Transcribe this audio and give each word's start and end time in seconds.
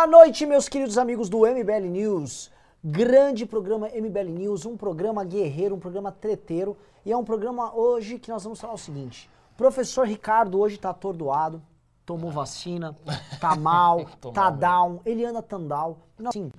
noite, 0.06 0.46
meus 0.46 0.68
queridos 0.68 0.96
amigos 0.96 1.28
do 1.28 1.40
MBL 1.40 1.88
News. 1.90 2.48
Grande 2.84 3.44
programa 3.44 3.88
MBL 3.88 4.30
News, 4.30 4.64
um 4.64 4.76
programa 4.76 5.24
guerreiro, 5.24 5.74
um 5.74 5.80
programa 5.80 6.12
treteiro. 6.12 6.76
E 7.04 7.10
é 7.10 7.16
um 7.16 7.24
programa 7.24 7.74
hoje 7.74 8.20
que 8.20 8.30
nós 8.30 8.44
vamos 8.44 8.60
falar 8.60 8.74
o 8.74 8.78
seguinte: 8.78 9.28
professor 9.56 10.06
Ricardo 10.06 10.60
hoje 10.60 10.78
tá 10.78 10.90
atordoado, 10.90 11.60
tomou 12.06 12.30
vacina, 12.30 12.94
tá 13.40 13.56
mal, 13.56 14.06
tá 14.32 14.50
down, 14.50 15.00
ele 15.04 15.24
anda 15.24 15.42
tandal. 15.42 15.98
Assim, 16.24 16.52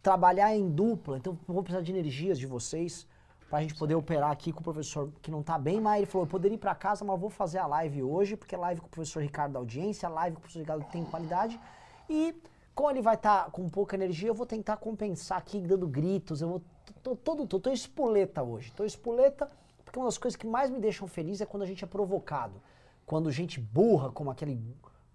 trabalhar 0.00 0.54
em 0.54 0.70
dupla, 0.70 1.16
então 1.16 1.36
vou 1.48 1.64
precisar 1.64 1.82
de 1.82 1.90
energias 1.90 2.38
de 2.38 2.46
vocês 2.46 3.08
pra 3.54 3.62
gente 3.62 3.76
poder 3.76 3.94
operar 3.94 4.32
aqui 4.32 4.52
com 4.52 4.58
o 4.58 4.64
professor 4.64 5.12
que 5.22 5.30
não 5.30 5.40
tá 5.40 5.56
bem, 5.56 5.80
mas 5.80 5.98
ele 5.98 6.06
falou, 6.06 6.26
eu 6.26 6.28
poderia 6.28 6.56
ir 6.56 6.58
pra 6.58 6.74
casa, 6.74 7.04
mas 7.04 7.20
vou 7.20 7.30
fazer 7.30 7.58
a 7.58 7.66
live 7.68 8.02
hoje, 8.02 8.36
porque 8.36 8.56
live 8.56 8.80
com 8.80 8.88
o 8.88 8.90
professor 8.90 9.22
Ricardo 9.22 9.52
da 9.52 9.60
audiência, 9.60 10.08
live 10.08 10.34
com 10.34 10.40
o 10.40 10.42
professor 10.42 10.58
Ricardo 10.58 10.84
tem 10.90 11.04
qualidade, 11.04 11.60
e 12.10 12.34
como 12.74 12.90
ele 12.90 13.00
vai 13.00 13.14
estar 13.14 13.52
com 13.52 13.68
pouca 13.68 13.94
energia, 13.94 14.28
eu 14.28 14.34
vou 14.34 14.44
tentar 14.44 14.78
compensar 14.78 15.38
aqui 15.38 15.60
dando 15.60 15.86
gritos, 15.86 16.42
eu 16.42 16.48
vou, 16.48 16.62
tô, 17.00 17.14
todo, 17.14 17.46
tô, 17.46 17.60
tô 17.60 17.70
espoleta 17.70 18.42
hoje, 18.42 18.72
tô 18.72 18.84
espoleta, 18.84 19.48
porque 19.84 20.00
uma 20.00 20.06
das 20.06 20.18
coisas 20.18 20.36
que 20.36 20.48
mais 20.48 20.68
me 20.68 20.80
deixam 20.80 21.06
feliz 21.06 21.40
é 21.40 21.46
quando 21.46 21.62
a 21.62 21.66
gente 21.66 21.84
é 21.84 21.86
provocado, 21.86 22.60
quando 23.06 23.30
gente 23.30 23.60
burra, 23.60 24.10
como 24.10 24.32
aquele, 24.32 24.60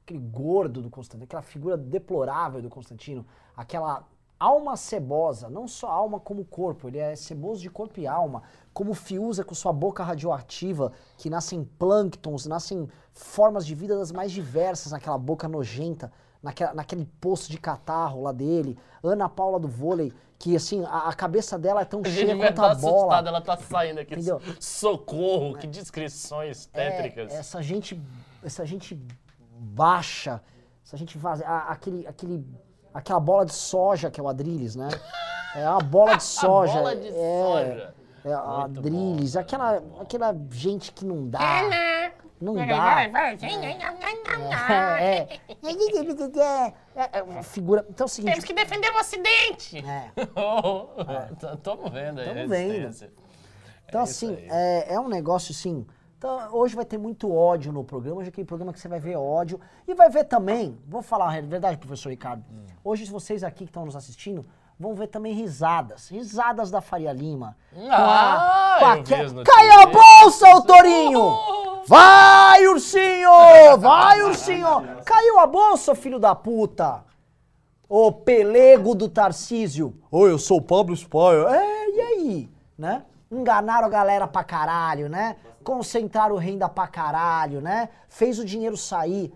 aquele 0.06 0.20
gordo 0.20 0.82
do 0.82 0.90
Constantino, 0.90 1.26
aquela 1.26 1.42
figura 1.42 1.76
deplorável 1.76 2.62
do 2.62 2.70
Constantino, 2.70 3.26
aquela 3.54 4.08
alma 4.40 4.78
cebosa, 4.78 5.50
não 5.50 5.68
só 5.68 5.90
alma 5.90 6.20
como 6.20 6.46
corpo, 6.46 6.88
ele 6.88 6.98
é 6.98 7.16
ceboso 7.16 7.62
de 7.62 7.70
corpo 7.70 8.00
e 8.00 8.08
alma, 8.08 8.44
como 8.74 8.94
Fiusa 8.94 9.44
com 9.44 9.54
sua 9.54 9.74
boca 9.74 10.04
radioativa, 10.04 10.94
que 11.18 11.30
nascem 11.30 11.64
plânctons, 11.64 12.46
nascem 12.46 12.88
formas 13.14 13.66
de 13.66 13.76
vida 13.76 13.98
das 13.98 14.12
mais 14.12 14.32
diversas 14.32 14.94
naquela 14.94 15.18
boca 15.18 15.48
nojenta, 15.48 16.12
naquela, 16.42 16.74
naquele 16.74 17.06
poço 17.20 17.52
de 17.52 17.58
catarro 17.58 18.24
lá 18.24 18.32
dele, 18.32 18.78
Ana 19.04 19.28
Paula 19.28 19.60
do 19.60 19.68
vôlei, 19.68 20.14
que 20.38 20.56
assim, 20.56 20.86
a, 20.86 21.10
a 21.10 21.14
cabeça 21.14 21.60
dela 21.60 21.82
é 21.82 21.86
tão 21.86 22.00
A 22.06 22.10
cheia 22.10 22.38
quanto 22.38 22.62
a 22.62 22.74
bola. 22.76 22.98
assustada, 22.98 23.30
ela 23.30 23.42
tá 23.42 23.58
saindo 23.58 24.00
aqui. 24.00 24.14
Entendeu? 24.14 24.42
Socorro, 24.60 25.58
que 25.58 25.68
descrições 25.68 26.66
tétricas. 26.68 27.34
É, 27.34 27.38
essa 27.38 27.62
gente, 27.62 28.02
essa 28.42 28.66
gente 28.66 28.98
baixa, 29.60 30.42
essa 30.86 30.96
gente 30.96 31.18
vazia, 31.18 31.46
aquele, 31.46 32.08
aquele, 32.08 32.46
aquela 32.94 33.20
bola 33.20 33.46
de 33.46 33.54
soja 33.54 34.10
que 34.12 34.20
é 34.20 34.24
o 34.24 34.28
Adrilles, 34.28 34.76
né? 34.76 34.90
É 35.56 35.68
uma 35.70 35.80
bola 35.80 36.16
de 36.18 36.24
soja. 36.24 36.74
bola 36.74 36.96
de 36.96 37.08
é, 37.08 37.12
soja. 37.12 37.94
É 38.26 38.34
a 38.34 38.42
Muito 38.42 38.80
Adrilles, 38.80 39.34
bom, 39.34 39.40
aquela, 39.40 39.84
aquela 40.00 40.36
gente 40.52 40.92
que 40.92 41.06
não 41.06 41.28
dá. 41.28 41.62
Não 42.42 42.54
dá. 42.56 43.04
É, 45.02 45.28
é. 45.28 45.40
É, 46.96 47.20
é 47.20 47.24
uma 47.24 47.44
figura. 47.44 47.86
Então 47.90 48.06
é 48.06 48.08
o 48.08 48.10
seguinte. 48.10 48.32
Temos 48.32 48.46
que 48.46 48.54
defender 48.54 48.90
o 48.92 49.00
Ocidente. 49.00 49.78
é, 49.78 50.12
Tamo 51.64 51.90
vendo 51.90 52.20
aí. 52.20 52.28
Tamo 52.28 52.42
a 52.42 52.48
vendo. 52.48 53.12
Então, 53.88 54.02
É 54.02 54.04
assim, 54.04 54.38
é, 54.50 54.94
é 54.94 55.00
um 55.00 55.08
negócio 55.08 55.52
assim. 55.52 55.86
Então, 56.20 56.50
hoje 56.52 56.76
vai 56.76 56.84
ter 56.84 56.98
muito 56.98 57.34
ódio 57.34 57.72
no 57.72 57.82
programa. 57.82 58.20
Hoje 58.20 58.28
é 58.28 58.30
aquele 58.30 58.46
programa 58.46 58.74
que 58.74 58.80
você 58.82 58.90
vai 58.90 59.00
ver 59.00 59.16
ódio. 59.16 59.58
E 59.88 59.94
vai 59.94 60.10
ver 60.10 60.26
também, 60.26 60.78
vou 60.86 61.02
falar 61.02 61.34
a 61.34 61.40
verdade, 61.40 61.78
professor 61.78 62.10
Ricardo. 62.10 62.44
Hum. 62.52 62.66
Hoje, 62.84 63.06
vocês 63.06 63.42
aqui 63.42 63.60
que 63.60 63.70
estão 63.70 63.86
nos 63.86 63.96
assistindo, 63.96 64.46
vão 64.78 64.94
ver 64.94 65.08
também 65.08 65.34
risadas. 65.34 66.10
Risadas 66.10 66.70
da 66.70 66.82
Faria 66.82 67.14
Lima. 67.14 67.56
Ah, 67.90 68.76
com 68.80 68.86
a 68.86 68.96
notícias. 68.98 69.32
Caiu 69.32 69.80
a 69.80 69.86
bolsa, 69.86 70.50
ô 70.58 70.62
Torinho! 70.62 71.40
Vai, 71.88 72.68
ursinho! 72.68 73.78
Vai, 73.80 74.22
ursinho! 74.22 74.68
Caiu 75.06 75.40
a 75.40 75.48
bolsa, 75.48 75.96
filho 75.96 76.20
da 76.20 76.36
puta! 76.36 77.02
Ô 77.88 78.12
pelego 78.12 78.94
do 78.94 79.08
Tarcísio. 79.08 79.96
Oi, 80.12 80.32
eu 80.32 80.38
sou 80.38 80.58
o 80.58 80.62
Pablo 80.62 80.94
Spoyer. 80.94 81.48
É, 81.48 81.90
e 81.92 82.02
aí? 82.02 82.50
Né? 82.78 83.06
Enganaram 83.32 83.86
a 83.88 83.90
galera 83.90 84.28
pra 84.28 84.44
caralho, 84.44 85.08
né? 85.08 85.36
Concentraram 85.64 86.36
renda 86.38 86.68
pra 86.68 86.88
caralho, 86.88 87.62
né? 87.62 87.90
Fez 88.08 88.40
o 88.40 88.46
dinheiro 88.46 88.76
sair 88.76 89.32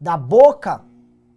da 0.00 0.16
boca, 0.16 0.82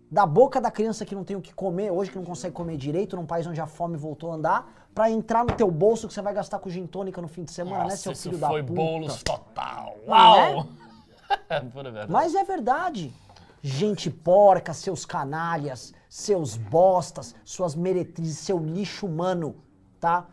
da 0.10 0.26
boca 0.26 0.62
da 0.62 0.72
criança 0.72 1.06
que 1.06 1.14
não 1.16 1.24
tem 1.24 1.36
o 1.36 1.42
que 1.42 1.54
comer, 1.54 1.92
hoje 1.92 2.12
que 2.12 2.18
não 2.18 2.26
consegue 2.26 2.56
comer 2.56 2.78
direito, 2.78 3.16
num 3.16 3.26
país 3.26 3.46
onde 3.46 3.60
a 3.60 3.68
fome 3.68 3.98
voltou 3.98 4.32
a 4.32 4.36
andar, 4.36 4.88
pra 4.96 5.12
entrar 5.12 5.44
no 5.46 5.54
teu 5.54 5.70
bolso 5.70 6.08
que 6.08 6.14
você 6.14 6.22
vai 6.22 6.34
gastar 6.34 6.60
com 6.60 6.70
gin 6.70 6.88
tônica 6.88 7.22
no 7.22 7.28
fim 7.28 7.44
de 7.44 7.52
semana, 7.52 7.80
né, 7.80 7.84
Nossa, 7.84 7.98
seu 7.98 8.12
isso 8.14 8.24
filho 8.24 8.38
da 8.38 8.48
foi 8.48 8.64
puta? 8.64 8.74
bolos 8.74 9.22
total. 9.24 9.96
Não 10.06 10.14
Uau! 10.14 10.68
Verdade. 11.74 12.12
Mas 12.12 12.34
é 12.36 12.44
verdade. 12.44 13.14
Gente 13.62 14.10
porca, 14.10 14.74
seus 14.74 15.06
canalhas, 15.06 15.94
seus 16.10 16.56
bostas, 16.56 17.36
suas 17.44 17.76
meretrizes, 17.76 18.38
seu 18.38 18.58
lixo 18.58 19.06
humano, 19.06 19.56
tá? 20.00 20.26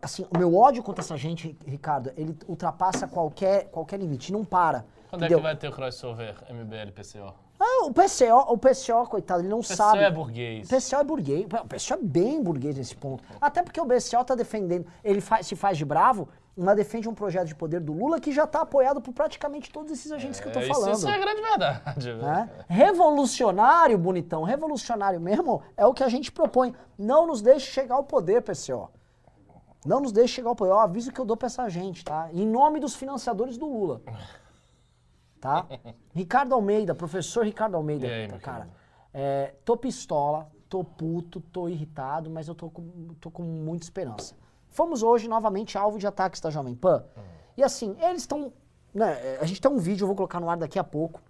Assim, 0.00 0.24
o 0.32 0.38
meu 0.38 0.54
ódio 0.56 0.82
contra 0.82 1.02
essa 1.02 1.16
gente, 1.16 1.56
Ricardo, 1.66 2.12
ele 2.16 2.36
ultrapassa 2.48 3.08
qualquer, 3.08 3.64
qualquer 3.70 3.98
limite, 3.98 4.32
não 4.32 4.44
para. 4.44 4.84
Quando 5.10 5.22
é 5.22 5.26
entendeu? 5.26 5.38
que 5.38 5.42
vai 5.42 5.56
ter 5.56 5.68
o 5.68 5.72
crossover 5.72 6.36
MBL 6.48 6.92
PCO? 6.94 7.34
Ah, 7.58 7.84
o 7.86 7.92
PCO, 7.92 8.52
o 8.52 8.58
PCO, 8.58 9.06
coitado, 9.08 9.40
ele 9.40 9.48
não 9.48 9.60
PCO 9.60 9.74
sabe. 9.76 9.98
é 10.02 10.10
burguês. 10.10 10.66
O 10.70 10.76
PCO 10.76 10.96
é 11.00 11.04
burguês. 11.04 11.44
O 11.44 11.48
PCO 11.68 11.94
é 11.94 11.96
bem 12.02 12.42
burguês 12.42 12.76
nesse 12.76 12.94
ponto. 12.94 13.22
Até 13.40 13.62
porque 13.62 13.80
o 13.80 13.86
PCO 13.86 14.24
tá 14.24 14.34
defendendo, 14.34 14.86
ele 15.02 15.20
faz- 15.20 15.46
se 15.46 15.56
faz 15.56 15.76
de 15.78 15.84
bravo, 15.84 16.28
mas 16.56 16.76
defende 16.76 17.08
um 17.08 17.14
projeto 17.14 17.48
de 17.48 17.54
poder 17.54 17.80
do 17.80 17.92
Lula 17.92 18.20
que 18.20 18.30
já 18.32 18.46
tá 18.46 18.60
apoiado 18.60 19.00
por 19.00 19.12
praticamente 19.12 19.70
todos 19.72 19.90
esses 19.90 20.10
agentes 20.12 20.38
que 20.40 20.46
eu 20.48 20.52
tô 20.52 20.60
É, 20.60 20.66
falando. 20.66 20.94
isso 20.94 21.08
é 21.08 21.14
a 21.14 21.18
grande 21.18 21.40
verdade. 21.40 22.12
né? 22.14 22.50
Revolucionário, 22.68 23.98
bonitão, 23.98 24.42
revolucionário 24.44 25.20
mesmo 25.20 25.62
é 25.76 25.84
o 25.86 25.92
que 25.92 26.04
a 26.04 26.08
gente 26.08 26.30
propõe. 26.30 26.74
Não 26.98 27.26
nos 27.26 27.42
deixe 27.42 27.66
chegar 27.72 27.96
ao 27.96 28.04
poder, 28.04 28.40
PCO. 28.42 28.88
Não 29.84 30.00
nos 30.00 30.12
deixe 30.12 30.34
chegar 30.34 30.48
ao 30.48 30.56
poder. 30.56 30.70
É 30.70 30.74
o 30.74 30.78
aviso 30.78 31.12
que 31.12 31.20
eu 31.20 31.24
dou 31.24 31.36
pra 31.36 31.46
essa 31.46 31.68
gente, 31.68 32.04
tá? 32.04 32.28
Em 32.32 32.46
nome 32.46 32.80
dos 32.80 32.94
financiadores 32.94 33.58
do 33.58 33.66
Lula. 33.66 34.00
Tá? 35.40 35.66
Ricardo 36.14 36.54
Almeida, 36.54 36.94
professor 36.94 37.44
Ricardo 37.44 37.76
Almeida. 37.76 38.06
Aí, 38.06 38.28
meu 38.28 38.40
cara, 38.40 38.68
é, 39.12 39.54
tô 39.64 39.76
pistola, 39.76 40.50
tô 40.68 40.82
puto, 40.82 41.40
tô 41.40 41.68
irritado, 41.68 42.30
mas 42.30 42.48
eu 42.48 42.54
tô 42.54 42.70
com, 42.70 43.14
tô 43.20 43.30
com 43.30 43.42
muita 43.42 43.84
esperança. 43.84 44.34
Fomos 44.68 45.02
hoje 45.02 45.28
novamente 45.28 45.76
alvo 45.76 45.98
de 45.98 46.06
ataques 46.06 46.40
da 46.40 46.50
Jovem 46.50 46.74
Pan. 46.74 47.04
E 47.56 47.62
assim, 47.62 47.96
eles 48.00 48.22
estão. 48.22 48.52
Né, 48.92 49.38
a 49.40 49.44
gente 49.44 49.60
tem 49.60 49.70
um 49.70 49.78
vídeo, 49.78 50.04
eu 50.04 50.06
vou 50.08 50.16
colocar 50.16 50.40
no 50.40 50.48
ar 50.48 50.56
daqui 50.56 50.78
a 50.78 50.84
pouco. 50.84 51.20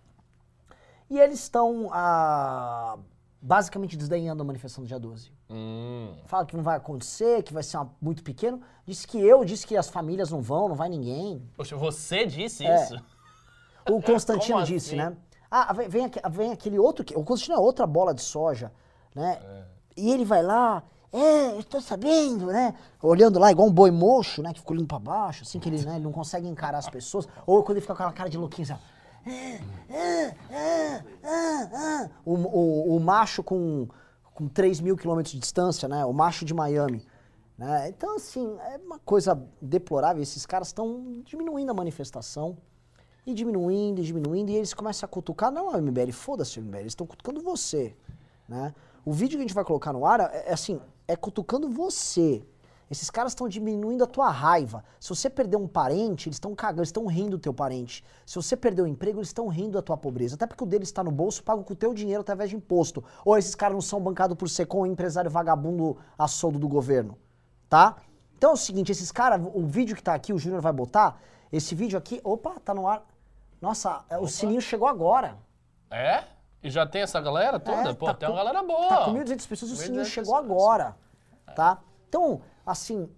E 1.10 1.19
eles 1.19 1.41
estão 1.41 1.91
ah, 1.92 2.98
basicamente 3.49 3.94
desdenhando 3.94 4.43
a 4.43 4.44
manifestação 4.44 4.82
do 4.82 4.88
dia 4.88 4.99
12. 4.99 5.31
Hum. 5.50 6.15
Fala 6.25 6.47
que 6.47 6.56
não 6.56 6.62
vai 6.65 6.77
acontecer, 6.78 7.43
que 7.43 7.53
vai 7.53 7.62
ser 7.62 7.77
uma- 7.77 7.91
muito 8.00 8.22
pequeno. 8.25 8.62
Disse 8.87 9.06
que 9.06 9.19
eu, 9.21 9.44
disse 9.44 9.66
que 9.66 9.77
as 9.77 9.91
famílias 9.91 10.31
não 10.31 10.41
vão, 10.41 10.66
não 10.71 10.75
vai 10.75 10.88
ninguém. 10.88 11.43
Poxa, 11.54 11.77
você 11.77 12.25
disse 12.25 12.65
É. 12.66 12.75
isso? 12.83 12.97
O 13.91 14.00
Constantino 14.00 14.54
Como 14.54 14.66
disse, 14.66 14.94
assim? 14.94 14.97
né? 14.97 15.15
Ah, 15.50 15.72
vem, 15.75 15.88
vem, 15.88 16.10
vem 16.31 16.53
aquele 16.53 16.78
outro. 16.78 17.04
O 17.21 17.22
Constantino 17.22 17.59
é 17.59 17.60
outra 17.60 17.87
bola 17.87 18.15
de 18.15 18.22
soja, 18.22 18.72
né? 19.15 19.38
E 19.94 20.10
ele 20.10 20.25
vai 20.25 20.43
lá, 20.43 20.83
é, 21.12 21.53
eu 21.59 21.62
tô 21.62 21.81
sabendo, 21.83 22.47
né? 22.47 22.75
Olhando 23.03 23.38
lá, 23.38 23.53
igual 23.53 23.69
um 23.69 23.72
boi 23.72 23.91
mocho, 23.91 24.43
né? 24.43 24.54
Que 24.54 24.60
ficou 24.60 24.75
olhando 24.75 24.88
pra 24.88 24.99
baixo, 24.99 25.43
assim, 25.43 25.60
que 25.60 25.69
ele, 25.69 25.84
né, 25.84 25.97
ele 25.97 26.04
não 26.04 26.12
consegue 26.12 26.49
encarar 26.49 26.78
as 26.78 26.88
pessoas. 26.88 27.28
Ou 27.47 27.62
quando 27.62 27.77
ele 27.77 27.83
fica 27.83 27.94
com 27.94 28.03
aquela 28.03 28.12
cara 28.15 28.31
de 28.31 28.38
louquinho, 28.38 28.65
assim, 28.65 28.72
ó. 28.72 28.77
É, 28.77 28.78
é, 28.78 28.78
é, 28.78 28.83
é, 28.83 28.88
é. 28.88 28.94
O, 32.24 32.34
o, 32.34 32.96
o 32.96 33.00
macho 33.00 33.42
com, 33.42 33.88
com 34.34 34.48
3 34.48 34.80
mil 34.80 34.96
quilômetros 34.96 35.32
de 35.32 35.38
distância, 35.38 35.88
né? 35.88 36.04
O 36.04 36.12
macho 36.12 36.44
de 36.44 36.52
Miami. 36.52 37.04
Né? 37.56 37.88
Então, 37.88 38.16
assim, 38.16 38.56
é 38.60 38.78
uma 38.84 38.98
coisa 38.98 39.40
deplorável. 39.60 40.22
Esses 40.22 40.44
caras 40.44 40.68
estão 40.68 41.22
diminuindo 41.24 41.70
a 41.70 41.74
manifestação. 41.74 42.56
E 43.26 43.32
diminuindo, 43.32 44.02
e 44.02 44.04
diminuindo, 44.04 44.50
e 44.50 44.56
eles 44.56 44.74
começam 44.74 45.06
a 45.06 45.08
cutucar, 45.08 45.50
não 45.50 45.72
MBL, 45.80 46.12
foda-se 46.12 46.60
MBL, 46.60 46.80
eles 46.80 46.92
estão 46.92 47.06
cutucando 47.06 47.41
você, 47.41 47.97
né? 48.47 48.74
O 49.03 49.15
vídeo 49.15 49.38
que 49.38 49.38
a 49.38 49.47
gente 49.47 49.54
vai 49.54 49.65
colocar 49.65 49.94
no 49.94 50.04
ar 50.04 50.20
é, 50.20 50.44
é 50.48 50.53
assim, 50.53 50.78
é 51.09 51.16
cutucando 51.16 51.70
você. 51.70 52.44
Esses 52.94 53.10
caras 53.10 53.32
estão 53.32 53.48
diminuindo 53.48 54.04
a 54.04 54.06
tua 54.06 54.30
raiva. 54.30 54.84
Se 55.00 55.08
você 55.08 55.28
perder 55.28 55.56
um 55.56 55.66
parente, 55.66 56.28
eles 56.28 56.36
estão 56.36 56.54
cagando, 56.54 56.78
eles 56.82 56.91
estão 56.91 57.04
rindo 57.06 57.30
do 57.30 57.38
teu 57.41 57.52
parente. 57.52 58.04
Se 58.24 58.36
você 58.36 58.56
perder 58.56 58.82
o 58.82 58.86
emprego, 58.86 59.18
eles 59.18 59.30
estão 59.30 59.48
rindo 59.48 59.72
da 59.72 59.82
tua 59.82 59.96
pobreza. 59.96 60.36
Até 60.36 60.46
porque 60.46 60.62
o 60.62 60.66
deles 60.66 60.91
está 60.91 61.02
no 61.02 61.10
bolso, 61.10 61.42
pago 61.42 61.64
com 61.64 61.72
o 61.72 61.76
teu 61.76 61.92
dinheiro 61.92 62.20
através 62.20 62.50
de 62.50 62.54
imposto. 62.56 63.02
Ou 63.24 63.36
esses 63.36 63.56
caras 63.56 63.74
não 63.74 63.80
são 63.80 64.00
bancados 64.00 64.36
por 64.36 64.48
Secom, 64.48 64.82
um 64.82 64.86
empresário 64.86 65.28
vagabundo 65.28 65.96
a 66.16 66.28
soldo 66.28 66.56
do 66.56 66.68
governo, 66.68 67.18
tá? 67.68 67.96
Então 68.38 68.50
é 68.50 68.52
o 68.54 68.56
seguinte, 68.56 68.92
esses 68.92 69.10
caras, 69.10 69.44
o 69.52 69.66
vídeo 69.66 69.96
que 69.96 70.02
tá 70.02 70.14
aqui, 70.14 70.32
o 70.32 70.38
Júnior 70.38 70.60
vai 70.62 70.72
botar, 70.72 71.20
esse 71.50 71.74
vídeo 71.74 71.98
aqui, 71.98 72.20
opa, 72.22 72.60
tá 72.64 72.72
no 72.72 72.86
ar. 72.86 73.04
Nossa, 73.60 74.04
é, 74.08 74.18
o 74.18 74.28
sininho 74.28 74.60
chegou 74.60 74.86
agora. 74.86 75.36
É? 75.91 76.22
E 76.62 76.70
já 76.70 76.86
tem 76.86 77.02
essa 77.02 77.20
galera 77.20 77.58
toda? 77.58 77.91
É, 77.91 77.92
Pô, 77.92 78.06
tá 78.06 78.14
tem 78.14 78.28
com- 78.28 78.34
uma 78.36 78.44
galera 78.44 78.62
boa. 78.64 78.88
Tá 78.88 79.04
com 79.06 79.12
1.200 79.12 79.48
pessoas, 79.48 79.72
o 79.72 79.76
sininho 79.76 80.02
1.200 80.02 80.06
chegou 80.12 80.34
pessoas. 80.36 80.50
agora, 80.52 80.96
tá? 81.56 81.78
Então, 82.08 82.41
assim, 82.66 83.09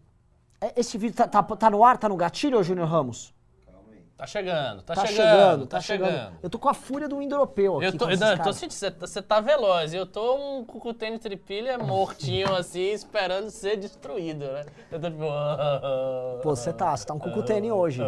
é- 0.60 0.72
esse 0.80 0.96
vídeo 0.98 1.16
tá, 1.16 1.26
tá, 1.28 1.42
tá 1.42 1.70
no 1.70 1.84
ar, 1.84 1.96
tá 1.98 2.08
no 2.08 2.16
gatilho, 2.16 2.58
ô 2.58 2.62
Júnior 2.62 2.88
Ramos? 2.88 3.34
Calma 3.66 3.80
aí. 3.92 4.00
Tá 4.16 4.26
chegando, 4.26 4.82
tá, 4.82 4.94
Tá 4.94 5.06
chegando, 5.06 5.28
chegando, 5.30 5.66
tá 5.66 5.80
chegando. 5.80 6.36
Eu 6.42 6.48
tô 6.50 6.58
com 6.58 6.68
a 6.68 6.74
fúria 6.74 7.08
do 7.08 7.20
indo-europeu 7.20 7.76
aqui. 7.76 7.86
Eu 7.86 7.96
tô, 7.98 8.06
não, 8.08 8.32
eu 8.32 8.42
tô 8.42 8.52
sentindo, 8.52 8.72
você 8.78 8.90
tá- 8.90 9.06
você 9.06 9.22
tá 9.22 9.40
veloz, 9.40 9.92
eu 9.94 10.06
tô 10.06 10.36
um 10.36 10.64
cucutênis 10.64 11.20
tripilha 11.20 11.76
mortinho 11.78 12.52
assim, 12.56 12.90
esperando 12.92 13.50
ser 13.50 13.76
destruído, 13.76 14.44
né? 14.46 14.64
Eu 14.90 15.00
tô 15.00 15.10
tipo... 15.10 15.24
Pô, 16.42 16.56
você 16.56 16.72
tá, 16.72 16.96
você 16.96 17.04
tá 17.06 17.14
um 17.14 17.18
cucutene 17.18 17.70
hoje. 17.70 18.02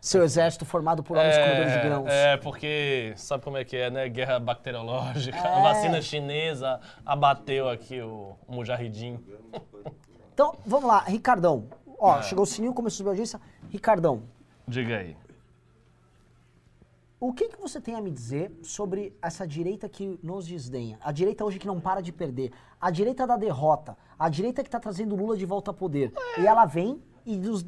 Seu 0.00 0.22
exército 0.22 0.66
formado 0.66 1.02
por 1.02 1.16
homens 1.16 1.34
comedores 1.34 1.72
de 1.72 1.78
grãos. 1.80 2.06
é, 2.10 2.36
porque 2.36 3.14
sabe 3.16 3.42
como 3.42 3.56
é 3.56 3.64
que 3.64 3.74
é, 3.74 3.88
né? 3.90 4.06
Guerra 4.06 4.38
bacteriológica, 4.38 5.38
É. 5.38 5.40
a 5.48 5.62
vacina 5.62 6.02
chinesa 6.02 6.78
abateu 7.06 7.70
aqui 7.70 8.02
o, 8.02 8.36
o 8.46 8.54
mujahidin. 8.54 9.18
Então, 10.34 10.58
vamos 10.66 10.88
lá, 10.88 10.98
Ricardão. 11.00 11.68
É. 11.86 11.92
Ó, 11.96 12.20
chegou 12.20 12.42
o 12.42 12.46
sininho, 12.46 12.74
começou 12.74 12.96
a 12.96 12.98
subir 12.98 13.08
a 13.08 13.12
audiência. 13.12 13.40
Ricardão, 13.70 14.24
Diga 14.66 14.98
aí. 14.98 15.16
o 17.20 17.32
que, 17.32 17.48
que 17.48 17.60
você 17.60 17.80
tem 17.80 17.94
a 17.94 18.00
me 18.00 18.10
dizer 18.10 18.52
sobre 18.62 19.16
essa 19.22 19.46
direita 19.46 19.88
que 19.88 20.18
nos 20.22 20.46
desdenha? 20.46 20.98
A 21.02 21.12
direita 21.12 21.44
hoje 21.44 21.58
que 21.58 21.66
não 21.66 21.80
para 21.80 22.00
de 22.00 22.12
perder. 22.12 22.52
A 22.80 22.90
direita 22.90 23.26
da 23.26 23.36
derrota. 23.36 23.96
A 24.18 24.28
direita 24.28 24.62
que 24.64 24.68
tá 24.68 24.80
trazendo 24.80 25.14
Lula 25.14 25.36
de 25.36 25.46
volta 25.46 25.70
ao 25.70 25.74
poder. 25.74 26.12
E 26.38 26.46
ela 26.46 26.66
vem 26.66 27.00
e 27.24 27.36
dos... 27.36 27.64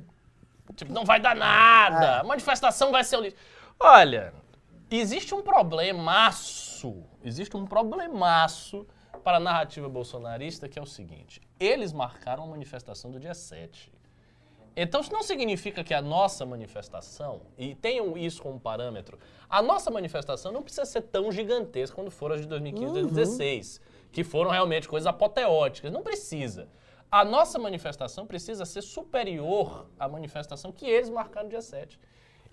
Tipo, 0.74 0.92
não 0.92 1.04
vai 1.04 1.20
dar 1.20 1.36
nada. 1.36 2.20
A 2.20 2.24
manifestação 2.24 2.90
vai 2.90 3.04
ser 3.04 3.16
o 3.16 3.20
lixo. 3.20 3.36
Olha, 3.78 4.34
existe 4.90 5.32
um 5.34 5.42
problemaço. 5.42 7.04
Existe 7.22 7.56
um 7.56 7.64
problemaço 7.64 8.84
para 9.22 9.36
a 9.36 9.40
narrativa 9.40 9.88
bolsonarista 9.88 10.69
que 10.69 10.78
é 10.78 10.82
o 10.82 10.86
seguinte: 10.86 11.40
eles 11.58 11.93
marcaram 11.93 12.44
a 12.44 12.47
manifestação 12.47 13.11
do 13.11 13.19
dia 13.19 13.35
7. 13.35 13.93
Então, 14.79 15.00
isso 15.00 15.11
não 15.11 15.23
significa 15.23 15.82
que 15.82 15.94
a 15.94 16.03
nossa 16.03 16.44
manifestação, 16.44 17.41
e 17.56 17.75
tenham 17.75 18.17
isso 18.17 18.43
como 18.43 18.61
parâmetro, 18.61 19.19
a 19.49 19.62
nossa 19.62 19.91
manifestação 19.91 20.53
não 20.53 20.62
precisa 20.62 20.85
ser 20.85 21.00
tão 21.00 21.32
gigantesca 21.32 21.97
quando 21.97 22.11
foram 22.11 22.35
as 22.35 22.43
de 22.43 22.47
2015 22.47 22.91
e 22.91 22.93
2016, 22.93 23.81
que 24.12 24.23
foram 24.23 24.50
realmente 24.50 24.87
coisas 24.87 25.06
apoteóticas. 25.06 25.91
Não 25.91 26.03
precisa. 26.03 26.69
A 27.11 27.25
nossa 27.25 27.58
manifestação 27.58 28.26
precisa 28.26 28.67
ser 28.67 28.82
superior 28.82 29.87
à 29.99 30.06
manifestação 30.06 30.70
que 30.70 30.85
eles 30.85 31.08
marcaram 31.08 31.44
no 31.44 31.50
dia 31.50 31.62
7. 31.62 31.99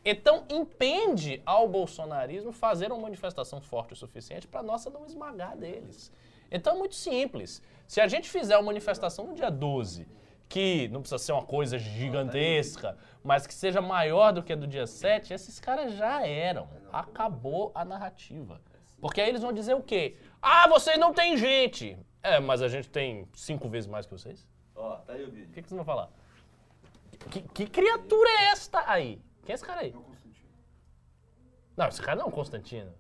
Então, 0.06 0.46
impende 0.50 1.42
ao 1.46 1.68
bolsonarismo 1.68 2.54
fazer 2.54 2.92
uma 2.92 3.02
manifestação 3.02 3.60
forte 3.60 3.94
o 3.94 3.96
suficiente 3.98 4.48
para 4.48 4.62
a 4.62 4.64
nossa 4.64 4.90
não 4.90 5.06
esmagar 5.06 5.58
deles. 5.58 6.10
Então, 6.50 6.76
é 6.76 6.78
muito 6.78 6.96
simples. 6.96 7.62
Se 7.94 8.02
a 8.02 8.08
gente 8.08 8.28
fizer 8.28 8.58
uma 8.58 8.64
manifestação 8.64 9.28
no 9.28 9.36
dia 9.36 9.52
12, 9.52 10.08
que 10.50 10.88
não 10.88 11.02
precisa 11.02 11.20
ser 11.20 11.32
uma 11.32 11.46
coisa 11.46 11.78
gigantesca, 11.78 12.98
mas 13.24 13.46
que 13.46 13.54
seja 13.54 13.82
maior 13.82 14.34
do 14.34 14.42
que 14.42 14.52
a 14.52 14.56
do 14.56 14.66
dia 14.66 14.88
7, 14.88 15.32
esses 15.32 15.60
caras 15.60 15.94
já 15.94 16.26
eram. 16.26 16.68
Acabou 16.92 17.72
a 17.76 17.86
narrativa. 17.86 18.60
Porque 19.00 19.22
aí 19.22 19.30
eles 19.30 19.44
vão 19.44 19.54
dizer 19.54 19.76
o 19.76 19.84
quê? 19.84 20.18
Ah, 20.42 20.68
vocês 20.68 20.98
não 20.98 21.14
têm 21.14 21.38
gente! 21.38 21.96
É, 22.24 22.40
mas 22.40 22.64
a 22.64 22.68
gente 22.68 22.90
tem 22.90 23.28
cinco 23.36 23.70
vezes 23.70 23.88
mais 23.88 24.08
que 24.08 24.12
vocês. 24.14 24.50
Ó, 24.76 24.96
tá 24.96 25.14
aí 25.14 25.24
o 25.24 25.28
O 25.28 25.32
vídeo. 25.32 25.54
que, 25.54 25.62
que 25.62 25.70
vocês 25.70 25.78
vão 25.78 25.86
falar? 25.86 26.10
Que, 27.30 27.42
que 27.44 27.68
criatura 27.68 28.28
é 28.28 28.46
esta 28.46 28.84
aí? 28.92 29.22
Quem 29.46 29.54
é 29.54 29.56
esse 29.56 29.64
cara 29.64 29.82
aí? 29.82 29.96
Não, 31.78 31.88
esse 31.90 32.02
cara 32.02 32.16
não 32.18 32.26
é 32.26 32.28
o 32.28 32.32
Constantino. 32.32 32.92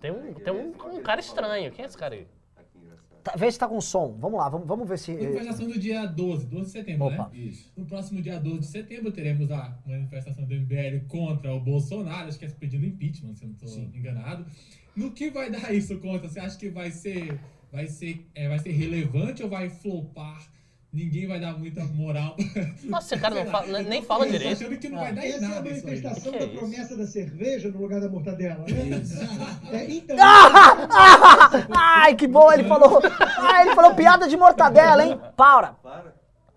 Tem 0.00 0.10
um, 0.10 0.34
tem 0.34 0.52
um, 0.52 0.70
um 0.96 1.02
cara 1.04 1.20
estranho. 1.20 1.70
Quem 1.70 1.84
é 1.84 1.86
esse 1.86 1.96
cara 1.96 2.16
aí? 2.16 2.26
Tá, 3.22 3.34
vê 3.36 3.50
se 3.50 3.58
tá 3.58 3.68
com 3.68 3.80
som. 3.80 4.16
Vamos 4.18 4.38
lá, 4.38 4.48
vamos, 4.48 4.66
vamos 4.66 4.88
ver 4.88 4.98
se... 4.98 5.12
Manifestação 5.12 5.68
do 5.68 5.78
dia 5.78 6.04
12, 6.06 6.46
12 6.46 6.66
de 6.66 6.70
setembro, 6.72 7.06
Opa. 7.06 7.30
né? 7.32 7.38
Isso. 7.38 7.72
No 7.76 7.84
próximo 7.86 8.20
dia 8.20 8.38
12 8.38 8.60
de 8.60 8.66
setembro 8.66 9.12
teremos 9.12 9.50
a 9.50 9.78
manifestação 9.86 10.44
do 10.44 10.54
MBL 10.54 11.06
contra 11.06 11.54
o 11.54 11.60
Bolsonaro, 11.60 12.28
acho 12.28 12.38
que 12.38 12.44
é 12.44 12.48
pedindo 12.48 12.84
impeachment, 12.84 13.34
se 13.36 13.44
eu 13.44 13.48
não 13.48 13.54
estou 13.54 13.98
enganado. 13.98 14.44
No 14.96 15.12
que 15.12 15.30
vai 15.30 15.50
dar 15.50 15.72
isso 15.72 15.98
contra? 15.98 16.28
Você 16.28 16.40
acha 16.40 16.58
que 16.58 16.68
vai 16.68 16.90
ser, 16.90 17.38
vai 17.70 17.86
ser, 17.86 18.26
é, 18.34 18.48
vai 18.48 18.58
ser 18.58 18.72
relevante 18.72 19.42
ou 19.42 19.48
vai 19.48 19.70
flopar? 19.70 20.50
Ninguém 20.92 21.26
vai 21.26 21.40
dar 21.40 21.56
muita 21.58 21.82
moral. 21.86 22.36
Nossa, 22.84 23.14
esse 23.14 23.22
cara 23.22 23.34
não 23.34 23.50
fala- 23.50 23.82
nem 23.82 24.02
tô- 24.02 24.08
fala 24.08 24.26
direito. 24.28 24.62
achando 24.62 24.76
que 24.78 24.88
não 24.90 24.98
vai 24.98 25.12
dar 25.14 25.24
em 25.24 25.28
Essa 25.30 25.36
é 25.42 25.46
a 25.46 25.48
nada 25.48 25.62
manifestação 25.70 26.34
é 26.34 26.38
da 26.38 26.44
isso? 26.44 26.54
promessa 26.58 26.96
da 26.98 27.06
cerveja 27.06 27.68
no 27.70 27.78
lugar 27.80 27.98
da 28.00 28.08
mortadela, 28.10 28.58
né? 28.68 29.02
É, 29.72 29.90
então, 29.90 30.16
Ai, 31.74 32.14
que 32.14 32.26
bom, 32.26 32.52
ele 32.52 32.64
falou... 32.64 33.00
Ah, 33.38 33.64
ele 33.64 33.74
falou 33.74 33.94
piada 33.94 34.28
de 34.28 34.36
mortadela, 34.36 35.02
hein? 35.04 35.18
Paura. 35.34 35.74
Para. 35.82 36.12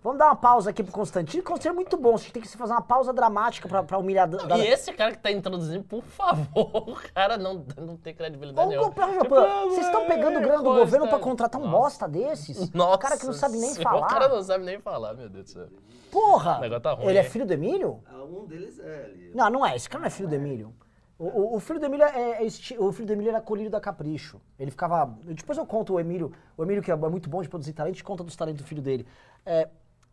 Vamos 0.06 0.20
dar 0.20 0.26
uma 0.26 0.36
pausa 0.36 0.70
aqui 0.70 0.84
pro 0.84 0.92
Constantino. 0.92 1.42
Constantino 1.42 1.72
é 1.72 1.74
muito 1.74 1.96
bom. 1.96 2.14
A 2.14 2.18
gente 2.18 2.32
tem 2.32 2.40
que 2.40 2.48
fazer 2.56 2.72
uma 2.72 2.80
pausa 2.80 3.12
dramática 3.12 3.68
pra, 3.68 3.82
pra 3.82 3.98
humilhar... 3.98 4.28
da- 4.28 4.44
da- 4.44 4.56
E 4.58 4.68
esse 4.68 4.92
cara 4.92 5.10
que 5.10 5.18
tá 5.18 5.32
introduzindo, 5.32 5.82
por 5.82 6.00
favor, 6.04 6.46
o 6.88 6.94
cara 7.12 7.36
não, 7.36 7.66
não 7.76 7.96
tem 7.96 8.14
credibilidade 8.14 8.68
Ô, 8.68 8.70
nenhuma. 8.70 8.92
Pô, 8.92 9.04
Tipo, 9.04 9.24
pô, 9.24 9.40
Vocês 9.70 9.84
estão 9.86 10.06
pegando 10.06 10.38
grana 10.40 10.58
do 10.58 10.74
governo 10.74 11.08
pra 11.08 11.18
contratar 11.18 11.60
um 11.60 11.64
Nossa. 11.64 11.76
bosta 11.76 12.08
desses? 12.08 12.70
Nossa 12.72 12.94
O 12.94 12.98
cara 12.98 13.18
que 13.18 13.26
não 13.26 13.32
sabe 13.32 13.56
nem 13.58 13.70
senhora, 13.70 13.96
O 13.96 14.00
cara 14.06 14.26
falar. 14.26 14.28
não 14.36 14.42
sabe 14.44 14.64
nem 14.64 14.78
falar, 14.80 15.12
meu 15.14 15.28
Deus 15.28 15.44
do 15.46 15.50
céu. 15.50 15.66
Porra! 16.12 16.58
O 16.58 16.60
negócio 16.60 16.82
tá 16.82 16.92
ruim, 16.92 17.06
Ele 17.08 17.18
é 17.18 17.24
filho 17.24 17.44
do 17.44 17.52
Emílio? 17.52 18.00
Ah, 18.08 18.22
um 18.22 18.46
deles 18.46 18.78
é 18.78 19.04
ali. 19.06 19.32
Não, 19.34 19.50
não 19.50 19.66
é. 19.66 19.74
Esse 19.74 19.88
cara 19.88 20.02
não 20.02 20.06
é 20.06 20.10
filho 20.10 20.28
do 20.28 20.34
Emílio. 20.36 20.72
O, 21.18 21.24
o- 21.24 21.56
o 21.56 21.58
filho 21.60 21.80
do 21.80 21.86
Emílio 21.86 22.06
é, 22.06 22.42
é 22.42 22.44
esti- 22.44 22.76
o 22.78 22.92
filho 22.92 23.06
do 23.06 23.12
Emílio 23.12 23.30
era 23.30 23.40
colírio 23.40 23.70
da 23.72 23.80
Capricho. 23.80 24.40
Ele 24.56 24.70
ficava. 24.70 25.18
Depois 25.24 25.58
eu 25.58 25.66
conto 25.66 25.94
o 25.94 25.98
Emílio. 26.00 26.30
O 26.56 26.62
Emílio, 26.62 26.80
que 26.80 26.92
é 26.92 26.94
muito 26.96 27.28
bom 27.28 27.42
de 27.42 27.48
produzir 27.48 27.72
talento, 27.72 27.94
a 27.94 27.96
gente 27.96 28.04
conta 28.04 28.22
dos 28.22 28.36
talentos 28.36 28.62
do 28.62 28.68
filho 28.68 28.80
dele. 28.82 29.04
É, 29.44 29.68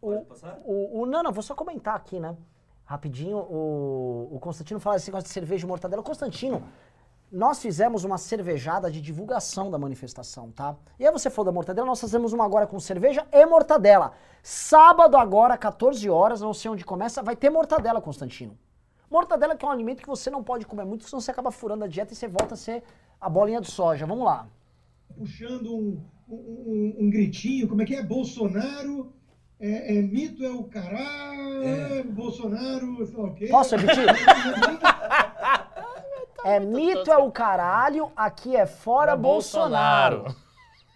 Pode 0.08 0.26
passar? 0.26 0.60
o, 0.66 1.02
o- 1.02 1.06
não, 1.06 1.24
não, 1.24 1.32
vou 1.32 1.44
só 1.44 1.56
comentar 1.56 1.96
aqui, 1.96 2.20
né? 2.20 2.36
Rapidinho, 2.86 3.38
o, 3.38 4.30
o 4.36 4.40
Constantino 4.40 4.80
fala 4.80 4.98
esse 4.98 5.08
negócio 5.10 5.28
de 5.28 5.34
cerveja 5.34 5.66
e 5.66 5.68
mortadela. 5.68 6.04
Constantino, 6.04 6.62
nós 7.32 7.60
fizemos 7.62 8.04
uma 8.04 8.18
cervejada 8.18 8.92
de 8.92 9.02
divulgação 9.02 9.72
da 9.72 9.78
manifestação, 9.80 10.52
tá? 10.52 10.76
E 11.00 11.06
aí 11.08 11.12
você 11.12 11.30
falou 11.30 11.46
da 11.46 11.52
mortadela, 11.52 11.88
nós 11.88 12.02
fazemos 12.02 12.34
uma 12.34 12.44
agora 12.46 12.68
com 12.68 12.80
cerveja 12.80 13.26
e 13.32 13.46
mortadela. 13.46 14.12
Sábado 14.44 15.16
agora, 15.18 15.58
14 15.58 16.08
horas, 16.10 16.42
não 16.42 16.54
sei 16.54 16.70
onde 16.70 16.84
começa, 16.86 17.24
vai 17.24 17.36
ter 17.36 17.50
mortadela, 17.50 18.02
Constantino. 18.02 18.58
Mortadela 19.10 19.56
que 19.56 19.64
é 19.64 19.68
um 19.68 19.72
alimento 19.72 20.02
que 20.02 20.08
você 20.08 20.30
não 20.30 20.44
pode 20.44 20.66
comer 20.68 20.86
muito, 20.86 21.06
senão 21.08 21.22
você 21.22 21.32
acaba 21.32 21.50
furando 21.52 21.86
a 21.86 21.88
dieta 21.88 22.14
e 22.14 22.16
você 22.16 22.28
volta 22.28 22.54
a 22.56 22.58
ser 22.58 22.84
a 23.22 23.30
bolinha 23.30 23.62
de 23.62 23.72
soja. 23.72 24.06
Vamos 24.06 24.26
lá. 24.26 24.48
puxando 25.18 25.74
um, 25.74 26.00
um, 26.28 26.36
um- 26.36 26.96
um 27.06 27.10
gritinho, 27.10 27.68
como 27.68 27.82
é 27.82 27.86
que 27.86 27.96
é? 27.96 28.04
Bolsonaro, 28.04 29.14
é, 29.66 29.98
é 29.98 30.02
mito 30.02 30.44
é 30.44 30.50
o 30.52 30.64
caralho, 30.66 32.12
Bolsonaro, 32.12 33.06
sei 33.06 33.18
lá 33.18 33.24
o 33.24 33.34
quê. 33.34 33.48
Posso 33.48 33.76
repetir? 33.76 34.06
É 36.46 36.60
mito 36.60 37.10
é 37.10 37.18
o 37.18 37.32
caralho, 37.32 38.12
aqui 38.18 38.54
é 38.54 38.66
fora 38.66 39.16
Bolsonaro. 39.16 40.24
Bolsonaro. 40.24 40.44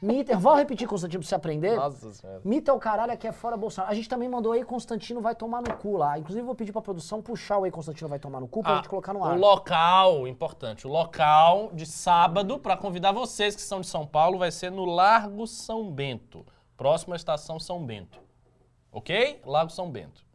Mito, 0.01 0.29
eu 0.31 0.37
vou 0.37 0.53
repetir, 0.53 0.85
Constantino, 0.87 1.21
pra 1.21 1.27
você 1.29 1.35
aprender. 1.35 1.75
Nossa 1.77 2.13
senhora. 2.13 2.41
Mito 2.43 2.69
é 2.69 2.73
o 2.73 2.77
caralho, 2.77 3.13
aqui 3.13 3.25
é 3.27 3.31
fora 3.31 3.55
Bolsonaro. 3.55 3.89
A 3.91 3.95
gente 3.95 4.09
também 4.09 4.27
mandou 4.27 4.51
aí, 4.51 4.63
Constantino 4.65 5.21
vai 5.21 5.33
tomar 5.33 5.61
no 5.61 5.73
cu 5.77 5.95
lá. 5.95 6.19
Inclusive, 6.19 6.41
eu 6.41 6.45
vou 6.45 6.53
pedir 6.53 6.73
pra 6.73 6.81
produção 6.81 7.21
puxar 7.21 7.59
o 7.59 7.63
aí, 7.63 7.71
Constantino 7.71 8.09
vai 8.09 8.19
tomar 8.19 8.41
no 8.41 8.47
cu, 8.47 8.61
pra 8.61 8.73
Ah, 8.73 8.75
gente 8.75 8.89
colocar 8.89 9.13
no 9.13 9.21
O 9.21 9.23
ar. 9.23 9.39
local, 9.39 10.27
importante, 10.27 10.85
o 10.85 10.89
local 10.91 11.71
de 11.73 11.85
sábado, 11.85 12.59
para 12.59 12.75
convidar 12.75 13.13
vocês 13.13 13.55
que 13.55 13.61
são 13.61 13.79
de 13.79 13.87
São 13.87 14.05
Paulo, 14.05 14.37
vai 14.37 14.51
ser 14.51 14.69
no 14.69 14.83
Largo 14.83 15.47
São 15.47 15.89
Bento. 15.89 16.45
Próxima 16.75 17.15
estação 17.15 17.57
São 17.57 17.83
Bento. 17.85 18.19
Ok? 18.97 19.41
Largo 19.45 19.71
São 19.71 19.91
Bento. 19.91 20.25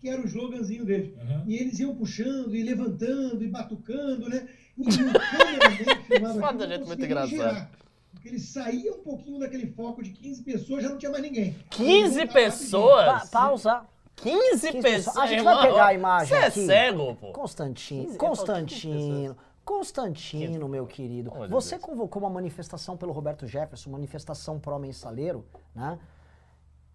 que 0.00 0.08
era 0.08 0.20
o 0.20 0.24
sloganzinho 0.26 0.84
deles. 0.84 1.12
Uhum. 1.16 1.42
E 1.46 1.56
eles 1.56 1.78
iam 1.78 1.94
puxando 1.94 2.54
e 2.54 2.62
levantando 2.62 3.42
e 3.42 3.48
batucando, 3.48 4.28
né? 4.28 4.46
E 4.78 4.90
filmava 4.92 6.34
Foda, 6.40 6.64
aquilo, 6.64 6.68
gente, 6.78 6.86
muito 6.86 7.04
engraçado. 7.04 7.68
Porque 8.12 8.28
ele 8.28 8.38
saía 8.38 8.92
um 8.92 9.02
pouquinho 9.02 9.38
daquele 9.38 9.66
foco 9.72 10.02
de 10.02 10.10
15 10.10 10.42
pessoas, 10.42 10.82
já 10.82 10.88
não 10.90 10.98
tinha 10.98 11.10
mais 11.10 11.22
ninguém. 11.22 11.54
15 11.70 11.86
Ele 11.92 12.10
voltava 12.26 12.32
pessoas? 12.32 13.06
Pa- 13.06 13.26
pausa. 13.40 13.82
15, 14.16 14.72
15 14.72 14.82
pessoas? 14.82 15.16
A 15.18 15.26
gente 15.26 15.42
vai 15.42 15.66
pegar 15.68 15.86
a 15.86 15.94
imagem 15.94 16.28
Você 16.28 16.34
é 16.42 16.46
aqui. 16.46 16.66
cego, 16.66 17.14
pô. 17.16 17.32
Constantino, 17.32 18.04
15, 18.06 18.18
Constantino, 18.18 19.36
Constantino, 19.62 20.68
meu 20.68 20.86
querido. 20.86 21.30
Você 21.50 21.74
Deus. 21.76 21.82
convocou 21.84 22.22
uma 22.22 22.30
manifestação 22.30 22.96
pelo 22.96 23.12
Roberto 23.12 23.46
Jefferson, 23.46 23.90
manifestação 23.90 24.58
pró-mensaleiro, 24.58 25.44
né? 25.74 25.98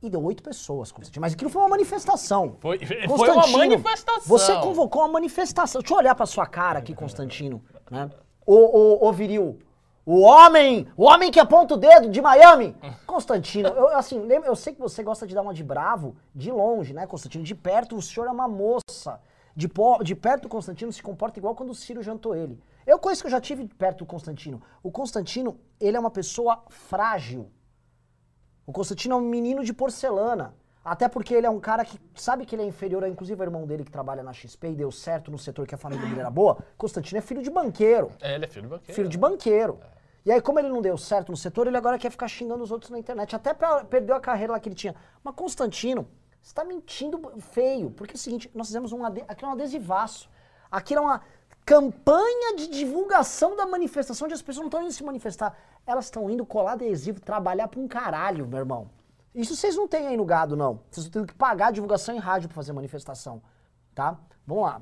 E 0.01 0.09
deu 0.09 0.23
oito 0.23 0.41
pessoas, 0.41 0.91
Constantino. 0.91 1.21
Mas 1.21 1.33
aquilo 1.33 1.49
foi 1.49 1.61
uma 1.61 1.69
manifestação. 1.69 2.55
Foi, 2.59 2.79
foi 3.17 3.29
uma 3.29 3.43
manifestação. 3.59 4.21
Você 4.27 4.53
convocou 4.59 5.03
uma 5.03 5.07
manifestação. 5.13 5.81
Deixa 5.81 5.93
eu 5.93 5.97
olhar 5.99 6.15
pra 6.15 6.25
sua 6.25 6.45
cara 6.47 6.79
aqui, 6.79 6.93
Constantino. 6.95 7.63
Né? 7.89 8.09
Ô, 8.45 8.55
ô, 8.55 9.07
ô, 9.07 9.13
viril. 9.13 9.59
O 10.03 10.21
homem, 10.21 10.87
o 10.97 11.03
homem 11.03 11.29
que 11.31 11.39
aponta 11.39 11.75
o 11.75 11.77
dedo 11.77 12.09
de 12.09 12.19
Miami. 12.19 12.75
Constantino, 13.05 13.69
eu, 13.69 13.89
assim, 13.95 14.19
lembra- 14.19 14.49
eu 14.49 14.55
sei 14.55 14.73
que 14.73 14.79
você 14.81 15.03
gosta 15.03 15.27
de 15.27 15.35
dar 15.35 15.43
uma 15.43 15.53
de 15.53 15.63
bravo 15.63 16.15
de 16.33 16.51
longe, 16.51 16.91
né, 16.91 17.05
Constantino? 17.05 17.43
De 17.43 17.53
perto, 17.53 17.95
o 17.95 18.01
senhor 18.01 18.25
é 18.27 18.31
uma 18.31 18.47
moça. 18.47 19.19
De, 19.55 19.67
po- 19.67 20.01
de 20.03 20.15
perto, 20.15 20.45
o 20.45 20.49
Constantino 20.49 20.91
se 20.91 21.03
comporta 21.03 21.37
igual 21.37 21.53
quando 21.53 21.69
o 21.69 21.75
Ciro 21.75 22.01
jantou 22.01 22.35
ele. 22.35 22.59
Eu 22.87 22.97
conheço 22.97 23.21
que 23.21 23.27
eu 23.27 23.31
já 23.31 23.39
tive 23.39 23.67
perto 23.67 23.99
do 23.99 24.05
Constantino. 24.07 24.59
O 24.81 24.89
Constantino, 24.89 25.59
ele 25.79 25.95
é 25.95 25.99
uma 25.99 26.09
pessoa 26.09 26.63
frágil. 26.69 27.51
O 28.65 28.71
Constantino 28.71 29.15
é 29.15 29.17
um 29.17 29.21
menino 29.21 29.63
de 29.63 29.73
porcelana. 29.73 30.53
Até 30.83 31.07
porque 31.07 31.33
ele 31.35 31.45
é 31.45 31.49
um 31.49 31.59
cara 31.59 31.85
que 31.85 31.99
sabe 32.15 32.43
que 32.43 32.55
ele 32.55 32.63
é 32.63 32.65
inferior, 32.65 33.03
a, 33.03 33.07
inclusive 33.09 33.39
o 33.39 33.43
irmão 33.43 33.67
dele 33.67 33.83
que 33.83 33.91
trabalha 33.91 34.23
na 34.23 34.33
XP 34.33 34.69
e 34.69 34.75
deu 34.75 34.91
certo 34.91 35.29
no 35.29 35.37
setor 35.37 35.67
que 35.67 35.75
a 35.75 35.77
família 35.77 36.03
dele 36.07 36.19
era 36.19 36.29
boa. 36.31 36.57
Constantino 36.75 37.19
é 37.19 37.21
filho 37.21 37.43
de 37.43 37.51
banqueiro. 37.51 38.09
É, 38.19 38.33
ele 38.33 38.45
é 38.45 38.47
filho 38.47 38.63
do 38.63 38.69
banqueiro. 38.69 38.93
Filho 38.95 39.07
de 39.09 39.17
banqueiro. 39.17 39.79
E 40.25 40.31
aí, 40.31 40.41
como 40.41 40.57
ele 40.59 40.69
não 40.69 40.81
deu 40.81 40.97
certo 40.97 41.29
no 41.29 41.37
setor, 41.37 41.67
ele 41.67 41.77
agora 41.77 41.99
quer 41.99 42.09
ficar 42.09 42.27
xingando 42.27 42.63
os 42.63 42.71
outros 42.71 42.89
na 42.89 42.97
internet. 42.97 43.35
Até 43.35 43.53
pra- 43.53 43.83
perdeu 43.83 44.15
a 44.15 44.19
carreira 44.19 44.53
lá 44.53 44.59
que 44.59 44.69
ele 44.69 44.75
tinha. 44.75 44.95
Mas, 45.23 45.35
Constantino, 45.35 46.07
você 46.41 46.53
tá 46.53 46.63
mentindo 46.63 47.19
feio. 47.39 47.91
Porque 47.91 48.13
é 48.13 48.15
o 48.15 48.19
seguinte, 48.19 48.49
nós 48.53 48.65
fizemos 48.67 48.91
um, 48.91 49.05
ade- 49.05 49.23
aqui 49.27 49.45
é 49.45 49.47
um 49.47 49.51
adesivaço. 49.51 50.27
Aqui 50.71 50.95
é 50.95 50.99
uma 50.99 51.21
campanha 51.63 52.55
de 52.55 52.67
divulgação 52.67 53.55
da 53.55 53.65
manifestação, 53.67 54.25
onde 54.25 54.33
as 54.33 54.41
pessoas 54.41 54.61
não 54.61 54.67
estão 54.67 54.81
indo 54.81 54.91
se 54.91 55.03
manifestar. 55.03 55.55
Elas 55.85 56.05
estão 56.05 56.29
indo 56.29 56.45
colar 56.45 56.73
adesivo, 56.73 57.19
trabalhar 57.19 57.67
pra 57.67 57.79
um 57.79 57.87
caralho, 57.87 58.47
meu 58.47 58.59
irmão. 58.59 58.89
Isso 59.33 59.55
vocês 59.55 59.75
não 59.75 59.87
têm 59.87 60.07
aí 60.07 60.17
no 60.17 60.25
gado, 60.25 60.55
não. 60.55 60.81
Vocês 60.89 61.05
estão 61.05 61.21
tendo 61.21 61.31
que 61.31 61.37
pagar 61.37 61.67
a 61.67 61.71
divulgação 61.71 62.15
em 62.15 62.19
rádio 62.19 62.49
pra 62.49 62.55
fazer 62.55 62.73
manifestação. 62.73 63.41
Tá? 63.95 64.19
Vamos 64.45 64.63
lá. 64.63 64.81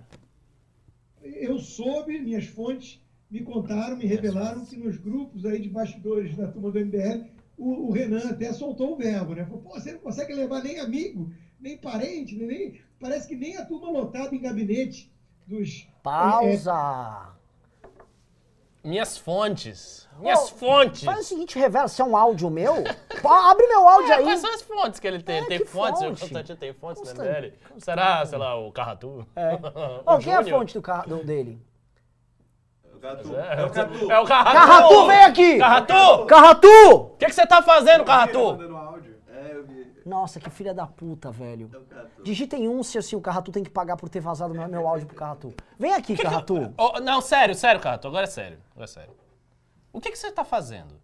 Eu 1.22 1.60
soube, 1.60 2.20
minhas 2.20 2.46
fontes 2.46 3.02
me 3.30 3.44
contaram, 3.44 3.96
me 3.96 4.06
revelaram 4.06 4.66
que 4.66 4.76
nos 4.76 4.98
grupos 4.98 5.46
aí 5.46 5.62
de 5.62 5.70
bastidores 5.70 6.36
da 6.36 6.48
turma 6.48 6.72
do 6.72 6.80
MBL, 6.80 7.30
o, 7.58 7.88
o 7.88 7.92
Renan 7.92 8.30
até 8.30 8.52
soltou 8.52 8.94
o 8.94 8.98
verbo, 8.98 9.36
né? 9.36 9.46
Falou, 9.46 9.62
pô, 9.62 9.70
você 9.72 9.92
não 9.92 10.00
consegue 10.00 10.34
levar 10.34 10.64
nem 10.64 10.80
amigo, 10.80 11.32
nem 11.60 11.78
parente, 11.78 12.36
nem, 12.36 12.80
parece 13.00 13.28
que 13.28 13.36
nem 13.36 13.58
a 13.58 13.66
turma 13.66 13.92
lotada 13.92 14.34
em 14.36 14.42
gabinete 14.42 15.12
dos... 15.46 15.88
Pausa. 16.02 17.39
Minhas 18.84 19.18
fontes. 19.18 20.08
Minhas 20.20 20.40
Ô, 20.52 20.56
fontes. 20.56 21.04
Faz 21.04 21.20
o 21.20 21.24
seguinte, 21.24 21.58
revela, 21.60 21.88
se 21.88 22.02
é 22.02 22.06
um 22.06 22.16
áudio 22.16 22.50
meu, 22.50 22.76
pô, 23.22 23.28
abre 23.30 23.68
meu 23.68 23.88
áudio 23.88 24.12
É, 24.12 24.16
aí. 24.16 24.24
quais 24.24 24.40
são 24.40 24.54
as 24.54 24.62
fontes 24.62 25.00
que 25.00 25.08
ele 25.08 25.22
tem? 25.22 25.36
É, 25.36 25.40
Ele 25.40 25.48
tem 25.48 25.60
que 25.60 25.66
fontes? 25.66 26.02
O 26.02 26.06
fonte? 26.06 26.20
Constantino 26.22 26.58
tem 26.58 26.74
fontes 26.74 27.02
no 27.02 27.08
Constan- 27.08 27.24
MBL? 27.26 27.54
Será, 27.78 28.26
sei 28.26 28.38
lá, 28.38 28.56
o 28.58 28.72
Carratu? 28.72 29.26
É. 29.36 29.54
O 30.06 30.14
Ô, 30.14 30.18
quem 30.18 30.34
é 30.34 30.36
a 30.38 30.42
Júnior? 30.42 30.60
fonte 30.60 30.74
do 30.74 30.82
ca- 30.82 31.02
do- 31.08 31.24
dele? 31.24 31.62
O 32.94 33.00
Catu. 33.00 33.36
É, 33.36 33.62
É 33.62 33.66
o 33.66 33.70
Catu. 33.70 34.12
É 34.12 34.20
o 34.20 34.26
Carratu! 34.26 34.58
Carratu, 34.58 35.08
vem 35.08 35.24
aqui! 35.24 35.58
Carratu! 35.58 36.26
Carratu! 36.26 36.68
O 36.96 37.10
que, 37.18 37.26
que 37.28 37.32
você 37.34 37.48
tá 37.48 37.62
fazendo, 37.62 38.04
Carratu? 38.04 38.44
Mandando 38.44 38.76
áudio. 38.78 39.16
É, 39.30 39.52
eu 39.56 39.66
vi. 39.66 39.94
Nossa, 40.10 40.40
que 40.40 40.50
filha 40.50 40.74
da 40.74 40.88
puta, 40.88 41.32
velho. 41.32 41.70
É 41.74 42.20
o. 42.20 42.24
Digitem 42.24 42.68
um 42.68 42.82
se 42.84 42.98
assim, 42.98 43.16
o 43.16 43.22
Carratu 43.22 43.52
tem 43.52 43.64
que 43.64 43.70
pagar 43.70 43.96
por 43.96 44.10
ter 44.10 44.20
vazado 44.20 44.54
meu, 44.54 44.68
meu 44.68 44.88
áudio 44.88 45.06
pro 45.08 45.16
Carratu. 45.16 45.54
Vem 45.78 45.94
aqui, 45.94 46.18
Carratu. 46.18 46.74
Ô, 46.78 47.00
não, 47.00 47.22
sério, 47.22 47.54
sério, 47.56 47.80
Carratu. 47.80 48.08
Agora 48.08 48.24
é 48.26 48.30
sério. 48.30 48.60
Agora 48.72 48.86
é 48.86 48.88
sério. 48.88 49.14
O 49.94 50.02
que, 50.02 50.12
que 50.12 50.18
você 50.18 50.32
tá 50.32 50.44
fazendo? 50.44 51.00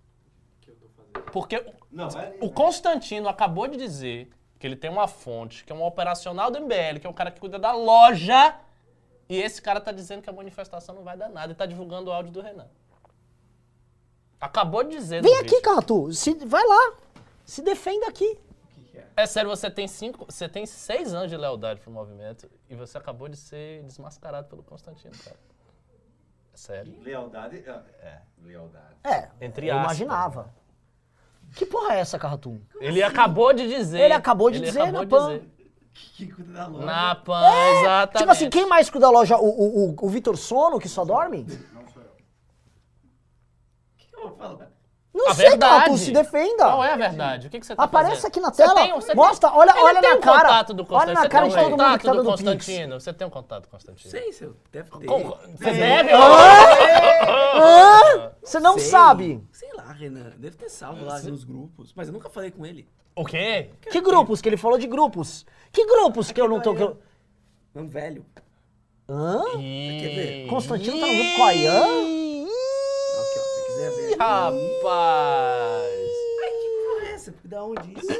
Porque 1.32 1.58
o- 1.58 1.74
Não, 1.92 2.10
vai 2.10 2.28
ali, 2.28 2.38
o 2.42 2.46
né? 2.48 2.52
Constantino 2.54 3.30
acabou 3.30 3.68
de 3.68 3.78
dizer 3.78 4.30
que 4.60 4.66
ele 4.68 4.76
tem 4.76 4.90
uma 4.90 5.08
fonte, 5.08 5.64
que 5.64 5.72
é 5.72 5.76
um 5.76 5.84
operacional 5.84 6.50
do 6.52 6.60
MBL, 6.60 7.00
que 7.00 7.08
é 7.08 7.10
um 7.10 7.14
cara 7.14 7.32
que 7.32 7.40
cuida 7.40 7.58
da 7.60 7.72
loja, 7.74 8.56
e 9.30 9.38
esse 9.38 9.62
cara 9.62 9.80
tá 9.80 9.92
dizendo 9.92 10.22
que 10.22 10.30
a 10.30 10.34
manifestação 10.34 10.94
não 10.96 11.04
vai 11.04 11.16
dar 11.18 11.30
nada 11.30 11.52
e 11.52 11.56
tá 11.56 11.66
divulgando 11.66 12.10
o 12.10 12.14
áudio 12.14 12.32
do 12.32 12.42
Renan. 12.42 12.68
Acabou 14.40 14.84
de 14.84 14.92
dizer. 14.98 15.22
Vem 15.22 15.38
aqui. 15.40 15.60
Carratu. 15.62 16.12
Se, 16.14 16.34
vai 16.46 16.64
lá. 16.66 16.94
Se 17.44 17.62
defenda 17.62 18.08
aqui. 18.08 18.38
É 19.16 19.25
sério, 19.25 19.50
você 19.50 19.70
tem 19.70 19.88
cinco, 19.88 20.25
você 20.25 20.48
tem 20.48 20.66
seis 20.66 21.14
anos 21.14 21.30
de 21.30 21.38
lealdade 21.38 21.80
pro 21.80 21.92
movimento 21.92 22.50
e 22.70 22.75
você 22.75 22.98
acabou 22.98 23.28
de 23.28 23.38
ser 23.38 23.84
desmascarado 23.84 24.48
pelo 24.48 24.64
Constantino, 24.64 25.14
cara. 25.24 25.38
É 26.54 26.58
sério. 26.58 27.02
Lealdade. 27.02 27.58
É, 27.58 27.70
é, 28.06 28.22
lealdade. 28.42 28.96
É, 29.04 29.30
Entre 29.42 29.68
eu 29.68 29.75
aspas, 29.78 29.86
imaginava. 30.00 30.54
Que 31.56 31.66
porra 31.66 31.96
é 31.96 32.00
essa, 32.00 32.18
Carratu? 32.18 32.60
Ele 32.80 33.04
acabou 33.04 33.54
de 33.54 33.68
dizer. 33.68 34.00
Ele 34.00 34.14
acabou 34.14 34.50
de 34.50 34.58
ele 34.58 34.66
dizer 34.66 34.82
acabou 34.82 35.00
na 35.00 35.04
de 35.04 35.10
Pan. 35.10 35.28
dizer. 35.40 35.52
Que 35.94 36.32
cuida 36.32 36.52
da 36.52 36.68
loja. 36.68 36.86
Na 36.86 37.16
Pan, 37.16 37.42
exatamente. 37.80 38.18
Tipo 38.18 38.32
assim, 38.32 38.50
quem 38.50 38.66
mais 38.68 38.90
cuida 38.90 39.06
da 39.06 39.12
loja? 39.12 39.38
O, 39.38 39.48
o, 39.48 39.90
o, 39.92 39.96
o 40.02 40.10
Vitor 40.10 40.36
Sono, 40.36 40.80
que 40.80 40.90
só 40.90 41.06
dorme? 41.06 41.42
O 41.42 41.46
que 43.98 44.16
eu 44.16 44.22
vou 44.30 44.38
falar? 44.38 44.75
Não 45.18 45.30
A 45.30 45.34
sei, 45.34 45.48
verdade. 45.50 45.98
Se 45.98 46.12
defenda. 46.12 46.66
Qual 46.66 46.84
é 46.84 46.92
a 46.92 46.96
verdade? 46.98 47.48
O 47.48 47.50
que, 47.50 47.58
que 47.62 47.66
você 47.66 47.74
tá 47.74 47.84
Aparece 47.84 48.16
fazendo? 48.18 48.28
aqui 48.28 48.40
na 48.42 48.52
Você 48.52 48.62
tela. 48.64 48.76
tem- 48.76 48.92
você 48.94 49.08
tem- 49.08 49.16
Mostra, 49.16 49.50
olha, 49.54 49.72
Ele 49.72 49.80
olha 49.80 50.02
tem 50.02 50.10
na 50.12 50.16
um 50.18 50.20
cara. 50.20 50.40
contato 50.50 50.74
do 50.74 50.82
olha 50.84 50.88
Constantino. 50.90 51.14
na 51.16 51.22
Você 51.22 51.30
cara 51.30 51.42
tem 51.46 51.50
de 51.52 51.56
um 51.56 51.60
todo 51.62 51.70
mundo 51.72 51.78
que 51.78 51.86
contato 51.86 52.06
tá 52.06 52.22
do. 52.22 52.24
Constantino. 52.30 53.00
Você 53.00 53.14
tem 53.14 53.28
um 53.28 53.30
contato 53.30 53.64
do 53.64 53.70
Constantino? 53.70 54.12
Sei, 54.12 54.32
você 54.34 54.50
deve 54.74 54.90
ter. 54.92 55.06
Com- 55.08 55.38
Você 55.58 55.72
deve? 55.74 56.10
Hã? 57.56 58.32
Você 58.44 58.60
não 58.60 58.74
Sei. 58.78 58.90
sabe. 58.90 59.44
Sei 59.52 59.70
lá, 59.74 59.92
Renan. 59.94 60.34
Deve 60.38 60.58
ter 60.58 60.70
salvo 60.70 61.06
lá 61.06 61.20
nos 61.22 61.44
grupos. 61.44 61.94
Mas 61.96 62.08
eu 62.08 62.14
nunca 62.14 62.30
falei 62.30 62.52
com 62.52 62.66
ele. 62.66 62.88
O 63.16 63.24
quê? 63.24 63.70
Que 63.90 64.02
grupos? 64.02 64.42
Que 64.42 64.50
ele 64.50 64.58
falou 64.58 64.78
de 64.78 64.88
grupos. 64.88 65.46
Que 65.72 65.86
grupos 65.86 66.32
que 66.32 66.42
eu 66.42 66.50
não 66.50 66.60
tô... 66.60 66.76
que 66.76 66.84
eu- 66.84 67.00
É 67.74 67.80
um 67.80 67.88
velho. 67.88 68.26
Hã? 69.10 69.44
Quer 69.54 70.10
ver? 70.16 70.48
Constantino 70.50 71.00
tá 71.00 71.06
no 71.08 71.14
grupo 71.16 71.36
com 71.38 71.44
a 71.46 71.54
Ian? 71.54 72.25
Aqui, 73.75 73.91
ó. 73.91 73.91
Se 73.91 73.91
quiser 73.91 73.91
ver. 73.91 74.17
Rapaz. 74.17 76.10
Ai, 76.44 76.51
que 76.51 76.70
porra 76.84 77.08
é 77.08 77.12
essa? 77.13 77.34
Da 77.44 77.63
onde 77.63 77.94
isso? 77.94 78.13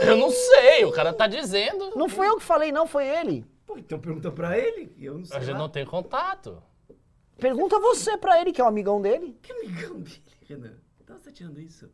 Eu 0.00 0.16
não 0.16 0.30
sei, 0.30 0.84
o 0.84 0.92
cara 0.92 1.12
tá 1.12 1.26
dizendo. 1.26 1.92
Não 1.96 2.08
foi 2.08 2.28
eu 2.28 2.36
que 2.36 2.44
falei, 2.44 2.72
não, 2.72 2.86
foi 2.86 3.06
ele. 3.06 3.44
Pô, 3.66 3.78
então 3.78 3.98
pergunta 3.98 4.30
pra 4.30 4.58
ele. 4.58 4.94
Eu 5.00 5.18
não 5.18 5.24
sei. 5.24 5.36
A 5.36 5.40
gente 5.40 5.52
lá. 5.52 5.58
não 5.58 5.68
tem 5.68 5.84
contato. 5.86 6.62
Pergunta 7.38 7.78
você 7.78 8.16
pra 8.16 8.40
ele, 8.40 8.52
que 8.52 8.60
é 8.60 8.64
o 8.64 8.68
amigão 8.68 9.00
dele. 9.00 9.36
Que 9.42 9.52
amigão 9.52 10.00
dele, 10.00 10.22
Renan. 10.48 10.74
Então 11.02 11.16
você 11.16 11.24
tá 11.24 11.32
tirando 11.32 11.60
isso? 11.60 11.90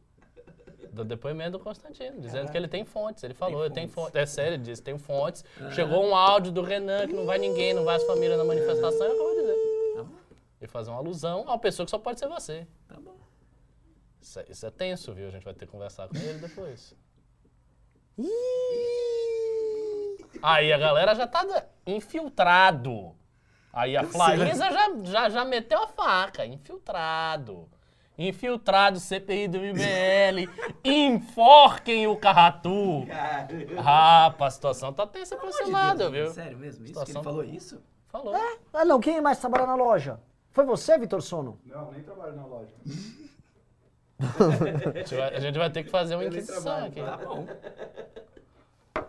Do 0.93 1.05
depoimento 1.05 1.53
do 1.53 1.59
Constantino, 1.59 2.21
dizendo 2.21 2.51
que 2.51 2.57
ele 2.57 2.69
tem 2.69 2.85
fontes. 2.85 3.23
Ele 3.23 3.35
falou, 3.35 3.65
ele 3.65 3.75
tem 3.75 3.87
fontes. 3.89 4.13
fontes. 4.13 4.23
É 4.23 4.27
sério, 4.27 4.55
ele 4.55 4.63
disse, 4.63 4.83
tem 4.83 4.99
fontes. 4.99 5.45
Chegou 5.73 6.05
um 6.05 6.15
áudio 6.15 6.51
do 6.51 6.63
Renan 6.63 7.07
que 7.07 7.13
não 7.13 7.27
vai 7.27 7.39
ninguém, 7.39 7.75
não 7.75 7.85
vai 7.85 7.97
as 7.97 8.05
famílias 8.05 8.39
na 8.39 8.45
manifestação, 8.45 9.07
e 9.07 9.11
acabou 9.11 9.35
de 9.35 9.41
dizer. 9.41 9.57
Tá 9.97 10.03
bom, 10.03 10.15
E 10.61 10.67
fazer 10.67 10.91
uma 10.91 10.99
alusão 10.99 11.41
a 11.47 11.53
uma 11.53 11.59
pessoa 11.59 11.85
que 11.87 11.91
só 11.91 11.99
pode 11.99 12.19
ser 12.19 12.29
você. 12.29 12.67
tá 12.89 12.97
bom. 13.01 13.17
Isso 14.21 14.41
é, 14.41 14.45
isso 14.49 14.67
é 14.67 14.71
tenso, 14.71 15.15
viu? 15.15 15.29
A 15.29 15.31
gente 15.31 15.45
vai 15.45 15.55
ter 15.55 15.67
que 15.67 15.73
conversar 15.73 16.09
com 16.09 16.17
ele 16.17 16.39
depois. 16.41 16.95
Aí 20.43 20.73
a 20.73 20.79
galera 20.79 21.15
já 21.15 21.27
tá 21.27 21.45
infiltrado. 21.87 23.15
Aí 23.73 23.97
a 23.97 24.03
Flaísa 24.05 24.71
já, 24.71 24.91
já, 25.05 25.29
já 25.31 25.45
meteu 25.45 25.83
a 25.83 25.89
faca, 25.89 26.45
infiltrado. 26.45 27.69
Infiltrado, 28.17 28.99
CPI 28.99 29.47
do 29.47 29.59
MBL, 29.59 30.51
enforquem 30.85 32.09
o 32.09 32.17
Carratu. 32.17 33.07
Rapaz, 33.81 34.55
a 34.55 34.57
situação 34.57 34.93
tá 34.93 35.07
tensa 35.07 35.37
pra 35.37 35.49
esse 35.49 35.71
lado, 35.71 36.11
viu? 36.11 36.29
Sério 36.33 36.59
mesmo? 36.59 36.85
Isso? 36.85 36.95
Que 36.95 37.07
Situação- 37.07 37.23
ele 37.23 37.25
falou 37.25 37.45
isso? 37.45 37.81
Falou. 38.09 38.35
Ah, 38.73 38.85
não, 38.85 38.99
quem 38.99 39.21
mais 39.21 39.39
trabalha 39.39 39.67
na 39.67 39.77
loja? 39.77 40.19
Foi 40.51 40.65
você, 40.65 40.99
Vitor 40.99 41.23
Sono? 41.23 41.59
Não, 41.65 41.93
nem 41.93 42.03
trabalho 42.03 42.35
na 42.37 42.47
loja. 42.47 42.73
A 44.19 44.99
gente 44.99 45.15
vai- 45.15 45.35
A 45.37 45.41
gente 45.41 45.59
vai 45.59 45.71
ter 45.71 45.85
que 45.85 45.91
fazer 45.91 46.15
uma 46.17 46.25
inquisição 46.25 46.85
aqui. 46.87 47.01
Tá 47.01 47.17
bom. 47.19 47.47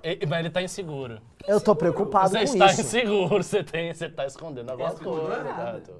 E- 0.03 0.25
Mas 0.27 0.39
ele 0.39 0.49
tá 0.49 0.61
inseguro. 0.61 1.19
Eu 1.47 1.59
tô 1.59 1.75
preocupado 1.75 2.29
Você 2.29 2.37
com 2.39 2.43
está 2.43 2.65
isso. 2.67 2.81
inseguro, 2.81 3.43
você, 3.43 3.63
tem, 3.63 3.93
você 3.93 4.07
tá 4.09 4.25
escondendo 4.25 4.69
alguma 4.69 4.91
coisa. 4.93 5.43
Carratu. 5.43 5.93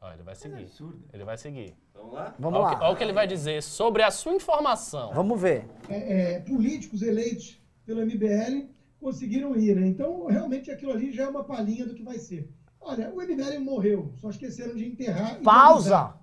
Ó, 0.00 0.12
ele 0.12 0.22
vai 0.22 0.34
seguir. 0.34 0.62
absurdo. 0.62 1.02
Ele 1.12 1.24
vai 1.24 1.36
seguir. 1.38 1.74
Vamos 1.94 2.12
lá? 2.14 2.34
Vamos 2.38 2.60
Olha 2.60 2.66
o, 2.66 2.68
que, 2.68 2.74
olha 2.76 2.84
lá. 2.84 2.90
o 2.92 2.96
que 2.96 3.02
ele 3.04 3.12
vai 3.12 3.26
dizer 3.26 3.62
sobre 3.62 4.02
a 4.02 4.10
sua 4.10 4.32
informação. 4.34 5.12
Vamos 5.12 5.40
ver. 5.40 5.66
é, 5.88 6.34
é, 6.34 6.40
políticos 6.40 7.02
eleitos 7.02 7.58
pelo 7.84 8.00
MBL 8.02 8.68
conseguiram 9.00 9.56
ir, 9.56 9.74
né? 9.74 9.86
Então, 9.86 10.26
realmente, 10.26 10.70
aquilo 10.70 10.92
ali 10.92 11.10
já 11.12 11.24
é 11.24 11.28
uma 11.28 11.42
palhinha 11.42 11.84
do 11.86 11.94
que 11.94 12.02
vai 12.02 12.18
ser. 12.18 12.48
Olha, 12.80 13.10
o 13.10 13.20
MBL 13.22 13.58
morreu, 13.60 14.12
só 14.20 14.30
esqueceram 14.30 14.74
de 14.74 14.86
enterrar. 14.86 15.38
e 15.40 15.42
Pausa! 15.42 16.14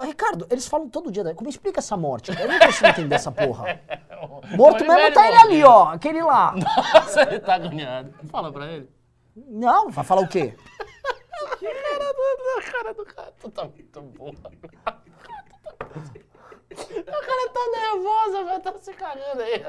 Ricardo, 0.00 0.46
eles 0.50 0.66
falam 0.68 0.88
todo 0.88 1.10
dia. 1.10 1.24
da- 1.24 1.34
Como 1.34 1.50
explica 1.50 1.80
essa 1.80 1.96
morte? 1.96 2.30
Eu 2.30 2.46
não 2.48 2.58
consigo 2.60 2.86
entender 2.88 3.14
essa 3.16 3.32
porra. 3.32 3.80
Morto 4.56 4.84
mesmo 4.84 5.12
tá 5.12 5.26
ele 5.28 5.36
ali, 5.36 5.64
ó. 5.64 5.88
Aquele 5.88 6.22
lá. 6.22 6.54
Nossa, 6.94 7.22
ele 7.22 7.40
tá 7.40 7.54
agoniado. 7.56 8.12
Fala 8.28 8.52
pra 8.52 8.66
ele. 8.70 8.88
Não, 9.36 9.90
vai 9.90 10.04
falar 10.04 10.22
o 10.22 10.28
quê? 10.28 10.54
Cara 11.60 12.12
do, 12.12 12.72
cara 12.72 12.94
do 12.94 13.04
cara 13.04 13.32
tu 13.40 13.50
tá 13.50 13.64
muito 13.64 14.00
boa. 14.02 14.32
O 17.08 17.20
cara 17.28 17.50
tá 17.52 17.60
nervoso, 17.80 18.44
vai 18.44 18.60
tá 18.60 18.74
se 18.80 18.92
cagando 18.92 19.42
aí. 19.42 19.62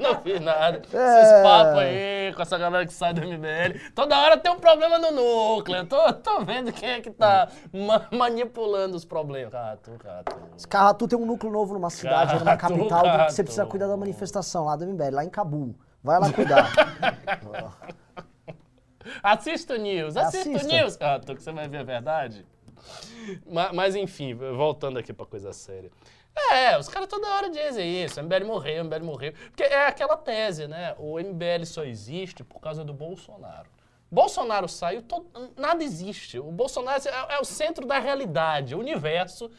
Não 0.00 0.20
fiz 0.22 0.40
nada. 0.40 0.78
Esses 0.84 1.42
papos 1.42 1.78
aí 1.78 2.32
com 2.34 2.42
essa 2.42 2.58
galera 2.58 2.86
que 2.86 2.92
sai 2.92 3.12
do 3.14 3.20
MBL. 3.22 3.92
Toda 3.94 4.18
hora 4.18 4.36
tem 4.36 4.50
um 4.52 4.58
problema 4.58 4.98
no 4.98 5.10
núcleo. 5.10 5.86
Tô, 5.86 6.12
tô 6.14 6.40
vendo 6.44 6.72
quem 6.72 6.90
é 6.90 7.00
que 7.00 7.10
tá 7.10 7.48
ma- 7.72 8.06
manipulando 8.10 8.96
os 8.96 9.04
problemas. 9.04 9.52
Cato, 9.52 9.92
cato. 9.98 10.36
Carratu 10.68 11.08
tem 11.08 11.18
um 11.18 11.26
núcleo 11.26 11.52
novo 11.52 11.74
numa 11.74 11.90
cidade, 11.90 12.34
numa 12.34 12.56
Carratu, 12.56 12.78
capital, 12.88 13.26
que 13.26 13.32
você 13.32 13.42
precisa 13.42 13.66
cuidar 13.66 13.86
da 13.86 13.96
manifestação 13.96 14.64
lá 14.64 14.76
do 14.76 14.86
MBL, 14.86 15.14
lá 15.14 15.24
em 15.24 15.30
Cabul. 15.30 15.74
Vai 16.02 16.18
lá 16.18 16.32
cuidar. 16.32 16.70
Assista 19.22 19.74
o 19.74 19.76
News, 19.78 20.16
assista 20.16 20.48
o 20.62 20.66
News, 20.66 20.96
Cato, 20.96 21.34
que 21.34 21.42
você 21.42 21.50
vai 21.52 21.66
ver 21.68 21.78
a 21.78 21.82
verdade. 21.82 22.46
mas, 23.46 23.72
mas, 23.72 23.96
enfim, 23.96 24.34
voltando 24.34 24.98
aqui 24.98 25.12
pra 25.12 25.26
coisa 25.26 25.52
séria. 25.52 25.90
É, 26.52 26.78
os 26.78 26.88
caras 26.88 27.08
toda 27.08 27.28
hora 27.28 27.50
dizem 27.50 28.04
isso, 28.04 28.20
o 28.20 28.24
MBL 28.24 28.44
morreu, 28.46 28.82
o 28.82 28.84
MBL 28.86 29.04
morreu. 29.04 29.32
Porque 29.32 29.64
é 29.64 29.86
aquela 29.86 30.16
tese, 30.16 30.66
né? 30.66 30.94
O 30.98 31.18
MBL 31.18 31.64
só 31.64 31.84
existe 31.84 32.44
por 32.44 32.60
causa 32.60 32.84
do 32.84 32.92
Bolsonaro. 32.92 33.68
Bolsonaro 34.10 34.68
saiu, 34.68 35.02
todo, 35.02 35.26
nada 35.56 35.84
existe. 35.84 36.38
O 36.38 36.50
Bolsonaro 36.50 37.00
é, 37.06 37.34
é 37.36 37.40
o 37.40 37.44
centro 37.44 37.86
da 37.86 37.98
realidade. 37.98 38.74
O 38.74 38.78
universo 38.78 39.50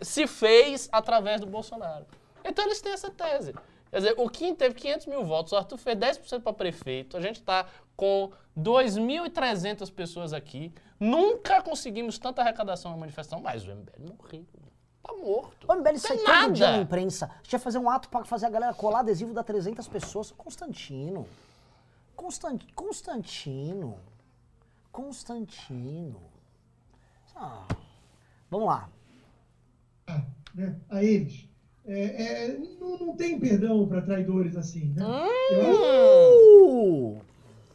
se 0.00 0.26
fez 0.26 0.88
através 0.92 1.40
do 1.40 1.46
Bolsonaro. 1.46 2.06
Então 2.44 2.64
eles 2.64 2.80
têm 2.80 2.92
essa 2.92 3.10
tese. 3.10 3.54
Quer 3.90 3.96
dizer, 3.96 4.14
o 4.18 4.28
Kim 4.28 4.54
teve 4.54 4.74
500 4.74 5.06
mil 5.06 5.24
votos, 5.24 5.52
o 5.52 5.56
Arthur 5.56 5.78
fez 5.78 5.96
10% 5.96 6.42
para 6.42 6.52
prefeito, 6.52 7.16
a 7.16 7.20
gente 7.20 7.36
está 7.36 7.66
com 7.98 8.30
2.300 8.56 9.92
pessoas 9.92 10.32
aqui, 10.32 10.72
nunca 11.00 11.60
conseguimos 11.60 12.16
tanta 12.16 12.40
arrecadação 12.42 12.92
na 12.92 12.96
manifestação, 12.96 13.40
mas 13.40 13.66
o 13.66 13.70
MBL 13.74 14.14
morreu. 14.16 14.46
Tá 15.02 15.12
morto. 15.14 15.66
O 15.68 15.74
MBL 15.74 15.98
sai 15.98 16.16
todo 16.16 16.26
nada. 16.28 16.52
dia 16.52 16.70
na 16.70 16.78
imprensa. 16.78 17.26
A 17.26 17.42
gente 17.42 17.50
vai 17.50 17.60
fazer 17.60 17.78
um 17.78 17.90
ato 17.90 18.08
para 18.08 18.24
fazer 18.24 18.46
a 18.46 18.50
galera 18.50 18.72
colar 18.72 19.00
adesivo 19.00 19.34
da 19.34 19.42
300 19.42 19.88
pessoas. 19.88 20.30
Constantino. 20.30 21.26
Constan- 22.14 22.58
Constantino. 22.74 23.98
Constantino. 24.92 26.20
Ah, 27.34 27.64
vamos 28.48 28.66
lá. 28.68 28.88
né, 30.54 30.76
a 30.88 31.02
eles. 31.02 31.48
É, 31.86 32.44
é, 32.44 32.58
não, 32.78 32.98
não 32.98 33.16
tem 33.16 33.38
perdão 33.40 33.88
para 33.88 34.02
traidores 34.02 34.56
assim. 34.56 34.92
Né? 34.94 35.04
Hum. 35.04 35.26
Eu 35.52 35.70
acho 35.70 35.82
Uh! 37.14 37.20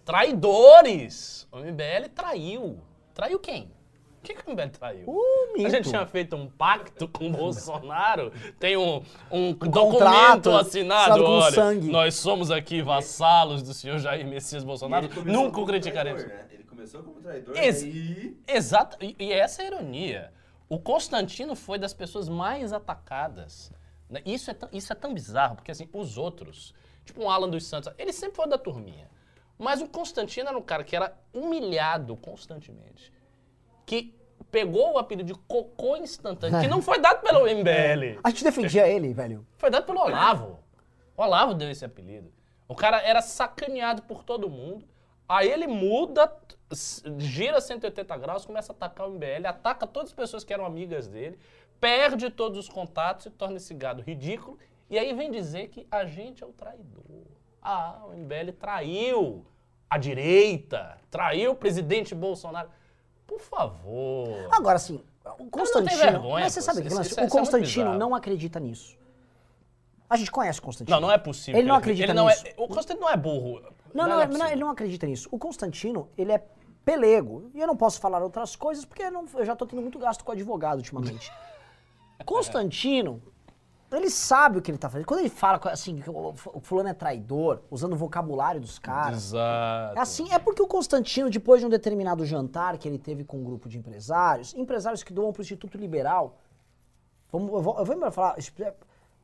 Traidores! 0.05 1.47
O 1.51 1.59
MBL 1.59 2.09
traiu. 2.13 2.79
Traiu 3.13 3.39
quem? 3.39 3.71
O 4.19 4.23
que, 4.23 4.33
que 4.35 4.47
o 4.49 4.51
MBL 4.53 4.69
traiu? 4.69 5.03
Uh, 5.09 5.65
A 5.65 5.69
gente 5.69 5.89
tinha 5.89 6.05
feito 6.05 6.35
um 6.35 6.49
pacto 6.49 7.07
com 7.09 7.27
o 7.27 7.31
Bolsonaro, 7.35 8.31
tem 8.57 8.77
um, 8.77 9.03
um, 9.29 9.53
contrato 9.53 9.71
documento 9.73 10.51
assinado, 10.51 11.23
olha, 11.25 11.51
sangue. 11.53 11.89
nós 11.89 12.15
somos 12.15 12.49
aqui 12.49 12.81
vassalos 12.81 13.61
do 13.61 13.73
senhor 13.73 13.99
Jair 13.99 14.25
Messias 14.25 14.63
Bolsonaro, 14.63 15.09
nunca 15.25 15.59
o 15.59 15.65
criticaremos. 15.65 16.23
traidor, 16.23 16.45
né? 16.47 16.53
Ele 16.53 16.63
começou 16.63 17.03
como 17.03 17.19
traidor 17.19 17.57
Ex- 17.57 17.81
e 17.83 18.37
Exato, 18.47 18.97
e, 19.01 19.15
e 19.19 19.33
essa 19.33 19.61
é 19.61 19.65
a 19.65 19.67
ironia. 19.67 20.31
O 20.69 20.79
Constantino 20.79 21.53
foi 21.55 21.77
das 21.77 21.93
pessoas 21.93 22.29
mais 22.29 22.71
atacadas. 22.71 23.71
né? 24.09 24.21
Isso 24.25 24.49
é, 24.49 24.53
tão- 24.53 24.69
isso 24.71 24.91
é 24.91 24.95
tão 24.95 25.13
bizarro, 25.13 25.55
porque 25.57 25.71
assim, 25.71 25.89
os 25.91 26.17
outros, 26.17 26.73
tipo 27.03 27.21
um 27.21 27.29
Alan 27.29 27.49
dos 27.49 27.65
Santos, 27.67 27.91
ele 27.97 28.13
sempre 28.13 28.37
foi 28.37 28.47
da 28.47 28.57
turminha. 28.57 29.11
Mas 29.57 29.81
o 29.81 29.87
Constantino 29.87 30.49
era 30.49 30.57
um 30.57 30.61
cara 30.61 30.83
que 30.83 30.95
era 30.95 31.17
humilhado 31.33 32.15
constantemente. 32.17 33.11
Que 33.85 34.15
pegou 34.51 34.93
o 34.93 34.97
apelido 34.97 35.33
de 35.33 35.39
cocô 35.47 35.97
instantâneo, 35.97 36.59
que 36.61 36.67
não 36.67 36.81
foi 36.81 36.99
dado 36.99 37.21
pelo 37.21 37.41
MBL. 37.41 38.19
A 38.23 38.29
gente 38.29 38.43
defendia 38.43 38.87
ele, 38.87 39.13
velho. 39.13 39.45
Foi 39.57 39.69
dado 39.69 39.85
pelo 39.85 39.99
Olavo. 39.99 40.59
O 41.15 41.21
Olavo 41.23 41.53
deu 41.53 41.69
esse 41.69 41.85
apelido. 41.85 42.31
O 42.67 42.75
cara 42.75 43.01
era 43.01 43.21
sacaneado 43.21 44.03
por 44.03 44.23
todo 44.23 44.49
mundo. 44.49 44.85
Aí 45.27 45.49
ele 45.49 45.67
muda, 45.67 46.31
gira 47.17 47.61
180 47.61 48.17
graus, 48.17 48.45
começa 48.45 48.73
a 48.73 48.75
atacar 48.75 49.07
o 49.07 49.11
MBL, 49.11 49.47
ataca 49.47 49.87
todas 49.87 50.09
as 50.09 50.15
pessoas 50.15 50.43
que 50.43 50.53
eram 50.53 50.65
amigas 50.65 51.07
dele, 51.07 51.39
perde 51.79 52.29
todos 52.29 52.59
os 52.59 52.69
contatos 52.69 53.27
e 53.27 53.29
torna 53.29 53.57
esse 53.57 53.73
gado 53.73 54.01
ridículo. 54.01 54.57
E 54.89 54.99
aí 54.99 55.13
vem 55.13 55.31
dizer 55.31 55.69
que 55.69 55.87
a 55.89 56.05
gente 56.05 56.43
é 56.43 56.47
o 56.47 56.51
traidor. 56.51 57.25
Ah, 57.63 58.01
o 58.07 58.13
MBL 58.13 58.51
traiu 58.59 59.45
a 59.89 59.97
direita, 59.97 60.97
traiu 61.09 61.51
o 61.51 61.55
presidente 61.55 62.13
Bolsonaro. 62.13 62.69
Por 63.25 63.39
favor. 63.39 64.49
Agora, 64.51 64.75
assim, 64.75 65.01
o 65.39 65.45
Constantino. 65.49 65.97
vergonha, 66.01 66.43
mas 66.43 66.53
você 66.53 66.61
sabe 66.61 66.81
que 66.81 66.89
lance? 66.93 67.11
isso 67.11 67.19
é- 67.19 67.23
o 67.23 67.27
é 67.27 67.29
Constantino 67.29 67.83
bizarro. 67.85 67.97
não 67.99 68.13
acredita 68.13 68.59
nisso. 68.59 68.97
A 70.09 70.17
gente 70.17 70.29
conhece 70.31 70.59
o 70.59 70.61
Constantino. 70.61 70.95
Não, 70.99 71.07
não 71.07 71.11
é 71.13 71.17
possível. 71.17 71.59
Ele 71.59 71.67
não 71.67 71.75
acredita 71.75 72.07
ele 72.07 72.13
não 72.13 72.27
nisso. 72.27 72.45
É, 72.45 72.53
o 72.57 72.67
Constantino 72.67 72.99
não 73.01 73.09
é 73.09 73.17
burro. 73.17 73.61
Não, 73.93 74.07
não, 74.07 74.15
é 74.19 74.25
não, 74.25 74.27
possível. 74.27 74.51
ele 74.51 74.61
não 74.61 74.69
acredita 74.69 75.07
nisso. 75.07 75.29
O 75.31 75.39
Constantino, 75.39 76.09
ele 76.17 76.31
é 76.33 76.43
pelego. 76.83 77.49
E 77.53 77.59
eu 77.61 77.65
não 77.67 77.77
posso 77.77 77.99
falar 78.01 78.21
outras 78.21 78.55
coisas 78.55 78.83
porque 78.85 79.03
eu, 79.03 79.11
não- 79.11 79.25
eu 79.33 79.45
já 79.45 79.55
tô 79.55 79.65
tendo 79.65 79.81
muito 79.81 79.97
gasto 79.97 80.23
com 80.23 80.31
advogado 80.31 80.77
ultimamente. 80.79 81.31
Constantino, 82.25 83.21
ele 83.97 84.09
sabe 84.09 84.57
o 84.57 84.61
que 84.61 84.71
ele 84.71 84.77
tá 84.77 84.89
fazendo. 84.89 85.05
Quando 85.05 85.19
ele 85.21 85.29
fala 85.29 85.59
assim, 85.65 85.99
que 85.99 86.09
o 86.09 86.33
fulano 86.61 86.89
é 86.89 86.93
traidor, 86.93 87.61
usando 87.69 87.93
o 87.93 87.95
vocabulário 87.95 88.59
dos 88.61 88.79
caras. 88.79 89.25
Exato. 89.25 89.97
É 89.97 90.01
assim, 90.01 90.31
é 90.31 90.39
porque 90.39 90.61
o 90.61 90.67
Constantino, 90.67 91.29
depois 91.29 91.61
de 91.61 91.67
um 91.67 91.69
determinado 91.69 92.25
jantar 92.25 92.77
que 92.77 92.87
ele 92.87 92.97
teve 92.97 93.23
com 93.23 93.37
um 93.37 93.43
grupo 93.43 93.67
de 93.69 93.77
empresários, 93.77 94.53
empresários 94.55 95.03
que 95.03 95.11
doam 95.13 95.31
para 95.31 95.41
o 95.41 95.43
Instituto 95.43 95.77
Liberal, 95.77 96.37
vamos, 97.31 97.51
eu 97.53 97.61
vou, 97.61 97.77
eu 97.79 97.85
vou 97.85 98.11
falar, 98.11 98.35
é, 98.59 98.73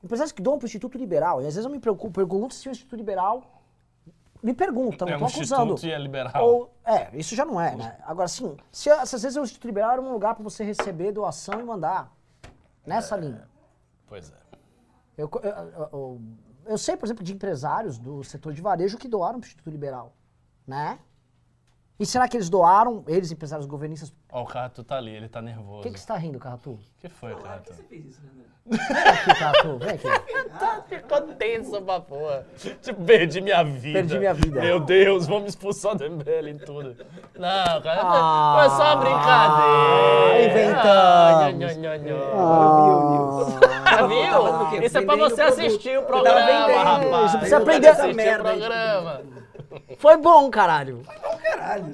empresários 0.03 0.31
que 0.31 0.41
doam 0.41 0.57
para 0.57 0.65
o 0.65 0.67
Instituto 0.67 0.97
Liberal, 0.97 1.41
e 1.41 1.47
às 1.47 1.55
vezes 1.55 1.65
eu 1.65 1.71
me 1.71 1.79
preocupo, 1.79 2.11
pergunto 2.13 2.53
se 2.53 2.67
o 2.69 2.71
Instituto 2.71 2.95
Liberal 2.95 3.43
me 4.41 4.53
perguntam, 4.53 5.07
É 5.07 5.11
não 5.11 5.17
um 5.17 5.19
tô 5.21 5.25
acusando. 5.25 5.73
instituto 5.73 5.85
e 5.85 5.91
é 5.91 5.99
liberal. 5.99 6.45
Ou, 6.45 6.73
é, 6.85 7.09
isso 7.13 7.35
já 7.35 7.43
não 7.43 7.59
é, 7.59 7.75
né? 7.75 7.97
Agora 8.05 8.27
sim, 8.27 8.55
se, 8.71 8.83
se 8.83 8.89
às 9.15 9.21
vezes 9.21 9.35
o 9.35 9.41
Instituto 9.41 9.67
Liberal 9.67 9.91
era 9.91 10.01
um 10.01 10.11
lugar 10.13 10.33
para 10.33 10.43
você 10.43 10.63
receber 10.63 11.11
doação 11.11 11.59
e 11.59 11.63
mandar. 11.63 12.11
Nessa 12.85 13.17
linha. 13.17 13.47
Pois 14.07 14.31
é. 14.31 14.48
Eu, 15.19 15.29
eu- 15.43 15.89
eu- 15.91 16.21
eu 16.65 16.77
sei, 16.77 16.95
por 16.95 17.05
exemplo, 17.05 17.23
de 17.23 17.33
empresários 17.33 17.97
do 17.97 18.23
setor 18.23 18.53
de 18.53 18.61
varejo 18.61 18.97
que 18.97 19.07
doaram 19.07 19.39
para 19.39 19.45
o 19.45 19.47
Instituto 19.47 19.69
Liberal, 19.69 20.13
né? 20.65 20.99
E 21.99 22.05
será 22.05 22.27
que 22.27 22.37
eles 22.37 22.49
doaram, 22.49 23.03
eles, 23.07 23.29
empresários 23.31 23.67
governistas? 23.67 24.13
Ó, 24.31 24.43
o 24.43 24.45
Carratu 24.45 24.83
tá 24.83 24.95
ali, 24.97 25.11
ele 25.15 25.27
tá 25.27 25.41
nervoso. 25.41 25.79
O 25.79 25.81
que, 25.83 25.91
que 25.91 25.99
você 25.99 26.05
tá 26.07 26.15
rindo, 26.15 26.37
Carratu? 26.37 26.71
O 26.71 26.79
que 27.01 27.09
foi, 27.09 27.33
Carratu? 27.35 27.73
Você 27.73 27.81
fez 27.83 28.05
isso, 28.05 28.21
Renan? 28.21 28.47
Vem 28.69 28.77
aqui, 29.09 29.39
Carratu, 29.39 29.77
vem 29.79 29.89
aqui. 29.89 30.07
Ficou 30.95 31.21
tenso 31.33 31.81
pra 31.81 31.99
porra. 31.99 32.45
Tipo, 32.83 33.03
perdi 33.03 33.41
minha 33.41 33.63
vida. 33.63 33.93
Perdi 33.99 34.19
minha 34.19 34.33
vida. 34.35 34.61
Meu 34.61 34.79
Deus, 34.79 35.25
vamos 35.25 35.41
me 35.43 35.49
expulsar 35.49 35.95
do 35.95 36.03
MBL 36.07 36.49
e 36.49 36.59
tudo. 36.59 36.95
Não, 37.35 37.81
cara, 37.81 38.01
Ah, 38.03 38.57
foi 38.59 38.69
só 38.77 38.95
brincadeira. 38.97 40.45
inventamos. 40.45 42.29
Ah. 42.35 42.69
Ah, 43.97 44.03
o 44.03 44.07
viu? 44.07 44.69
quê? 44.79 44.85
Isso 44.85 44.97
é 44.99 45.01
pra 45.05 45.15
você 45.15 45.41
assistir 45.41 45.97
o 45.97 46.03
programa, 46.03 46.83
rapaz. 46.83 47.25
Isso 47.29 47.39
precisa 47.39 47.39
Tem 47.39 47.49
que 47.49 47.55
aprender 47.55 47.87
essa 47.87 48.01
assistir 48.03 48.15
merda 48.15 48.43
programa. 48.51 49.21
foi 49.97 50.17
bom, 50.17 50.49
caralho. 50.51 51.01
Caralho. 51.43 51.91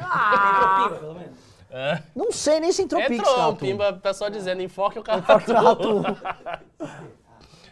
Ah, 0.00 0.84
Pinga, 0.88 1.00
pelo 1.00 1.14
menos. 1.14 1.45
É. 1.70 2.00
não 2.14 2.30
sei 2.32 2.60
nem 2.60 2.70
se 2.72 2.82
entrou 2.82 3.02
Pix, 3.02 3.18
Entrou, 3.18 3.32
o 3.32 3.36
Carratu. 3.36 3.56
Pimba, 3.58 3.90
o 3.90 4.00
pessoal 4.00 4.30
dizendo, 4.30 4.62
enfoque 4.62 4.98
o 4.98 5.02
Enfoque 5.02 5.46
Carratu. 5.46 6.00
o 6.00 6.04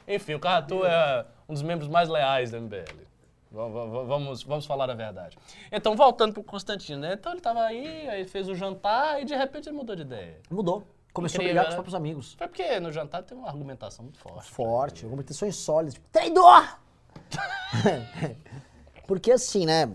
Enfim, 0.12 0.34
o 0.34 0.40
Carratu 0.40 0.84
é 0.84 1.24
um 1.48 1.54
dos 1.54 1.62
membros 1.62 1.88
mais 1.88 2.08
leais 2.08 2.50
do 2.50 2.60
MBL. 2.60 3.04
Va- 3.50 3.68
va- 3.68 3.84
va- 3.86 4.02
Vamos, 4.02 4.42
vamos 4.42 4.66
falar 4.66 4.90
a 4.90 4.94
verdade. 4.94 5.38
Então, 5.70 5.94
voltando 5.96 6.32
pro 6.34 6.42
Constantino, 6.42 7.00
né? 7.00 7.14
Então 7.14 7.32
ele 7.32 7.40
tava 7.40 7.62
aí, 7.62 8.08
aí 8.08 8.24
fez 8.26 8.48
o 8.48 8.54
jantar 8.54 9.22
e 9.22 9.24
de 9.24 9.34
repente 9.34 9.68
ele 9.68 9.76
mudou 9.76 9.94
de 9.94 10.02
ideia. 10.02 10.38
Mudou. 10.50 10.84
Começou 11.12 11.36
Incrível, 11.40 11.62
a 11.62 11.62
brigar 11.62 11.64
com 11.64 11.68
os 11.68 11.72
né? 11.72 11.76
próprios 11.76 11.94
amigos. 11.94 12.34
Foi 12.36 12.48
porque 12.48 12.80
no 12.80 12.90
jantar 12.90 13.22
tem 13.22 13.38
uma 13.38 13.46
argumentação 13.46 14.02
muito 14.04 14.18
forte. 14.18 14.50
Forte, 14.50 15.04
argumentações 15.04 15.54
sólidas. 15.54 15.94
Tipo, 15.94 16.08
traidor! 16.10 16.76
Porque 19.06 19.30
assim, 19.30 19.64
né? 19.66 19.88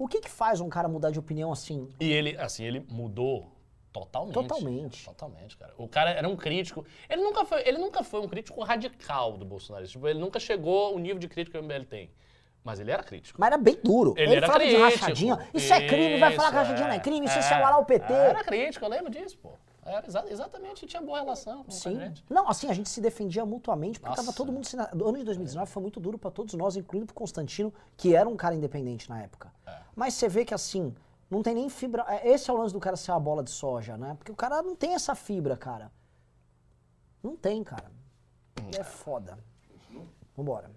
O 0.00 0.08
que 0.08 0.18
que 0.18 0.30
faz 0.30 0.62
um 0.62 0.68
cara 0.70 0.88
mudar 0.88 1.10
de 1.10 1.18
opinião 1.18 1.52
assim? 1.52 1.86
E 2.00 2.10
ele, 2.10 2.34
assim, 2.38 2.64
ele 2.64 2.80
mudou 2.88 3.52
totalmente. 3.92 4.32
Totalmente. 4.34 5.04
Totalmente, 5.04 5.56
cara. 5.58 5.74
O 5.76 5.86
cara 5.86 6.10
era 6.12 6.26
um 6.26 6.34
crítico. 6.36 6.86
Ele 7.06 7.20
nunca 7.22 7.44
foi, 7.44 7.60
ele 7.68 7.76
nunca 7.76 8.02
foi 8.02 8.18
um 8.20 8.26
crítico 8.26 8.62
radical 8.62 9.36
do 9.36 9.44
Bolsonaro. 9.44 9.86
Tipo, 9.86 10.08
ele 10.08 10.18
nunca 10.18 10.40
chegou 10.40 10.86
ao 10.86 10.98
nível 10.98 11.18
de 11.18 11.28
crítico 11.28 11.58
que 11.58 11.62
o 11.62 11.62
MBL 11.62 11.84
tem. 11.84 12.10
Mas 12.64 12.80
ele 12.80 12.90
era 12.90 13.02
crítico. 13.02 13.38
Mas 13.38 13.48
era 13.48 13.58
bem 13.58 13.78
duro. 13.84 14.14
Ele 14.16 14.36
era 14.36 14.46
falava 14.46 14.64
de 14.64 14.70
crítico. 14.74 15.00
rachadinha. 15.00 15.48
Isso 15.52 15.72
é 15.72 15.86
crime, 15.86 16.18
vai 16.18 16.32
falar 16.34 16.48
que 16.48 16.54
Isso, 16.56 16.62
rachadinha 16.64 16.88
não 16.88 16.94
é 16.94 16.98
crime, 17.00 17.26
isso 17.26 17.36
é 17.36 17.38
é. 17.38 17.42
salvar 17.42 17.70
lá 17.72 17.78
o 17.78 17.84
PT. 17.84 18.10
Era 18.12 18.42
crítico, 18.44 18.84
eu 18.84 18.88
lembro 18.88 19.10
disso, 19.10 19.36
pô. 19.38 19.52
Era 19.84 20.06
exa- 20.06 20.26
exatamente, 20.28 20.86
tinha 20.86 21.00
boa 21.00 21.18
relação 21.20 21.64
com 21.64 21.70
Sim. 21.70 21.98
gente. 21.98 22.22
Não, 22.28 22.46
assim, 22.48 22.68
a 22.68 22.74
gente 22.74 22.88
se 22.90 23.00
defendia 23.00 23.46
mutuamente, 23.46 23.98
porque 23.98 24.10
Nossa. 24.10 24.22
tava 24.22 24.36
todo 24.36 24.52
mundo. 24.52 24.66
O 25.02 25.08
ano 25.08 25.18
de 25.18 25.24
2019 25.24 25.70
foi 25.70 25.82
muito 25.82 25.98
duro 25.98 26.18
pra 26.18 26.30
todos 26.30 26.52
nós, 26.54 26.76
incluindo 26.76 27.06
pro 27.06 27.14
Constantino, 27.14 27.72
que 27.96 28.14
era 28.14 28.28
um 28.28 28.36
cara 28.36 28.54
independente 28.54 29.08
na 29.08 29.22
época. 29.22 29.50
É. 29.70 29.82
Mas 29.94 30.14
você 30.14 30.28
vê 30.28 30.44
que 30.44 30.54
assim, 30.54 30.94
não 31.30 31.42
tem 31.42 31.54
nem 31.54 31.68
fibra. 31.68 32.04
é, 32.08 32.28
Esse 32.30 32.50
é 32.50 32.52
o 32.52 32.56
lance 32.56 32.72
do 32.74 32.80
cara 32.80 32.96
ser 32.96 33.12
uma 33.12 33.20
bola 33.20 33.42
de 33.42 33.50
soja, 33.50 33.96
né? 33.96 34.14
Porque 34.18 34.32
o 34.32 34.36
cara 34.36 34.62
não 34.62 34.74
tem 34.74 34.94
essa 34.94 35.14
fibra, 35.14 35.56
cara. 35.56 35.90
Não 37.22 37.36
tem, 37.36 37.62
cara. 37.62 37.90
É 38.78 38.82
foda. 38.82 39.38
Vambora. 40.36 40.70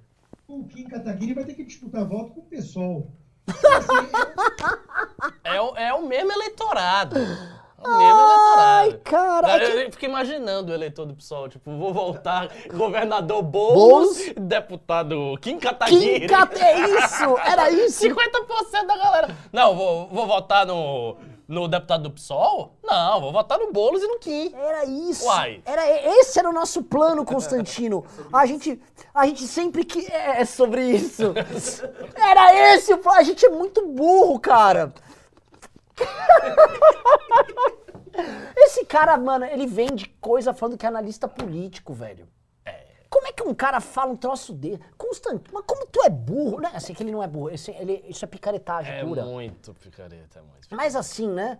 O 0.47 0.63
Kim 0.65 0.85
Kataguiri 0.87 1.33
vai 1.33 1.45
ter 1.45 1.53
que 1.53 1.63
disputar 1.63 2.05
voto 2.05 2.31
com 2.33 2.41
o 2.41 2.45
PSOL. 2.45 3.11
É 5.43 5.61
o, 5.61 5.75
é 5.77 5.93
o 5.93 6.05
mesmo 6.05 6.31
eleitorado. 6.31 7.15
O 7.85 7.97
mesmo 7.97 8.19
eleitorado. 8.21 8.99
cara, 9.03 9.63
é 9.63 9.65
Eu, 9.65 9.79
eu 9.81 9.91
fico 9.91 10.05
imaginando 10.05 10.71
o 10.71 10.75
eleitor 10.75 11.05
do 11.05 11.13
PSOL, 11.15 11.49
tipo, 11.49 11.75
vou 11.77 11.93
voltar 11.93 12.49
governador 12.73 13.41
Boulos, 13.41 14.17
Boulos. 14.17 14.33
deputado 14.37 15.37
Kim 15.41 15.59
Kataguiri. 15.59 16.21
Kim 16.21 16.27
Cat- 16.27 16.55
é 16.61 16.79
isso! 16.89 17.37
Era 17.45 17.69
isso! 17.71 18.05
50% 18.05 18.85
da 18.87 18.97
galera. 18.97 19.37
Não, 19.51 19.75
vou, 19.75 20.07
vou 20.07 20.25
votar 20.27 20.65
no, 20.65 21.17
no 21.47 21.67
deputado 21.67 22.03
do 22.03 22.11
PSOL? 22.11 22.73
Não, 22.83 23.19
vou 23.21 23.31
votar 23.31 23.57
no 23.59 23.71
Boulos 23.71 24.01
e 24.03 24.07
no 24.07 24.19
Kim. 24.19 24.53
Era 24.55 24.85
isso. 24.85 25.25
Uai. 25.25 25.61
Era, 25.65 25.87
esse 26.19 26.37
era 26.39 26.49
o 26.49 26.53
nosso 26.53 26.83
plano, 26.83 27.25
Constantino. 27.25 28.05
A 28.31 28.45
gente, 28.45 28.79
a 29.13 29.25
gente 29.27 29.45
sempre 29.47 29.83
que. 29.85 30.05
É, 30.11 30.41
é 30.41 30.45
sobre 30.45 30.85
isso. 30.91 31.33
Era 32.15 32.73
esse 32.75 32.93
o 32.93 32.97
plano. 32.97 33.19
A 33.19 33.23
gente 33.23 33.45
é 33.45 33.49
muito 33.49 33.85
burro, 33.87 34.39
cara. 34.39 34.93
Esse 38.55 38.85
cara, 38.85 39.17
mano, 39.17 39.45
ele 39.45 39.65
vende 39.65 40.07
coisa 40.21 40.53
falando 40.53 40.77
que 40.77 40.85
é 40.85 40.89
analista 40.89 41.27
político, 41.27 41.93
velho. 41.93 42.27
Como 43.09 43.27
é 43.27 43.31
que 43.31 43.43
um 43.43 43.53
cara 43.53 43.79
fala 43.79 44.11
um 44.11 44.15
troço 44.17 44.51
dele? 44.53 44.81
Constante, 44.97 45.43
mas 45.53 45.63
como 45.67 45.85
tu 45.85 46.01
é 46.03 46.09
burro? 46.09 46.59
Né? 46.59 46.71
Assim, 46.73 46.93
que 46.95 47.03
ele 47.03 47.11
não 47.11 47.21
é 47.21 47.27
burro, 47.27 47.49
esse- 47.51 47.69
ele- 47.71 48.03
isso 48.07 48.25
é 48.25 48.27
picaretagem 48.27 48.91
É 48.91 49.03
pura. 49.05 49.23
muito 49.23 49.71
picareta, 49.75 50.39
é 50.39 50.41
muito. 50.41 50.67
Mas 50.71 50.95
assim, 50.95 51.27
né? 51.27 51.59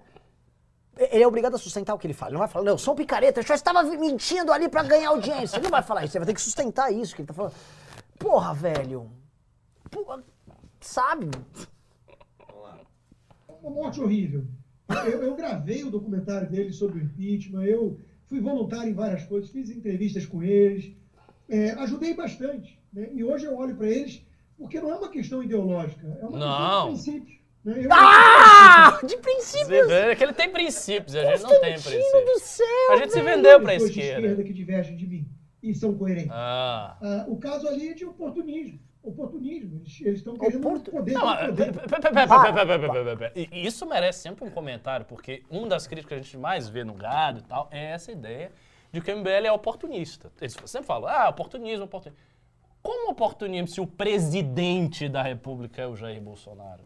Ele 0.98 1.24
é 1.24 1.28
obrigado 1.28 1.56
a 1.56 1.58
sustentar 1.60 1.94
o 1.94 1.98
que 2.00 2.06
ele 2.08 2.14
fala. 2.14 2.30
Ele 2.30 2.34
não 2.36 2.40
vai 2.40 2.48
falar, 2.48 2.66
não, 2.66 2.72
eu 2.74 2.78
sou 2.78 2.94
um 2.94 2.98
picareta, 2.98 3.40
eu 3.40 3.44
só 3.46 3.54
estava 3.54 3.84
mentindo 3.84 4.52
ali 4.52 4.68
pra 4.68 4.82
ganhar 4.84 5.10
audiência. 5.10 5.58
Ele 5.58 5.64
não 5.66 5.72
vai 5.72 5.82
falar 5.84 6.04
isso, 6.06 6.18
ele 6.18 6.26
vai 6.26 6.34
ter 6.34 6.36
que 6.36 6.42
sustentar 6.42 6.92
isso 6.92 7.16
que 7.16 7.22
ele 7.22 7.28
tá 7.28 7.34
falando. 7.34 7.54
Porra, 8.18 8.54
velho. 8.54 9.12
Porra, 9.92 10.24
sabe? 10.82 11.30
Uma 13.64 13.72
morte 13.72 14.00
horrível. 14.02 14.46
Eu, 15.06 15.24
eu 15.24 15.36
gravei 15.36 15.84
o 15.84 15.90
documentário 15.90 16.50
dele 16.50 16.72
sobre 16.74 17.00
o 17.00 17.04
impeachment, 17.04 17.64
eu 17.64 17.98
fui 18.28 18.40
voluntário 18.42 18.90
em 18.90 18.94
várias 18.94 19.24
coisas, 19.24 19.50
fiz 19.50 19.70
entrevistas 19.70 20.26
com 20.26 20.44
eles, 20.44 20.92
é, 21.50 21.72
ajudei 21.72 22.14
bastante. 22.14 22.78
né? 22.92 23.10
E 23.14 23.24
hoje 23.24 23.46
eu 23.46 23.56
olho 23.56 23.76
para 23.76 23.88
eles, 23.88 24.22
porque 24.58 24.80
não 24.82 24.92
é 24.92 24.96
uma 24.96 25.10
questão 25.10 25.42
ideológica, 25.42 26.06
é 26.22 26.26
uma 26.26 26.38
Não. 26.38 26.92
questão 26.94 27.14
de 27.14 27.22
princípios. 27.22 27.44
Né? 27.64 27.86
Eu- 27.86 27.90
Ah! 27.94 29.00
De 29.06 29.18
princípio. 29.18 29.76
É 29.92 30.16
que 30.16 30.24
ele 30.24 30.34
tem 30.34 30.50
princípios, 30.52 31.14
e 31.16 31.20
a 31.20 31.32
gente 31.32 31.44
não 31.44 31.50
tem 31.62 31.74
Constantino 31.74 32.02
do 32.02 32.12
princípios. 32.12 32.42
céu. 32.44 32.92
A 32.92 32.96
gente 32.98 33.14
se 33.14 33.22
velho. 33.22 33.36
vendeu 33.38 33.62
pra 33.62 33.72
pessoas 33.72 33.92
de 33.94 34.00
esquerda. 34.02 34.20
esquerda 34.28 34.44
que 34.44 34.54
divergem 34.54 34.98
de 34.98 35.08
mim 35.08 35.28
e 35.64 35.74
são 35.74 35.94
coerentes. 35.98 36.30
Ah. 36.32 36.98
Ah, 37.02 37.26
o 37.30 37.38
caso 37.38 37.66
ali 37.68 37.88
é 37.90 37.94
de 37.94 38.04
oportunismo 38.06 38.80
oportunismo. 39.04 39.82
Eles 40.02 40.20
estão 40.20 40.36
querendo 40.36 40.66
Oportun... 40.66 40.92
poder. 40.92 41.14
Não, 41.14 41.22
poder. 41.46 43.34
Isso 43.52 43.86
merece 43.86 44.22
sempre 44.22 44.46
um 44.46 44.50
comentário, 44.50 45.06
porque 45.06 45.44
uma 45.50 45.68
das 45.68 45.86
críticas 45.86 46.08
que 46.08 46.14
a 46.14 46.24
gente 46.24 46.38
mais 46.38 46.70
vê 46.70 46.84
no 46.84 46.94
gado 46.94 47.40
e 47.40 47.44
tal 47.44 47.68
é 47.70 47.92
essa 47.92 48.12
ideia 48.12 48.52
de 48.92 49.02
que 49.02 49.12
o 49.12 49.18
MBL 49.18 49.48
é 49.48 49.52
oportunista. 49.52 50.32
Eles 50.40 50.56
sempre 50.66 50.88
falam, 50.88 51.10
ah, 51.10 51.30
oportunismo, 51.30 51.86
oportunismo. 51.86 52.24
Como 52.82 53.12
oportunismo 53.12 53.68
se 53.68 53.82
o 53.82 53.88
presidente 53.88 55.10
da 55.10 55.22
República 55.22 55.82
é 55.82 55.88
o 55.88 55.96
Jair 55.96 56.22
Bolsonaro? 56.22 56.84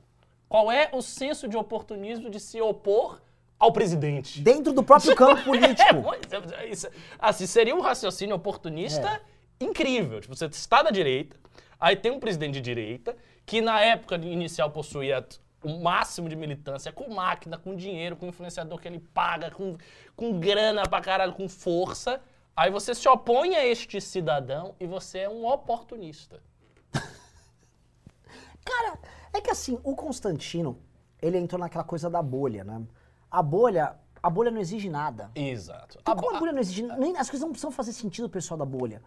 Qual 0.47 0.71
é 0.71 0.89
o 0.93 1.01
senso 1.01 1.47
de 1.47 1.57
oportunismo 1.57 2.29
de 2.29 2.39
se 2.39 2.61
opor 2.61 3.21
ao 3.59 3.73
presidente? 3.73 4.39
Dentro 4.39 4.71
do 4.71 4.83
próprio 4.83 5.15
campo 5.15 5.43
político. 5.43 6.13
é, 6.13 6.71
assim, 7.19 7.45
seria 7.45 7.75
um 7.75 7.81
raciocínio 7.81 8.35
oportunista 8.35 9.21
é. 9.59 9.65
incrível. 9.65 10.21
Tipo, 10.21 10.35
você 10.35 10.45
está 10.45 10.83
da 10.83 10.91
direita, 10.91 11.35
aí 11.79 11.95
tem 11.95 12.11
um 12.11 12.19
presidente 12.19 12.55
de 12.55 12.61
direita, 12.61 13.15
que 13.45 13.61
na 13.61 13.79
época 13.81 14.15
inicial 14.15 14.71
possuía 14.71 15.25
o 15.63 15.79
máximo 15.79 16.29
de 16.29 16.35
militância 16.35 16.91
com 16.91 17.13
máquina, 17.13 17.57
com 17.57 17.75
dinheiro, 17.75 18.15
com 18.15 18.27
influenciador 18.27 18.79
que 18.79 18.87
ele 18.87 18.99
paga, 18.99 19.49
com, 19.51 19.75
com 20.15 20.39
grana 20.39 20.83
pra 20.83 21.01
caralho, 21.01 21.33
com 21.33 21.47
força. 21.49 22.21
Aí 22.55 22.69
você 22.71 22.93
se 22.95 23.07
opõe 23.07 23.55
a 23.55 23.65
este 23.65 23.99
cidadão 24.01 24.75
e 24.79 24.85
você 24.87 25.19
é 25.19 25.29
um 25.29 25.45
oportunista. 25.45 26.41
Cara, 28.65 28.99
é 29.33 29.41
que 29.41 29.49
assim, 29.49 29.79
o 29.83 29.95
Constantino, 29.95 30.79
ele 31.21 31.37
entrou 31.37 31.59
naquela 31.59 31.83
coisa 31.83 32.09
da 32.09 32.21
bolha, 32.21 32.63
né? 32.63 32.81
A 33.29 33.41
bolha, 33.41 33.95
a 34.21 34.29
bolha 34.29 34.51
não 34.51 34.59
exige 34.59 34.89
nada. 34.89 35.31
Exato. 35.35 35.97
Então, 36.01 36.13
A, 36.13 36.17
como 36.17 36.29
a 36.29 36.33
bo- 36.33 36.39
bolha 36.39 36.51
não 36.51 36.59
exige, 36.59 36.83
nem, 36.83 37.17
as 37.17 37.29
coisas 37.29 37.41
não 37.45 37.51
precisam 37.51 37.71
fazer 37.71 37.93
sentido, 37.93 38.29
pessoal 38.29 38.57
da 38.57 38.65
bolha. 38.65 39.01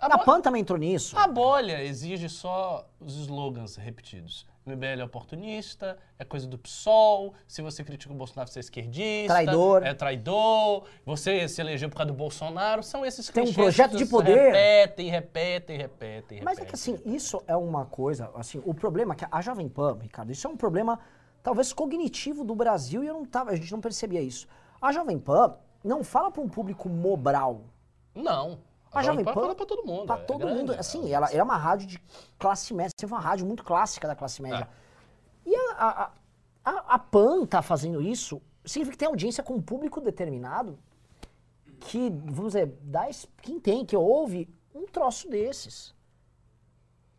A 0.00 0.06
A 0.06 0.18
bo- 0.18 0.24
PAN 0.24 0.40
também 0.40 0.62
entrou 0.62 0.78
nisso. 0.78 1.16
A 1.16 1.26
bolha 1.28 1.82
exige 1.82 2.28
só 2.28 2.86
os 3.00 3.14
slogans 3.16 3.76
repetidos. 3.76 4.46
MBL 4.64 5.00
é 5.00 5.04
oportunista, 5.04 5.98
é 6.16 6.24
coisa 6.24 6.46
do 6.46 6.56
PSOL, 6.56 7.34
se 7.48 7.60
você 7.62 7.82
critica 7.82 8.12
o 8.12 8.16
Bolsonaro, 8.16 8.48
você 8.48 8.58
é 8.58 8.60
esquerdista. 8.60 9.32
Traidor. 9.34 9.82
É 9.84 9.92
traidor, 9.92 10.84
você 11.04 11.48
se 11.48 11.60
elegeu 11.60 11.88
por 11.90 11.96
causa 11.96 12.12
do 12.12 12.16
Bolsonaro, 12.16 12.80
são 12.80 13.04
esses 13.04 13.28
Tem 13.28 13.42
um 13.42 13.52
projeto 13.52 13.96
de 13.96 14.06
poder. 14.06 14.36
Repetem, 14.52 15.08
repetem, 15.10 15.76
repetem, 15.78 16.42
Mas 16.42 16.58
é 16.58 16.64
que 16.64 16.70
repetem. 16.76 16.94
assim, 16.94 17.12
isso 17.12 17.42
é 17.48 17.56
uma 17.56 17.86
coisa, 17.86 18.30
assim, 18.36 18.62
o 18.64 18.72
problema 18.72 19.14
é 19.14 19.16
que 19.16 19.26
a 19.28 19.40
Jovem 19.40 19.68
Pan, 19.68 19.98
Ricardo, 20.00 20.30
isso 20.30 20.46
é 20.46 20.50
um 20.50 20.56
problema 20.56 20.96
talvez 21.42 21.72
cognitivo 21.72 22.44
do 22.44 22.54
Brasil 22.54 23.02
e 23.02 23.08
eu 23.08 23.14
não 23.14 23.24
tava, 23.24 23.50
a 23.50 23.56
gente 23.56 23.72
não 23.72 23.80
percebia 23.80 24.20
isso. 24.20 24.46
A 24.80 24.92
Jovem 24.92 25.18
Pan 25.18 25.56
não 25.82 26.04
fala 26.04 26.30
para 26.30 26.40
um 26.40 26.48
público 26.48 26.88
mobral. 26.88 27.62
Não. 28.14 28.58
A 28.92 29.02
Jovem 29.02 29.24
Pan 29.24 29.32
fala 29.32 29.54
pra 29.54 29.66
todo 29.66 29.84
mundo. 29.84 30.06
Pra 30.06 30.16
é 30.16 30.24
todo 30.24 30.38
grande, 30.38 30.58
mundo. 30.58 30.74
é. 30.74 30.78
Assim, 30.78 31.12
ela 31.12 31.30
é 31.30 31.42
uma 31.42 31.56
rádio 31.56 31.86
de 31.86 31.98
classe 32.38 32.74
média, 32.74 32.92
sempre 32.98 33.14
uma 33.14 33.22
rádio 33.22 33.46
muito 33.46 33.64
clássica 33.64 34.06
da 34.06 34.14
classe 34.14 34.42
média. 34.42 34.68
E 35.46 35.54
a, 35.54 35.72
a, 35.72 36.12
a, 36.64 36.94
a 36.94 36.98
PAN 36.98 37.46
tá 37.46 37.62
fazendo 37.62 38.00
isso, 38.02 38.40
significa 38.64 38.92
que 38.92 38.98
tem 38.98 39.08
audiência 39.08 39.42
com 39.42 39.54
um 39.54 39.62
público 39.62 40.00
determinado 40.00 40.78
que, 41.80 42.10
vamos 42.10 42.52
dizer, 42.52 42.72
dá, 42.82 43.08
quem 43.40 43.58
tem, 43.58 43.84
que 43.84 43.96
ouve 43.96 44.48
um 44.74 44.86
troço 44.86 45.28
desses. 45.28 45.94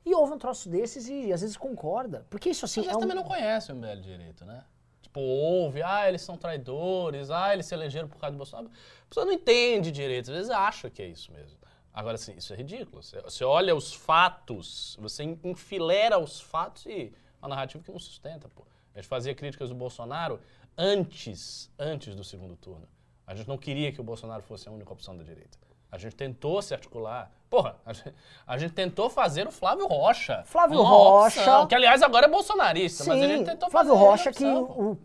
E 0.05 0.13
ouve 0.13 0.33
um 0.33 0.37
troço 0.37 0.69
desses 0.69 1.07
e 1.07 1.31
às 1.31 1.41
vezes 1.41 1.55
concorda. 1.55 2.25
Porque 2.29 2.49
isso 2.49 2.65
assim 2.65 2.81
Às 2.81 2.87
é 2.87 2.97
um... 2.97 2.99
também 2.99 3.15
não 3.15 3.23
conhece 3.23 3.71
o 3.71 3.75
MBL 3.75 4.01
direito, 4.01 4.45
né? 4.45 4.63
Tipo, 5.01 5.21
ouve, 5.21 5.81
ah, 5.81 6.07
eles 6.07 6.21
são 6.21 6.35
traidores, 6.35 7.29
ah, 7.29 7.53
eles 7.53 7.65
se 7.65 7.73
elegeram 7.73 8.07
por 8.07 8.17
causa 8.17 8.33
do 8.33 8.37
Bolsonaro. 8.37 8.67
A 8.67 9.07
pessoa 9.07 9.25
não 9.25 9.33
entende 9.33 9.91
direito, 9.91 10.31
às 10.31 10.35
vezes 10.35 10.49
acha 10.49 10.89
que 10.89 11.01
é 11.01 11.07
isso 11.07 11.31
mesmo. 11.31 11.57
Agora, 11.93 12.15
assim, 12.15 12.33
isso 12.35 12.51
é 12.53 12.55
ridículo. 12.55 13.01
Você, 13.03 13.43
olha 13.43 13.75
os 13.75 13.93
fatos, 13.93 14.97
você 14.99 15.23
en- 15.23 15.39
enfilera 15.43 16.17
os 16.17 16.41
fatos 16.41 16.85
e 16.87 17.13
uma 17.41 17.49
narrativa 17.49 17.83
que 17.83 17.91
não 17.91 17.99
sustenta, 17.99 18.49
pô. 18.49 18.63
A 18.95 18.99
gente 18.99 19.07
fazia 19.07 19.33
críticas 19.35 19.69
do 19.69 19.75
Bolsonaro 19.75 20.39
antes, 20.77 21.69
antes 21.77 22.15
do 22.15 22.23
segundo 22.23 22.55
turno. 22.55 22.87
A 23.25 23.35
gente 23.35 23.47
não 23.47 23.57
queria 23.57 23.91
que 23.91 24.01
o 24.01 24.03
Bolsonaro 24.03 24.41
fosse 24.43 24.67
a 24.67 24.71
única 24.71 24.91
opção 24.91 25.15
da 25.15 25.23
direita. 25.23 25.57
A 25.91 25.97
gente 25.97 26.15
tentou 26.15 26.61
se 26.61 26.73
articular. 26.73 27.31
Porra, 27.49 27.75
a 27.85 27.93
gente, 27.93 28.13
a 28.47 28.57
gente 28.57 28.73
tentou 28.73 29.09
fazer 29.09 29.47
o 29.47 29.51
Flávio 29.51 29.85
Rocha. 29.87 30.43
Flávio 30.45 30.81
Rocha. 30.81 31.39
opção, 31.39 31.67
que 31.67 31.75
aliás 31.75 32.01
agora 32.01 32.25
é 32.25 32.29
bolsonarista, 32.29 33.03
mas 33.05 33.21
a 33.21 33.27
gente 33.27 33.39
Sim, 33.39 33.45
tentou 33.45 33.69
Flávio 33.69 33.93
fazer 33.93 34.03
Rocha 34.05 34.31
que, 34.31 34.43
o- 34.43 34.97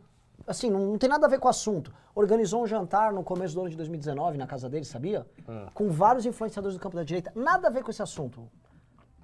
assim, 0.48 0.70
não, 0.70 0.80
não 0.92 0.98
tem 0.98 1.08
nada 1.08 1.26
a 1.26 1.28
ver 1.28 1.38
com 1.38 1.46
o 1.46 1.50
assunto. 1.50 1.92
Organizou 2.14 2.62
um 2.62 2.66
jantar 2.66 3.12
no 3.12 3.22
começo 3.22 3.54
do 3.54 3.60
ano 3.60 3.70
de 3.70 3.76
2019 3.76 4.36
na 4.38 4.46
casa 4.46 4.68
dele, 4.68 4.84
sabia? 4.84 5.26
Hum. 5.48 5.66
Com 5.74 5.90
vários 5.90 6.26
influenciadores 6.26 6.76
do 6.76 6.80
campo 6.80 6.96
da 6.96 7.04
direita. 7.04 7.32
Nada 7.36 7.68
a 7.68 7.70
ver 7.70 7.82
com 7.84 7.90
esse 7.90 8.02
assunto. 8.02 8.48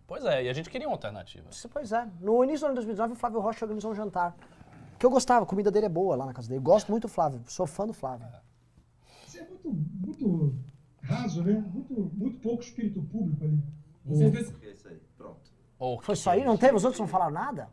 Pois 0.06 0.24
é, 0.24 0.44
e 0.44 0.48
a 0.48 0.52
gente 0.52 0.68
queria 0.68 0.86
uma 0.86 0.94
alternativa. 0.94 1.46
Isso, 1.50 1.68
Pois 1.68 1.90
é. 1.90 2.06
No 2.20 2.44
início 2.44 2.60
do 2.60 2.66
ano 2.66 2.74
de 2.80 2.86
2019, 2.86 3.12
o 3.14 3.16
Flávio 3.16 3.40
Rocha 3.40 3.64
organizou 3.64 3.90
um 3.90 3.94
jantar. 3.94 4.36
Que 4.98 5.06
eu 5.06 5.10
gostava, 5.10 5.44
a 5.44 5.46
comida 5.46 5.70
dele 5.70 5.86
é 5.86 5.88
boa 5.88 6.14
lá 6.14 6.26
na 6.26 6.32
casa 6.34 6.48
dele. 6.48 6.60
Gosto 6.60 6.90
muito 6.90 7.02
do 7.04 7.08
Flávio, 7.08 7.40
sou 7.48 7.66
fã 7.66 7.86
do 7.86 7.92
Flávio. 7.92 8.26
Isso 9.26 9.38
é 9.38 9.42
muito, 9.48 9.72
muito 9.72 10.54
raso, 11.02 11.42
né? 11.42 11.64
Muito, 11.72 12.10
muito 12.14 12.38
pouco 12.40 12.62
espírito 12.62 13.02
público 13.02 13.44
ali. 13.44 13.58
Você 14.04 14.30
fez, 14.30 14.54
É 14.62 14.70
isso 14.70 14.88
aí, 14.88 15.00
pronto. 15.16 16.02
Foi 16.02 16.14
só 16.16 16.30
aí? 16.30 16.44
Não 16.44 16.56
teve? 16.56 16.76
Os 16.76 16.84
outros 16.84 17.00
não 17.00 17.08
falaram 17.08 17.32
nada? 17.32 17.68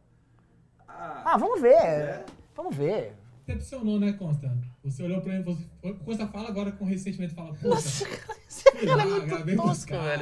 Ah, 0.88 1.34
Ah, 1.34 1.38
vamos 1.38 1.62
ver. 1.62 1.74
é? 1.76 2.26
Vamos 2.56 2.76
ver. 2.76 3.16
Decepcionou, 3.56 4.00
né, 4.00 4.14
Consta? 4.14 4.58
Você 4.84 5.04
olhou 5.04 5.22
pra 5.22 5.36
ele, 5.36 5.44
você, 5.44 5.64
Consta 6.06 6.28
fala 6.28 6.50
agora 6.50 6.72
com 6.72 6.86
ressentimento, 6.86 7.34
fala, 7.34 7.54
poxa, 7.54 8.06
Esse 8.48 8.64
sei 8.64 8.72
cara 8.88 9.04
lá, 9.04 9.18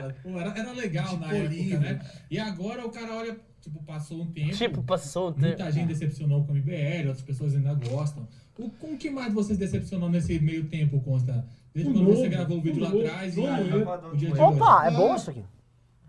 é. 0.08 0.14
Pô, 0.24 0.40
era, 0.40 0.58
era 0.58 0.72
legal 0.72 1.18
na 1.18 1.34
época, 1.34 1.80
né? 1.80 2.02
E 2.30 2.38
agora 2.40 2.86
o 2.86 2.92
cara 2.92 3.16
olha, 3.16 3.40
tipo, 3.62 3.84
passou 3.84 4.22
um 4.22 4.32
tempo, 4.32 4.56
Tipo, 4.56 4.84
passou 4.84 5.30
o 5.30 5.34
tempo. 5.34 5.48
muita 5.48 5.72
gente 5.72 5.88
decepcionou 5.88 6.44
com 6.44 6.52
o 6.52 6.56
MBL, 6.56 7.08
outras 7.08 7.22
pessoas 7.22 7.56
ainda 7.56 7.74
gostam. 7.74 8.28
O, 8.58 8.70
com 8.72 8.94
o 8.94 8.98
que 8.98 9.10
mais 9.10 9.34
vocês 9.34 9.58
decepcionou 9.58 10.10
nesse 10.10 10.38
meio 10.40 10.66
tempo, 10.66 11.00
Consta? 11.02 11.48
Desde 11.74 11.92
O 11.92 11.94
quando 11.94 12.06
você 12.08 12.24
novo, 12.24 12.30
gravou 12.30 12.58
o 12.58 12.62
vídeo 12.62 12.80
o 12.80 12.84
lá 12.84 12.90
atrás 12.90 13.38
e 13.38 13.40
o 13.40 14.16
dia 14.18 14.28
de 14.30 14.34
hoje. 14.34 14.42
Opa, 14.42 14.88
é 14.88 14.92
bom 14.92 15.16
isso 15.16 15.30
aqui. 15.30 15.44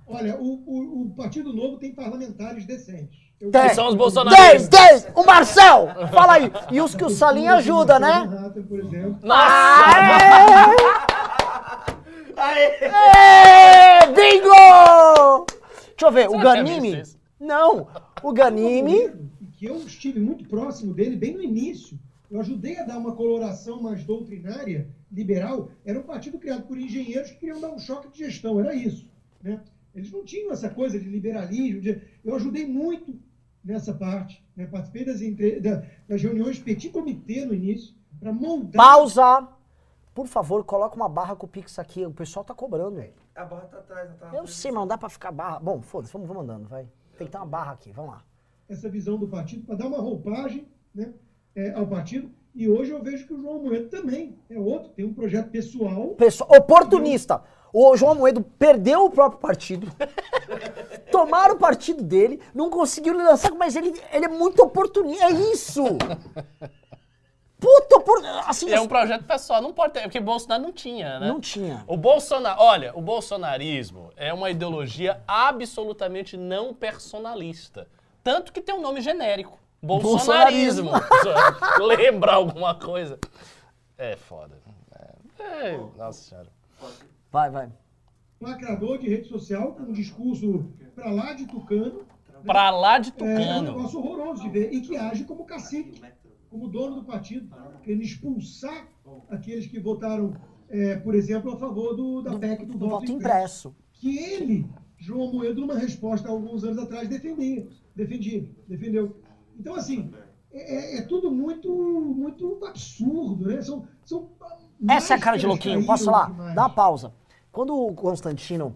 Olha, 0.06 0.36
o, 0.36 0.54
o, 0.66 1.02
o 1.02 1.10
Partido 1.10 1.52
Novo 1.52 1.78
tem 1.78 1.94
parlamentares 1.94 2.66
decentes. 2.66 3.29
Tem. 3.40 3.50
Que 3.68 3.74
são 3.74 3.86
os 3.86 3.94
10, 3.94 3.96
bolsonaristas. 3.96 4.68
10! 4.68 5.08
O 5.14 5.24
Marcel! 5.24 5.88
Fala 6.12 6.34
aí! 6.34 6.52
E 6.70 6.80
os 6.80 6.94
que 6.94 7.04
o 7.04 7.08
Salim 7.08 7.46
ajuda, 7.48 7.98
né? 7.98 8.26
Manhattan, 8.26 8.62
por 8.64 8.78
exemplo. 8.80 9.18
Nossa! 9.22 9.40
Ê, 12.82 14.06
Bingo! 14.14 15.46
Deixa 15.46 16.06
eu 16.06 16.12
ver, 16.12 16.28
o 16.28 16.38
Ganime. 16.38 17.02
Não, 17.38 17.88
o 18.22 18.32
Ganime. 18.32 19.10
Que 19.52 19.66
eu 19.66 19.76
estive 19.78 20.20
muito 20.20 20.46
próximo 20.48 20.92
dele 20.94 21.16
bem 21.16 21.34
no 21.34 21.42
início. 21.42 21.98
Eu 22.30 22.40
ajudei 22.40 22.78
a 22.78 22.84
dar 22.84 22.98
uma 22.98 23.12
coloração 23.12 23.82
mais 23.82 24.04
doutrinária, 24.04 24.88
liberal. 25.10 25.68
Era 25.84 25.98
um 25.98 26.02
partido 26.02 26.38
criado 26.38 26.62
por 26.62 26.78
engenheiros 26.78 27.30
que 27.30 27.38
queriam 27.38 27.60
dar 27.60 27.70
um 27.70 27.78
choque 27.78 28.08
de 28.08 28.18
gestão, 28.18 28.60
era 28.60 28.74
isso. 28.74 29.06
Né? 29.42 29.60
Eles 29.94 30.12
não 30.12 30.24
tinham 30.24 30.52
essa 30.52 30.68
coisa 30.70 30.98
de 30.98 31.08
liberalismo. 31.08 31.80
de- 31.80 32.00
Eu 32.24 32.34
ajudei 32.36 32.66
muito 32.66 33.14
nessa 33.64 33.92
parte, 33.94 34.44
né? 34.56 34.66
participei 34.66 35.04
das, 35.04 35.20
entre... 35.22 35.60
da- 35.60 35.82
das 36.08 36.22
reuniões 36.22 36.58
petit 36.58 36.90
comitê 36.90 37.44
no 37.44 37.54
início, 37.54 37.94
para 38.18 38.32
moldar. 38.32 38.72
Pausa! 38.84 39.48
Por 40.14 40.26
favor, 40.26 40.64
coloca 40.64 40.96
uma 40.96 41.08
barra 41.08 41.36
com 41.36 41.46
o 41.46 41.48
Pix 41.48 41.78
aqui. 41.78 42.04
O 42.04 42.10
pessoal 42.10 42.44
tá 42.44 42.52
cobrando, 42.52 42.96
velho. 42.96 43.14
A 43.34 43.44
barra 43.44 43.62
tá 43.66 43.78
atrás, 43.78 44.10
não 44.10 44.16
tá? 44.16 44.30
Eu 44.36 44.46
sei, 44.46 44.70
mas 44.72 44.80
não 44.80 44.86
dá 44.86 44.98
pra 44.98 45.08
ficar 45.08 45.30
barra. 45.30 45.58
Bom, 45.60 45.80
foda-se, 45.80 46.12
vamos, 46.12 46.26
vamos 46.28 46.42
andando, 46.42 46.68
vai. 46.68 46.86
Tem 47.16 47.26
que 47.26 47.30
ter 47.32 47.38
uma 47.38 47.46
barra 47.46 47.72
aqui, 47.72 47.92
vamos 47.92 48.10
lá. 48.12 48.24
essa 48.68 48.88
visão 48.88 49.16
do 49.16 49.28
partido, 49.28 49.64
para 49.64 49.76
dar 49.76 49.86
uma 49.86 49.98
roupagem 49.98 50.66
né, 50.94 51.12
é, 51.54 51.72
ao 51.72 51.86
partido. 51.86 52.30
E 52.54 52.68
hoje 52.68 52.90
eu 52.90 53.00
vejo 53.02 53.26
que 53.26 53.32
o 53.32 53.40
João 53.40 53.62
Moedo 53.62 53.88
também 53.88 54.36
é 54.50 54.58
outro, 54.58 54.90
tem 54.90 55.04
um 55.04 55.14
projeto 55.14 55.50
pessoal. 55.50 56.08
Pessoal, 56.16 56.50
oportunista. 56.58 57.42
O 57.72 57.96
João 57.96 58.16
Moedo 58.16 58.42
perdeu 58.42 59.04
o 59.04 59.10
próprio 59.10 59.40
partido. 59.40 59.86
Tomaram 61.20 61.54
o 61.54 61.58
partido 61.58 62.02
dele, 62.02 62.40
não 62.54 62.70
conseguiram 62.70 63.18
lançar, 63.18 63.52
mas 63.52 63.76
ele, 63.76 63.92
ele 64.10 64.24
é 64.24 64.28
muito 64.28 64.62
oportunista. 64.62 65.26
É 65.26 65.30
isso! 65.30 65.84
Puta 67.60 67.96
oportunista. 67.96 68.48
Assim, 68.48 68.70
É 68.72 68.80
um 68.80 68.88
projeto 68.88 69.24
pessoal, 69.24 69.60
não 69.60 69.70
pode 69.70 69.92
ter, 69.92 70.00
porque 70.02 70.18
Bolsonaro 70.18 70.62
não 70.62 70.72
tinha, 70.72 71.20
né? 71.20 71.28
Não 71.28 71.38
tinha. 71.38 71.84
O 71.86 71.94
Bolsonaro, 71.94 72.58
olha, 72.58 72.96
o 72.96 73.02
bolsonarismo 73.02 74.10
é 74.16 74.32
uma 74.32 74.48
ideologia 74.50 75.22
absolutamente 75.28 76.38
não 76.38 76.72
personalista. 76.72 77.86
Tanto 78.24 78.50
que 78.50 78.62
tem 78.62 78.74
um 78.74 78.80
nome 78.80 79.02
genérico. 79.02 79.58
Bolsonarismo. 79.82 80.90
Lembra 81.80 82.32
alguma 82.32 82.74
coisa? 82.74 83.18
É 83.98 84.16
foda. 84.16 84.56
É, 85.38 85.72
é, 85.72 85.80
nossa 85.98 86.22
senhora. 86.22 86.48
Vai, 87.30 87.50
vai. 87.50 87.68
Lacrador 88.50 88.98
de 88.98 89.08
rede 89.08 89.28
social, 89.28 89.74
com 89.74 89.82
um 89.84 89.92
discurso 89.92 90.64
pra 90.94 91.10
lá 91.10 91.34
de 91.34 91.46
tucano. 91.46 92.02
Pra 92.44 92.70
lá 92.70 92.98
de 92.98 93.12
É, 93.18 93.22
é 93.22 93.36
um 93.36 93.60
tucano. 93.60 93.62
negócio 93.76 93.98
horroroso 93.98 94.42
de 94.42 94.48
ver. 94.48 94.72
E 94.72 94.80
que 94.80 94.96
age 94.96 95.24
como 95.24 95.44
cacique, 95.44 96.00
como 96.48 96.66
dono 96.68 96.96
do 96.96 97.04
partido, 97.04 97.48
querendo 97.82 98.02
expulsar 98.02 98.88
aqueles 99.28 99.66
que 99.66 99.78
votaram, 99.78 100.34
é, 100.70 100.96
por 100.96 101.14
exemplo, 101.14 101.52
a 101.52 101.56
favor 101.58 101.94
do, 101.94 102.22
da 102.22 102.38
PEC 102.38 102.64
do, 102.64 102.78
Do 102.78 102.88
voto 102.88 103.12
impresso. 103.12 103.74
que 103.92 104.16
ele, 104.18 104.66
João 104.96 105.30
Moedo, 105.32 105.60
numa 105.60 105.76
resposta 105.76 106.28
há 106.28 106.30
alguns 106.30 106.64
anos 106.64 106.78
atrás, 106.78 107.08
defendia. 107.08 107.68
Defendia, 107.94 108.48
defendeu. 108.66 109.20
Então, 109.58 109.74
assim, 109.74 110.10
é, 110.50 110.98
é 110.98 111.02
tudo 111.02 111.30
muito, 111.30 111.70
muito 111.70 112.58
absurdo, 112.64 113.46
né? 113.46 113.60
São, 113.60 113.86
são 114.06 114.30
Essa 114.88 115.12
é 115.12 115.16
a 115.18 115.20
cara 115.20 115.36
de 115.36 115.46
louquinho. 115.46 115.84
Posso 115.84 116.06
falar? 116.06 116.30
Dá 116.54 116.62
uma 116.62 116.70
pausa. 116.70 117.12
Quando 117.52 117.74
o 117.74 117.92
Constantino 117.94 118.74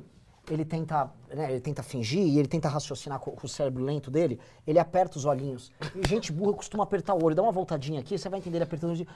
ele 0.50 0.64
tenta, 0.64 1.10
né, 1.32 1.50
ele 1.50 1.60
tenta 1.60 1.82
fingir 1.82 2.22
e 2.22 2.38
ele 2.38 2.48
tenta 2.48 2.68
raciocinar 2.68 3.18
com, 3.18 3.34
o 3.42 3.48
cérebro 3.48 3.82
lento 3.82 4.10
dele, 4.10 4.38
ele 4.66 4.78
aperta 4.78 5.16
os 5.16 5.24
olhinhos. 5.24 5.72
E 5.94 6.06
gente 6.06 6.32
burra 6.32 6.52
costuma 6.54 6.84
apertar 6.84 7.14
o 7.14 7.24
olho. 7.24 7.34
Dá 7.34 7.42
uma 7.42 7.52
voltadinha 7.52 8.00
aqui, 8.00 8.18
você 8.18 8.28
vai 8.28 8.40
entender 8.40 8.58
ele 8.58 8.64
apertando 8.64 8.92
os 8.92 9.00
olhos. 9.00 9.12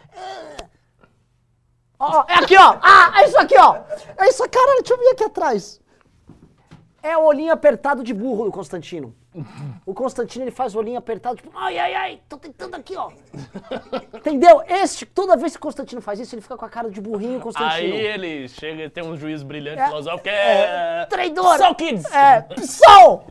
Ó, 1.99 2.21
ó, 2.21 2.25
é 2.29 2.35
aqui, 2.35 2.57
ó. 2.57 2.79
Ah, 2.81 3.21
é 3.21 3.27
isso 3.27 3.39
aqui, 3.39 3.59
ó. 3.59 3.77
É 4.17 4.29
isso, 4.29 4.49
caralho, 4.49 4.83
deixa 4.83 4.95
eu 4.95 4.99
vir 4.99 5.09
aqui 5.09 5.25
atrás. 5.25 5.81
É 7.03 7.17
o 7.17 7.25
olhinho 7.25 7.53
apertado 7.53 8.03
de 8.03 8.15
burro 8.15 8.45
do 8.45 8.53
Constantino. 8.53 9.15
O 9.85 9.93
Constantino 9.95 10.45
ele 10.45 10.51
faz 10.51 10.75
o 10.75 10.79
olhinho 10.79 10.99
apertado, 10.99 11.37
tipo, 11.37 11.51
ai, 11.55 11.79
ai, 11.79 11.95
ai, 11.95 12.21
tô 12.29 12.39
tentando 12.39 12.75
aqui, 12.75 12.97
ó. 12.97 13.11
Entendeu? 14.15 14.63
Este, 14.67 15.05
toda 15.05 15.37
vez 15.37 15.53
que 15.53 15.59
o 15.59 15.63
Constantino 15.63 16.01
faz 16.01 16.19
isso, 16.19 16.35
ele 16.35 16.43
fica 16.43 16.57
com 16.57 16.65
a 16.65 16.69
cara 16.69 16.91
de 16.91 17.01
burrinho 17.01 17.39
Constantino. 17.39 17.95
Aí 17.95 18.07
ele 18.07 18.49
chega 18.49 18.85
e 18.85 18.91
tem 18.91 19.05
um 19.05 19.17
juiz 19.17 19.43
brilhante 19.43 19.81
É, 19.81 19.87
filosófico 19.87 20.25
que 20.25 20.31
é, 20.31 21.03
é. 21.03 21.07
traidor. 21.07 21.59
Só 21.59 21.75
kids! 21.75 22.05
É, 22.13 22.41
PSOL! 22.41 23.27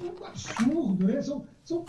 um 0.00 0.24
absurdo, 0.24 1.06
né? 1.06 1.22
São, 1.22 1.46
são 1.64 1.84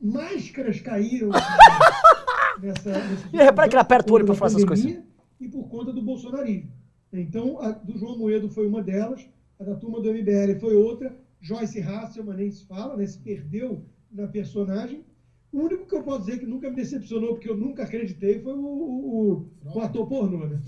máscaras 0.00 0.80
caíram 0.80 1.30
nessa, 2.60 2.90
nessa 2.90 3.28
E 3.32 3.36
repara 3.38 3.68
que 3.68 3.74
ele 3.74 3.80
aperta 3.82 4.10
o 4.10 4.14
olho 4.14 4.26
pra 4.26 4.34
falar 4.34 4.50
essas 4.50 4.64
pandemia 4.64 5.02
E 5.40 5.48
por 5.48 5.68
conta 5.68 5.92
do 5.92 6.02
bolsonarismo. 6.02 6.70
Então, 7.12 7.60
a 7.60 7.70
do 7.70 7.98
João 7.98 8.18
Moedo 8.18 8.48
foi 8.48 8.66
uma 8.66 8.82
delas, 8.82 9.26
a 9.58 9.64
da 9.64 9.74
turma 9.74 10.00
do 10.00 10.12
MBL 10.12 10.60
foi 10.60 10.74
outra, 10.74 11.16
Joyce 11.46 11.80
Hasselman 11.80 12.36
nem 12.36 12.50
se 12.50 12.64
fala, 12.66 12.96
né? 12.96 13.06
se 13.06 13.18
perdeu 13.20 13.84
na 14.10 14.26
personagem. 14.26 15.04
O 15.52 15.60
único 15.60 15.86
que 15.86 15.94
eu 15.94 16.02
posso 16.02 16.24
dizer 16.26 16.40
que 16.40 16.46
nunca 16.46 16.68
me 16.68 16.74
decepcionou, 16.76 17.34
porque 17.34 17.48
eu 17.48 17.56
nunca 17.56 17.84
acreditei, 17.84 18.42
foi 18.42 18.52
o, 18.52 18.58
o, 18.58 19.50
o- 19.74 19.80
ator 19.80 20.06
pornô, 20.08 20.44
né? 20.48 20.60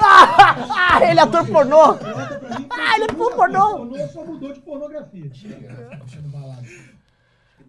Ah, 0.00 1.00
ele 1.10 1.18
é 1.18 1.22
ator 1.22 1.46
pornô! 1.46 1.94
Mim, 1.94 2.66
Ah, 2.70 2.94
ele 2.96 3.04
é 3.04 3.08
pornô. 3.08 3.58
ator 3.58 3.76
pornô, 3.78 4.08
só 4.08 4.24
mudou 4.24 4.52
de 4.52 4.60
pornografia. 4.60 5.30
Puxando 5.30 6.28
balada. 6.30 6.62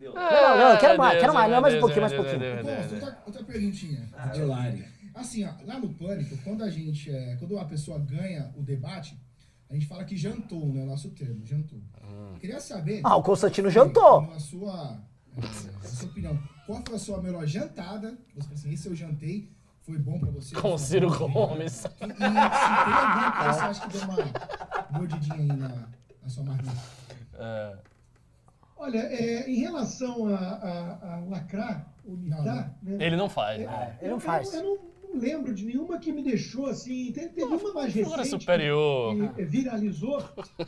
Não, 0.02 0.13
não, 0.13 0.69
eu 0.74 0.78
quero 0.80 0.98
mais, 0.98 1.12
Deus, 1.13 1.22
quero 1.22 1.34
mais, 1.34 1.52
não, 1.52 1.62
mais 1.62 1.74
um 1.76 1.80
pouquinho, 1.80 2.02
mais 2.02 2.13
um 2.13 2.15
pouquinho. 2.17 2.39
Deus, 2.39 2.56
Deus, 2.56 2.65
Bom, 2.67 2.82
Deus. 2.89 2.91
outra, 3.04 3.17
outra 3.26 3.43
perguntinha, 3.43 4.10
Delari. 4.34 4.86
Assim, 5.15 5.46
ó, 5.46 5.52
lá 5.65 5.80
no 5.80 5.93
Pânico, 5.93 6.38
quando 6.43 6.63
a 6.63 6.69
gente, 6.69 7.10
é, 7.10 7.36
quando 7.38 7.58
a 7.58 7.65
pessoa 7.65 8.00
ganha 8.00 8.52
o 8.58 8.62
debate, 8.62 9.17
a 9.69 9.73
gente 9.73 9.88
fala 9.88 10.04
que 10.04 10.15
jantou, 10.15 10.71
né? 10.73 10.84
O 10.84 10.86
nosso 10.86 11.10
termo, 11.12 11.45
jantou. 11.45 11.80
Queria 12.39 12.60
saber. 12.60 13.02
Ah, 13.04 13.15
o 13.15 13.23
Constantino 13.23 13.69
jantou. 13.69 14.21
Na 14.21 14.39
sua, 14.39 14.99
é, 15.38 15.41
na 15.41 15.89
sua 15.89 16.10
opinião, 16.10 16.38
qual 16.65 16.82
foi 16.86 16.95
a 16.95 16.99
sua 16.99 17.21
melhor 17.21 17.45
jantada? 17.45 18.17
Você 18.36 18.41
falou 18.41 18.54
assim, 18.54 18.73
esse 18.73 18.88
eu 18.88 18.95
jantei, 18.95 19.52
foi 19.82 19.97
bom 19.97 20.19
pra 20.19 20.30
você? 20.32 20.56
Com 20.56 20.78
Ciro 20.78 21.10
Gomes. 21.17 21.86
E, 21.86 21.89
se 21.89 21.89
tem 21.89 22.04
alguém 22.08 23.32
que 23.32 23.43
você 23.54 23.62
acha 23.62 23.88
que 23.88 23.97
deu 23.97 24.02
uma 24.08 24.17
mordidinha 24.99 25.36
aí 25.36 25.47
na, 25.47 25.88
na 26.21 26.30
sua 26.30 26.43
marmita? 26.43 26.76
É. 27.36 27.78
Olha, 28.78 28.99
é, 28.99 29.49
em 29.49 29.56
relação 29.60 30.28
a, 30.28 30.36
a- 30.38 31.15
a 31.15 31.19
lacrar, 31.30 31.93
ou 32.06 32.17
mitar, 32.17 32.43
né? 32.84 32.97
Ele 32.99 33.15
não 33.15 33.30
faz, 33.30 33.62
É, 33.62 33.65
né? 33.65 33.97
ele 34.02 34.10
não 34.10 34.17
eu- 34.17 34.19
faz. 34.19 34.54
Eu, 34.54 34.60
eu 34.60 34.65
não, 34.76 34.92
não 35.13 35.21
lembro 35.21 35.54
de 35.54 35.65
nenhuma 35.65 35.99
que 35.99 36.12
me 36.12 36.23
deixou 36.23 36.65
assim. 36.65 37.12
Teve, 37.12 37.43
uma 37.43 37.73
mais 37.73 37.93
recente 37.93 38.28
superior. 38.28 39.34
que 39.36 39.41
eh, 39.41 39.45
viralizou, 39.45 40.21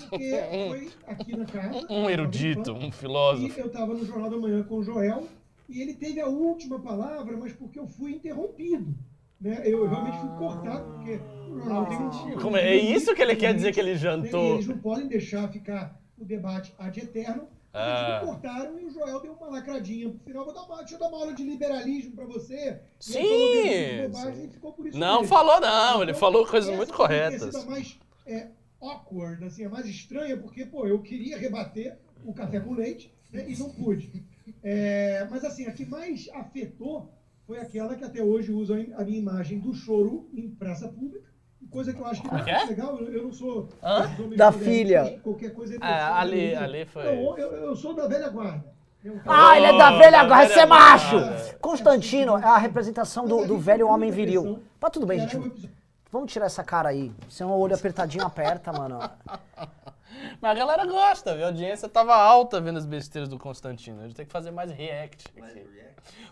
porque 0.09 0.39
foi 0.69 0.89
aqui 1.07 1.35
na 1.35 1.45
casa. 1.45 1.85
Um 1.89 2.09
erudito, 2.09 2.71
um 2.73 2.91
filósofo. 2.91 3.57
E 3.57 3.59
eu 3.59 3.67
estava 3.67 3.93
no 3.93 4.05
Jornal 4.05 4.29
da 4.29 4.37
Manhã 4.37 4.63
com 4.63 4.75
o 4.75 4.83
Joel, 4.83 5.27
e 5.67 5.81
ele 5.81 5.93
teve 5.93 6.21
a 6.21 6.27
última 6.27 6.79
palavra, 6.79 7.35
mas 7.35 7.53
porque 7.53 7.79
eu 7.79 7.87
fui 7.87 8.11
interrompido. 8.11 8.93
Né? 9.41 9.61
Eu 9.65 9.87
realmente 9.87 10.17
fui 10.19 10.29
cortado, 10.37 10.93
porque 10.93 11.19
o 11.49 11.57
jornal 11.57 11.85
tem 11.87 11.97
um. 11.97 12.39
Como 12.39 12.55
é? 12.55 12.69
É 12.69 12.75
isso 12.75 13.13
que 13.13 13.21
ele 13.21 13.35
quer 13.35 13.53
dizer 13.53 13.73
que 13.73 13.79
ele 13.79 13.93
né? 13.93 13.97
jantou? 13.97 14.55
Eles 14.55 14.67
não 14.67 14.77
podem 14.77 15.07
deixar 15.07 15.51
ficar 15.51 15.99
o 16.17 16.23
debate 16.23 16.73
ad 16.77 16.99
eterno. 16.99 17.47
Ah. 17.77 18.07
Eles 18.09 18.21
me 18.21 18.27
cortaram 18.27 18.79
e 18.79 18.85
o 18.85 18.89
Joel 18.89 19.21
deu 19.21 19.33
uma 19.33 19.47
lacradinha 19.49 20.09
pro 20.09 20.19
final. 20.19 20.45
Vou 20.45 20.53
dar 20.53 20.63
uma, 20.63 20.77
deixa 20.77 20.95
eu 20.95 20.99
dar 20.99 21.07
uma 21.09 21.17
aula 21.17 21.33
de 21.33 21.43
liberalismo 21.43 22.15
pra 22.15 22.25
você. 22.25 22.79
Sim. 22.99 23.19
ele 23.19 24.07
falou 24.07 24.09
bobagem 24.09 24.45
e 24.45 24.49
ficou 24.49 24.73
por 24.73 24.87
isso 24.87 24.97
Não 24.97 25.21
mesmo. 25.21 25.27
falou, 25.35 25.59
não. 25.59 26.01
Ele 26.01 26.11
Então, 26.11 26.19
falou 26.19 26.47
coisas 26.47 26.73
muito 26.75 26.93
corretas. 26.93 27.53
a 27.53 27.65
mais 27.65 27.99
é, 28.25 28.47
awkward, 28.81 29.43
assim, 29.43 29.65
a 29.65 29.69
mais 29.69 29.85
estranha, 29.85 30.37
porque, 30.37 30.65
pô, 30.65 30.87
eu 30.87 30.99
queria 31.01 31.37
rebater 31.37 31.97
o 32.23 32.33
café 32.33 32.59
com 32.59 32.73
leite 32.73 33.13
né, 33.31 33.45
e 33.49 33.57
não 33.57 33.69
pude. 33.69 34.23
É, 34.63 35.27
mas, 35.29 35.43
assim, 35.43 35.65
a 35.67 35.71
que 35.71 35.85
mais 35.85 36.29
afetou 36.33 37.11
foi 37.45 37.59
aquela 37.59 37.95
que 37.95 38.03
até 38.03 38.23
hoje 38.23 38.51
usa 38.51 38.73
a 38.95 39.03
minha 39.03 39.19
imagem 39.19 39.59
do 39.59 39.73
choro 39.73 40.29
em 40.33 40.49
praça 40.49 40.87
pública. 40.87 41.29
Coisa 41.71 41.93
que 41.93 41.99
eu 41.99 42.05
acho 42.05 42.21
que 42.21 42.27
não 42.27 42.37
Como 42.37 42.49
é 42.49 42.51
é 42.53 42.57
que 42.57 42.63
é? 42.63 42.65
legal, 42.67 42.97
eu, 42.99 43.23
não 43.23 43.31
sou. 43.33 43.67
Hã? 43.83 44.09
Da 44.37 44.51
filha. 44.51 45.19
Qualquer 45.23 45.53
coisa 45.53 45.75
é 45.75 45.77
Ah, 45.81 46.19
ali- 46.21 46.37
terceira, 46.37 46.63
ali 46.63 46.85
foi- 46.85 47.03
Não, 47.03 47.37
eu, 47.37 47.51
eu 47.51 47.75
sou 47.75 47.93
da 47.93 48.07
velha 48.07 48.29
guarda. 48.29 48.63
né, 49.03 49.21
Ah, 49.27 49.57
ele 49.57 49.65
é 49.67 49.77
da 49.77 49.93
Oh, 49.93 49.97
velha 49.97 50.11
da 50.11 50.19
agora, 50.21 50.41
velha 50.41 50.53
você 50.53 50.59
é 50.61 50.65
macho! 50.65 51.19
guarda. 51.19 51.57
Constantino 51.59 52.37
é 52.37 52.43
a 52.45 52.57
representação 52.57 53.25
do, 53.25 53.45
do 53.45 53.57
velho 53.57 53.87
homem 53.89 54.09
viril. 54.11 54.63
Mas 54.79 54.91
tudo 54.91 55.05
bem, 55.05 55.19
gente. 55.19 55.69
Vamos 56.11 56.31
tirar 56.31 56.45
essa 56.45 56.63
cara 56.63 56.89
aí. 56.89 57.11
Se 57.29 57.43
é 57.43 57.45
um 57.45 57.51
olho 57.51 57.75
apertadinho, 57.75 58.23
aperta, 58.25 58.71
mano. 58.71 58.99
Mas 60.41 60.51
a 60.51 60.53
galera 60.53 60.85
gosta, 60.85 61.35
viu? 61.35 61.43
A 61.43 61.47
audiência 61.47 61.89
tava 61.89 62.15
alta 62.15 62.61
vendo 62.61 62.77
as 62.77 62.85
besteiras 62.85 63.27
do 63.27 63.37
Constantino. 63.37 63.99
A 63.99 64.03
gente 64.07 64.15
tem 64.15 64.25
que 64.25 64.31
fazer 64.31 64.51
mais 64.51 64.71
react. 64.71 65.25
aqui. 65.37 65.59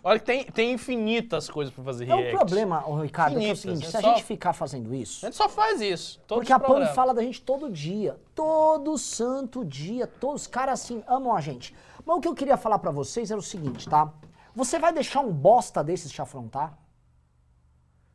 Olha 0.02 0.18
que 0.18 0.24
tem, 0.26 0.44
tem 0.44 0.72
infinitas 0.72 1.48
coisas 1.48 1.72
pra 1.72 1.82
fazer 1.82 2.04
É 2.04 2.14
react. 2.14 2.34
o 2.34 2.38
problema, 2.38 2.86
ô, 2.86 3.00
Ricardo, 3.00 3.36
é, 3.36 3.40
que 3.40 3.46
é 3.46 3.48
o 3.48 3.52
Infinitas, 3.52 3.60
seguinte, 3.60 3.86
é 3.86 3.90
se 3.90 3.96
a 3.96 4.00
gente 4.00 4.24
ficar 4.24 4.52
fazendo 4.52 4.94
isso, 4.94 5.24
A 5.24 5.28
gente 5.30 5.36
só 5.36 5.48
faz 5.48 5.80
isso. 5.80 6.20
Porque 6.28 6.52
a 6.52 6.58
PAN 6.60 6.86
fala 6.88 7.14
da 7.14 7.22
gente 7.22 7.40
todo 7.40 7.70
dia, 7.70 8.20
todo 8.34 8.98
santo 8.98 9.64
dia, 9.64 10.06
todos 10.06 10.42
os 10.42 10.46
caras 10.46 10.80
assim 10.82 11.02
amam 11.06 11.34
a 11.34 11.40
gente. 11.40 11.74
Mas 12.04 12.16
o 12.16 12.20
que 12.20 12.28
eu 12.28 12.34
queria 12.34 12.56
falar 12.56 12.78
pra 12.78 12.90
vocês 12.90 13.30
era 13.30 13.40
o 13.40 13.42
seguinte, 13.42 13.88
tá? 13.88 14.12
Você 14.54 14.78
vai 14.78 14.92
deixar 14.92 15.20
um 15.20 15.32
bosta 15.32 15.82
desses 15.82 16.12
te 16.12 16.20
afrontar? 16.20 16.78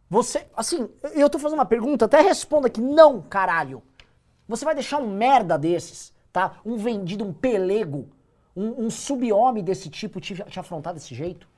Você, 0.10 0.46
assim, 0.56 0.90
eu 1.14 1.30
tô 1.30 1.38
fazendo 1.40 1.58
uma 1.58 1.66
pergunta, 1.66 2.06
até 2.06 2.22
responda 2.22 2.68
aqui, 2.68 2.80
não, 2.82 3.22
caralho. 3.22 3.82
Você 4.48 4.64
vai 4.64 4.74
deixar 4.74 5.00
um 5.00 5.08
merda 5.10 5.58
desses, 5.58 6.14
tá? 6.32 6.54
Um 6.66 6.78
vendido, 6.78 7.26
um 7.26 7.34
pelego, 7.34 8.10
um, 8.56 8.86
um 8.86 8.90
sub-homem 8.90 9.64
desse 9.64 9.90
tipo 9.90 10.20
te, 10.22 10.36
te 10.36 10.60
afrontar 10.60 10.94
desse 10.94 11.14
jeito? 11.14 11.49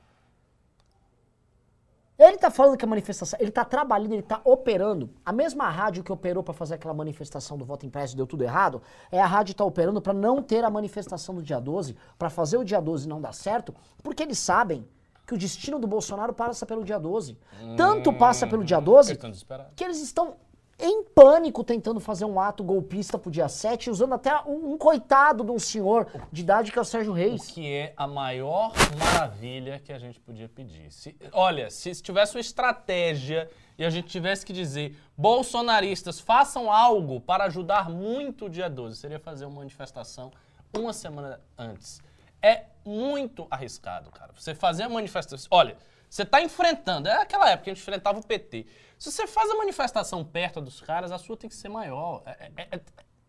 Ele, 2.22 2.36
tá 2.36 2.50
falando 2.50 2.76
que 2.76 2.84
a 2.84 2.88
manifestação, 2.88 3.36
ele 3.42 3.50
tá 3.50 3.64
trabalhando, 3.64 4.12
ele 4.12 4.22
tá 4.22 4.40
operando. 4.44 5.10
A 5.26 5.32
mesma 5.32 5.68
rádio 5.68 6.04
que 6.04 6.12
operou 6.12 6.42
pra 6.42 6.54
fazer 6.54 6.74
aquela 6.74 6.94
manifestação 6.94 7.58
do 7.58 7.64
voto 7.64 7.84
impresso 7.84 8.14
e 8.14 8.16
deu 8.16 8.26
tudo 8.26 8.44
errado, 8.44 8.80
é 9.10 9.20
a 9.20 9.26
rádio 9.26 9.54
que 9.54 9.58
tá 9.58 9.64
operando 9.64 10.00
pra 10.00 10.12
não 10.12 10.40
ter 10.40 10.62
a 10.64 10.70
manifestação 10.70 11.34
do 11.34 11.42
dia 11.42 11.58
12, 11.58 11.96
pra 12.16 12.30
fazer 12.30 12.56
o 12.56 12.64
dia 12.64 12.80
12 12.80 13.08
não 13.08 13.20
dar 13.20 13.32
certo, 13.32 13.74
porque 14.04 14.22
eles 14.22 14.38
sabem 14.38 14.86
que 15.26 15.34
o 15.34 15.38
destino 15.38 15.78
do 15.80 15.86
Bolsonaro 15.88 16.32
passa 16.32 16.64
pelo 16.64 16.84
dia 16.84 16.98
12. 16.98 17.36
Tanto 17.76 18.12
passa 18.12 18.46
pelo 18.46 18.62
dia 18.64 18.78
12 18.80 19.10
Eles 19.10 19.18
estão 19.18 19.30
desesperados. 19.30 19.72
que 19.74 19.84
eles 19.84 20.00
estão 20.00 20.36
em 20.84 21.04
pânico 21.04 21.62
tentando 21.62 22.00
fazer 22.00 22.24
um 22.24 22.40
ato 22.40 22.64
golpista 22.64 23.16
pro 23.18 23.30
dia 23.30 23.48
7, 23.48 23.88
usando 23.88 24.14
até 24.14 24.36
um, 24.42 24.72
um 24.72 24.76
coitado 24.78 25.44
de 25.44 25.50
um 25.52 25.58
senhor 25.58 26.06
de 26.32 26.42
idade 26.42 26.72
que 26.72 26.78
é 26.78 26.82
o 26.82 26.84
Sérgio 26.84 27.12
O 27.12 27.14
Reis. 27.14 27.46
que 27.46 27.66
é 27.72 27.92
a 27.96 28.06
maior 28.06 28.72
maravilha 28.98 29.78
que 29.78 29.92
a 29.92 29.98
gente 29.98 30.18
podia 30.20 30.48
pedir. 30.48 30.90
Se- 30.92 31.16
olha, 31.32 31.70
se 31.70 31.92
tivesse 32.02 32.34
uma 32.34 32.40
estratégia 32.40 33.48
e 33.78 33.84
a 33.84 33.90
gente 33.90 34.08
tivesse 34.08 34.44
que 34.44 34.52
dizer, 34.52 34.96
bolsonaristas, 35.16 36.20
façam 36.20 36.70
algo 36.70 37.20
para 37.20 37.44
ajudar 37.44 37.88
muito 37.88 38.46
o 38.46 38.50
dia 38.50 38.68
12, 38.68 38.96
seria 38.96 39.18
fazer 39.18 39.44
uma 39.46 39.56
manifestação 39.56 40.30
uma 40.76 40.92
semana 40.92 41.40
antes. 41.56 42.00
É 42.40 42.64
muito 42.84 43.46
arriscado, 43.50 44.10
cara. 44.10 44.32
Você 44.34 44.54
fazer 44.54 44.82
a 44.84 44.88
manifestação. 44.88 45.46
Olha, 45.50 45.76
você 46.10 46.22
está 46.22 46.42
enfrentando. 46.42 47.08
É 47.08 47.22
aquela 47.22 47.48
época 47.50 47.64
que 47.64 47.70
a 47.70 47.74
gente 47.74 47.82
enfrentava 47.82 48.18
o 48.18 48.26
PT. 48.26 48.66
Se 49.02 49.10
você 49.10 49.26
faz 49.26 49.50
a 49.50 49.56
manifestação 49.56 50.24
perto 50.24 50.60
dos 50.60 50.80
caras, 50.80 51.10
a 51.10 51.18
sua 51.18 51.36
tem 51.36 51.50
que 51.50 51.56
ser 51.56 51.68
maior. 51.68 52.22
É- 52.24 52.52
é- 52.56 52.68
é- 52.76 52.80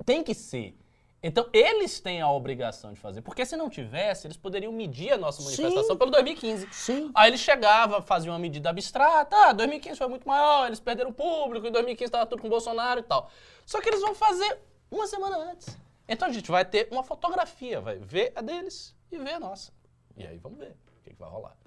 tem 0.05 0.21
que 0.21 0.36
ser. 0.36 0.77
Então, 1.23 1.49
eles 1.51 1.99
têm 1.99 2.21
a 2.21 2.29
obrigação 2.29 2.93
de 2.93 2.99
fazer. 2.99 3.23
Porque 3.23 3.43
se 3.43 3.57
não 3.57 3.71
tivesse, 3.71 4.27
eles 4.27 4.38
poderiam 4.38 4.71
medir 4.71 5.13
a 5.13 5.17
nossa 5.17 5.41
manifestação 5.41 5.93
Sim. 5.93 5.97
pelo 5.97 6.12
2015. 6.12 6.67
Sim. 6.71 7.09
Aí 7.15 7.31
eles 7.31 7.39
chegavam, 7.39 8.03
faziam 8.03 8.33
uma 8.33 8.39
medida 8.39 8.69
abstrata. 8.69 9.36
Ah, 9.36 9.51
2015 9.51 9.97
foi 9.97 10.07
muito 10.07 10.27
maior, 10.27 10.67
eles 10.67 10.79
perderam 10.79 11.09
o 11.09 11.13
público, 11.13 11.65
em 11.65 11.71
2015 11.71 12.09
estava 12.09 12.27
tudo 12.27 12.43
com 12.43 12.47
o 12.47 12.51
Bolsonaro 12.51 12.99
e 12.99 13.03
tal. 13.03 13.31
Só 13.65 13.81
que 13.81 13.89
eles 13.89 14.01
vão 14.01 14.13
fazer 14.13 14.59
uma 14.91 15.07
semana 15.07 15.38
antes. 15.38 15.75
Então 16.07 16.27
a 16.27 16.31
gente 16.31 16.51
vai 16.51 16.63
ter 16.63 16.88
uma 16.91 17.01
fotografia, 17.01 17.81
vai 17.81 17.97
ver 17.97 18.31
a 18.36 18.41
deles 18.41 18.95
e 19.12 19.17
ver 19.17 19.33
a 19.33 19.39
nossa. 19.39 19.71
E 20.15 20.27
aí 20.27 20.38
vamos 20.38 20.59
ver 20.59 20.77
o 20.99 21.03
que, 21.03 21.09
que 21.09 21.19
vai 21.19 21.31
rolar. 21.31 21.57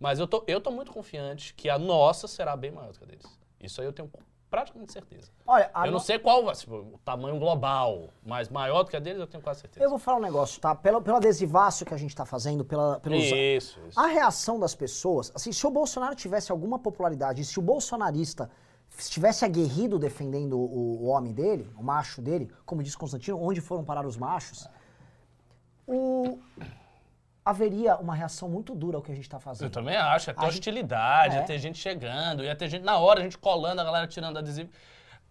Mas 0.00 0.18
eu 0.18 0.26
tô, 0.26 0.42
eu 0.48 0.60
tô 0.60 0.72
muito 0.72 0.90
confiante 0.90 1.54
que 1.54 1.70
a 1.70 1.78
nossa 1.78 2.26
será 2.26 2.56
bem 2.56 2.72
maior 2.72 2.92
do 2.92 2.98
que 2.98 3.04
a 3.04 3.06
deles. 3.06 3.43
Isso 3.64 3.80
aí 3.80 3.86
eu 3.86 3.92
tenho 3.92 4.10
praticamente 4.50 4.92
certeza. 4.92 5.30
Olha, 5.46 5.68
eu 5.74 5.86
não 5.86 5.92
no- 5.94 6.00
sei 6.00 6.16
qual 6.18 6.54
ser 6.54 6.70
o 6.70 6.98
tamanho 7.04 7.38
global, 7.40 8.10
mas 8.24 8.48
maior 8.48 8.84
do 8.84 8.90
que 8.90 8.96
a 8.96 9.00
deles 9.00 9.18
eu 9.20 9.26
tenho 9.26 9.42
quase 9.42 9.60
certeza. 9.62 9.84
Eu 9.84 9.90
vou 9.90 9.98
falar 9.98 10.18
um 10.18 10.22
negócio, 10.22 10.60
tá? 10.60 10.74
Pelo, 10.74 11.02
pelo 11.02 11.16
adesivaço 11.16 11.84
que 11.84 11.92
a 11.92 11.96
gente 11.96 12.14
tá 12.14 12.24
fazendo, 12.24 12.64
pela, 12.64 13.00
pelos, 13.00 13.24
Isso, 13.24 13.78
isso. 13.88 13.98
A 13.98 14.06
reação 14.06 14.58
das 14.60 14.74
pessoas, 14.74 15.32
assim, 15.34 15.50
se 15.50 15.66
o 15.66 15.70
Bolsonaro 15.70 16.14
tivesse 16.14 16.52
alguma 16.52 16.78
popularidade, 16.78 17.44
se 17.44 17.58
o 17.58 17.62
bolsonarista 17.62 18.48
estivesse 18.96 19.44
aguerrido 19.44 19.98
defendendo 19.98 20.56
o, 20.56 21.02
o 21.02 21.06
homem 21.06 21.32
dele, 21.32 21.68
o 21.76 21.82
macho 21.82 22.22
dele, 22.22 22.48
como 22.64 22.80
diz 22.80 22.94
Constantino, 22.94 23.42
onde 23.42 23.60
foram 23.60 23.82
parar 23.84 24.06
os 24.06 24.16
machos, 24.16 24.68
o- 25.86 26.38
haveria 27.44 27.96
uma 27.96 28.14
reação 28.14 28.48
muito 28.48 28.74
dura 28.74 28.96
ao 28.96 29.02
que 29.02 29.12
a 29.12 29.14
gente 29.14 29.24
está 29.24 29.36
Eu 29.36 29.40
fazendo. 29.40 29.70
também 29.70 29.96
acho, 29.96 30.30
ia 30.30 30.34
ter 30.34 30.40
A 30.40 30.44
gente- 30.44 30.54
hostilidade, 30.54 31.36
É. 31.36 31.38
ia 31.40 31.44
ter 31.44 31.58
gente 31.58 31.78
chegando, 31.78 32.42
ia 32.44 32.56
ter 32.56 32.68
gente 32.68 32.82
na 32.82 32.98
hora, 32.98 33.20
a 33.20 33.22
gente 33.22 33.36
colando, 33.36 33.80
a 33.80 33.84
galera 33.84 34.06
tirando 34.06 34.38
adesivo. 34.38 34.70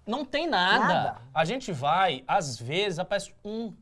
Não 0.05 0.23
tem 0.25 0.47
nada. 0.47 0.87
Nada. 0.93 1.21
A 1.33 1.45
gente 1.45 1.71
vai, 1.71 2.23
às 2.27 2.57
vezes, 2.59 2.99
aparece 2.99 3.33
um 3.43 3.73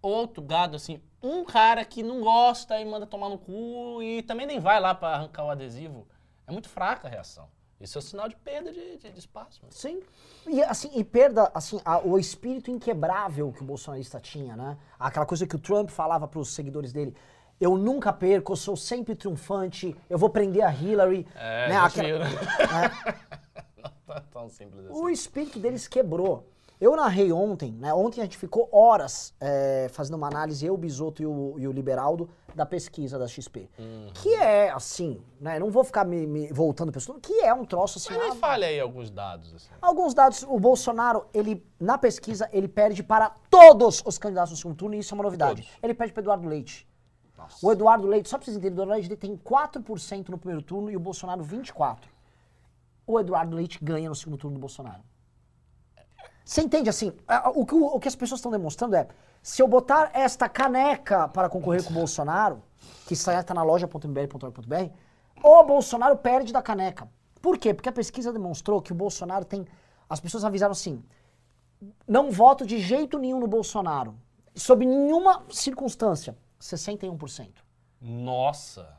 outro 0.00 0.42
gado, 0.42 0.76
assim, 0.76 1.00
um 1.22 1.44
cara 1.44 1.84
que 1.84 2.02
não 2.02 2.20
gosta 2.20 2.78
e 2.80 2.84
manda 2.84 3.06
tomar 3.06 3.28
no 3.28 3.38
cu 3.38 4.02
e 4.02 4.22
também 4.22 4.46
nem 4.46 4.60
vai 4.60 4.78
lá 4.78 4.94
pra 4.94 5.08
arrancar 5.08 5.44
o 5.44 5.50
adesivo. 5.50 6.06
É 6.46 6.52
muito 6.52 6.68
fraca 6.68 7.08
a 7.08 7.10
reação. 7.10 7.48
Isso 7.80 7.96
é 7.96 8.00
um 8.00 8.02
sinal 8.02 8.28
de 8.28 8.36
perda 8.36 8.72
de, 8.72 8.96
de- 8.98 9.10
de 9.12 9.18
espaço. 9.18 9.60
mano. 9.62 9.72
Sim. 9.72 10.00
E 10.48 10.62
assim, 10.62 10.90
e 10.94 11.04
perda, 11.04 11.50
assim, 11.54 11.80
a- 11.84 11.98
o 12.00 12.18
espírito 12.18 12.70
inquebrável 12.70 13.52
que 13.52 13.62
o 13.62 13.64
bolsonarista 13.64 14.18
tinha, 14.20 14.56
né? 14.56 14.76
Aquela 14.98 15.24
coisa 15.26 15.46
que 15.46 15.54
o 15.54 15.58
Trump 15.58 15.88
falava 15.88 16.26
para 16.26 16.40
os 16.40 16.52
seguidores 16.54 16.92
dele. 16.92 17.14
Eu 17.60 17.76
nunca 17.76 18.12
perco, 18.12 18.52
eu 18.52 18.56
sou 18.56 18.76
sempre 18.76 19.14
triunfante, 19.14 19.96
eu 20.08 20.16
vou 20.16 20.30
prender 20.30 20.64
a 20.64 20.72
Hillary. 20.72 21.26
É, 21.34 21.68
né? 21.68 21.76
Aquela-? 21.76 22.28
Não 23.76 23.90
tá 24.06 24.22
tão 24.30 24.48
simples 24.48 24.86
assim. 24.86 24.94
O 24.94 25.08
espírito 25.08 25.58
deles 25.58 25.88
quebrou. 25.88 26.46
Eu 26.80 26.94
narrei 26.94 27.32
ontem, 27.32 27.72
né? 27.72 27.92
Ontem 27.92 28.20
a 28.20 28.24
gente 28.24 28.38
ficou 28.38 28.68
horas 28.70 29.34
é, 29.40 29.88
fazendo 29.90 30.14
uma 30.14 30.28
análise, 30.28 30.64
eu, 30.64 30.74
o 30.74 30.76
Bisoto 30.76 31.20
e 31.20 31.26
o, 31.26 31.56
e 31.58 31.66
o 31.66 31.72
Liberaldo, 31.72 32.30
da 32.54 32.64
pesquisa 32.64 33.18
da 33.18 33.26
XP. 33.26 33.68
Uhum. 33.76 34.10
Que 34.14 34.34
é, 34.34 34.70
assim, 34.70 35.20
né? 35.40 35.58
Não 35.58 35.72
vou 35.72 35.82
ficar 35.82 36.04
me, 36.04 36.24
me 36.24 36.52
voltando 36.52 36.92
pra 36.92 37.00
isso, 37.00 37.12
que 37.14 37.40
é 37.40 37.52
um 37.52 37.64
troço 37.64 37.98
assim. 37.98 38.16
Mas 38.16 38.30
me 38.30 38.30
ah, 38.30 38.34
fale 38.36 38.64
aí 38.64 38.78
alguns 38.78 39.10
dados. 39.10 39.52
Assim. 39.54 39.68
Alguns 39.82 40.14
dados, 40.14 40.44
o 40.44 40.58
Bolsonaro, 40.60 41.26
ele, 41.34 41.66
na 41.80 41.98
pesquisa, 41.98 42.48
ele 42.52 42.68
perde 42.68 43.02
para 43.02 43.30
todos 43.50 44.00
os 44.06 44.16
candidatos 44.16 44.52
no 44.52 44.56
segundo 44.56 44.76
turno, 44.76 44.94
e 44.94 45.00
isso 45.00 45.12
é 45.12 45.16
uma 45.16 45.24
novidade. 45.24 45.62
Todos. 45.62 45.78
Ele 45.82 45.94
perde 45.94 46.12
para 46.12 46.22
Eduardo 46.22 46.48
Leite. 46.48 46.86
Nossa. 47.38 47.64
O 47.64 47.70
Eduardo 47.72 48.06
Leite, 48.06 48.28
só 48.28 48.36
pra 48.36 48.44
vocês 48.44 48.56
entenderem, 48.56 48.78
o 48.78 48.82
Eduardo 48.82 48.92
Leite 49.08 49.16
tem 49.16 49.36
4% 49.36 50.28
no 50.28 50.36
primeiro 50.38 50.60
turno 50.60 50.90
e 50.90 50.96
o 50.96 51.00
Bolsonaro 51.00 51.42
24%. 51.44 51.98
O 53.06 53.18
Eduardo 53.18 53.56
Leite 53.56 53.78
ganha 53.82 54.08
no 54.08 54.14
segundo 54.14 54.36
turno 54.36 54.56
do 54.56 54.60
Bolsonaro. 54.60 55.00
Você 56.44 56.60
entende 56.62 56.90
assim? 56.90 57.12
O 57.54 57.64
que, 57.64 57.74
o- 57.74 57.98
que 58.00 58.08
as 58.08 58.16
pessoas 58.16 58.38
estão 58.38 58.50
demonstrando 58.50 58.96
é: 58.96 59.06
se 59.42 59.62
eu 59.62 59.68
botar 59.68 60.10
esta 60.14 60.48
caneca 60.48 61.28
para 61.28 61.48
concorrer 61.48 61.82
com 61.84 61.90
o 61.90 61.94
Bolsonaro, 61.94 62.62
que 63.06 63.14
está 63.14 63.42
tá 63.42 63.54
na 63.54 63.62
loja.mbl.org.br, 63.62 64.90
o 65.42 65.62
Bolsonaro 65.62 66.16
perde 66.16 66.52
da 66.52 66.60
caneca. 66.60 67.08
Por 67.40 67.56
quê? 67.56 67.72
Porque 67.72 67.88
a 67.88 67.92
pesquisa 67.92 68.32
demonstrou 68.32 68.82
que 68.82 68.92
o 68.92 68.94
Bolsonaro 68.94 69.44
tem. 69.44 69.66
As 70.08 70.20
pessoas 70.20 70.44
avisaram 70.44 70.72
assim: 70.72 71.02
não 72.06 72.30
voto 72.30 72.66
de 72.66 72.78
jeito 72.78 73.18
nenhum 73.18 73.38
no 73.40 73.46
Bolsonaro. 73.46 74.14
Sob 74.54 74.84
nenhuma 74.84 75.44
circunstância. 75.50 76.36
61%. 76.60 77.50
Nossa. 78.00 78.96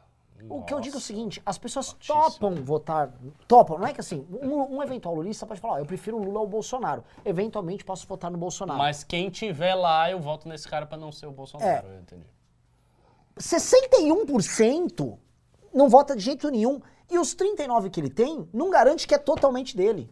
O 0.50 0.64
que 0.64 0.74
eu 0.74 0.80
digo 0.80 0.96
é 0.96 0.98
o 1.00 1.02
seguinte, 1.02 1.42
as 1.46 1.58
pessoas 1.58 1.90
Altíssimo. 1.90 2.16
topam 2.32 2.56
votar, 2.64 3.12
topam, 3.46 3.78
não 3.78 3.86
é 3.88 3.94
que 3.94 4.00
assim, 4.00 4.26
um, 4.42 4.78
um 4.78 4.82
eventual 4.84 5.14
lulista 5.14 5.46
pode 5.46 5.60
falar, 5.60 5.74
ó, 5.74 5.80
eu 5.80 5.86
prefiro 5.86 6.16
o 6.16 6.24
Lula 6.24 6.40
ao 6.40 6.48
Bolsonaro, 6.48 7.04
eventualmente 7.26 7.84
posso 7.84 8.08
votar 8.08 8.32
no 8.32 8.38
Bolsonaro. 8.38 8.80
Mas 8.80 9.04
quem 9.04 9.30
tiver 9.30 9.76
lá, 9.76 10.10
eu 10.10 10.18
voto 10.18 10.48
nesse 10.48 10.66
cara 10.66 10.86
pra 10.86 10.98
não 10.98 11.12
ser 11.12 11.26
o 11.26 11.32
Bolsonaro, 11.32 11.86
É. 11.88 11.96
eu 11.96 12.00
entendi. 12.00 12.26
61% 13.38 15.18
não 15.74 15.90
vota 15.90 16.16
de 16.16 16.24
jeito 16.24 16.50
nenhum, 16.50 16.80
e 17.10 17.18
os 17.20 17.34
39 17.34 17.90
que 17.90 18.00
ele 18.00 18.10
tem, 18.10 18.48
não 18.54 18.70
garante 18.70 19.08
que 19.08 19.14
é 19.14 19.18
totalmente 19.18 19.76
dele. 19.76 20.10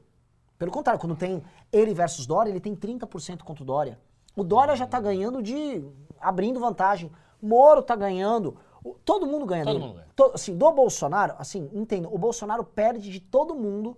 Pelo 0.57 0.71
contrário, 0.71 0.99
quando 0.99 1.15
tem 1.15 1.43
ele 1.71 1.93
versus 1.93 2.25
Dória, 2.25 2.49
ele 2.49 2.60
tem 2.60 2.75
30% 2.75 3.43
contra 3.43 3.63
o 3.63 3.65
Dória. 3.65 3.99
O 4.36 4.43
Dória 4.43 4.75
já 4.75 4.88
tá 4.88 4.99
ganhando 4.99 5.41
de, 5.41 5.83
abrindo 6.19 6.60
vantagem, 6.60 7.12
Moro 7.41 7.82
tá 7.82 7.95
ganhando, 7.95 8.58
todo 9.06 9.26
mundo 9.28 9.45
ganha 9.45 9.63
Todo 9.63 9.73
dele. 9.73 9.86
mundo 9.86 9.95
ganha. 9.95 10.08
To- 10.15 10.32
assim, 10.34 10.58
do 10.58 10.71
Bolsonaro, 10.71 11.36
assim, 11.38 11.69
entendo, 11.73 12.13
o 12.13 12.17
Bolsonaro 12.17 12.63
perde 12.63 13.10
de 13.12 13.19
todo 13.19 13.54
mundo 13.56 13.97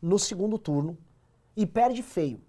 no 0.00 0.18
segundo 0.18 0.58
turno 0.58 0.96
e 1.56 1.64
perde 1.66 2.02
feio. 2.02 2.40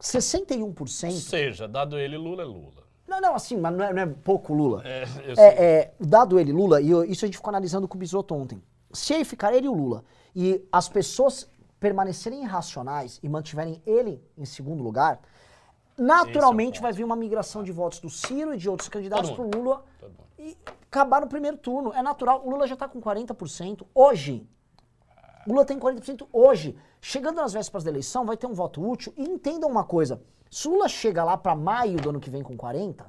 61%. 0.00 1.10
Ou 1.14 1.20
seja, 1.20 1.66
dado 1.68 1.98
ele, 1.98 2.16
Lula 2.16 2.42
é 2.42 2.44
Lula. 2.44 2.84
Não, 3.06 3.20
não, 3.20 3.34
assim, 3.34 3.56
mas 3.56 3.74
não 3.76 3.84
é, 3.84 3.92
não 3.92 4.02
é 4.02 4.06
pouco 4.06 4.52
Lula. 4.54 4.82
É. 4.84 5.04
É, 5.36 5.64
é, 5.64 5.94
dado 6.00 6.38
ele, 6.38 6.52
Lula, 6.52 6.80
e 6.80 6.90
eu- 6.90 7.04
isso 7.04 7.24
a 7.24 7.28
gente 7.28 7.36
ficou 7.36 7.50
analisando 7.50 7.86
com 7.86 7.96
o 7.96 7.98
Bisotto 7.98 8.34
ontem. 8.34 8.62
Se 8.92 9.12
ele 9.14 9.24
ficar 9.24 9.52
ele 9.54 9.66
e 9.66 9.68
o 9.68 9.74
Lula, 9.74 10.04
e 10.34 10.66
as 10.72 10.88
pessoas 10.88 11.48
permanecerem 11.78 12.42
irracionais 12.42 13.20
e 13.22 13.28
mantiverem 13.28 13.82
ele 13.86 14.22
em 14.38 14.44
segundo 14.44 14.82
lugar, 14.82 15.20
naturalmente 15.96 16.74
ponto. 16.74 16.82
vai 16.82 16.92
vir 16.92 17.04
uma 17.04 17.16
migração 17.16 17.62
de 17.62 17.72
votos 17.72 17.98
do 18.00 18.08
Ciro 18.10 18.54
e 18.54 18.56
de 18.56 18.68
outros 18.68 18.88
candidatos 18.88 19.30
pro 19.30 19.44
mundo. 19.44 19.58
Lula 19.58 19.84
e 20.38 20.56
acabar 20.88 21.20
no 21.20 21.26
primeiro 21.28 21.56
turno. 21.56 21.92
É 21.92 22.02
natural. 22.02 22.42
O 22.44 22.50
Lula 22.50 22.66
já 22.66 22.76
tá 22.76 22.88
com 22.88 23.00
40% 23.00 23.86
hoje. 23.94 24.46
O 25.46 25.50
Lula 25.50 25.64
tem 25.64 25.78
40% 25.78 26.26
hoje. 26.32 26.76
Chegando 27.00 27.36
nas 27.36 27.52
vésperas 27.52 27.84
da 27.84 27.90
eleição, 27.90 28.24
vai 28.24 28.36
ter 28.36 28.46
um 28.46 28.54
voto 28.54 28.82
útil. 28.86 29.12
E 29.16 29.22
entendam 29.22 29.68
uma 29.70 29.84
coisa: 29.84 30.22
se 30.50 30.66
o 30.66 30.72
Lula 30.72 30.88
chega 30.88 31.22
lá 31.22 31.36
para 31.36 31.54
maio 31.54 31.96
do 32.00 32.10
ano 32.10 32.20
que 32.20 32.30
vem 32.30 32.42
com 32.42 32.56
40%, 32.56 33.04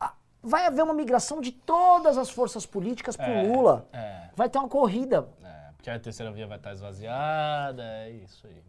a- 0.00 0.14
vai 0.42 0.66
haver 0.66 0.82
uma 0.82 0.94
migração 0.94 1.40
de 1.40 1.52
todas 1.52 2.16
as 2.16 2.30
forças 2.30 2.64
políticas 2.66 3.16
pro 3.16 3.26
É, 3.26 3.42
Lula. 3.42 3.86
é. 3.92 4.30
Vai 4.34 4.48
ter 4.48 4.58
uma 4.58 4.68
corrida. 4.68 5.28
É, 5.42 5.72
porque 5.76 5.90
a 5.90 5.98
terceira 6.00 6.32
via 6.32 6.46
vai 6.46 6.56
estar 6.56 6.72
esvaziada, 6.72 7.82
é 7.84 8.10
isso 8.10 8.46
aí. 8.46 8.62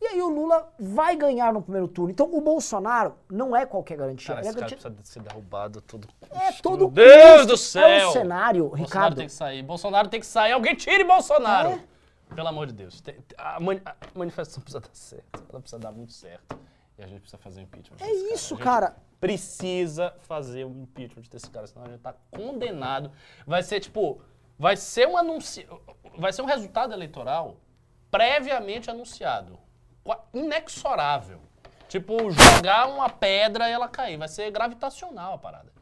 E 0.00 0.06
aí 0.06 0.22
o 0.22 0.28
Lula 0.28 0.72
vai 0.78 1.14
ganhar 1.14 1.52
no 1.52 1.60
primeiro 1.60 1.86
turno. 1.86 2.10
Então 2.10 2.26
o 2.32 2.40
Bolsonaro 2.40 3.16
não 3.30 3.54
é 3.54 3.66
qualquer 3.66 3.98
garantia. 3.98 4.28
Cara, 4.34 4.40
Ele 4.40 4.46
é 4.46 4.50
esse 4.50 4.58
cara 4.58 4.70
garantia- 4.70 4.90
precisa 4.90 5.12
ser 5.12 5.28
derrubado 5.28 5.80
todo 5.82 6.08
É 6.30 6.52
todo 6.62 6.78
Meu 6.78 6.90
Deus 6.90 7.32
custo. 7.32 7.46
do 7.48 7.56
céu! 7.56 7.86
É 7.88 8.08
um 8.08 8.12
cenário, 8.12 8.62
Bolsonaro 8.68 8.84
Ricardo. 8.88 9.16
tem 9.16 9.26
que 9.26 9.32
sair. 9.32 9.62
Bolsonaro 9.62 10.08
tem 10.08 10.20
que 10.20 10.26
sair. 10.26 10.52
Alguém 10.52 10.74
tire 10.74 11.04
Bolsonaro! 11.04 11.70
É. 11.70 11.84
Pelo 12.34 12.48
amor 12.48 12.66
de 12.68 12.72
Deus. 12.72 13.02
A, 13.36 13.60
mani- 13.60 13.82
a 13.84 13.94
manifestação 14.14 14.62
precisa 14.62 14.80
dar 14.80 14.88
certo. 14.94 15.44
Ela 15.50 15.60
precisa 15.60 15.78
dar 15.80 15.92
muito 15.92 16.12
certo. 16.12 16.58
E 16.96 17.02
a 17.02 17.06
gente 17.06 17.20
precisa 17.20 17.38
fazer 17.38 17.60
o 17.60 17.62
impeachment. 17.64 17.96
É 18.00 18.10
isso, 18.32 18.54
A 18.54 18.56
gente 18.56 18.64
cara. 18.64 18.96
Precisa 19.20 20.14
fazer 20.20 20.64
o 20.64 20.70
impeachment 20.70 21.24
desse 21.30 21.50
cara, 21.50 21.66
senão 21.66 21.84
a 21.84 21.88
gente 21.90 22.00
tá 22.00 22.14
condenado. 22.30 23.10
Vai 23.46 23.62
ser 23.62 23.80
tipo 23.80 24.20
vai 24.58 24.76
ser 24.76 25.06
um 25.08 25.16
anunci... 25.16 25.66
vai 26.18 26.32
ser 26.32 26.40
um 26.42 26.46
resultado 26.46 26.92
eleitoral 26.94 27.56
previamente 28.10 28.90
anunciado, 28.90 29.58
inexorável. 30.32 31.40
Tipo, 31.88 32.30
jogar 32.30 32.88
uma 32.88 33.08
pedra 33.08 33.68
e 33.68 33.72
ela 33.72 33.88
cair, 33.88 34.16
vai 34.16 34.28
ser 34.28 34.50
gravitacional 34.50 35.34
a 35.34 35.38
parada. 35.38 35.72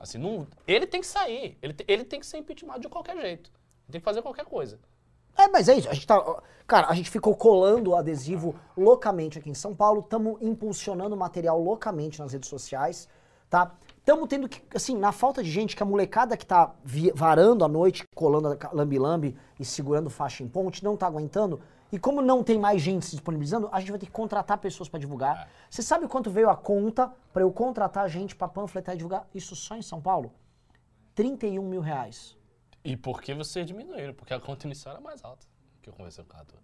Assim, 0.00 0.18
não, 0.18 0.46
ele 0.66 0.86
tem 0.86 1.00
que 1.00 1.06
sair, 1.06 1.58
ele, 1.60 1.76
ele 1.86 2.04
tem 2.04 2.18
que 2.18 2.26
ser 2.26 2.38
impeachment 2.38 2.80
de 2.80 2.88
qualquer 2.88 3.16
jeito. 3.20 3.50
Tem 3.90 4.00
que 4.00 4.04
fazer 4.04 4.22
qualquer 4.22 4.44
coisa. 4.44 4.78
É, 5.36 5.48
mas 5.48 5.68
é 5.68 5.74
isso. 5.76 5.88
A 5.88 5.94
gente 5.94 6.06
tá. 6.06 6.42
Cara, 6.66 6.88
a 6.88 6.94
gente 6.94 7.10
ficou 7.10 7.36
colando 7.36 7.90
o 7.90 7.94
adesivo 7.94 8.56
loucamente 8.76 9.38
aqui 9.38 9.50
em 9.50 9.54
São 9.54 9.74
Paulo. 9.74 10.00
Estamos 10.00 10.40
impulsionando 10.40 11.16
material 11.16 11.60
loucamente 11.60 12.18
nas 12.18 12.32
redes 12.32 12.48
sociais, 12.48 13.08
tá? 13.48 13.72
Estamos 13.98 14.28
tendo 14.28 14.48
que, 14.48 14.62
assim, 14.74 14.96
na 14.96 15.12
falta 15.12 15.42
de 15.42 15.50
gente, 15.50 15.76
que 15.76 15.82
a 15.82 15.86
molecada 15.86 16.36
que 16.36 16.46
tá 16.46 16.74
varando 17.14 17.64
à 17.64 17.68
noite, 17.68 18.04
colando 18.14 18.56
lambi-lambi 18.72 19.36
e 19.58 19.64
segurando 19.64 20.08
faixa 20.08 20.42
em 20.42 20.48
ponte, 20.48 20.82
não 20.82 20.96
tá 20.96 21.06
aguentando. 21.06 21.60
E 21.92 21.98
como 21.98 22.20
não 22.20 22.42
tem 22.42 22.58
mais 22.58 22.82
gente 22.82 23.04
se 23.06 23.12
disponibilizando, 23.12 23.68
a 23.72 23.80
gente 23.80 23.90
vai 23.90 23.98
ter 23.98 24.06
que 24.06 24.12
contratar 24.12 24.58
pessoas 24.58 24.88
para 24.88 24.98
divulgar. 24.98 25.48
Você 25.70 25.82
sabe 25.82 26.08
quanto 26.08 26.30
veio 26.30 26.50
a 26.50 26.56
conta 26.56 27.12
para 27.32 27.42
eu 27.42 27.52
contratar 27.52 28.08
gente 28.08 28.34
para 28.34 28.48
panfletar 28.48 28.94
e 28.94 28.98
divulgar? 28.98 29.28
Isso 29.34 29.54
só 29.54 29.76
em 29.76 29.82
São 29.82 30.00
Paulo? 30.00 30.32
31 31.14 31.62
mil 31.62 31.80
reais. 31.80 32.36
E 32.84 32.96
por 32.96 33.22
que 33.22 33.34
vocês 33.34 33.66
diminuíram? 33.66 34.14
Porque 34.14 34.34
a 34.34 34.40
conta 34.40 34.66
inicial 34.66 34.94
era 34.94 35.02
mais 35.02 35.24
alta 35.24 35.46
que 35.80 35.90
eu 35.90 35.94
conversei 35.94 36.24
com 36.24 36.36
o 36.36 36.38
Arthur. 36.38 36.58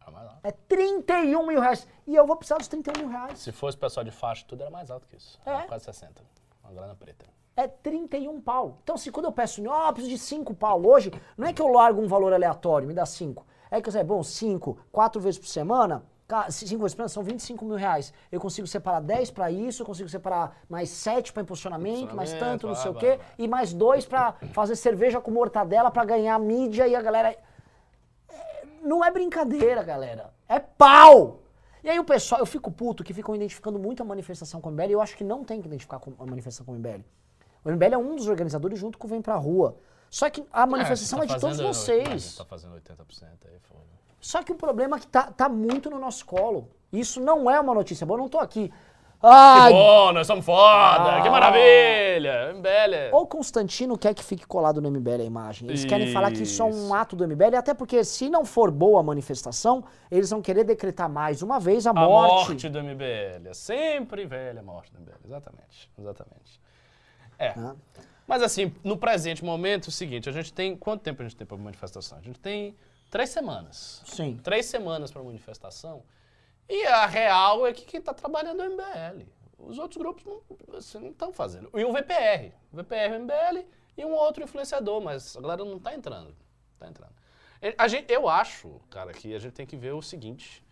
Era 0.00 0.10
mais 0.10 0.26
alta. 0.26 0.40
É 0.48 0.50
31 0.50 1.46
mil 1.46 1.60
reais. 1.60 1.86
E 2.06 2.14
eu 2.14 2.26
vou 2.26 2.36
precisar 2.36 2.56
dos 2.56 2.68
31 2.68 3.00
mil 3.00 3.08
reais. 3.08 3.38
Se 3.38 3.52
fosse 3.52 3.76
pessoal 3.76 4.02
de 4.02 4.10
faixa, 4.10 4.44
tudo 4.48 4.62
era 4.62 4.70
mais 4.70 4.90
alto 4.90 5.06
que 5.06 5.16
isso. 5.16 5.38
É? 5.44 5.50
Era 5.50 5.62
quase 5.64 5.84
60. 5.84 6.22
Uma 6.64 6.72
grana 6.72 6.94
preta. 6.94 7.26
É 7.54 7.68
31 7.68 8.40
pau. 8.40 8.78
Então, 8.82 8.96
se 8.96 9.10
quando 9.12 9.26
eu 9.26 9.32
peço, 9.32 9.62
ó, 9.68 9.88
oh, 9.88 9.92
preciso 9.92 10.14
de 10.14 10.18
5 10.18 10.54
pau 10.54 10.86
hoje, 10.86 11.12
não 11.36 11.46
é 11.46 11.52
que 11.52 11.60
eu 11.60 11.68
largo 11.68 12.00
um 12.00 12.08
valor 12.08 12.32
aleatório, 12.32 12.88
me 12.88 12.94
dá 12.94 13.04
5. 13.04 13.46
É 13.72 13.80
que 13.80 13.88
eu 13.88 13.92
sei, 13.92 14.04
bom, 14.04 14.22
5, 14.22 14.76
4 14.92 15.18
vezes 15.18 15.40
por 15.40 15.48
semana, 15.48 16.04
5 16.50 16.50
vezes 16.50 16.76
por 16.76 16.90
semana 16.90 17.08
são 17.08 17.22
25 17.22 17.64
mil 17.64 17.76
reais. 17.76 18.12
Eu 18.30 18.38
consigo 18.38 18.66
separar 18.66 19.00
10 19.00 19.30
para 19.30 19.50
isso, 19.50 19.80
eu 19.80 19.86
consigo 19.86 20.10
separar 20.10 20.58
mais 20.68 20.90
7 20.90 21.32
para 21.32 21.42
impulsionamento, 21.42 22.14
mais 22.14 22.34
tanto, 22.34 22.66
não 22.66 22.74
sei 22.74 22.90
o 22.90 22.94
quê, 22.94 23.18
e 23.38 23.48
mais 23.48 23.72
2 23.72 24.04
para 24.04 24.34
fazer 24.52 24.76
cerveja 24.76 25.22
com 25.22 25.30
mortadela 25.30 25.90
para 25.90 26.04
ganhar 26.04 26.38
mídia 26.38 26.86
e 26.86 26.94
a 26.94 27.00
galera. 27.00 27.30
É, 27.30 28.66
Não 28.82 29.02
é 29.02 29.10
brincadeira, 29.10 29.82
galera. 29.82 30.34
É 30.46 30.58
pau! 30.58 31.40
E 31.82 31.88
aí 31.88 31.98
o 31.98 32.04
pessoal, 32.04 32.42
eu 32.42 32.46
fico 32.46 32.70
puto 32.70 33.02
que 33.02 33.14
ficam 33.14 33.34
identificando 33.34 33.78
muito 33.78 34.02
a 34.02 34.04
manifestação 34.04 34.60
com 34.60 34.68
o 34.68 34.72
MBL 34.72 34.90
e 34.90 34.92
eu 34.92 35.00
acho 35.00 35.16
que 35.16 35.24
não 35.24 35.44
tem 35.44 35.62
que 35.62 35.66
identificar 35.66 35.98
a 36.18 36.26
manifestação 36.26 36.66
com 36.66 36.72
o 36.72 36.74
MBL. 36.74 37.00
O 37.64 37.70
MBL 37.70 37.94
é 37.94 37.98
um 37.98 38.16
dos 38.16 38.28
organizadores 38.28 38.78
junto 38.78 38.98
com 38.98 39.06
o 39.06 39.10
Vem 39.10 39.22
Pra 39.22 39.34
Rua. 39.36 39.78
Só 40.12 40.28
que 40.28 40.44
a 40.52 40.66
manifestação 40.66 41.22
é, 41.22 41.26
tá 41.26 41.34
de 41.36 41.40
todos 41.40 41.56
fazendo- 41.56 41.74
vocês. 41.74 42.36
Tá 42.36 42.44
fazendo 42.44 42.74
80% 42.74 43.24
aí, 43.46 43.58
foda. 43.62 43.80
Só 44.20 44.42
que 44.42 44.52
o 44.52 44.54
problema 44.54 44.98
é 44.98 45.00
que 45.00 45.06
tá, 45.06 45.22
tá 45.32 45.48
muito 45.48 45.88
no 45.90 45.98
nosso 45.98 46.26
colo. 46.26 46.68
Isso 46.92 47.18
não 47.18 47.50
é 47.50 47.58
uma 47.58 47.72
notícia 47.74 48.06
boa. 48.06 48.18
Eu 48.18 48.22
não 48.22 48.28
tô 48.28 48.38
aqui. 48.38 48.70
Ai, 49.24 49.70
Que 49.72 49.78
bom, 49.78 50.12
nós 50.12 50.26
somos 50.26 50.44
foda, 50.44 51.22
que 51.22 51.28
Ah. 51.28 51.30
maravilha. 51.30 52.52
MBL 52.54 52.94
é... 52.94 53.10
ou 53.12 53.24
Constantino 53.26 53.96
quer 53.96 54.12
que 54.14 54.22
fique 54.22 54.44
colado 54.46 54.82
no 54.82 54.88
MBL 54.90 55.22
a 55.22 55.24
imagem. 55.24 55.68
Eles 55.68 55.84
querem 55.84 56.12
falar 56.12 56.30
que 56.32 56.42
isso 56.42 56.60
é 56.60 56.64
um 56.66 56.70
Isso. 56.70 56.94
ato 56.94 57.16
do 57.16 57.24
MBL, 57.24 57.56
até 57.56 57.72
porque 57.72 58.04
se 58.04 58.28
não 58.28 58.44
for 58.44 58.70
boa 58.70 58.98
a 59.00 59.02
manifestação, 59.02 59.82
eles 60.10 60.28
vão 60.28 60.42
querer 60.42 60.64
decretar 60.64 61.08
mais 61.08 61.40
uma 61.40 61.58
vez 61.60 61.86
a, 61.86 61.90
A 61.90 61.94
morte. 61.94 62.48
morte 62.48 62.68
do 62.68 62.78
MBL. 62.82 63.48
É 63.48 63.54
sempre 63.54 64.26
velha 64.26 64.58
a 64.60 64.62
morte 64.64 64.92
do 64.92 64.98
MBL. 65.00 65.14
Exatamente, 65.24 65.90
exatamente. 65.98 66.60
É. 67.38 67.54
Ah. 67.56 67.74
Mas 68.26 68.42
assim, 68.42 68.72
no 68.84 68.96
presente 68.96 69.44
momento, 69.44 69.86
é 69.86 69.88
o 69.88 69.92
seguinte, 69.92 70.28
a 70.28 70.32
gente 70.32 70.52
tem... 70.52 70.76
Quanto 70.76 71.02
tempo 71.02 71.22
a 71.22 71.24
gente 71.24 71.36
tem 71.36 71.46
pra 71.46 71.56
manifestação? 71.56 72.18
A 72.18 72.22
gente 72.22 72.38
tem 72.38 72.76
três 73.10 73.30
semanas. 73.30 74.02
Sim. 74.06 74.38
Três 74.42 74.66
semanas 74.66 75.10
pra 75.10 75.22
manifestação. 75.22 76.02
E 76.68 76.86
a 76.86 77.06
real 77.06 77.66
é 77.66 77.72
que 77.72 77.84
quem 77.84 78.00
tá 78.00 78.14
trabalhando 78.14 78.62
é 78.62 78.68
o 78.68 78.72
MBL. 78.72 79.26
Os 79.58 79.78
outros 79.78 79.98
grupos 79.98 80.24
não 80.24 80.42
assim, 80.76 81.08
estão 81.08 81.32
fazendo. 81.32 81.70
E 81.74 81.84
o 81.84 81.92
VPR. 81.92 82.52
O 82.72 82.76
VPR, 82.76 83.16
o 83.16 83.20
MBL 83.20 83.66
e 83.96 84.04
um 84.04 84.12
outro 84.12 84.42
influenciador, 84.42 85.00
mas 85.00 85.36
a 85.36 85.40
galera 85.40 85.64
não 85.64 85.78
tá 85.78 85.94
entrando. 85.94 86.34
Tá 86.78 86.88
entrando. 86.88 87.12
A 87.78 87.86
gente, 87.86 88.12
eu 88.12 88.28
acho, 88.28 88.80
cara, 88.90 89.12
que 89.12 89.34
a 89.34 89.38
gente 89.38 89.52
tem 89.52 89.66
que 89.66 89.76
ver 89.76 89.92
o 89.92 90.02
seguinte. 90.02 90.64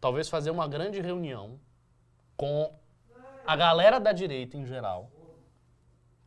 Talvez 0.00 0.28
fazer 0.28 0.50
uma 0.50 0.66
grande 0.66 1.00
reunião 1.00 1.60
com 2.36 2.74
a 3.46 3.54
galera 3.54 4.00
da 4.00 4.12
direita 4.12 4.56
em 4.56 4.66
geral 4.66 5.10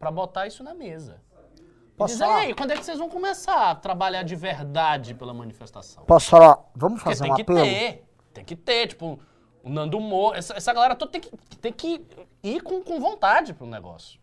pra 0.06 0.12
botar 0.12 0.46
isso 0.46 0.64
na 0.64 0.76
mesa. 0.76 1.20
E 1.58 1.98
Posso 1.98 2.14
dizer, 2.14 2.26
falar? 2.26 2.44
"E 2.44 2.48
aí, 2.48 2.54
quando 2.54 2.72
é 2.72 2.78
que 2.78 2.86
vocês 2.86 3.00
vão 3.00 3.10
começar 3.10 3.72
a 3.72 3.76
trabalhar 3.76 4.22
de 4.22 4.36
verdade 4.36 5.16
pela 5.16 5.34
manifestação? 5.34 6.04
Posso 6.06 6.30
falar? 6.30 6.60
Vamos 6.76 7.02
Porque 7.02 7.10
fazer 7.16 7.24
tem 7.24 7.32
um 7.32 7.36
que 7.36 7.42
apelo? 7.42 7.60
ter. 7.64 8.06
Tem 8.34 8.46
que 8.46 8.56
ter, 8.56 8.88
tipo, 8.90 9.20
o 9.64 9.70
Nando 9.70 10.00
Moura. 10.00 10.38
Essa, 10.38 10.54
essa 10.56 10.72
galera 10.74 10.94
toda 10.96 11.12
tem 11.12 11.22
que, 11.22 11.32
tem 11.58 11.74
que 11.74 12.06
ir 12.44 12.62
com, 12.62 12.84
com 12.84 13.00
vontade 13.00 13.52
pro 13.54 13.66
negócio. 13.66 14.20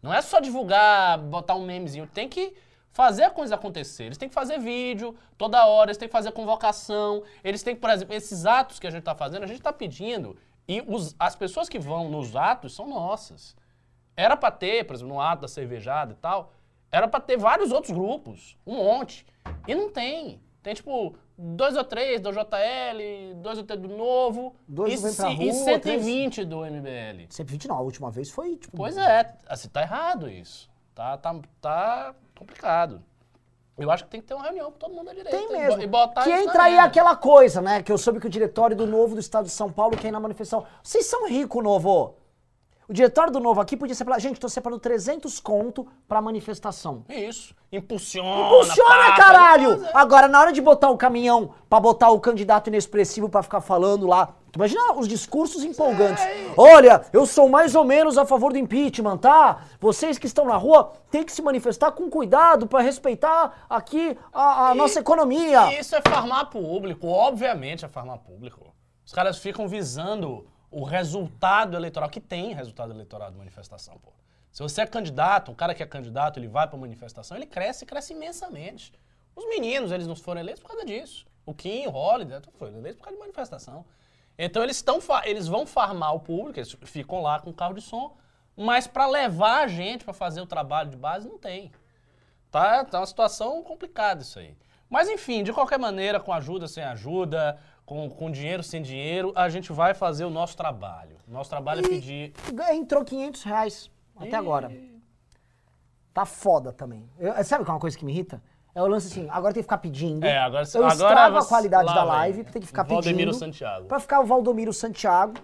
Não 0.00 0.12
é 0.14 0.22
só 0.22 0.38
divulgar, 0.38 1.18
botar 1.18 1.56
um 1.56 1.64
memezinho. 1.64 2.06
Tem 2.06 2.28
que 2.28 2.54
fazer 2.92 3.24
a 3.24 3.30
coisa 3.30 3.56
acontecer. 3.56 4.04
Eles 4.04 4.18
têm 4.18 4.28
que 4.28 4.34
fazer 4.34 4.58
vídeo 4.60 5.16
toda 5.36 5.66
hora, 5.66 5.90
eles 5.90 5.96
têm 5.96 6.06
que 6.08 6.12
fazer 6.12 6.30
convocação. 6.32 7.22
Eles 7.42 7.62
têm 7.64 7.74
que, 7.74 7.80
por 7.80 7.90
exemplo, 7.90 8.14
esses 8.14 8.46
atos 8.46 8.78
que 8.78 8.86
a 8.86 8.90
gente 8.90 9.02
tá 9.02 9.14
fazendo, 9.14 9.42
a 9.42 9.46
gente 9.48 9.60
tá 9.60 9.72
pedindo. 9.72 10.36
E 10.68 10.84
os- 10.86 11.16
as 11.18 11.34
pessoas 11.34 11.68
que 11.68 11.78
vão 11.80 12.08
nos 12.10 12.36
atos 12.36 12.74
são 12.76 12.86
nossas. 12.88 13.56
Era 14.16 14.36
pra 14.36 14.50
ter, 14.50 14.84
por 14.84 14.94
exemplo, 14.94 15.14
no 15.14 15.20
ato 15.20 15.42
da 15.42 15.48
cervejada 15.48 16.12
e 16.12 16.16
tal, 16.16 16.52
era 16.90 17.06
pra 17.06 17.20
ter 17.20 17.36
vários 17.36 17.70
outros 17.70 17.92
grupos, 17.92 18.56
um 18.66 18.76
monte. 18.76 19.26
E 19.68 19.74
não 19.74 19.90
tem. 19.90 20.40
Tem 20.62 20.74
tipo 20.74 21.14
dois 21.38 21.76
ou 21.76 21.84
três 21.84 22.20
do 22.20 22.32
JL, 22.32 23.34
dois 23.36 23.58
ou 23.58 23.64
três 23.64 23.80
do 23.80 23.88
Novo 23.88 24.56
Dois 24.66 25.00
e, 25.00 25.22
Rua, 25.22 25.44
e 25.44 25.52
120 25.52 26.44
do 26.44 26.60
MBL. 26.64 27.26
120 27.28 27.68
não, 27.68 27.76
a 27.76 27.80
última 27.80 28.10
vez 28.10 28.30
foi 28.30 28.56
tipo. 28.56 28.76
Pois 28.76 28.96
é, 28.96 29.36
assim, 29.46 29.68
tá 29.68 29.82
errado 29.82 30.28
isso. 30.28 30.68
Tá, 30.94 31.16
tá, 31.18 31.38
tá 31.60 32.14
complicado. 32.36 33.02
Eu 33.78 33.90
acho 33.90 34.04
que 34.04 34.10
tem 34.10 34.22
que 34.22 34.26
ter 34.26 34.32
uma 34.34 34.44
reunião 34.44 34.72
com 34.72 34.78
todo 34.78 34.94
mundo 34.94 35.06
da 35.06 35.12
direita. 35.12 35.36
Tem 35.36 35.48
mesmo. 35.48 35.82
E 35.82 35.86
botar 35.86 36.24
que 36.24 36.32
entra 36.32 36.62
aí 36.62 36.78
aquela 36.78 37.14
coisa, 37.14 37.60
né? 37.60 37.82
Que 37.82 37.92
eu 37.92 37.98
soube 37.98 38.18
que 38.18 38.26
o 38.26 38.30
diretório 38.30 38.74
do 38.74 38.86
Novo 38.86 39.14
do 39.14 39.20
Estado 39.20 39.44
de 39.44 39.50
São 39.50 39.70
Paulo 39.70 39.96
quer 39.96 40.08
ir 40.08 40.12
na 40.12 40.18
manifestação. 40.18 40.66
Vocês 40.82 41.04
são 41.04 41.28
ricos, 41.28 41.62
Novo. 41.62 42.16
O 42.88 42.92
diretório 42.92 43.32
do 43.32 43.40
Novo 43.40 43.60
aqui 43.60 43.76
podia 43.76 43.94
separar. 43.94 44.20
Gente, 44.20 44.38
tô 44.38 44.48
separando 44.48 44.80
300 44.80 45.40
conto 45.40 45.86
pra 46.06 46.22
manifestação. 46.22 47.04
Isso. 47.08 47.54
Impulsiona. 47.72 48.28
Pá, 48.86 49.16
caralho! 49.16 49.84
é. 49.84 49.90
Agora, 49.94 50.28
na 50.28 50.40
hora 50.40 50.52
de 50.52 50.60
botar 50.60 50.90
o 50.90 50.96
caminhão 50.96 51.52
pra 51.68 51.80
botar 51.80 52.10
o 52.10 52.20
candidato 52.20 52.68
inexpressivo 52.68 53.28
pra 53.28 53.42
ficar 53.42 53.60
falando 53.60 54.06
lá, 54.06 54.34
imagina 54.54 54.92
os 54.94 55.08
discursos 55.08 55.64
empolgantes. 55.64 56.22
Olha, 56.56 57.04
eu 57.12 57.26
sou 57.26 57.48
mais 57.48 57.74
ou 57.74 57.84
menos 57.84 58.16
a 58.16 58.24
favor 58.24 58.52
do 58.52 58.58
impeachment, 58.58 59.18
tá? 59.18 59.62
Vocês 59.80 60.16
que 60.16 60.26
estão 60.26 60.44
na 60.44 60.56
rua 60.56 60.92
têm 61.10 61.24
que 61.24 61.32
se 61.32 61.42
manifestar 61.42 61.90
com 61.92 62.08
cuidado 62.08 62.66
pra 62.66 62.80
respeitar 62.80 63.66
aqui 63.68 64.16
a, 64.32 64.68
a 64.68 64.74
E- 64.74 64.78
nossa 64.78 65.00
economia. 65.00 65.78
Isso 65.78 65.94
é 65.96 66.00
farmar 66.00 66.50
público, 66.50 67.08
obviamente 67.08 67.84
é 67.84 67.88
farmar 67.88 68.18
público. 68.18 68.72
Os 69.04 69.12
caras 69.12 69.38
ficam 69.38 69.68
visando 69.68 70.46
o 70.76 70.84
resultado 70.84 71.74
eleitoral, 71.74 72.10
que 72.10 72.20
tem 72.20 72.52
resultado 72.52 72.92
eleitoral 72.92 73.30
de 73.30 73.38
manifestação, 73.38 73.96
pô. 73.96 74.12
Se 74.52 74.62
você 74.62 74.82
é 74.82 74.86
candidato, 74.86 75.50
um 75.50 75.54
cara 75.54 75.74
que 75.74 75.82
é 75.82 75.86
candidato, 75.86 76.38
ele 76.38 76.48
vai 76.48 76.68
pra 76.68 76.78
manifestação, 76.78 77.34
ele 77.34 77.46
cresce, 77.46 77.86
cresce 77.86 78.12
imensamente. 78.12 78.92
Os 79.34 79.48
meninos, 79.48 79.90
eles 79.90 80.06
não 80.06 80.14
foram 80.14 80.38
eleitos 80.38 80.62
por 80.62 80.68
causa 80.68 80.84
disso. 80.84 81.26
O 81.46 81.54
Kim, 81.54 81.86
o 81.86 81.94
Holiday, 81.94 82.42
tudo 82.42 82.58
foram 82.58 82.76
eleitos 82.76 82.98
por 82.98 83.04
causa 83.04 83.16
de 83.16 83.20
manifestação. 83.20 83.86
Então 84.36 84.62
eles, 84.62 84.82
tão, 84.82 84.98
eles 85.24 85.48
vão 85.48 85.64
farmar 85.66 86.14
o 86.14 86.20
público, 86.20 86.58
eles 86.58 86.76
ficam 86.82 87.22
lá 87.22 87.40
com 87.40 87.54
carro 87.54 87.72
de 87.72 87.80
som, 87.80 88.14
mas 88.54 88.86
pra 88.86 89.06
levar 89.06 89.64
a 89.64 89.68
gente 89.68 90.04
pra 90.04 90.12
fazer 90.12 90.42
o 90.42 90.46
trabalho 90.46 90.90
de 90.90 90.96
base, 90.98 91.26
não 91.26 91.38
tem. 91.38 91.72
Tá, 92.50 92.84
tá 92.84 93.00
uma 93.00 93.06
situação 93.06 93.62
complicada 93.62 94.20
isso 94.20 94.38
aí. 94.38 94.54
Mas 94.90 95.08
enfim, 95.08 95.42
de 95.42 95.54
qualquer 95.54 95.78
maneira, 95.78 96.20
com 96.20 96.34
ajuda, 96.34 96.68
sem 96.68 96.84
ajuda, 96.84 97.58
com, 97.86 98.10
com 98.10 98.30
dinheiro, 98.30 98.64
sem 98.64 98.82
dinheiro, 98.82 99.32
a 99.36 99.48
gente 99.48 99.72
vai 99.72 99.94
fazer 99.94 100.24
o 100.24 100.30
nosso 100.30 100.56
trabalho. 100.56 101.16
Nosso 101.26 101.48
trabalho 101.48 101.86
é 101.86 101.88
pedir. 101.88 102.32
Entrou 102.72 103.04
500 103.04 103.42
reais 103.44 103.90
até 104.16 104.36
agora. 104.36 104.70
Tá 106.12 106.26
foda 106.26 106.72
também. 106.72 107.08
Eu- 107.18 107.32
sabe 107.44 107.64
qual 107.64 107.74
é 107.74 107.76
uma 107.76 107.80
coisa 107.80 107.96
que 107.96 108.04
me 108.04 108.12
irrita? 108.12 108.42
É 108.74 108.82
o 108.82 108.86
lance 108.86 109.06
assim, 109.06 109.26
agora 109.30 109.54
tem 109.54 109.62
que 109.62 109.66
ficar 109.66 109.78
pedindo. 109.78 110.24
É, 110.26 110.36
agora 110.36 110.66
Eu 110.74 110.84
agora 110.84 110.92
estrago 110.94 111.38
a 111.38 111.46
qualidade 111.46 111.94
da 111.94 112.04
live, 112.04 112.44
tem 112.44 112.60
que 112.60 112.66
ficar 112.66 112.82
Valdemiro 112.82 113.30
pedindo. 113.30 113.38
Santiago. 113.38 113.86
Pra 113.86 114.00
ficar 114.00 114.20
o 114.20 114.26
Valdomiro 114.26 114.72
Santiago. 114.72 115.34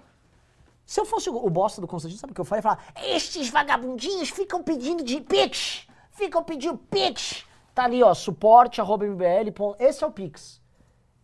Se 0.84 1.00
eu 1.00 1.06
fosse 1.06 1.30
o 1.30 1.48
bosta 1.48 1.80
do 1.80 1.86
Constantino, 1.86 2.18
sabe 2.20 2.32
o 2.32 2.34
que 2.34 2.40
eu 2.40 2.44
faria? 2.44 2.58
Eu 2.58 2.62
falar, 2.64 2.84
estes 2.96 3.48
vagabundinhos 3.48 4.28
ficam 4.28 4.62
pedindo 4.62 5.02
de 5.02 5.20
Pix, 5.20 5.86
ficam 6.10 6.42
pedindo 6.42 6.76
Pix. 6.76 7.46
Tá 7.74 7.84
ali, 7.84 8.02
ó, 8.02 8.12
suporte, 8.12 8.80
arroba 8.80 9.06
mbl. 9.06 9.76
Esse 9.78 10.04
é 10.04 10.06
o 10.06 10.10
Pix. 10.10 10.60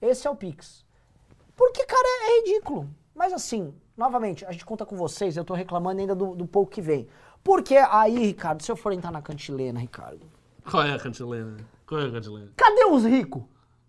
Esse 0.01 0.27
é 0.27 0.31
o 0.31 0.37
Pix. 0.37 0.87
Porque, 1.59 1.85
cara, 1.85 2.07
é, 2.07 2.31
é 2.31 2.41
ridículo. 2.41 2.89
Mas 3.13 3.33
assim, 3.33 3.75
novamente, 3.97 4.47
a 4.47 4.53
gente 4.53 4.65
conta 4.65 4.87
com 4.87 4.97
vocês, 4.97 5.37
eu 5.37 5.45
tô 5.45 5.55
reclamando 5.55 6.01
ainda 6.01 6.15
do, 6.15 6.37
do 6.37 6.47
pouco 6.47 6.71
que 6.71 6.81
vem. 6.81 7.09
Porque 7.43 7.77
aí, 7.77 8.17
Ricardo, 8.27 8.63
se 8.63 8.71
eu 8.71 8.77
for 8.77 8.93
entrar 8.93 9.11
na 9.11 9.21
cantilena, 9.21 9.81
Ricardo, 9.81 10.25
Qual 10.71 10.85
é 10.85 10.93
a 10.93 10.99
cantilena? 10.99 11.57
Coisa, 11.85 12.13
Cadilene. 12.13 12.53
Cadê 12.55 12.85
os 12.85 13.05
ricos? 13.05 13.43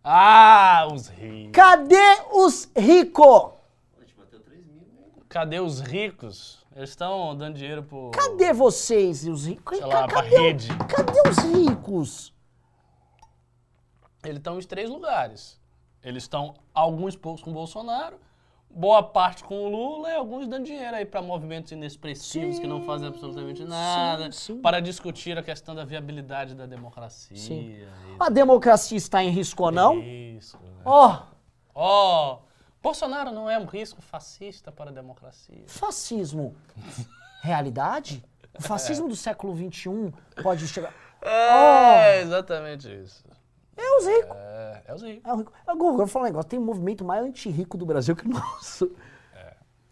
Ah, 0.04 0.88
os 0.92 1.10
ricos. 1.10 1.52
Cadê 1.52 2.22
os 2.32 2.72
ricos? 2.76 3.52
A 3.98 4.02
gente 4.02 4.16
bateu 4.16 4.40
3 4.40 4.66
mil, 4.66 4.88
né? 4.96 5.04
Cadê 5.28 5.60
os 5.60 5.80
ricos? 5.82 6.66
Eles 6.76 6.90
estão 6.90 7.36
dando 7.36 7.56
dinheiro 7.56 7.84
pro. 7.84 8.10
Cadê 8.12 8.52
vocês, 8.54 9.28
os 9.28 9.46
ricos? 9.46 9.78
Sei 9.78 9.86
lá, 9.86 10.08
pra 10.08 10.24
cadê, 10.24 10.38
rede. 10.38 10.70
cadê 10.88 11.30
os 11.30 11.38
ricos? 11.40 12.34
Eles 14.24 14.38
estão 14.38 14.58
em 14.58 14.64
três 14.64 14.90
lugares. 14.90 15.59
Eles 16.04 16.24
estão, 16.24 16.56
alguns 16.74 17.16
poucos 17.16 17.42
com 17.42 17.52
o 17.52 17.54
Bolsonaro, 17.54 18.18
boa 18.70 19.02
parte 19.04 19.44
com 19.44 19.66
o 19.66 19.70
Lula 19.70 20.10
e 20.10 20.16
alguns 20.16 20.48
dando 20.48 20.66
dinheiro 20.66 20.96
aí 20.96 21.06
para 21.06 21.22
movimentos 21.22 21.72
inexpressivos 21.72 22.60
que 22.60 22.68
não 22.68 22.84
fazem 22.84 23.08
absolutamente 23.08 23.66
nada, 23.66 24.32
sim. 24.32 24.62
para 24.62 24.80
discutir 24.80 25.38
a 25.38 25.44
questão 25.44 25.74
da 25.76 25.84
viabilidade 25.84 26.56
da 26.56 26.66
democracia. 26.66 27.36
Sim. 27.36 27.80
A 28.20 28.30
democracia 28.30 28.98
está 28.98 29.24
em 29.24 29.30
risco 29.30 29.64
ou 29.64 29.72
não? 29.72 30.00
Isso. 30.00 30.58
né? 30.58 30.82
Ó, 30.86 31.24
Ó, 31.82 32.40
Bolsonaro 32.84 33.32
não 33.32 33.50
é 33.50 33.58
um 33.58 33.66
risco 33.66 34.02
fascista 34.02 34.70
para 34.70 34.90
a 34.90 34.94
democracia. 34.94 35.64
fascismo. 35.66 36.54
Realidade? 37.42 38.22
O 38.58 38.62
fascismo 38.62 39.08
do 39.08 39.16
século 39.16 39.56
XXI 39.56 40.14
pode 40.44 40.68
chegar. 40.68 40.94
É, 41.22 42.22
exatamente 42.22 42.88
isso. 42.88 43.26
É 43.80 43.98
os 43.98 44.06
ricos. 44.06 44.38
É, 44.38 44.84
é 44.88 44.94
os 44.94 45.02
ricos. 45.02 45.26
É 45.26 45.34
o 45.34 45.38
rico. 45.38 45.54
Agora, 45.66 45.94
eu 45.94 45.98
vou 45.98 46.08
falar 46.08 46.26
um 46.26 46.28
negócio. 46.28 46.50
Tem 46.50 46.60
um 46.60 46.66
movimento 46.66 47.06
mais 47.06 47.26
anti-rico 47.26 47.78
do 47.78 47.86
Brasil 47.86 48.16
que 48.16 48.26
o 48.26 48.30
nosso. 48.30 48.92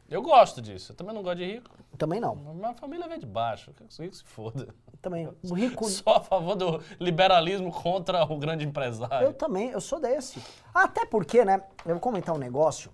Eu 0.09 0.21
gosto 0.21 0.61
disso. 0.61 0.93
Eu 0.93 0.95
também 0.95 1.13
não 1.13 1.21
gosto 1.21 1.37
de 1.37 1.45
rico. 1.45 1.69
Também 1.97 2.19
não. 2.19 2.33
Minha 2.35 2.73
família 2.73 3.07
vem 3.09 3.19
de 3.19 3.25
baixo. 3.25 3.73
Que 3.73 3.83
os 3.83 3.99
ricos 3.99 4.19
se 4.19 4.23
foda. 4.23 4.73
Também. 5.01 5.29
O 5.43 5.53
rico. 5.53 5.85
Sou 5.85 6.13
a 6.13 6.21
favor 6.21 6.55
do 6.55 6.81
liberalismo 6.99 7.71
contra 7.71 8.23
o 8.23 8.37
grande 8.37 8.65
empresário. 8.65 9.27
Eu 9.27 9.33
também, 9.33 9.69
eu 9.69 9.81
sou 9.81 9.99
desse. 9.99 10.41
Até 10.73 11.05
porque, 11.05 11.43
né? 11.43 11.61
Eu 11.85 11.95
vou 11.95 11.99
comentar 11.99 12.33
um 12.33 12.37
negócio. 12.37 12.91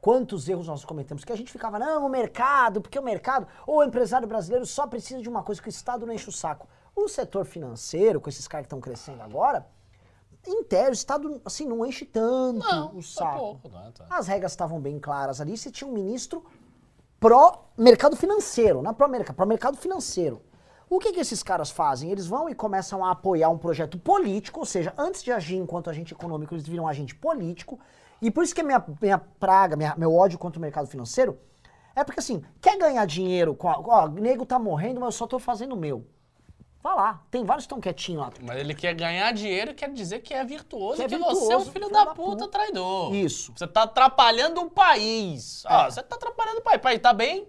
Quantos 0.00 0.48
erros 0.48 0.66
nós 0.66 0.84
cometemos? 0.84 1.24
Que 1.24 1.32
a 1.32 1.36
gente 1.36 1.50
ficava, 1.50 1.78
não, 1.78 2.06
o 2.06 2.08
mercado, 2.08 2.80
porque 2.80 2.98
o 2.98 3.02
mercado, 3.02 3.46
ou 3.66 3.78
o 3.78 3.84
empresário 3.84 4.26
brasileiro 4.28 4.64
só 4.64 4.86
precisa 4.86 5.20
de 5.20 5.28
uma 5.28 5.42
coisa, 5.42 5.60
que 5.60 5.68
o 5.68 5.70
Estado 5.70 6.06
não 6.06 6.12
enche 6.12 6.28
o 6.28 6.32
saco. 6.32 6.68
O 6.94 7.08
setor 7.08 7.44
financeiro, 7.44 8.20
com 8.20 8.28
esses 8.28 8.46
caras 8.46 8.64
que 8.64 8.66
estão 8.66 8.80
crescendo 8.80 9.22
agora, 9.22 9.66
em 10.50 10.62
tese, 10.64 10.90
o 10.90 10.92
Estado, 10.92 11.40
assim, 11.44 11.66
não 11.66 11.84
enche 11.84 12.04
tanto 12.04 12.58
Não, 12.66 12.88
o 12.88 12.96
tá 12.96 13.02
saco. 13.02 13.38
pouco, 13.38 13.68
não 13.68 13.80
é? 13.86 13.90
Tá. 13.90 14.06
As 14.10 14.26
regras 14.26 14.52
estavam 14.52 14.80
bem 14.80 14.98
claras 14.98 15.40
ali. 15.40 15.56
Você 15.56 15.70
tinha 15.70 15.88
um 15.88 15.92
ministro 15.92 16.44
pró-mercado 17.20 18.16
financeiro, 18.16 18.82
não 18.82 18.90
é 18.90 18.94
pró-mercado, 18.94 19.36
pró-mercado 19.36 19.76
financeiro. 19.76 20.42
O 20.88 20.98
que, 21.00 21.12
que 21.12 21.20
esses 21.20 21.42
caras 21.42 21.70
fazem? 21.70 22.10
Eles 22.10 22.26
vão 22.26 22.48
e 22.48 22.54
começam 22.54 23.04
a 23.04 23.10
apoiar 23.10 23.48
um 23.48 23.58
projeto 23.58 23.98
político, 23.98 24.60
ou 24.60 24.66
seja, 24.66 24.94
antes 24.96 25.22
de 25.22 25.32
agir 25.32 25.56
enquanto 25.56 25.90
agente 25.90 26.12
econômico, 26.14 26.54
eles 26.54 26.66
viram 26.66 26.86
agente 26.86 27.14
político. 27.14 27.78
E 28.22 28.30
por 28.30 28.44
isso 28.44 28.54
que 28.54 28.60
a 28.60 28.64
minha, 28.64 28.84
minha 29.02 29.18
praga, 29.18 29.76
minha- 29.76 29.94
meu 29.96 30.14
ódio 30.14 30.38
contra 30.38 30.58
o 30.58 30.62
mercado 30.62 30.86
financeiro, 30.86 31.38
é 31.94 32.04
porque 32.04 32.20
assim, 32.20 32.42
quer 32.60 32.78
ganhar 32.78 33.04
dinheiro 33.06 33.54
com 33.54 33.68
a, 33.68 33.78
ó, 33.78 34.04
o 34.06 34.08
nego 34.08 34.46
tá 34.46 34.58
morrendo, 34.58 35.00
mas 35.00 35.08
eu 35.08 35.12
só 35.18 35.26
tô 35.26 35.38
fazendo 35.38 35.72
o 35.72 35.76
meu. 35.76 36.04
Vai 36.86 36.94
lá, 36.94 37.20
tem 37.32 37.42
vários 37.44 37.64
que 37.64 37.66
estão 37.66 37.80
quietinhos 37.80 38.22
lá. 38.22 38.30
Mas 38.42 38.60
ele 38.60 38.72
quer 38.72 38.94
ganhar 38.94 39.32
dinheiro 39.32 39.72
e 39.72 39.74
quer 39.74 39.92
dizer 39.92 40.20
que 40.20 40.32
é 40.32 40.44
virtuoso 40.44 40.98
Que 40.98 41.02
é 41.02 41.08
que 41.08 41.18
você 41.18 41.52
é 41.52 41.56
um 41.56 41.64
filho 41.64 41.90
da 41.90 42.04
da 42.04 42.14
puta, 42.14 42.44
puta. 42.44 42.48
traidor. 42.48 43.12
Isso. 43.12 43.52
Você 43.56 43.66
tá 43.66 43.82
atrapalhando 43.82 44.60
o 44.60 44.70
país. 44.70 45.64
Ah, 45.66 45.86
É. 45.86 45.90
você 45.90 46.00
tá 46.00 46.14
atrapalhando 46.14 46.58
o 46.58 46.62
país. 46.62 46.76
O 46.78 46.80
país 46.80 47.00
tá 47.00 47.12
bem? 47.12 47.48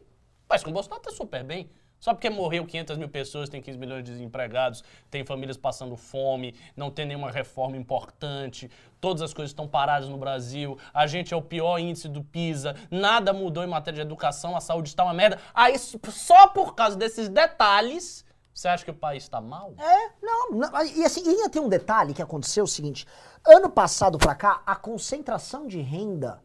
Mas 0.50 0.64
com 0.64 0.72
o 0.72 0.74
Bolsonaro 0.74 1.04
tá 1.04 1.12
super 1.12 1.44
bem. 1.44 1.70
Só 2.00 2.16
porque 2.16 2.32
morreu 2.32 2.66
500 2.66 2.98
mil 2.98 3.10
pessoas, 3.10 3.48
tem 3.48 3.62
15 3.62 3.78
milhões 3.78 4.04
de 4.04 4.12
desempregados, 4.12 4.84
tem 5.12 5.24
famílias 5.24 5.56
passando 5.56 5.96
fome, 5.96 6.56
não 6.76 6.90
tem 6.90 7.06
nenhuma 7.06 7.30
reforma 7.30 7.78
importante, 7.78 8.72
todas 9.00 9.22
as 9.22 9.34
coisas 9.36 9.52
estão 9.52 9.68
paradas 9.68 10.10
no 10.10 10.18
Brasil, 10.18 10.78
a 10.94 11.06
gente 11.06 11.32
é 11.34 11.38
o 11.38 11.42
pior 11.42 11.78
índice 11.80 12.08
do 12.08 12.24
PISA, 12.24 12.76
nada 12.90 13.34
mudou 13.34 13.64
em 13.64 13.68
matéria 13.68 13.96
de 13.98 14.02
educação, 14.02 14.56
a 14.56 14.62
saúde 14.62 14.90
está 14.90 15.04
uma 15.04 15.14
merda. 15.14 15.40
Aí, 15.54 15.76
só 15.78 16.48
por 16.48 16.76
causa 16.76 16.96
desses 16.96 17.30
detalhes, 17.30 18.24
você 18.58 18.70
acha 18.70 18.84
que 18.84 18.90
o 18.90 18.96
país 18.96 19.22
está 19.22 19.40
mal? 19.40 19.76
É, 19.78 20.10
não, 20.20 20.50
não, 20.50 20.84
e 20.84 21.06
assim, 21.06 21.28
ainda 21.30 21.48
tem 21.48 21.62
um 21.62 21.70
detalhe 21.70 22.12
que 22.12 22.24
aconteceu 22.24 22.64
o 22.64 22.68
seguinte, 22.68 23.06
ano 23.46 23.70
passado 23.70 24.18
pra 24.18 24.34
cá, 24.34 24.64
a 24.66 24.76
concentração 24.76 25.68
de 25.68 25.80
renda, 25.80 26.42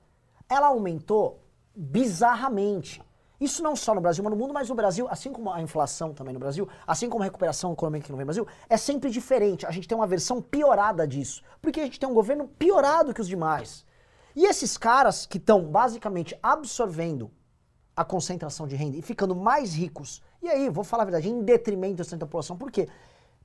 ela 0.47 0.67
aumentou 0.67 1.43
bizarramente. 1.75 3.03
Isso 3.41 3.63
não 3.63 3.75
só 3.75 3.95
no 3.95 4.01
Brasil, 4.03 4.23
mas 4.23 4.31
no 4.31 4.39
mundo, 4.39 4.53
mas 4.53 4.69
no 4.69 4.75
Brasil, 4.75 5.09
assim 5.11 5.33
como 5.33 5.51
a 5.51 5.63
inflação 5.63 6.13
também 6.13 6.35
no 6.35 6.39
Brasil, 6.39 6.69
assim 6.87 7.09
como 7.09 7.23
a 7.23 7.25
recuperação 7.25 7.73
econômica 7.73 8.13
no 8.13 8.23
Brasil, 8.23 8.47
é 8.69 8.77
sempre 8.77 9.09
diferente. 9.09 9.65
A 9.65 9.71
gente 9.71 9.89
tem 9.89 9.97
uma 9.97 10.07
versão 10.07 10.43
piorada 10.43 11.09
disso, 11.09 11.43
porque 11.63 11.81
a 11.81 11.85
gente 11.85 11.99
tem 11.99 12.07
um 12.07 12.15
governo 12.15 12.47
piorado 12.47 13.15
que 13.15 13.23
os 13.23 13.27
demais. 13.27 13.87
E 14.37 14.45
esses 14.45 14.77
caras 14.77 15.25
que 15.25 15.39
estão 15.39 15.65
basicamente 15.65 16.39
absorvendo 16.43 17.31
a 17.97 18.05
concentração 18.05 18.67
de 18.67 18.77
renda 18.77 18.99
e 18.99 19.03
ficando 19.03 19.35
mais 19.35 19.75
ricos. 19.75 20.21
E 20.43 20.49
aí, 20.49 20.68
vou 20.68 20.82
falar 20.82 21.05
a 21.05 21.07
verdade, 21.07 21.28
em 21.28 21.40
detrimento 21.43 22.03
da 22.16 22.26
população. 22.26 22.57
Por 22.57 22.70
quê? 22.70 22.88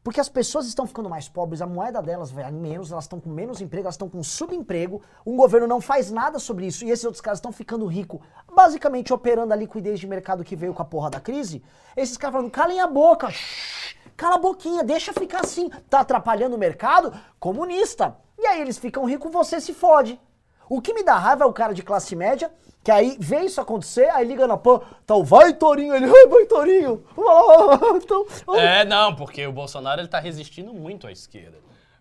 Porque 0.04 0.20
as 0.20 0.30
pessoas 0.30 0.66
estão 0.66 0.88
ficando 0.88 1.10
mais 1.10 1.28
pobres, 1.30 1.62
a 1.62 1.68
moeda 1.68 2.02
delas 2.02 2.32
vai 2.32 2.50
menos, 2.52 2.92
elas 2.92 3.04
estão 3.04 3.20
com 3.20 3.30
menos 3.30 3.62
emprego, 3.62 3.86
elas 3.86 3.96
estão 3.96 4.10
com 4.10 4.24
subemprego, 4.24 5.02
o 5.26 5.36
governo 5.36 5.68
não 5.68 5.82
faz 5.82 6.10
nada 6.10 6.40
sobre 6.40 6.66
isso 6.66 6.86
e 6.86 6.90
esses 6.90 7.04
outros 7.04 7.22
caras 7.22 7.40
estão 7.40 7.52
ficando 7.52 7.86
ricos, 7.86 8.22
basicamente 8.52 9.14
operando 9.14 9.54
a 9.54 9.56
liquidez 9.56 10.00
de 10.00 10.08
mercado 10.08 10.46
que 10.46 10.56
veio 10.56 10.74
com 10.74 10.82
a 10.82 10.86
porra 10.86 11.10
da 11.10 11.20
crise. 11.20 11.62
Esses 11.96 12.16
caras 12.16 12.36
falando, 12.36 12.52
calem 12.52 12.80
a 12.80 12.88
boca, 12.88 13.30
shh, 13.30 13.96
cala 14.16 14.36
a 14.36 14.40
boquinha, 14.40 14.84
deixa 14.84 15.12
ficar 15.12 15.42
assim, 15.42 15.70
tá 15.90 16.00
atrapalhando 16.00 16.56
o 16.56 16.60
mercado? 16.60 17.14
Comunista. 17.38 18.16
E 18.40 18.46
aí 18.48 18.62
eles 18.62 18.78
ficam 18.78 19.04
ricos, 19.04 19.32
você 19.32 19.60
se 19.60 19.74
fode. 19.74 20.20
O 20.70 20.82
que 20.82 20.94
me 20.94 21.04
dá 21.04 21.18
raiva 21.18 21.44
é 21.44 21.48
o 21.48 21.54
cara 21.54 21.74
de 21.74 21.84
classe 21.84 22.16
média, 22.16 22.52
que 22.84 22.92
aí 22.92 23.18
vê 23.20 23.42
isso 23.42 23.60
acontecer, 23.60 24.10
aí 24.10 24.26
liga 24.26 24.48
na 24.48 24.58
PAN, 24.58 24.82
tal, 25.06 25.24
vai 25.24 25.54
Torinho, 25.54 25.94
ele, 25.94 26.06
ai, 26.12 26.28
vai 26.28 26.46
Torinho. 26.46 27.04
Então, 27.98 28.26
É, 28.56 28.86
não, 28.86 29.16
porque 29.16 29.46
o 29.46 29.52
Bolsonaro 29.52 30.02
ele 30.02 30.08
tá 30.08 30.20
resistindo 30.20 30.74
muito 30.74 31.08
à 31.08 31.12
esquerda. 31.12 31.58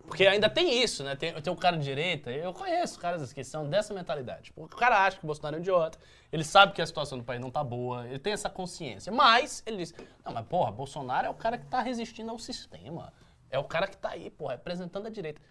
Porque 0.07 0.25
ainda 0.25 0.49
tem 0.49 0.81
isso, 0.81 1.03
né? 1.03 1.17
Tem, 1.17 1.33
tem 1.33 1.51
um 1.51 1.55
cara 1.55 1.75
de 1.75 1.83
direita, 1.83 2.31
eu 2.31 2.53
conheço 2.53 2.97
caras 2.97 3.33
que 3.33 3.43
são 3.43 3.69
dessa 3.69 3.93
mentalidade. 3.93 4.53
O 4.55 4.65
cara 4.65 5.05
acha 5.05 5.17
que 5.17 5.25
o 5.25 5.27
Bolsonaro 5.27 5.57
é 5.57 5.59
um 5.59 5.61
idiota, 5.61 5.99
ele 6.31 6.45
sabe 6.45 6.71
que 6.71 6.81
a 6.81 6.85
situação 6.85 7.17
do 7.17 7.25
país 7.25 7.41
não 7.41 7.51
tá 7.51 7.61
boa, 7.61 8.07
ele 8.07 8.17
tem 8.17 8.31
essa 8.31 8.49
consciência. 8.49 9.11
Mas 9.11 9.61
ele 9.65 9.77
diz: 9.77 9.93
não, 10.23 10.31
mas 10.31 10.45
porra, 10.45 10.71
Bolsonaro 10.71 11.27
é 11.27 11.29
o 11.29 11.33
cara 11.33 11.57
que 11.57 11.65
tá 11.65 11.81
resistindo 11.81 12.31
ao 12.31 12.39
sistema. 12.39 13.11
É 13.49 13.59
o 13.59 13.65
cara 13.65 13.85
que 13.85 13.97
tá 13.97 14.11
aí, 14.11 14.29
porra, 14.29 14.53
representando 14.53 15.07
a 15.07 15.09
direita. 15.09 15.41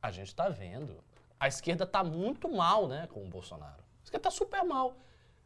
A 0.00 0.12
gente 0.12 0.32
tá 0.32 0.48
vendo. 0.48 1.02
A 1.38 1.48
esquerda 1.48 1.86
tá 1.86 2.02
muito 2.02 2.50
mal, 2.50 2.88
né, 2.88 3.08
com 3.12 3.22
o 3.22 3.28
Bolsonaro. 3.28 3.82
A 4.00 4.04
esquerda 4.04 4.24
tá 4.24 4.30
super 4.30 4.64
mal. 4.64 4.96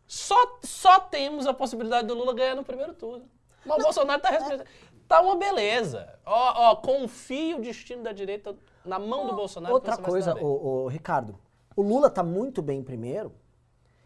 Só, 0.07 0.59
só 0.62 1.01
temos 1.01 1.47
a 1.47 1.55
possibilidade 1.55 2.07
do 2.07 2.14
Lula 2.14 2.34
ganhar 2.34 2.55
no 2.55 2.64
primeiro 2.64 2.95
turno. 2.95 3.28
Mas 3.64 3.78
o 3.78 3.82
Bolsonaro 3.82 4.20
tá 4.20 4.30
representando. 4.30 4.66
Tá 5.09 5.20
uma 5.20 5.36
beleza. 5.36 6.18
Ó, 6.24 6.70
ó, 6.70 6.76
confie 6.76 7.55
o 7.55 7.61
destino 7.61 8.03
da 8.03 8.12
direita 8.12 8.57
na 8.84 8.99
mão 8.99 9.26
do 9.26 9.34
Bolsonaro. 9.34 9.74
Outra 9.74 9.97
coisa, 9.97 10.34
ô, 10.43 10.84
ô, 10.84 10.88
Ricardo, 10.88 11.38
o 11.76 11.82
Lula 11.82 12.11
tá 12.11 12.22
muito 12.22 12.62
bem 12.62 12.80
em 12.80 12.84
primeiro, 12.84 13.32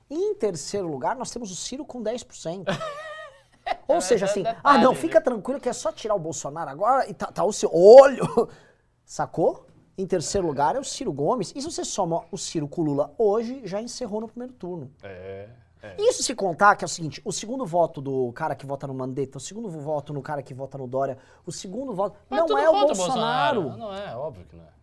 e 0.08 0.14
em 0.14 0.34
terceiro 0.34 0.88
lugar 0.88 1.16
nós 1.16 1.30
temos 1.30 1.50
o 1.50 1.56
Ciro 1.56 1.84
com 1.84 2.02
10%. 2.02 2.66
Ou 3.88 4.00
seja, 4.00 4.26
é 4.26 4.28
assim, 4.28 4.44
ah 4.62 4.78
não, 4.78 4.92
né? 4.92 4.96
fica 4.96 5.20
tranquilo 5.20 5.60
que 5.60 5.68
é 5.68 5.72
só 5.72 5.90
tirar 5.90 6.14
o 6.14 6.20
Bolsonaro 6.20 6.70
agora 6.70 7.08
e 7.08 7.14
tá, 7.14 7.26
tá 7.26 7.44
o 7.44 7.52
seu 7.52 7.70
olho. 7.72 8.48
Sacou? 9.04 9.65
Em 9.98 10.06
terceiro 10.06 10.46
lugar 10.46 10.76
é 10.76 10.78
o 10.78 10.84
Ciro 10.84 11.12
Gomes. 11.12 11.52
E 11.54 11.60
se 11.60 11.70
você 11.70 11.84
soma 11.84 12.24
o 12.30 12.36
Ciro 12.36 12.68
com 12.68 12.82
o 12.82 12.84
Lula 12.84 13.14
hoje, 13.16 13.62
já 13.64 13.80
encerrou 13.80 14.20
no 14.20 14.28
primeiro 14.28 14.52
turno. 14.52 14.90
É, 15.02 15.48
é. 15.82 15.96
Isso 15.98 16.22
se 16.22 16.34
contar 16.34 16.76
que 16.76 16.84
é 16.84 16.86
o 16.86 16.88
seguinte, 16.88 17.22
o 17.24 17.32
segundo 17.32 17.64
voto 17.64 18.00
do 18.00 18.32
cara 18.32 18.54
que 18.54 18.66
vota 18.66 18.86
no 18.86 18.94
Mandetta, 18.94 19.38
o 19.38 19.40
segundo 19.40 19.68
voto 19.70 20.12
no 20.12 20.20
cara 20.20 20.42
que 20.42 20.52
vota 20.52 20.76
no 20.76 20.86
Dória, 20.86 21.16
o 21.46 21.52
segundo 21.52 21.94
voto 21.94 22.18
Mas 22.28 22.40
não 22.40 22.46
tudo 22.46 22.58
é 22.58 22.68
o 22.68 22.72
contra 22.72 22.94
Bolsonaro. 22.94 23.76
Não 23.76 23.94
é, 23.94 24.16
óbvio 24.16 24.44
que 24.44 24.56
não 24.56 24.64
é. 24.64 24.76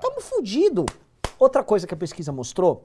Tamo 0.00 0.20
fudido. 0.20 0.84
Outra 1.38 1.62
coisa 1.62 1.86
que 1.86 1.94
a 1.94 1.96
pesquisa 1.96 2.32
mostrou, 2.32 2.82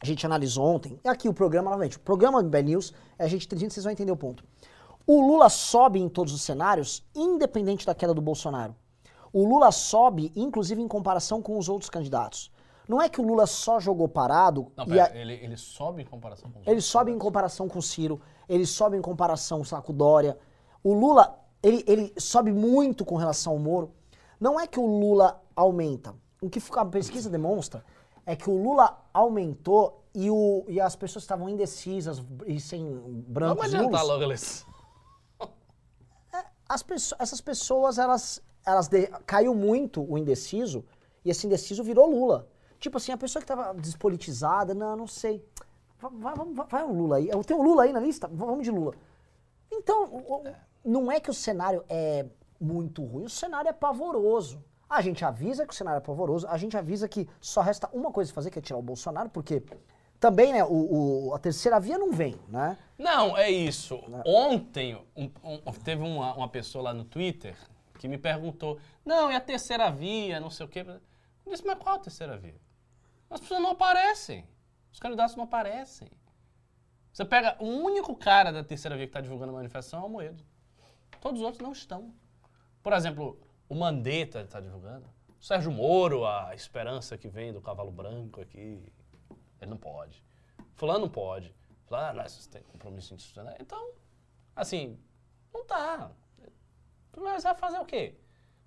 a 0.00 0.06
gente 0.06 0.24
analisou 0.24 0.64
ontem, 0.64 0.98
é 1.02 1.08
aqui 1.08 1.28
o 1.28 1.34
programa, 1.34 1.70
novamente, 1.70 1.96
o 1.96 2.00
programa 2.00 2.42
do 2.42 2.62
News, 2.62 2.94
é 3.18 3.24
a 3.24 3.28
gente 3.28 3.46
vocês 3.48 3.82
vão 3.82 3.92
entender 3.92 4.12
o 4.12 4.16
ponto. 4.16 4.44
O 5.06 5.26
Lula 5.26 5.48
sobe 5.48 5.98
em 5.98 6.08
todos 6.08 6.32
os 6.32 6.42
cenários, 6.42 7.04
independente 7.14 7.84
da 7.84 7.94
queda 7.94 8.14
do 8.14 8.20
Bolsonaro. 8.20 8.74
O 9.32 9.46
Lula 9.46 9.70
sobe, 9.72 10.32
inclusive, 10.34 10.80
em 10.82 10.88
comparação 10.88 11.40
com 11.42 11.58
os 11.58 11.68
outros 11.68 11.90
candidatos. 11.90 12.50
Não 12.88 13.02
é 13.02 13.08
que 13.08 13.20
o 13.20 13.24
Lula 13.24 13.46
só 13.46 13.78
jogou 13.78 14.08
parado 14.08 14.72
Não, 14.74 14.86
pera, 14.86 15.12
a- 15.12 15.16
ele, 15.16 15.34
ele 15.34 15.56
sobe 15.58 16.02
em 16.02 16.06
comparação 16.06 16.50
com 16.50 16.60
os 16.60 16.66
ele 16.66 16.80
sobe 16.80 17.12
em 17.12 17.18
comparação 17.18 17.68
com 17.68 17.78
o 17.78 17.82
Ciro, 17.82 18.20
ele 18.48 18.64
sobe 18.64 18.96
em 18.96 19.02
comparação 19.02 19.62
com 19.82 19.92
o 19.92 19.94
Dória. 19.94 20.38
O 20.82 20.94
Lula, 20.94 21.38
ele, 21.62 21.84
ele 21.86 22.14
sobe 22.18 22.50
muito 22.52 23.04
com 23.04 23.16
relação 23.16 23.52
ao 23.52 23.58
Moro. 23.58 23.92
Não 24.40 24.58
é 24.58 24.66
que 24.66 24.80
o 24.80 24.86
Lula 24.86 25.42
aumenta. 25.54 26.14
O 26.40 26.48
que 26.48 26.62
a 26.76 26.84
pesquisa 26.86 27.28
demonstra 27.28 27.84
é 28.24 28.34
que 28.34 28.48
o 28.48 28.56
Lula 28.62 28.98
aumentou 29.12 30.04
e, 30.14 30.30
o, 30.30 30.64
e 30.68 30.80
as 30.80 30.96
pessoas 30.96 31.24
estavam 31.24 31.48
indecisas 31.48 32.22
e 32.46 32.58
sem 32.58 32.84
Vamos 32.88 33.24
brancos 33.26 33.64
adiantar 33.66 33.90
nulos. 33.90 34.08
logo 34.08 34.22
eles. 34.22 34.66
As 36.68 36.82
pesso- 36.82 37.14
essas 37.18 37.40
pessoas, 37.40 37.98
elas 37.98 38.42
elas 38.68 38.88
de- 38.88 39.06
caiu 39.26 39.54
muito 39.54 40.02
o 40.10 40.16
indeciso 40.18 40.84
e 41.24 41.30
esse 41.30 41.46
indeciso 41.46 41.82
virou 41.82 42.06
Lula. 42.08 42.46
Tipo 42.78 42.96
assim, 42.98 43.10
a 43.12 43.16
pessoa 43.18 43.40
que 43.40 43.46
tava 43.48 43.74
despolitizada, 43.74 44.74
não, 44.74 44.96
não 44.96 45.06
sei. 45.06 45.44
Vai, 45.98 46.34
vai, 46.34 46.66
vai 46.68 46.84
o 46.84 46.92
Lula 46.92 47.16
aí. 47.16 47.28
Tem 47.44 47.56
o 47.56 47.62
Lula 47.62 47.82
aí 47.84 47.92
na 47.92 48.00
lista? 48.00 48.28
Vamos 48.32 48.62
de 48.64 48.70
Lula. 48.70 48.94
Então, 49.72 50.04
o- 50.04 50.44
não 50.84 51.10
é 51.10 51.18
que 51.20 51.30
o 51.30 51.34
cenário 51.34 51.82
é 51.88 52.24
muito 52.60 53.04
ruim, 53.04 53.24
o 53.24 53.28
cenário 53.30 53.68
é 53.68 53.72
pavoroso. 53.72 54.62
A 54.88 55.02
gente 55.02 55.24
avisa 55.24 55.66
que 55.66 55.72
o 55.72 55.76
cenário 55.76 55.98
é 55.98 56.00
pavoroso, 56.00 56.46
a 56.48 56.56
gente 56.56 56.76
avisa 56.76 57.08
que 57.08 57.28
só 57.40 57.60
resta 57.60 57.88
uma 57.92 58.10
coisa 58.10 58.30
a 58.30 58.34
fazer, 58.34 58.50
que 58.50 58.58
é 58.58 58.62
tirar 58.62 58.78
o 58.78 58.82
Bolsonaro, 58.82 59.28
porque 59.28 59.62
também, 60.18 60.52
né, 60.52 60.64
o, 60.64 61.28
o- 61.28 61.34
a 61.34 61.38
terceira 61.38 61.78
via 61.78 61.98
não 61.98 62.10
vem, 62.10 62.36
né? 62.48 62.76
Não, 62.98 63.36
é 63.36 63.50
isso. 63.50 64.00
Ontem 64.24 64.96
um- 65.16 65.30
um- 65.44 65.72
teve 65.84 66.02
uma, 66.02 66.34
uma 66.34 66.48
pessoa 66.48 66.84
lá 66.84 66.94
no 66.94 67.04
Twitter 67.04 67.54
que 67.98 68.08
me 68.08 68.16
perguntou: 68.16 68.78
não, 69.04 69.30
e 69.30 69.34
a 69.34 69.40
terceira 69.40 69.90
via, 69.90 70.40
não 70.40 70.50
sei 70.50 70.64
o 70.64 70.68
quê. 70.68 70.80
Eu 70.80 71.52
disse, 71.52 71.66
mas 71.66 71.78
qual 71.78 71.96
a 71.96 71.98
terceira 71.98 72.36
via? 72.36 72.60
As 73.28 73.40
pessoas 73.40 73.60
não 73.60 73.70
aparecem. 73.70 74.48
Os 74.92 74.98
candidatos 74.98 75.36
não 75.36 75.44
aparecem. 75.44 76.10
Você 77.12 77.24
pega 77.24 77.56
o 77.58 77.66
único 77.66 78.14
cara 78.14 78.52
da 78.52 78.62
terceira 78.62 78.96
via 78.96 79.06
que 79.06 79.10
está 79.10 79.20
divulgando 79.20 79.52
a 79.52 79.56
manifestação 79.56 80.02
é 80.02 80.06
o 80.06 80.08
Moedo. 80.08 80.44
Todos 81.20 81.40
os 81.40 81.44
outros 81.44 81.62
não 81.62 81.72
estão. 81.72 82.14
Por 82.82 82.92
exemplo, 82.92 83.38
o 83.68 83.74
Mandetta 83.74 84.40
está 84.40 84.60
divulgando. 84.60 85.06
O 85.40 85.44
Sérgio 85.44 85.70
Moro, 85.70 86.24
a 86.26 86.54
esperança 86.54 87.18
que 87.18 87.28
vem 87.28 87.52
do 87.52 87.60
cavalo 87.60 87.90
branco 87.90 88.40
aqui, 88.40 88.82
ele 89.60 89.70
não 89.70 89.76
pode. 89.76 90.22
Fulano 90.74 91.00
não 91.00 91.08
pode. 91.08 91.54
Fulano, 91.86 92.20
ah, 92.20 92.28
vocês 92.28 92.46
têm 92.46 92.62
compromisso 92.62 93.14
institucional. 93.14 93.54
Então, 93.58 93.92
assim, 94.54 94.98
não 95.52 95.64
tá. 95.64 96.10
Mas 97.16 97.42
vai 97.42 97.54
fazer 97.54 97.78
o 97.78 97.84
quê? 97.84 98.14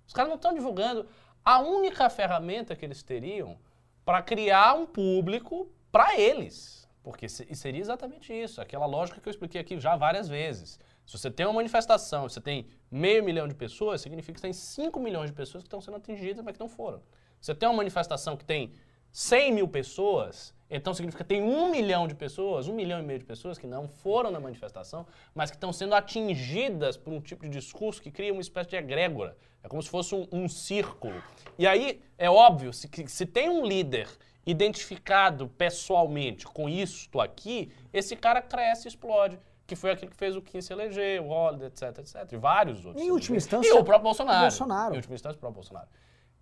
Os 0.06 0.12
caras 0.12 0.28
não 0.28 0.36
estão 0.36 0.52
divulgando. 0.54 1.06
A 1.44 1.60
única 1.60 2.08
ferramenta 2.10 2.76
que 2.76 2.84
eles 2.84 3.02
teriam 3.02 3.58
para 4.04 4.22
criar 4.22 4.74
um 4.74 4.86
público 4.86 5.70
para 5.90 6.18
eles. 6.18 6.88
Porque 7.02 7.28
se- 7.28 7.52
seria 7.54 7.80
exatamente 7.80 8.32
isso, 8.32 8.60
aquela 8.60 8.86
lógica 8.86 9.20
que 9.20 9.28
eu 9.28 9.30
expliquei 9.30 9.60
aqui 9.60 9.78
já 9.80 9.96
várias 9.96 10.28
vezes. 10.28 10.78
Se 11.04 11.18
você 11.18 11.30
tem 11.30 11.46
uma 11.46 11.54
manifestação, 11.54 12.28
você 12.28 12.40
tem 12.40 12.66
meio 12.90 13.24
milhão 13.24 13.48
de 13.48 13.54
pessoas, 13.54 14.00
significa 14.00 14.34
que 14.34 14.40
você 14.40 14.46
tem 14.46 14.52
5 14.52 15.00
milhões 15.00 15.30
de 15.30 15.36
pessoas 15.36 15.62
que 15.64 15.66
estão 15.66 15.80
sendo 15.80 15.96
atingidas, 15.96 16.44
mas 16.44 16.54
que 16.54 16.60
não 16.60 16.68
foram. 16.68 17.02
Você 17.40 17.54
tem 17.54 17.68
uma 17.68 17.76
manifestação 17.76 18.36
que 18.36 18.44
tem 18.44 18.72
100 19.12 19.52
mil 19.52 19.68
pessoas, 19.68 20.54
então 20.70 20.94
significa 20.94 21.22
que 21.22 21.28
tem 21.28 21.42
um 21.42 21.70
milhão 21.70 22.08
de 22.08 22.14
pessoas, 22.14 22.66
um 22.66 22.72
milhão 22.74 22.98
e 22.98 23.02
meio 23.02 23.18
de 23.18 23.24
pessoas 23.26 23.58
que 23.58 23.66
não 23.66 23.86
foram 23.86 24.30
na 24.30 24.40
manifestação, 24.40 25.06
mas 25.34 25.50
que 25.50 25.56
estão 25.56 25.72
sendo 25.72 25.94
atingidas 25.94 26.96
por 26.96 27.12
um 27.12 27.20
tipo 27.20 27.42
de 27.44 27.50
discurso 27.50 28.00
que 28.00 28.10
cria 28.10 28.32
uma 28.32 28.40
espécie 28.40 28.70
de 28.70 28.76
egrégora. 28.76 29.36
É 29.62 29.68
como 29.68 29.82
se 29.82 29.88
fosse 29.90 30.14
um, 30.14 30.26
um 30.32 30.48
círculo. 30.48 31.22
E 31.58 31.66
aí, 31.66 32.02
é 32.18 32.28
óbvio, 32.30 32.72
se, 32.72 32.88
que- 32.88 33.06
se 33.06 33.26
tem 33.26 33.48
um 33.50 33.64
líder 33.66 34.08
identificado 34.44 35.48
pessoalmente 35.48 36.46
com 36.46 36.68
isto 36.68 37.20
aqui, 37.20 37.70
esse 37.92 38.16
cara 38.16 38.40
cresce 38.42 38.86
e 38.86 38.88
explode. 38.88 39.38
Que 39.66 39.76
foi 39.76 39.90
aquele 39.92 40.10
que 40.10 40.16
fez 40.16 40.34
o 40.36 40.42
Kim 40.42 40.60
se 40.60 40.72
eleger, 40.72 41.22
o 41.22 41.28
Holliday, 41.28 41.68
etc, 41.68 41.98
etc. 41.98 42.32
E 42.32 42.36
vários 42.36 42.84
outros. 42.84 43.02
Em 43.02 43.10
última 43.10 43.36
instância, 43.36 43.68
E 43.68 43.72
o 43.72 43.84
próprio 43.84 44.02
Bolsonaro. 44.02 44.40
Bolsonaro. 44.42 44.94
Em 44.94 44.96
última 44.96 45.14
instância, 45.14 45.36
o 45.36 45.40
próprio 45.40 45.54
Bolsonaro. 45.54 45.88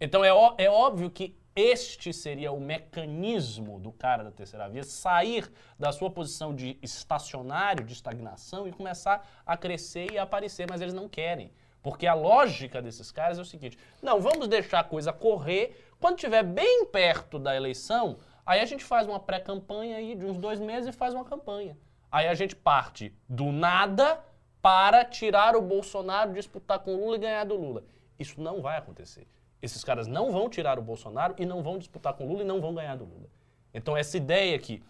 Então 0.00 0.24
é, 0.24 0.32
ó- 0.32 0.54
é 0.56 0.68
óbvio 0.70 1.10
que 1.10 1.36
este 1.60 2.12
seria 2.12 2.52
o 2.52 2.60
mecanismo 2.60 3.78
do 3.78 3.92
cara 3.92 4.24
da 4.24 4.30
terceira 4.30 4.68
via 4.68 4.82
sair 4.82 5.50
da 5.78 5.92
sua 5.92 6.10
posição 6.10 6.54
de 6.54 6.78
estacionário, 6.82 7.84
de 7.84 7.92
estagnação 7.92 8.66
e 8.66 8.72
começar 8.72 9.28
a 9.44 9.56
crescer 9.56 10.12
e 10.12 10.18
aparecer, 10.18 10.66
mas 10.68 10.80
eles 10.80 10.94
não 10.94 11.08
querem. 11.08 11.52
Porque 11.82 12.06
a 12.06 12.14
lógica 12.14 12.82
desses 12.82 13.10
caras 13.10 13.38
é 13.38 13.42
o 13.42 13.44
seguinte: 13.44 13.78
não, 14.02 14.20
vamos 14.20 14.48
deixar 14.48 14.80
a 14.80 14.84
coisa 14.84 15.12
correr. 15.12 15.94
Quando 15.98 16.16
estiver 16.16 16.42
bem 16.42 16.86
perto 16.86 17.38
da 17.38 17.54
eleição, 17.54 18.18
aí 18.44 18.60
a 18.60 18.64
gente 18.64 18.84
faz 18.84 19.06
uma 19.06 19.20
pré-campanha 19.20 19.96
aí 19.96 20.14
de 20.14 20.24
uns 20.24 20.36
dois 20.36 20.60
meses 20.60 20.88
e 20.88 20.92
faz 20.92 21.14
uma 21.14 21.24
campanha. 21.24 21.76
Aí 22.10 22.26
a 22.26 22.34
gente 22.34 22.56
parte 22.56 23.14
do 23.28 23.52
nada 23.52 24.22
para 24.60 25.04
tirar 25.04 25.56
o 25.56 25.62
Bolsonaro, 25.62 26.32
disputar 26.32 26.80
com 26.80 26.94
o 26.94 27.00
Lula 27.04 27.16
e 27.16 27.20
ganhar 27.20 27.44
do 27.44 27.56
Lula. 27.56 27.84
Isso 28.18 28.40
não 28.40 28.60
vai 28.60 28.76
acontecer. 28.76 29.26
Esses 29.62 29.84
caras 29.84 30.06
não 30.06 30.30
vão 30.30 30.48
tirar 30.48 30.78
o 30.78 30.82
Bolsonaro 30.82 31.34
e 31.38 31.44
não 31.44 31.62
vão 31.62 31.78
disputar 31.78 32.14
com 32.14 32.24
o 32.24 32.28
Lula 32.28 32.42
e 32.42 32.46
não 32.46 32.60
vão 32.60 32.74
ganhar 32.74 32.96
do 32.96 33.04
Lula. 33.04 33.28
Então 33.72 33.96
essa 33.96 34.16
ideia 34.16 34.58
que 34.58 34.82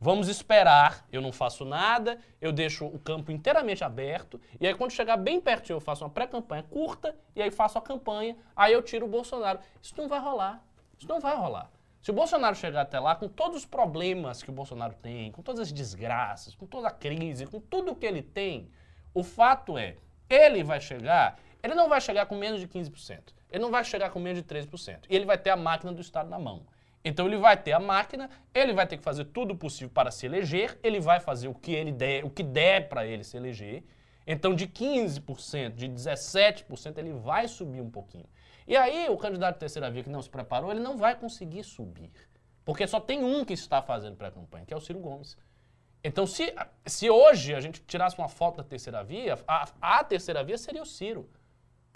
vamos 0.00 0.28
esperar, 0.28 1.06
eu 1.10 1.20
não 1.22 1.32
faço 1.32 1.64
nada, 1.64 2.18
eu 2.40 2.52
deixo 2.52 2.86
o 2.86 2.98
campo 2.98 3.32
inteiramente 3.32 3.82
aberto, 3.82 4.40
e 4.60 4.66
aí 4.66 4.74
quando 4.74 4.90
chegar 4.90 5.16
bem 5.16 5.40
pertinho 5.40 5.76
eu 5.76 5.80
faço 5.80 6.04
uma 6.04 6.10
pré-campanha 6.10 6.62
curta, 6.64 7.16
e 7.34 7.42
aí 7.42 7.50
faço 7.50 7.78
a 7.78 7.80
campanha, 7.80 8.36
aí 8.54 8.72
eu 8.72 8.82
tiro 8.82 9.06
o 9.06 9.08
Bolsonaro. 9.08 9.58
Isso 9.82 9.94
não 9.96 10.08
vai 10.08 10.20
rolar. 10.20 10.62
Isso 10.98 11.08
não 11.08 11.20
vai 11.20 11.36
rolar. 11.36 11.70
Se 12.02 12.10
o 12.10 12.14
Bolsonaro 12.14 12.54
chegar 12.54 12.82
até 12.82 13.00
lá 13.00 13.16
com 13.16 13.26
todos 13.26 13.58
os 13.58 13.66
problemas 13.66 14.42
que 14.42 14.50
o 14.50 14.52
Bolsonaro 14.52 14.94
tem, 14.94 15.32
com 15.32 15.42
todas 15.42 15.62
as 15.62 15.72
desgraças, 15.72 16.54
com 16.54 16.66
toda 16.66 16.88
a 16.88 16.92
crise, 16.92 17.46
com 17.46 17.58
tudo 17.58 17.96
que 17.96 18.06
ele 18.06 18.22
tem, 18.22 18.70
o 19.12 19.24
fato 19.24 19.76
é, 19.76 19.96
ele 20.30 20.62
vai 20.62 20.80
chegar, 20.80 21.38
ele 21.62 21.74
não 21.74 21.88
vai 21.88 22.00
chegar 22.00 22.26
com 22.26 22.36
menos 22.36 22.60
de 22.60 22.68
15%. 22.68 23.34
Ele 23.50 23.62
não 23.62 23.70
vai 23.70 23.84
chegar 23.84 24.10
com 24.10 24.18
menos 24.18 24.42
de 24.42 24.48
13%. 24.48 25.04
E 25.08 25.16
ele 25.16 25.24
vai 25.24 25.38
ter 25.38 25.50
a 25.50 25.56
máquina 25.56 25.92
do 25.92 26.00
Estado 26.00 26.28
na 26.28 26.38
mão. 26.38 26.66
Então 27.04 27.26
ele 27.26 27.36
vai 27.36 27.56
ter 27.56 27.72
a 27.72 27.78
máquina, 27.78 28.28
ele 28.52 28.72
vai 28.72 28.86
ter 28.86 28.96
que 28.96 29.04
fazer 29.04 29.26
tudo 29.26 29.54
o 29.54 29.56
possível 29.56 29.88
para 29.88 30.10
se 30.10 30.26
eleger, 30.26 30.76
ele 30.82 30.98
vai 30.98 31.20
fazer 31.20 31.46
o 31.46 31.54
que 31.54 31.72
ele 31.72 31.92
der, 31.92 32.24
o 32.24 32.30
que 32.30 32.42
der 32.42 32.88
para 32.88 33.06
ele 33.06 33.22
se 33.22 33.36
eleger. 33.36 33.84
Então 34.26 34.54
de 34.54 34.66
15%, 34.66 35.70
de 35.70 35.88
17%, 35.88 36.98
ele 36.98 37.12
vai 37.12 37.46
subir 37.46 37.80
um 37.80 37.90
pouquinho. 37.90 38.26
E 38.66 38.76
aí 38.76 39.08
o 39.08 39.16
candidato 39.16 39.58
terceira 39.58 39.88
via 39.88 40.02
que 40.02 40.10
não 40.10 40.20
se 40.20 40.28
preparou, 40.28 40.72
ele 40.72 40.80
não 40.80 40.96
vai 40.96 41.14
conseguir 41.14 41.62
subir. 41.62 42.10
Porque 42.64 42.84
só 42.88 42.98
tem 42.98 43.22
um 43.22 43.44
que 43.44 43.52
está 43.52 43.80
fazendo 43.80 44.16
pré-campanha, 44.16 44.66
que 44.66 44.74
é 44.74 44.76
o 44.76 44.80
Ciro 44.80 44.98
Gomes. 44.98 45.38
Então, 46.02 46.26
se, 46.26 46.52
se 46.84 47.08
hoje 47.08 47.54
a 47.54 47.60
gente 47.60 47.80
tirasse 47.82 48.18
uma 48.18 48.28
foto 48.28 48.56
da 48.56 48.64
terceira 48.64 49.04
via, 49.04 49.38
a, 49.46 49.68
a 49.80 50.04
terceira 50.04 50.42
via 50.42 50.58
seria 50.58 50.82
o 50.82 50.86
Ciro. 50.86 51.30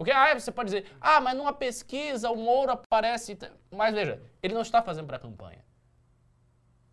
Porque 0.01 0.13
ah, 0.13 0.33
você 0.33 0.51
pode 0.51 0.69
dizer, 0.71 0.91
ah, 0.99 1.21
mas 1.21 1.37
numa 1.37 1.53
pesquisa 1.53 2.31
o 2.31 2.35
Moro 2.37 2.73
aparece. 2.73 3.37
Mas 3.71 3.95
veja, 3.95 4.19
ele 4.43 4.55
não 4.55 4.63
está 4.63 4.81
fazendo 4.81 5.07
pré-campanha. 5.07 5.63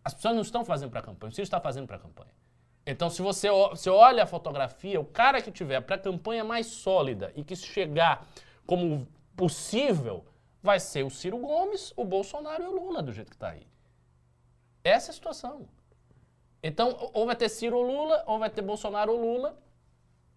As 0.04 0.12
pessoas 0.12 0.34
não 0.34 0.42
estão 0.42 0.62
fazendo 0.62 0.90
pré-campanha, 0.90 1.30
o 1.30 1.34
Ciro 1.34 1.44
está 1.44 1.58
fazendo 1.58 1.86
pré-campanha. 1.86 2.30
Então, 2.84 3.08
se 3.08 3.22
você, 3.22 3.48
você 3.50 3.88
olha 3.88 4.24
a 4.24 4.26
fotografia, 4.26 5.00
o 5.00 5.06
cara 5.06 5.40
que 5.40 5.50
tiver 5.50 5.76
a 5.76 5.80
pré-campanha 5.80 6.44
mais 6.44 6.66
sólida 6.66 7.32
e 7.34 7.42
que 7.42 7.56
chegar 7.56 8.26
como 8.66 9.08
possível, 9.34 10.26
vai 10.62 10.78
ser 10.78 11.02
o 11.02 11.08
Ciro 11.08 11.38
Gomes, 11.38 11.94
o 11.96 12.04
Bolsonaro 12.04 12.62
e 12.62 12.66
o 12.66 12.72
Lula, 12.72 13.02
do 13.02 13.10
jeito 13.10 13.30
que 13.30 13.36
está 13.36 13.52
aí. 13.52 13.66
Essa 14.84 15.08
é 15.08 15.12
a 15.12 15.14
situação. 15.14 15.66
Então, 16.62 17.10
ou 17.14 17.24
vai 17.24 17.36
ter 17.36 17.48
Ciro 17.48 17.78
ou 17.78 17.82
Lula, 17.82 18.22
ou 18.26 18.38
vai 18.38 18.50
ter 18.50 18.60
Bolsonaro 18.60 19.12
ou 19.12 19.18
Lula, 19.18 19.58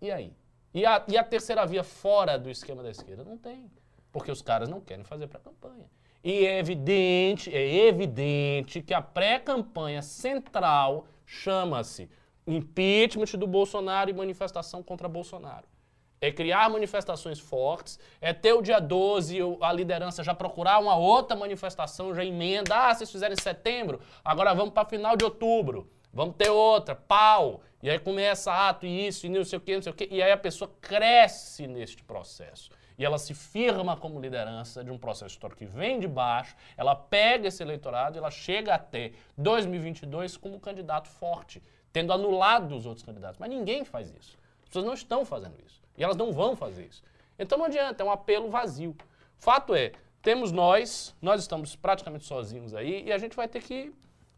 e 0.01 0.09
aí? 0.09 0.34
E 0.74 0.86
a, 0.86 1.03
e 1.07 1.17
a 1.17 1.24
terceira 1.24 1.65
via 1.65 1.84
fora 1.84 2.38
do 2.38 2.49
esquema 2.49 2.82
da 2.82 2.89
esquerda? 2.91 3.24
Não 3.24 3.38
tem. 3.38 3.69
Porque 4.11 4.32
os 4.32 4.41
caras 4.41 4.69
não 4.69 4.80
querem 4.82 5.03
fazer 5.03 5.28
pré-campanha. 5.28 5.89
E 6.24 6.45
é 6.45 6.59
evidente, 6.59 7.53
é 7.55 7.88
evidente 7.88 8.82
que 8.82 8.93
a 8.93 9.01
pré-campanha 9.01 10.01
central 10.01 11.05
chama-se 11.26 12.09
impeachment 12.45 13.38
do 13.39 13.47
Bolsonaro 13.47 14.09
e 14.09 14.13
manifestação 14.13 14.84
contra 14.84 15.07
Bolsonaro. 15.07 15.65
É 16.19 16.32
criar 16.32 16.69
manifestações 16.69 17.39
fortes, 17.39 17.97
é 18.19 18.32
ter 18.32 18.53
o 18.53 18.61
dia 18.61 18.80
12 18.80 19.41
o- 19.41 19.57
a 19.63 19.74
liderança 19.74 20.24
já 20.24 20.36
procurar 20.36 20.78
uma 20.80 20.95
outra 20.95 21.36
manifestação, 21.36 22.13
já 22.13 22.24
emenda. 22.24 22.76
Ah, 22.76 22.93
vocês 22.93 23.11
fizeram 23.11 23.34
em 23.34 23.41
setembro, 23.41 23.99
agora 24.24 24.53
vamos 24.53 24.74
para 24.74 24.88
final 24.88 25.17
de 25.17 25.26
outubro. 25.26 25.89
Vamos 26.14 26.36
ter 26.36 26.49
outra, 26.49 26.95
pau. 26.95 27.62
E 27.82 27.89
aí 27.89 27.97
começa 27.97 28.53
ato 28.53 28.86
e 28.86 29.07
isso, 29.07 29.26
e 29.26 29.30
não 29.30 29.43
sei 29.43 29.57
o 29.57 29.62
quê, 29.62 29.76
não 29.76 29.82
sei 29.82 29.91
o 29.91 29.95
quê. 29.95 30.07
E 30.12 30.22
aí 30.22 30.32
a 30.32 30.38
pessoa 30.38 30.72
cresce 30.80 31.66
neste 31.68 32.03
processo. 32.03 32.70
E 32.97 33.05
ela 33.05 33.18
se 33.18 33.34
firma 33.34 33.97
como 33.97 34.20
liderança 34.20 34.84
de 34.84 34.91
um 34.91 34.97
processo 34.97 35.34
histórico 35.34 35.59
que 35.59 35.66
vem 35.66 35.99
de 35.99 36.07
baixo, 36.07 36.55
ela 36.78 36.93
pega 36.93 37.47
esse 37.47 37.64
eleitorado 37.64 38.16
e 38.16 38.20
ela 38.20 38.30
chega 38.30 38.76
até 38.76 39.14
2022 39.38 40.38
como 40.38 40.59
candidato 40.59 41.09
forte, 41.09 41.64
tendo 41.91 42.14
anulado 42.14 42.76
os 42.76 42.86
outros 42.86 43.03
candidatos. 43.03 43.39
Mas 43.39 43.49
ninguém 43.49 43.84
faz 43.84 44.12
isso. 44.12 44.38
As 44.62 44.68
pessoas 44.68 44.86
não 44.86 44.93
estão 44.93 45.26
fazendo 45.26 45.55
isso. 45.66 45.82
E 45.97 46.03
elas 46.03 46.16
não 46.16 46.32
vão 46.32 46.55
fazer 46.55 46.86
isso. 46.86 47.01
Então 47.39 47.57
não 47.57 47.66
adianta, 47.66 48.03
é 48.03 48.05
um 48.05 48.12
apelo 48.12 48.49
vazio. 48.51 48.95
Fato 49.39 49.74
é, 49.74 49.93
temos 50.22 50.51
nós, 50.51 51.16
nós 51.20 51.41
estamos 51.41 51.76
praticamente 51.76 52.26
sozinhos 52.26 52.76
aí, 52.76 53.05
e 53.07 53.12
a 53.12 53.18
gente 53.18 53.36
vai 53.36 53.47
ter 53.47 53.64
que 53.64 53.91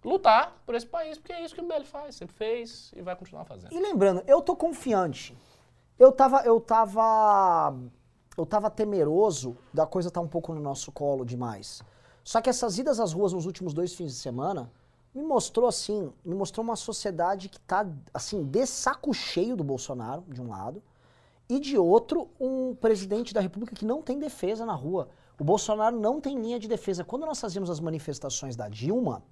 lutar 0.04 0.62
por 0.66 0.76
esse 0.76 0.86
país, 0.86 1.18
porque 1.18 1.34
é 1.34 1.44
isso 1.44 1.56
que 1.56 1.62
o 1.62 1.64
MBL 1.64 1.84
faz, 1.86 2.16
sempre 2.16 2.36
fez 2.36 2.92
e 2.96 3.02
vai 3.02 3.16
continuar 3.16 3.46
fazendo. 3.46 3.74
E 3.74 3.80
lembrando, 3.80 4.24
eu 4.28 4.42
tô 4.42 4.56
confiante. 4.56 5.38
Eu 5.98 6.12
tava, 6.12 6.42
eu 6.42 6.60
tava, 6.60 7.76
eu 8.38 8.46
tava 8.46 8.70
temeroso 8.70 9.56
da 9.74 9.86
coisa 9.86 10.10
estar 10.10 10.22
um 10.22 10.28
pouco 10.28 10.54
no 10.54 10.60
nosso 10.60 10.92
colo 10.92 11.24
demais. 11.24 11.82
Só 12.24 12.42
que 12.42 12.50
essas 12.50 12.78
idas 12.78 13.00
às 13.00 13.14
ruas 13.14 13.34
nos 13.34 13.46
últimos 13.46 13.74
dois 13.74 13.94
fins 13.94 14.12
de 14.12 14.18
semana 14.18 14.72
me 15.14 15.22
mostrou 15.22 15.68
assim, 15.68 16.12
me 16.26 16.34
mostrou 16.34 16.64
uma 16.64 16.76
sociedade 16.76 17.48
que 17.48 17.60
tá 17.60 17.86
assim 18.14 18.44
de 18.44 18.66
saco 18.66 19.14
cheio 19.14 19.56
do 19.56 19.64
Bolsonaro 19.64 20.24
de 20.28 20.42
um 20.42 20.50
lado 20.50 20.82
e 21.48 21.60
de 21.60 21.78
outro, 21.78 22.30
um 22.40 22.74
presidente 22.74 23.34
da 23.34 23.42
República 23.42 23.76
que 23.76 23.86
não 23.86 24.02
tem 24.02 24.18
defesa 24.18 24.66
na 24.66 24.74
rua. 24.74 25.10
O 25.40 25.44
Bolsonaro 25.44 26.00
não 26.00 26.20
tem 26.20 26.40
linha 26.40 26.60
de 26.60 26.68
defesa. 26.68 27.04
Quando 27.04 27.26
nós 27.26 27.40
fazíamos 27.40 27.70
as 27.70 27.80
manifestações 27.80 28.56
da 28.56 28.70
Dilma, 28.70 29.24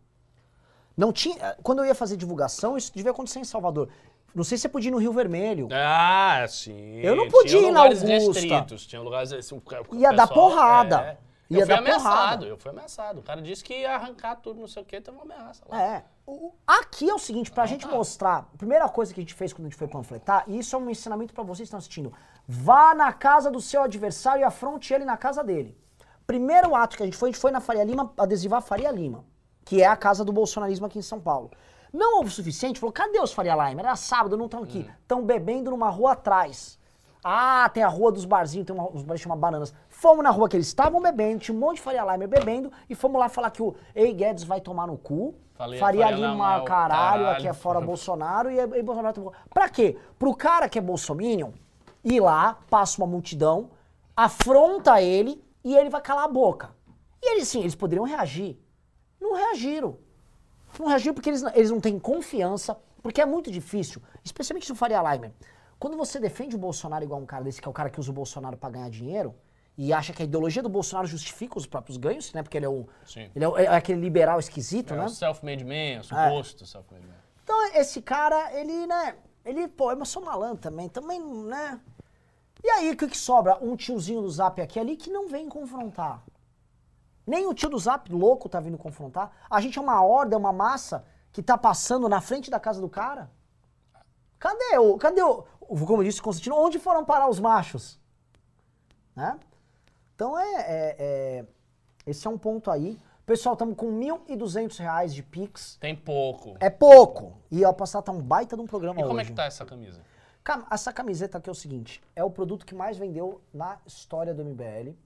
não 0.98 1.12
tinha. 1.12 1.56
Quando 1.64 1.80
eu 1.80 1.86
ia 1.86 1.96
fazer 1.96 2.18
divulgação, 2.18 2.78
isso 2.78 2.92
devia 2.94 3.12
acontecer 3.12 3.40
em 3.40 3.44
Salvador. 3.44 3.90
Não 4.34 4.44
sei 4.46 4.58
se 4.58 4.62
você 4.64 4.70
podia 4.70 4.90
ir 4.90 4.92
no 4.92 4.98
Rio 4.98 5.12
Vermelho. 5.12 5.68
Ah, 5.72 6.46
sim. 6.48 7.00
Eu 7.02 7.16
não 7.16 7.28
podia 7.30 7.58
tinha 7.60 7.70
ir 7.70 7.74
na 7.74 7.82
Augusta. 7.82 8.08
restritos, 8.08 8.86
Tinha 8.88 9.02
lugares 9.02 9.34
assim, 9.34 9.56
o 9.56 9.96
Ia 9.96 10.12
dar 10.14 10.28
pessoal- 10.28 10.50
porrada. 10.50 11.02
é. 11.02 11.18
Ia 11.50 11.58
eu 11.60 11.66
fui 11.66 11.68
dar 11.76 11.80
ameaçado, 11.80 12.04
porrada. 12.14 12.46
eu 12.46 12.58
fui 12.58 12.72
ameaçado. 12.72 13.20
O 13.20 13.24
cara 13.24 13.42
disse 13.42 13.62
que 13.62 13.74
ia 13.74 13.94
arrancar 13.94 14.38
tudo, 14.38 14.62
não 14.62 14.70
sei 14.70 14.84
o 14.84 14.86
quê, 14.86 15.02
teve 15.02 15.18
uma 15.18 15.24
ameaça 15.26 15.62
lá. 15.68 15.82
É. 15.84 16.06
O- 16.26 16.54
aqui 16.66 17.10
é 17.10 17.14
o 17.14 17.20
seguinte, 17.20 17.52
pra 17.52 17.66
gente 17.66 17.86
mostrar, 17.90 18.48
a 18.54 18.58
primeira 18.58 18.88
coisa 18.88 19.14
que 19.14 19.20
a 19.20 19.24
gente 19.24 19.34
fez 19.34 19.52
quando 19.52 19.66
a 19.66 19.70
gente 19.70 19.78
foi 19.78 19.88
panfletar, 19.90 20.46
e 20.48 20.58
isso 20.60 20.74
é 20.78 20.80
um 20.80 20.90
ensinamento 20.90 21.34
pra 21.34 21.44
vocês 21.44 21.58
que 21.58 21.64
estão 21.64 21.78
assistindo. 21.80 22.14
Vá 22.48 22.96
na 22.96 23.12
casa 23.12 23.52
do 23.52 23.60
seu 23.60 23.84
adversário 23.84 24.40
e 24.40 24.44
afronte 24.46 24.94
ele 24.94 25.04
na 25.04 25.18
casa 25.18 25.44
dele. 25.44 25.78
Primeiro 26.26 26.74
ato 26.74 26.96
que 26.96 27.04
a 27.04 27.06
gente 27.06 27.18
foi, 27.18 27.28
a 27.28 27.32
gente 27.34 27.42
foi 27.42 27.52
na 27.52 27.60
Faria 27.60 27.84
Lima 27.84 28.14
adesivar 28.18 28.60
a 28.60 28.62
Faria 28.62 28.90
Lima, 28.90 29.26
que 29.72 29.82
é 29.82 29.88
a 29.88 29.96
casa 29.96 30.26
do 30.26 30.34
bolsonarismo 30.34 30.86
aqui 30.86 31.00
em 31.00 31.02
São 31.02 31.18
Paulo. 31.18 31.50
Não 31.94 32.18
houve 32.18 32.28
o 32.28 32.32
suficiente, 32.32 32.78
falou, 32.78 32.92
cadê 32.92 33.22
os 33.22 33.32
Faria 33.32 33.56
Lima? 33.56 33.80
Era 33.80 33.96
sábado, 33.96 34.36
não 34.36 34.44
estão 34.48 34.64
aqui. 34.64 34.86
Estão 35.02 35.24
bebendo 35.24 35.72
numa 35.72 35.90
rua 35.90 36.12
atrás. 36.12 36.78
Ah, 37.24 37.70
tem 37.74 37.82
a 37.82 37.88
rua 37.88 38.12
dos 38.12 38.26
barzinhos, 38.26 38.66
tem 38.68 38.76
uma, 38.76 38.90
uns 38.90 39.02
bares 39.02 39.22
que 39.22 39.24
chamam 39.30 39.38
Bananas. 39.38 39.74
Fomos 39.88 40.26
na 40.26 40.30
rua 40.30 40.50
que 40.50 40.58
eles 40.58 40.68
estavam 40.68 41.00
bebendo, 41.02 41.40
tinha 41.40 41.56
um 41.56 41.60
monte 41.60 41.78
de 41.78 41.84
Faria 41.84 42.04
Limer 42.04 42.28
bebendo, 42.28 42.70
e 42.90 42.96
fomos 42.96 43.18
lá 43.18 43.30
falar 43.30 43.50
que 43.50 43.64
o 43.64 43.74
Ei 43.96 44.12
Guedes 44.12 44.44
vai 44.44 44.60
tomar 44.60 44.88
no 44.88 44.98
cu. 44.98 45.36
Falei, 45.56 45.80
Faria 45.80 46.04
Faria 46.04 46.18
Lima 46.18 46.32
Lima, 46.34 46.56
é 46.58 46.66
caralho, 46.66 46.68
caralho. 47.24 47.28
aqui 47.30 47.48
é 47.48 47.54
fora 47.54 47.80
Bolsonaro, 47.86 48.52
e, 48.52 48.58
e 48.60 48.84
Bolsonaro... 48.84 49.22
tá- 49.32 49.38
Pra 49.54 49.70
quê? 49.70 49.98
Pro 50.20 50.36
cara 50.36 50.68
que 50.68 50.80
é 50.80 50.82
bolsominion, 50.82 51.52
ir 52.04 52.20
lá, 52.20 52.58
passa 52.70 52.98
uma 53.02 53.08
multidão, 53.08 53.70
afronta 54.18 55.02
ele, 55.02 55.42
e 55.64 55.78
ele 55.78 55.90
vai 55.90 56.02
calar 56.02 56.26
a 56.26 56.28
boca. 56.28 56.72
E 57.24 57.36
eles, 57.36 57.48
sim, 57.48 57.62
eles 57.62 57.74
poderiam 57.76 58.04
reagir. 58.04 58.60
Não 59.22 59.36
reagiram. 59.36 59.98
Não 60.80 60.88
reagiram 60.88 61.14
porque 61.14 61.30
eles, 61.30 61.42
não- 61.42 61.54
eles 61.54 61.70
não 61.70 61.80
têm 61.80 62.00
confiança, 62.00 62.78
porque 63.04 63.22
é 63.22 63.26
muito 63.26 63.52
difícil, 63.52 64.02
especialmente 64.24 64.66
se 64.66 64.72
o 64.72 64.76
Faria 64.76 65.02
Limer. 65.02 65.32
Quando 65.80 65.96
você 65.98 66.20
defende 66.20 66.56
o 66.56 66.60
Bolsonaro 66.60 67.04
igual 67.04 67.20
um 67.22 67.26
cara 67.26 67.44
desse, 67.44 67.62
que 67.62 67.68
é 67.68 67.72
o 67.72 67.74
cara 67.74 67.90
que 67.90 68.00
usa 68.00 68.10
o 68.12 68.14
Bolsonaro 68.14 68.58
pra 68.58 68.70
ganhar 68.70 68.90
dinheiro, 68.90 69.34
e 69.78 69.94
acha 69.94 70.14
que 70.14 70.22
a 70.22 70.26
ideologia 70.26 70.62
do 70.62 70.70
Bolsonaro 70.70 71.08
justifica 71.08 71.58
os 71.58 71.66
próprios 71.66 71.98
ganhos, 71.98 72.32
né? 72.34 72.44
Porque 72.44 72.58
ele 72.58 72.66
é, 72.66 72.70
um, 72.70 72.86
Sim. 73.06 73.30
ele 73.36 73.44
é, 73.46 73.48
o- 73.48 73.58
é 73.58 73.68
aquele 73.68 74.00
liberal 74.00 74.40
esquisito, 74.40 74.94
É 74.94 74.98
né? 74.98 75.06
o 75.06 75.10
self-made 75.10 75.64
man, 75.64 76.02
o 76.02 76.04
suposto 76.04 76.66
self-made 76.66 77.06
man. 77.08 77.14
Então, 77.44 77.74
esse 77.76 78.02
cara, 78.02 78.54
ele, 78.54 78.86
né? 78.86 79.16
Ele, 79.44 79.68
pô, 79.68 79.92
eu 79.92 80.06
sou 80.06 80.24
malandro 80.24 80.58
também, 80.58 80.88
também, 80.88 81.20
né? 81.20 81.80
E 82.64 82.70
aí, 82.70 82.92
o 82.92 82.98
que, 82.98 83.08
que 83.08 83.18
sobra? 83.18 83.58
Um 83.60 83.76
tiozinho 83.76 84.22
do 84.22 84.30
Zap 84.30 84.62
aqui 84.62 84.80
ali 84.80 84.96
que 84.96 85.10
não 85.10 85.28
vem 85.28 85.50
confrontar. 85.50 86.22
Nem 87.32 87.48
o 87.48 87.54
tio 87.54 87.70
do 87.70 87.80
Zap 87.80 88.12
louco 88.12 88.50
tá 88.50 88.60
vindo 88.60 88.78
confrontar. 88.78 89.32
A 89.50 89.62
gente 89.62 89.78
é 89.80 89.82
uma 89.82 90.04
horda, 90.04 90.36
é 90.36 90.38
uma 90.38 90.52
massa 90.52 91.06
que 91.32 91.42
tá 91.42 91.58
passando 91.58 92.10
na 92.10 92.20
frente 92.20 92.52
da 92.52 92.60
casa 92.60 92.82
do 92.82 92.90
cara. 92.90 93.32
Cadê 94.38 94.78
o. 94.78 94.98
Cadê 94.98 95.22
o. 95.24 95.44
Como 95.88 96.04
disse 96.04 96.22
Constantino, 96.22 96.58
onde 96.58 96.78
foram 96.78 97.06
parar 97.06 97.30
os 97.30 97.40
machos? 97.40 97.98
Né? 99.16 99.40
Então 100.16 100.38
é, 100.38 100.54
é- 100.56 100.96
é- 101.00 101.46
Esse 102.06 102.28
é 102.28 102.30
um 102.30 102.38
ponto 102.38 102.70
aí. 102.70 103.00
Pessoal, 103.26 103.54
estamos 103.54 103.76
com 103.78 103.90
1.200 103.98 104.78
reais 104.80 105.14
de 105.14 105.24
Pix. 105.24 105.78
Tem 105.80 105.96
pouco. 105.96 106.58
É 106.60 106.70
pouco. 106.70 107.38
E 107.50 107.64
ao 107.64 107.74
passar 107.74 108.02
tá 108.02 108.12
um 108.12 108.22
baita 108.22 108.58
de 108.58 108.62
um 108.62 108.68
programa 108.68 109.00
E 109.00 109.04
como 109.04 109.16
hoje. 109.16 109.22
é 109.28 109.30
que 109.30 109.34
tá 109.36 109.46
essa 109.46 109.64
camisa? 109.66 110.02
Cam- 110.44 110.66
Essa 110.70 110.92
camiseta 110.92 111.38
aqui 111.38 111.48
é 111.50 111.52
o 111.52 111.56
seguinte, 111.56 112.02
é 112.16 112.24
o 112.24 112.30
produto 112.32 112.66
que 112.66 112.74
mais 112.76 112.98
vendeu 112.98 113.42
na 113.54 113.78
história 113.86 114.34
do 114.34 114.44
MBL, 114.44 114.98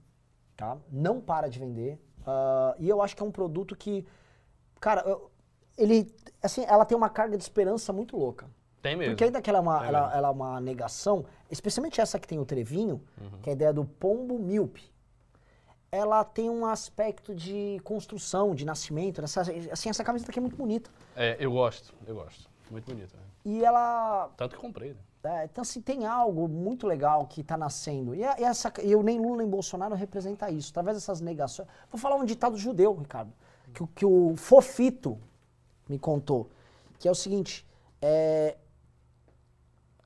tá? 0.56 0.76
Não 0.90 1.20
para 1.20 1.48
de 1.48 1.58
vender. 1.60 2.00
Ah, 2.26 2.74
e 2.78 2.88
eu 2.88 3.00
acho 3.00 3.16
que 3.16 3.22
é 3.22 3.26
um 3.26 3.30
produto 3.30 3.76
que, 3.76 4.04
cara, 4.80 5.04
ele, 5.78 6.12
assim, 6.42 6.64
ela 6.66 6.84
tem 6.84 6.96
uma 6.96 7.08
carga 7.08 7.36
de 7.36 7.42
esperança 7.42 7.92
muito 7.92 8.16
louca. 8.16 8.46
Tem 8.82 8.96
mesmo. 8.96 9.12
Porque 9.12 9.24
ainda 9.24 9.40
que 9.40 9.48
ela 9.50 9.58
é, 9.58 9.62
uma, 9.62 9.84
É 9.84 9.88
ela, 9.88 10.16
ela 10.16 10.28
é 10.28 10.30
uma 10.30 10.60
negação, 10.60 11.24
especialmente 11.50 12.00
essa 12.00 12.18
que 12.18 12.26
tem 12.26 12.38
o 12.38 12.44
trevinho, 12.44 13.02
que 13.42 13.48
é 13.48 13.52
a 13.52 13.54
ideia 13.54 13.72
do 13.72 13.84
pombo 13.84 14.38
míope, 14.38 14.90
ela 15.90 16.24
tem 16.24 16.50
um 16.50 16.66
aspecto 16.66 17.34
de 17.34 17.80
construção, 17.84 18.54
de 18.54 18.64
nascimento, 18.64 19.22
essa, 19.22 19.40
assim, 19.40 19.88
essa 19.88 20.04
camiseta 20.04 20.30
aqui 20.30 20.38
é 20.38 20.42
muito 20.42 20.56
bonita. 20.56 20.90
É, 21.14 21.36
eu 21.38 21.50
gosto, 21.50 21.94
eu 22.06 22.14
gosto. 22.14 22.48
Muito 22.70 22.86
bonito. 22.86 23.14
né? 23.16 23.22
E 23.44 23.64
ela 23.64 24.28
Tanto 24.36 24.56
que 24.56 24.60
comprei, 24.60 24.90
né? 24.90 24.96
É, 25.26 25.44
então, 25.44 25.62
assim, 25.62 25.80
tem 25.80 26.06
algo 26.06 26.48
muito 26.48 26.86
legal 26.86 27.26
que 27.26 27.40
está 27.40 27.56
nascendo. 27.56 28.14
E, 28.14 28.24
a- 28.24 28.36
e 28.38 28.44
essa, 28.44 28.72
eu 28.82 29.02
nem 29.02 29.18
Lula 29.20 29.38
nem 29.38 29.48
Bolsonaro 29.48 29.94
representa 29.94 30.50
isso. 30.50 30.70
Através 30.70 30.96
dessas 30.96 31.20
negações. 31.20 31.68
Vou 31.90 31.98
falar 32.00 32.16
um 32.16 32.24
ditado 32.24 32.56
judeu, 32.56 32.94
Ricardo, 32.94 33.32
que, 33.74 33.82
o- 33.82 33.86
que 33.88 34.04
o 34.06 34.36
Fofito 34.36 35.18
me 35.88 35.98
contou. 35.98 36.50
Que 36.98 37.08
é 37.08 37.10
o 37.10 37.14
seguinte: 37.14 37.66
é, 38.00 38.56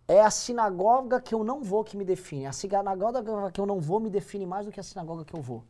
é 0.09 0.21
a 0.21 0.31
sinagoga 0.31 1.21
que 1.21 1.35
eu 1.35 1.45
não 1.45 1.62
vou 1.62 1.85
que 1.85 1.97
me 1.97 2.05
define. 2.05 2.47
A 2.47 2.53
sinagoga 2.53 3.23
que 3.53 3.61
eu 3.61 3.66
não 3.66 3.81
vou 3.81 4.01
me 4.01 4.11
define 4.11 4.47
mais 4.47 4.66
do 4.66 4.73
que 4.73 4.81
a 4.81 4.83
sinagoga 4.83 5.25
que 5.25 5.35
eu 5.35 5.41
vou. 5.43 5.64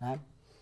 Né? 0.00 0.18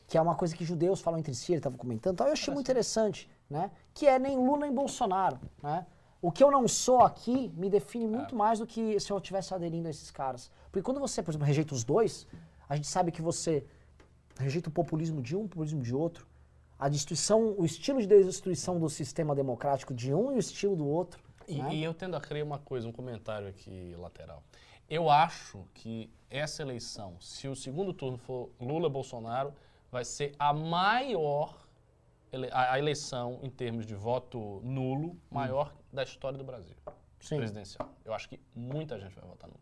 Que 0.09 0.19
é 0.19 0.21
uma 0.21 0.35
coisa 0.35 0.57
que 0.57 0.65
judeus 0.65 1.01
falam 1.01 1.19
entre 1.21 1.35
si, 1.35 1.53
ele 1.53 1.59
estava 1.59 1.77
comentando. 1.77 2.15
Então, 2.15 2.27
eu 2.27 2.33
achei 2.33 2.53
muito 2.53 2.67
interessante, 2.67 3.29
né? 3.51 3.71
Que 3.93 4.07
é 4.07 4.19
nem 4.19 4.37
Lula 4.37 4.61
nem 4.61 4.73
Bolsonaro, 4.73 5.39
né? 5.63 5.87
O 6.21 6.33
que 6.33 6.43
eu 6.43 6.51
não 6.51 6.67
sou 6.67 7.01
aqui 7.01 7.53
me 7.57 7.69
define 7.69 8.07
muito 8.07 8.35
mais 8.35 8.59
do 8.59 8.67
que 8.67 8.99
se 8.99 9.13
eu 9.13 9.19
estivesse 9.19 9.53
aderindo 9.55 9.87
a 9.87 9.91
esses 9.91 10.11
caras. 10.11 10.51
Porque 10.73 10.83
quando 10.83 10.99
você, 10.99 11.23
por 11.23 11.31
exemplo, 11.31 11.47
rejeita 11.47 11.75
os 11.75 11.85
dois, 11.85 12.27
a 12.69 12.75
gente 12.75 12.89
sabe 12.89 13.13
que 13.13 13.23
você 13.23 13.65
rejeita 14.39 14.69
o 14.69 14.73
populismo 14.73 15.23
de 15.23 15.37
um, 15.37 15.45
o 15.45 15.49
populismo 15.49 15.83
de 15.83 15.95
outro, 15.95 16.27
a 16.79 16.89
destruição, 16.89 17.55
o 17.57 17.65
estilo 17.65 18.01
de 18.01 18.07
destruição 18.07 18.79
do 18.79 18.89
sistema 18.89 19.35
democrático 19.35 19.95
de 19.95 20.13
um 20.13 20.33
e 20.33 20.37
o 20.37 20.39
estilo 20.39 20.75
do 20.77 20.87
outro. 20.87 21.23
E, 21.49 21.63
né? 21.63 21.75
e 21.75 21.85
eu 21.85 21.95
tendo 21.95 22.17
a 22.17 22.21
crer 22.21 22.43
uma 22.43 22.59
coisa, 22.59 22.89
um 22.89 22.93
comentário 22.93 23.49
aqui 23.49 23.95
lateral. 23.99 24.43
Eu 24.89 25.09
acho 25.11 25.65
que 25.75 26.11
essa 26.31 26.63
eleição, 26.63 27.15
se 27.21 27.47
o 27.49 27.55
segundo 27.55 27.93
turno 27.93 28.19
for 28.19 28.51
Lula-Bolsonaro, 28.61 29.53
vai 29.91 30.05
ser 30.05 30.35
a 30.39 30.53
maior 30.53 31.57
ele- 32.33 32.51
a, 32.53 32.73
a 32.73 32.79
eleição 32.79 33.39
em 33.43 33.49
termos 33.51 33.87
de 33.87 33.95
voto 33.95 34.61
nulo 34.63 35.17
maior 35.31 35.73
da 35.97 36.05
história 36.05 36.39
do 36.39 36.45
Brasil. 36.45 36.77
Sim. 37.19 37.39
Presidencial. 37.39 37.89
Eu 38.05 38.15
acho 38.15 38.29
que 38.29 38.39
muita 38.55 38.99
gente 39.01 39.15
vai 39.15 39.25
votar 39.25 39.49
nulo. 39.49 39.61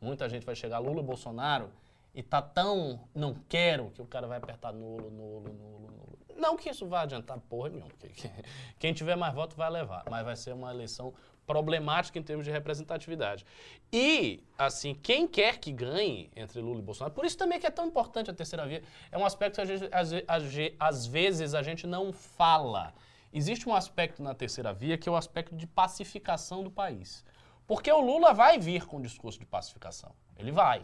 Muita 0.00 0.28
gente 0.28 0.46
vai 0.46 0.54
chegar 0.54 0.78
Lula 0.78 1.00
e 1.00 1.04
Bolsonaro 1.04 1.70
e 2.14 2.22
tá 2.22 2.40
tão 2.40 3.08
não 3.14 3.34
quero 3.48 3.90
que 3.90 4.00
o 4.00 4.06
cara 4.06 4.26
vai 4.26 4.38
apertar 4.38 4.72
nulo, 4.72 5.10
nulo, 5.10 5.52
nulo, 5.52 5.80
nulo. 5.80 6.18
Não 6.36 6.56
que 6.56 6.70
isso 6.70 6.86
vá 6.86 7.02
adiantar 7.02 7.38
porra 7.40 7.70
nenhuma. 7.70 7.88
porque 7.88 8.30
quem 8.78 8.92
tiver 8.92 9.16
mais 9.16 9.34
voto 9.34 9.56
vai 9.56 9.68
levar, 9.70 10.04
mas 10.08 10.24
vai 10.24 10.36
ser 10.36 10.52
uma 10.52 10.72
eleição 10.72 11.12
problemática 11.46 12.18
em 12.18 12.22
termos 12.22 12.44
de 12.44 12.50
representatividade. 12.50 13.44
E, 13.92 14.42
assim, 14.56 14.94
quem 14.94 15.26
quer 15.26 15.58
que 15.58 15.70
ganhe 15.72 16.30
entre 16.34 16.60
Lula 16.60 16.78
e 16.78 16.82
Bolsonaro, 16.82 17.14
por 17.14 17.24
isso 17.24 17.36
também 17.36 17.60
que 17.60 17.66
é 17.66 17.70
tão 17.70 17.86
importante 17.86 18.30
a 18.30 18.34
terceira 18.34 18.66
via, 18.66 18.82
é 19.10 19.18
um 19.18 19.26
aspecto 19.26 19.60
que 19.60 20.74
às 20.78 21.06
vezes 21.06 21.54
a 21.54 21.62
gente 21.62 21.86
não 21.86 22.12
fala. 22.12 22.94
Existe 23.36 23.68
um 23.68 23.74
aspecto 23.74 24.22
na 24.22 24.32
terceira 24.32 24.72
via 24.72 24.96
que 24.96 25.08
é 25.08 25.12
o 25.12 25.16
aspecto 25.16 25.56
de 25.56 25.66
pacificação 25.66 26.62
do 26.62 26.70
país. 26.70 27.24
Porque 27.66 27.90
o 27.90 28.00
Lula 28.00 28.32
vai 28.32 28.60
vir 28.60 28.86
com 28.86 28.98
o 28.98 29.02
discurso 29.02 29.40
de 29.40 29.44
pacificação. 29.44 30.14
Ele 30.36 30.52
vai. 30.52 30.82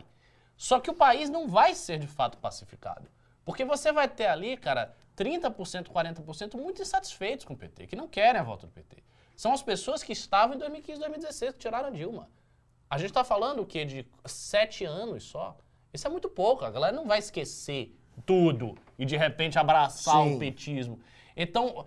Só 0.56 0.80
que 0.80 0.90
o 0.90 0.94
país 0.94 1.30
não 1.30 1.46
vai 1.46 1.76
ser 1.76 2.00
de 2.00 2.08
fato 2.08 2.38
pacificado. 2.38 3.08
Porque 3.44 3.64
você 3.64 3.92
vai 3.92 4.08
ter 4.08 4.26
ali, 4.26 4.56
cara, 4.56 4.92
30%, 5.16 5.84
40% 5.92 6.56
muito 6.56 6.82
insatisfeitos 6.82 7.44
com 7.44 7.54
o 7.54 7.56
PT, 7.56 7.86
que 7.86 7.94
não 7.94 8.08
querem 8.08 8.40
a 8.40 8.44
volta 8.44 8.66
do 8.66 8.72
PT. 8.72 9.00
São 9.36 9.52
as 9.52 9.62
pessoas 9.62 10.02
que 10.02 10.12
estavam 10.12 10.56
em 10.56 10.58
2015, 10.58 10.98
2016, 10.98 11.52
que 11.52 11.58
tiraram 11.60 11.86
a 11.86 11.90
Dilma. 11.92 12.28
A 12.90 12.98
gente 12.98 13.10
está 13.10 13.22
falando 13.22 13.60
o 13.60 13.66
quê? 13.66 13.84
De 13.84 14.04
sete 14.26 14.84
anos 14.84 15.22
só? 15.22 15.56
Isso 15.94 16.04
é 16.04 16.10
muito 16.10 16.28
pouco. 16.28 16.64
A 16.64 16.70
galera 16.70 16.96
não 16.96 17.06
vai 17.06 17.20
esquecer 17.20 17.96
tudo 18.26 18.76
e 18.98 19.06
de 19.06 19.16
repente 19.16 19.56
abraçar 19.56 20.24
Sim. 20.24 20.34
o 20.34 20.38
petismo. 20.38 21.00
Então, 21.36 21.86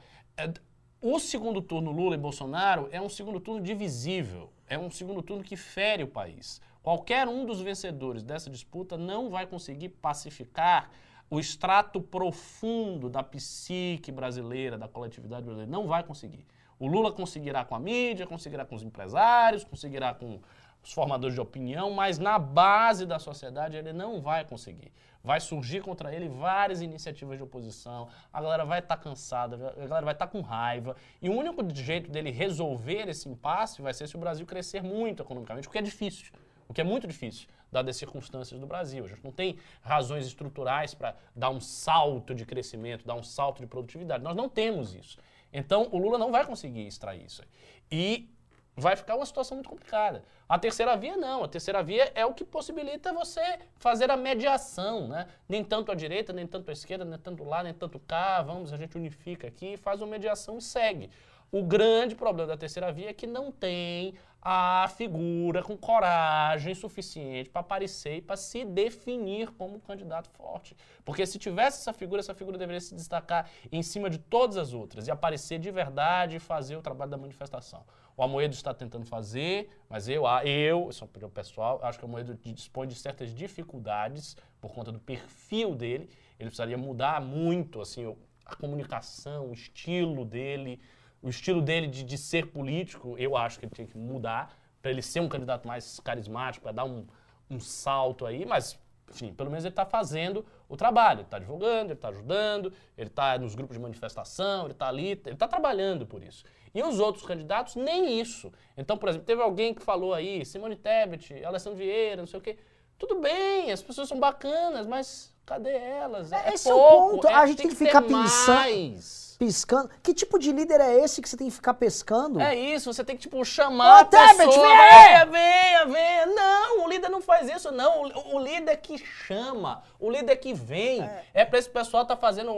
o 1.02 1.20
segundo 1.20 1.62
turno 1.62 1.92
Lula 1.92 2.16
e 2.16 2.18
Bolsonaro 2.18 2.88
é 2.92 3.02
um 3.02 3.10
segundo 3.10 3.40
turno 3.40 3.62
divisível. 3.62 4.52
É 4.68 4.78
um 4.78 4.90
segundo 4.90 5.22
turno 5.22 5.44
que 5.44 5.56
fere 5.56 6.04
o 6.04 6.08
país. 6.08 6.62
Qualquer 6.82 7.28
um 7.28 7.46
dos 7.46 7.62
vencedores 7.62 8.24
dessa 8.24 8.50
disputa 8.50 8.98
não 8.98 9.30
vai 9.30 9.46
conseguir 9.46 9.90
pacificar 9.90 10.90
o 11.30 11.40
extrato 11.40 12.02
profundo 12.02 13.10
da 13.10 13.24
psique 13.24 14.12
brasileira, 14.12 14.78
da 14.78 14.88
coletividade 14.88 15.44
brasileira. 15.44 15.72
Não 15.72 15.88
vai 15.88 16.04
conseguir. 16.04 16.46
O 16.80 16.88
Lula 16.88 17.12
conseguirá 17.12 17.64
com 17.64 17.76
a 17.76 17.80
mídia, 17.80 18.28
conseguirá 18.28 18.66
com 18.66 18.76
os 18.76 18.84
empresários, 18.84 19.64
conseguirá 19.64 20.14
com 20.14 20.40
os 20.84 20.92
formadores 20.92 21.34
de 21.34 21.42
opinião, 21.42 21.92
mas 21.92 22.20
na 22.20 22.38
base 22.38 23.06
da 23.06 23.18
sociedade 23.18 23.78
ele 23.78 23.94
não 23.94 24.22
vai 24.22 24.44
conseguir. 24.44 24.92
Vai 25.24 25.40
surgir 25.40 25.82
contra 25.82 26.14
ele 26.14 26.28
várias 26.28 26.82
iniciativas 26.82 27.38
de 27.38 27.44
oposição, 27.44 28.10
a 28.32 28.42
galera 28.42 28.66
vai 28.66 28.80
estar 28.80 28.98
cansada, 28.98 29.56
a 29.56 29.88
galera 29.88 30.04
vai 30.06 30.14
estar 30.14 30.28
com 30.28 30.42
raiva, 30.42 30.98
e 31.22 31.30
o 31.30 31.34
único 31.34 31.64
jeito 31.74 32.12
dele 32.12 32.30
resolver 32.30 33.08
esse 33.08 33.30
impasse 33.30 33.82
vai 33.82 33.94
ser 33.94 34.08
se 34.08 34.18
o 34.18 34.20
Brasil 34.20 34.46
crescer 34.46 34.84
muito 34.84 35.24
economicamente, 35.24 35.68
porque 35.68 35.80
é 35.80 35.82
difícil. 35.82 36.34
O 36.68 36.74
que 36.74 36.82
é 36.82 36.84
muito 36.84 37.08
difícil, 37.08 37.48
dadas 37.72 37.96
as 37.96 37.98
circunstâncias 37.98 38.60
do 38.60 38.66
Brasil. 38.66 39.06
A 39.06 39.08
gente 39.08 39.24
não 39.24 39.32
tem 39.32 39.58
razões 39.82 40.26
estruturais 40.26 40.94
para 40.94 41.16
dar 41.36 41.50
um 41.50 41.62
salto 41.62 42.34
de 42.34 42.46
crescimento, 42.46 43.06
dar 43.06 43.16
um 43.16 43.24
salto 43.24 43.60
de 43.62 43.68
produtividade. 43.68 44.24
Nós 44.24 44.36
não 44.36 44.50
temos 44.50 44.94
isso. 44.94 45.18
Então, 45.52 45.88
o 45.92 45.98
Lula 45.98 46.18
não 46.18 46.32
vai 46.32 46.46
conseguir 46.46 46.88
extrair 46.88 47.24
isso. 47.26 47.44
E 47.92 48.33
vai 48.76 48.96
ficar 48.96 49.16
uma 49.16 49.26
situação 49.26 49.56
muito 49.56 49.70
complicada. 49.70 50.24
A 50.50 50.58
terceira 50.58 50.96
via 50.96 51.16
não, 51.16 51.44
a 51.44 51.48
terceira 51.48 51.82
via 51.84 52.12
é 52.16 52.26
o 52.26 52.34
que 52.34 52.44
possibilita 52.44 53.14
você 53.14 53.60
fazer 53.78 54.10
a 54.10 54.18
mediação, 54.18 55.08
né? 55.08 55.28
Nem 55.48 55.64
tanto 55.64 55.92
à 55.92 55.96
direita, 55.96 56.34
nem 56.34 56.48
tanto 56.48 56.70
à 56.70 56.74
esquerda, 56.74 57.06
nem 57.06 57.20
tanto 57.20 57.44
lá, 57.44 57.64
nem 57.64 57.74
tanto 57.74 58.00
cá, 58.00 58.42
vamos, 58.42 58.74
a 58.74 58.78
gente 58.78 58.98
unifica 58.98 59.48
aqui, 59.48 59.78
faz 59.78 60.02
uma 60.02 60.08
mediação 60.08 60.58
e 60.58 60.62
segue. 60.62 61.10
O 61.52 61.62
grande 61.62 62.16
problema 62.16 62.48
da 62.48 62.58
terceira 62.58 62.92
via 62.92 63.12
é 63.12 63.14
que 63.14 63.28
não 63.28 63.52
tem 63.52 64.16
a 64.46 64.90
figura 64.90 65.64
com 65.64 65.78
coragem 65.78 66.76
suficiente 66.76 67.50
para 67.50 67.62
aparecer 67.62 68.18
e 68.18 68.22
para 68.22 68.36
se 68.36 68.66
definir 68.66 69.52
como 69.52 69.78
um 69.78 69.80
candidato 69.80 70.30
forte. 70.32 70.76
Porque 71.06 71.26
se 71.26 71.40
tivesse 71.40 71.80
essa 71.80 71.94
figura, 71.94 72.20
essa 72.20 72.36
figura 72.36 72.58
deveria 72.58 72.82
se 72.82 72.94
destacar 72.94 73.50
em 73.72 73.82
cima 73.82 74.10
de 74.10 74.18
todas 74.18 74.58
as 74.58 74.74
outras 74.74 75.08
e 75.08 75.12
aparecer 75.12 75.60
de 75.60 75.72
verdade 75.72 76.36
e 76.36 76.40
fazer 76.40 76.76
o 76.76 76.82
trabalho 76.82 77.10
da 77.10 77.18
manifestação. 77.18 77.86
O 78.18 78.22
Amoedo 78.22 78.54
está 78.54 78.74
tentando 78.74 79.06
fazer, 79.06 79.70
mas 79.90 80.10
eu, 80.10 80.24
eu, 80.44 80.90
é 80.92 80.96
uma 81.02 81.06
opinião 81.06 81.30
pessoal, 81.30 81.80
acho 81.82 81.98
que 81.98 82.04
o 82.04 82.08
Amoedo 82.08 82.38
dispõe 82.44 82.86
de 82.86 82.96
certas 82.96 83.34
dificuldades 83.34 84.36
por 84.60 84.74
conta 84.74 84.92
do 84.92 85.00
perfil 85.00 85.74
dele. 85.74 86.10
Ele 86.38 86.50
precisaria 86.50 86.78
mudar 86.78 87.22
muito 87.22 87.80
assim, 87.80 88.14
a 88.46 88.56
comunicação, 88.58 89.50
o 89.50 89.54
estilo 89.54 90.26
dele, 90.26 90.82
o 91.24 91.30
estilo 91.30 91.62
dele 91.62 91.88
de, 91.88 92.04
de 92.04 92.18
ser 92.18 92.48
político, 92.48 93.16
eu 93.18 93.38
acho 93.38 93.58
que 93.58 93.66
ele 93.66 93.74
tinha 93.74 93.88
que 93.88 93.98
mudar 93.98 94.56
para 94.82 94.92
ele 94.92 95.02
ser 95.02 95.22
um 95.22 95.30
candidato 95.30 95.66
mais 95.66 96.00
carismático, 96.02 96.64
para 96.64 96.74
dar 96.74 96.84
um, 96.84 97.08
um 97.50 97.60
salto 97.62 98.26
aí, 98.26 98.46
mas, 98.46 98.78
enfim, 99.10 99.34
pelo 99.34 99.50
menos 99.50 99.64
ele 99.64 99.72
está 99.72 99.86
fazendo 99.86 100.46
o 100.68 100.76
trabalho, 100.76 101.20
ele 101.20 101.28
está 101.28 101.40
divulgando, 101.40 101.86
ele 101.86 101.94
está 101.94 102.10
ajudando, 102.10 102.74
ele 102.98 103.08
está 103.08 103.38
nos 103.40 103.56
grupos 103.56 103.78
de 103.78 103.82
manifestação, 103.82 104.66
ele 104.66 104.74
está 104.74 104.90
ali, 104.90 105.12
ele 105.12 105.32
está 105.32 105.48
trabalhando 105.48 106.06
por 106.06 106.22
isso. 106.22 106.44
E 106.76 106.84
os 106.84 107.00
outros 107.00 107.26
candidatos, 107.26 107.76
nem 107.76 108.20
isso. 108.20 108.52
Então, 108.76 108.98
por 108.98 109.08
exemplo, 109.08 109.26
teve 109.26 109.42
alguém 109.42 109.74
que 109.74 109.82
falou 109.82 110.14
aí, 110.14 110.46
Simone 110.46 110.76
Tebet, 110.76 111.46
Alessandro 111.46 111.78
Vieira, 111.78 112.18
não 112.18 112.28
sei 112.28 112.40
o 112.40 112.42
quê. 112.42 112.58
Tudo 112.98 113.22
bem, 113.22 113.72
as 113.72 113.82
pessoas 113.82 114.10
são 114.10 114.20
bacanas, 114.20 114.86
mas 114.86 115.33
cadê 115.46 115.76
elas? 115.76 116.32
É, 116.32 116.50
é 116.50 116.54
esse 116.54 116.70
pouco, 116.70 116.82
é 116.82 116.86
o 116.86 117.12
ponto. 117.12 117.28
é, 117.28 117.34
a 117.34 117.46
gente 117.46 117.58
tem 117.58 117.70
que, 117.70 117.76
ficar 117.76 118.02
ter 118.02 118.08
pensando, 118.08 118.56
mais. 118.56 119.36
piscando. 119.38 119.90
Que 120.02 120.14
tipo 120.14 120.40
de 120.40 120.52
líder 120.52 120.80
é 120.80 121.04
esse 121.04 121.22
que 121.22 121.30
você 121.30 121.38
tem 121.38 121.48
que 121.48 121.54
ficar 121.54 121.74
pescando? 121.74 122.40
É 122.40 122.56
isso, 122.56 122.92
você 122.92 123.04
tem 123.04 123.16
que, 123.16 123.24
tipo, 123.24 123.44
chamar 123.44 123.98
Ô, 123.98 124.02
a 124.02 124.06
pessoa. 124.06 124.38
Tebet, 124.38 124.56
vem! 124.56 124.64
venha, 124.64 125.26
venha, 125.26 125.86
venha. 125.86 126.26
Não, 126.28 126.86
o 126.86 126.90
líder 126.90 127.10
não 127.10 127.22
faz 127.22 127.50
isso, 127.50 127.72
não. 127.72 128.04
O, 128.04 128.36
o 128.36 128.40
líder 128.40 128.78
que 128.78 128.98
chama, 128.98 129.84
o 130.00 130.10
líder 130.10 130.38
que 130.38 130.54
vem. 130.54 131.02
É, 131.02 131.26
é 131.34 131.46
pra 131.46 131.60
esse 131.60 131.70
pessoal 131.70 132.06
tá 132.06 132.16
fazendo 132.16 132.54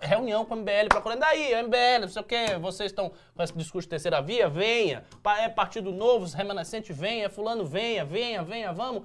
reunião 0.00 0.44
com 0.44 0.54
o 0.54 0.56
MBL, 0.58 0.88
procurando 0.88 1.22
aí, 1.24 1.54
MBL, 1.62 2.00
não 2.02 2.08
sei 2.08 2.22
o 2.22 2.24
quê, 2.24 2.58
vocês 2.60 2.90
estão 2.90 3.12
com 3.34 3.42
esse 3.42 3.52
discurso 3.52 3.86
de 3.86 3.90
terceira 3.90 4.20
via, 4.20 4.48
venha. 4.48 5.04
É 5.38 5.48
Partido 5.48 5.92
Novo, 5.92 6.26
remanescente, 6.36 6.92
venha. 6.92 7.30
Fulano, 7.30 7.64
venha, 7.64 8.04
venha, 8.04 8.42
venha, 8.42 8.72
vamos. 8.72 9.04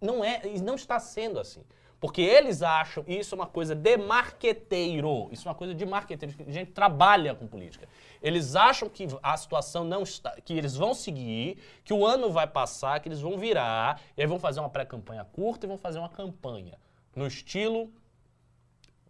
Não 0.00 0.24
é, 0.24 0.40
não 0.62 0.74
está 0.74 0.98
sendo 0.98 1.38
assim. 1.38 1.62
Porque 2.00 2.22
eles 2.22 2.62
acham, 2.62 3.04
isso 3.06 3.34
é 3.34 3.36
uma 3.36 3.46
coisa 3.46 3.74
de 3.74 3.96
marqueteiro, 3.98 5.28
isso 5.30 5.46
é 5.46 5.50
uma 5.50 5.54
coisa 5.54 5.74
de 5.74 5.84
marqueteiro, 5.84 6.34
a 6.48 6.50
gente 6.50 6.72
trabalha 6.72 7.34
com 7.34 7.46
política. 7.46 7.86
Eles 8.22 8.56
acham 8.56 8.88
que 8.88 9.06
a 9.22 9.36
situação 9.36 9.84
não 9.84 10.02
está, 10.02 10.30
que 10.40 10.54
eles 10.54 10.74
vão 10.74 10.94
seguir, 10.94 11.58
que 11.84 11.92
o 11.92 12.06
ano 12.06 12.30
vai 12.30 12.46
passar, 12.46 12.98
que 13.00 13.08
eles 13.08 13.20
vão 13.20 13.36
virar, 13.36 14.00
e 14.16 14.22
aí 14.22 14.26
vão 14.26 14.38
fazer 14.38 14.60
uma 14.60 14.70
pré-campanha 14.70 15.26
curta 15.26 15.66
e 15.66 15.68
vão 15.68 15.76
fazer 15.76 15.98
uma 15.98 16.08
campanha 16.08 16.78
no 17.14 17.26
estilo 17.26 17.92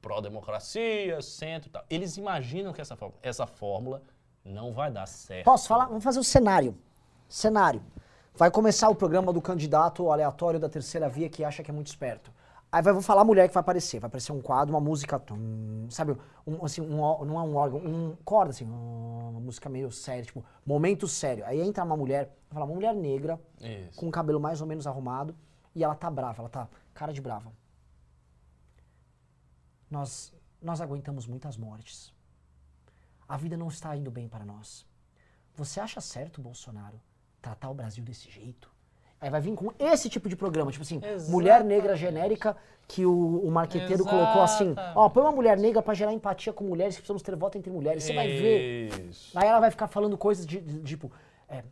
pró-democracia, 0.01 1.21
centro 1.23 1.69
e 1.69 1.73
tal. 1.73 1.85
Eles 1.89 2.17
imaginam 2.17 2.73
que 2.73 2.81
essa, 2.81 2.97
essa 3.23 3.47
fórmula 3.47 4.03
não 4.45 4.73
vai 4.73 4.91
dar 4.91 5.07
certo. 5.07 5.45
Posso 5.45 5.69
falar? 5.69 5.87
Vamos 5.87 6.03
fazer 6.03 6.19
um 6.19 6.25
cenário. 6.25 6.77
Cenário. 7.29 7.83
Vai 8.35 8.51
começar 8.51 8.89
o 8.89 8.95
programa 8.95 9.33
do 9.33 9.43
candidato 9.43 10.11
aleatório 10.11 10.59
da 10.59 10.69
terceira 10.69 11.09
via 11.09 11.29
que 11.29 11.45
acha 11.45 11.63
que 11.63 11.71
é 11.71 11.75
muito 11.75 11.89
esperto. 11.89 12.33
Aí 12.73 12.83
vai, 12.83 12.93
vou 12.93 13.03
falar 13.03 13.23
a 13.23 13.25
mulher 13.25 13.49
que 13.49 13.55
vai 13.55 13.61
aparecer. 13.61 13.99
Vai 13.99 14.07
aparecer 14.07 14.33
um 14.33 14.41
quadro, 14.41 14.75
uma 14.75 14.81
música, 14.81 15.19
tum, 15.19 15.89
sabe? 15.91 16.17
Um, 16.47 16.65
assim, 16.65 16.81
um, 16.81 17.25
não 17.25 17.39
é 17.39 17.43
um 17.43 17.57
órgão, 17.57 17.81
um 17.81 18.17
corda, 18.25 18.51
assim, 18.51 18.65
uma 18.65 19.41
música 19.41 19.69
meio 19.69 19.91
séria, 19.91 20.25
tipo, 20.25 20.45
momento 20.65 21.09
sério. 21.09 21.45
Aí 21.47 21.61
entra 21.61 21.85
uma 21.85 21.97
mulher, 21.97 22.27
vai 22.49 22.55
falar, 22.55 22.67
uma 22.67 22.75
mulher 22.75 22.95
negra, 22.95 23.41
Isso. 23.61 23.99
com 23.99 24.09
o 24.09 24.11
cabelo 24.11 24.39
mais 24.39 24.61
ou 24.61 24.67
menos 24.67 24.87
arrumado, 24.87 25.35
e 25.75 25.83
ela 25.83 25.97
tá 25.97 26.09
brava, 26.09 26.43
ela 26.43 26.49
tá 26.49 26.69
cara 26.95 27.13
de 27.13 27.21
brava. 27.21 27.53
Nós, 29.91 30.33
nós 30.63 30.81
aguentamos 30.81 31.27
muitas 31.27 31.57
mortes. 31.57 32.15
A 33.29 33.37
vida 33.37 33.57
não 33.57 33.69
está 33.69 33.97
indo 33.97 34.11
bem 34.11 34.29
para 34.29 34.45
nós. 34.45 34.87
Você 35.57 35.81
acha 35.81 36.01
certo, 36.01 36.41
Bolsonaro, 36.41 37.01
tratar 37.43 37.69
o 37.71 37.75
Brasil 37.75 38.05
desse 38.05 38.31
jeito? 38.31 38.71
Aí 39.21 39.29
vai 39.29 39.41
vir 39.41 39.55
com 39.55 39.71
esse 39.79 40.09
tipo 40.09 40.29
de 40.29 40.37
programa, 40.37 40.73
tipo 40.73 40.83
assim, 40.83 40.97
Exatamente. 40.97 41.31
mulher 41.31 41.63
negra 41.63 41.95
genérica, 41.95 42.57
que 42.89 43.05
o, 43.05 43.41
o 43.45 43.51
marqueteiro 43.51 44.03
Exatamente. 44.03 44.25
colocou 44.25 44.43
assim, 44.43 44.75
ó, 44.95 45.09
põe 45.11 45.23
uma 45.23 45.33
mulher 45.33 45.59
negra 45.59 45.83
para 45.83 45.93
gerar 45.93 46.13
empatia 46.13 46.53
com 46.53 46.65
mulheres, 46.65 46.95
que 46.97 47.03
precisamos 47.03 47.23
ter 47.23 47.37
voto 47.37 47.59
entre 47.59 47.71
mulheres. 47.71 48.03
Você 48.03 48.15
vai 48.15 48.29
ver. 48.29 49.11
Aí 49.35 49.47
ela 49.47 49.61
vai 49.61 49.71
ficar 49.71 49.89
falando 49.89 50.17
coisas 50.17 50.47
de, 50.47 50.59
de, 50.61 50.83
tipo, 50.83 51.13
é, 51.49 51.63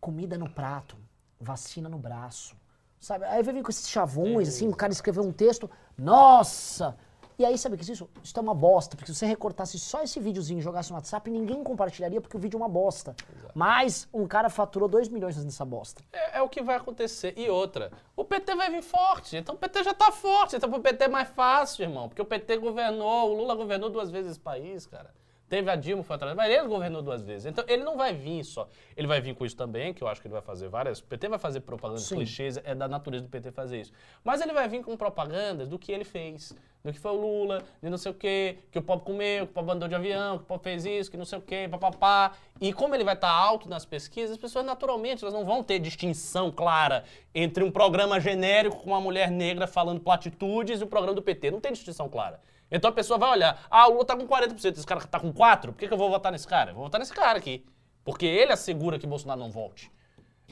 comida 0.00 0.36
no 0.36 0.50
prato, 0.50 0.96
vacina 1.40 1.88
no 1.88 1.98
braço. 1.98 2.56
Sabe? 2.98 3.24
Aí 3.26 3.42
vai 3.42 3.54
vir 3.54 3.62
com 3.62 3.70
esses 3.70 3.88
chavões, 3.88 4.48
assim, 4.48 4.68
o 4.68 4.74
cara 4.74 4.92
escreveu 4.92 5.22
um 5.22 5.32
texto, 5.32 5.70
nossa! 5.96 6.96
E 7.42 7.44
aí, 7.44 7.58
sabe 7.58 7.74
o 7.74 7.78
que 7.78 7.90
é 7.90 7.92
isso? 7.92 8.08
Isso 8.22 8.38
é 8.38 8.40
uma 8.40 8.54
bosta, 8.54 8.96
porque 8.96 9.12
se 9.12 9.18
você 9.18 9.26
recortasse 9.26 9.76
só 9.76 10.00
esse 10.00 10.20
videozinho 10.20 10.60
e 10.60 10.62
jogasse 10.62 10.90
no 10.90 10.94
WhatsApp, 10.94 11.28
ninguém 11.28 11.60
compartilharia 11.64 12.20
porque 12.20 12.36
o 12.36 12.38
vídeo 12.38 12.56
é 12.56 12.60
uma 12.60 12.68
bosta. 12.68 13.16
Exato. 13.36 13.52
Mas 13.52 14.08
um 14.14 14.28
cara 14.28 14.48
faturou 14.48 14.88
2 14.88 15.08
milhões 15.08 15.44
nessa 15.44 15.64
bosta. 15.64 16.04
É, 16.12 16.38
é, 16.38 16.42
o 16.42 16.48
que 16.48 16.62
vai 16.62 16.76
acontecer. 16.76 17.34
E 17.36 17.50
outra, 17.50 17.90
o 18.14 18.24
PT 18.24 18.54
vai 18.54 18.70
vir 18.70 18.80
forte, 18.80 19.36
então 19.36 19.56
o 19.56 19.58
PT 19.58 19.82
já 19.82 19.92
tá 19.92 20.12
forte, 20.12 20.54
então 20.54 20.70
pro 20.70 20.78
PT 20.78 21.02
é 21.02 21.08
mais 21.08 21.30
fácil, 21.30 21.82
irmão, 21.82 22.08
porque 22.08 22.22
o 22.22 22.24
PT 22.24 22.58
governou, 22.58 23.32
o 23.32 23.34
Lula 23.34 23.56
governou 23.56 23.90
duas 23.90 24.08
vezes 24.08 24.30
esse 24.30 24.40
país, 24.40 24.86
cara. 24.86 25.10
Teve 25.52 25.70
a 25.70 25.76
Dilma, 25.76 26.02
foi 26.02 26.16
atrás, 26.16 26.34
mas 26.34 26.50
ele 26.50 26.66
governou 26.66 27.02
duas 27.02 27.22
vezes. 27.22 27.44
Então 27.44 27.62
ele 27.68 27.84
não 27.84 27.94
vai 27.94 28.14
vir 28.14 28.42
só. 28.42 28.70
Ele 28.96 29.06
vai 29.06 29.20
vir 29.20 29.34
com 29.34 29.44
isso 29.44 29.54
também, 29.54 29.92
que 29.92 30.02
eu 30.02 30.08
acho 30.08 30.18
que 30.18 30.26
ele 30.26 30.32
vai 30.32 30.40
fazer 30.40 30.66
várias. 30.68 31.00
O 31.00 31.04
PT 31.04 31.28
vai 31.28 31.38
fazer 31.38 31.60
propagandas 31.60 32.08
clichês, 32.08 32.56
é 32.56 32.74
da 32.74 32.88
natureza 32.88 33.24
do 33.24 33.28
PT 33.28 33.50
fazer 33.50 33.80
isso. 33.80 33.92
Mas 34.24 34.40
ele 34.40 34.54
vai 34.54 34.66
vir 34.66 34.82
com 34.82 34.96
propagandas 34.96 35.68
do 35.68 35.78
que 35.78 35.92
ele 35.92 36.04
fez. 36.04 36.54
Do 36.84 36.92
que 36.92 36.98
foi 36.98 37.12
o 37.12 37.14
Lula, 37.14 37.62
de 37.80 37.88
não 37.88 37.96
sei 37.96 38.10
o 38.10 38.14
quê, 38.14 38.58
que 38.72 38.78
o 38.78 38.82
pobre 38.82 39.04
comeu, 39.04 39.46
que 39.46 39.52
o 39.52 39.54
pobre 39.54 39.72
andou 39.72 39.88
de 39.88 39.94
avião, 39.94 40.38
que 40.38 40.44
o 40.44 40.46
pobre 40.46 40.64
fez 40.64 40.84
isso, 40.84 41.10
que 41.10 41.16
não 41.16 41.24
sei 41.24 41.38
o 41.38 41.42
quê, 41.42 41.68
papapá. 41.70 42.32
E 42.60 42.72
como 42.72 42.94
ele 42.94 43.04
vai 43.04 43.14
estar 43.14 43.30
alto 43.30 43.68
nas 43.68 43.84
pesquisas, 43.84 44.32
as 44.32 44.36
pessoas 44.36 44.64
naturalmente 44.64 45.22
elas 45.22 45.32
não 45.32 45.44
vão 45.44 45.62
ter 45.62 45.78
distinção 45.78 46.50
clara 46.50 47.04
entre 47.32 47.62
um 47.62 47.70
programa 47.70 48.18
genérico 48.18 48.78
com 48.78 48.90
uma 48.90 49.00
mulher 49.00 49.30
negra 49.30 49.68
falando 49.68 50.00
platitudes 50.00 50.80
e 50.80 50.84
o 50.84 50.88
programa 50.88 51.14
do 51.14 51.22
PT. 51.22 51.52
Não 51.52 51.60
tem 51.60 51.72
distinção 51.72 52.08
clara. 52.08 52.40
Então 52.68 52.90
a 52.90 52.92
pessoa 52.92 53.18
vai 53.18 53.30
olhar, 53.30 53.64
ah, 53.70 53.86
o 53.86 53.92
Lula 53.92 54.04
tá 54.04 54.16
com 54.16 54.26
40%, 54.26 54.76
esse 54.76 54.86
cara 54.86 55.00
tá 55.02 55.20
com 55.20 55.32
4%, 55.32 55.66
por 55.66 55.74
que, 55.74 55.86
que 55.86 55.94
eu 55.94 55.98
vou 55.98 56.10
votar 56.10 56.32
nesse 56.32 56.48
cara? 56.48 56.70
Eu 56.70 56.74
vou 56.74 56.84
votar 56.84 56.98
nesse 56.98 57.12
cara 57.12 57.38
aqui. 57.38 57.64
Porque 58.02 58.26
ele 58.26 58.50
assegura 58.50 58.98
que 58.98 59.06
Bolsonaro 59.06 59.38
não 59.38 59.50
volte. 59.50 59.92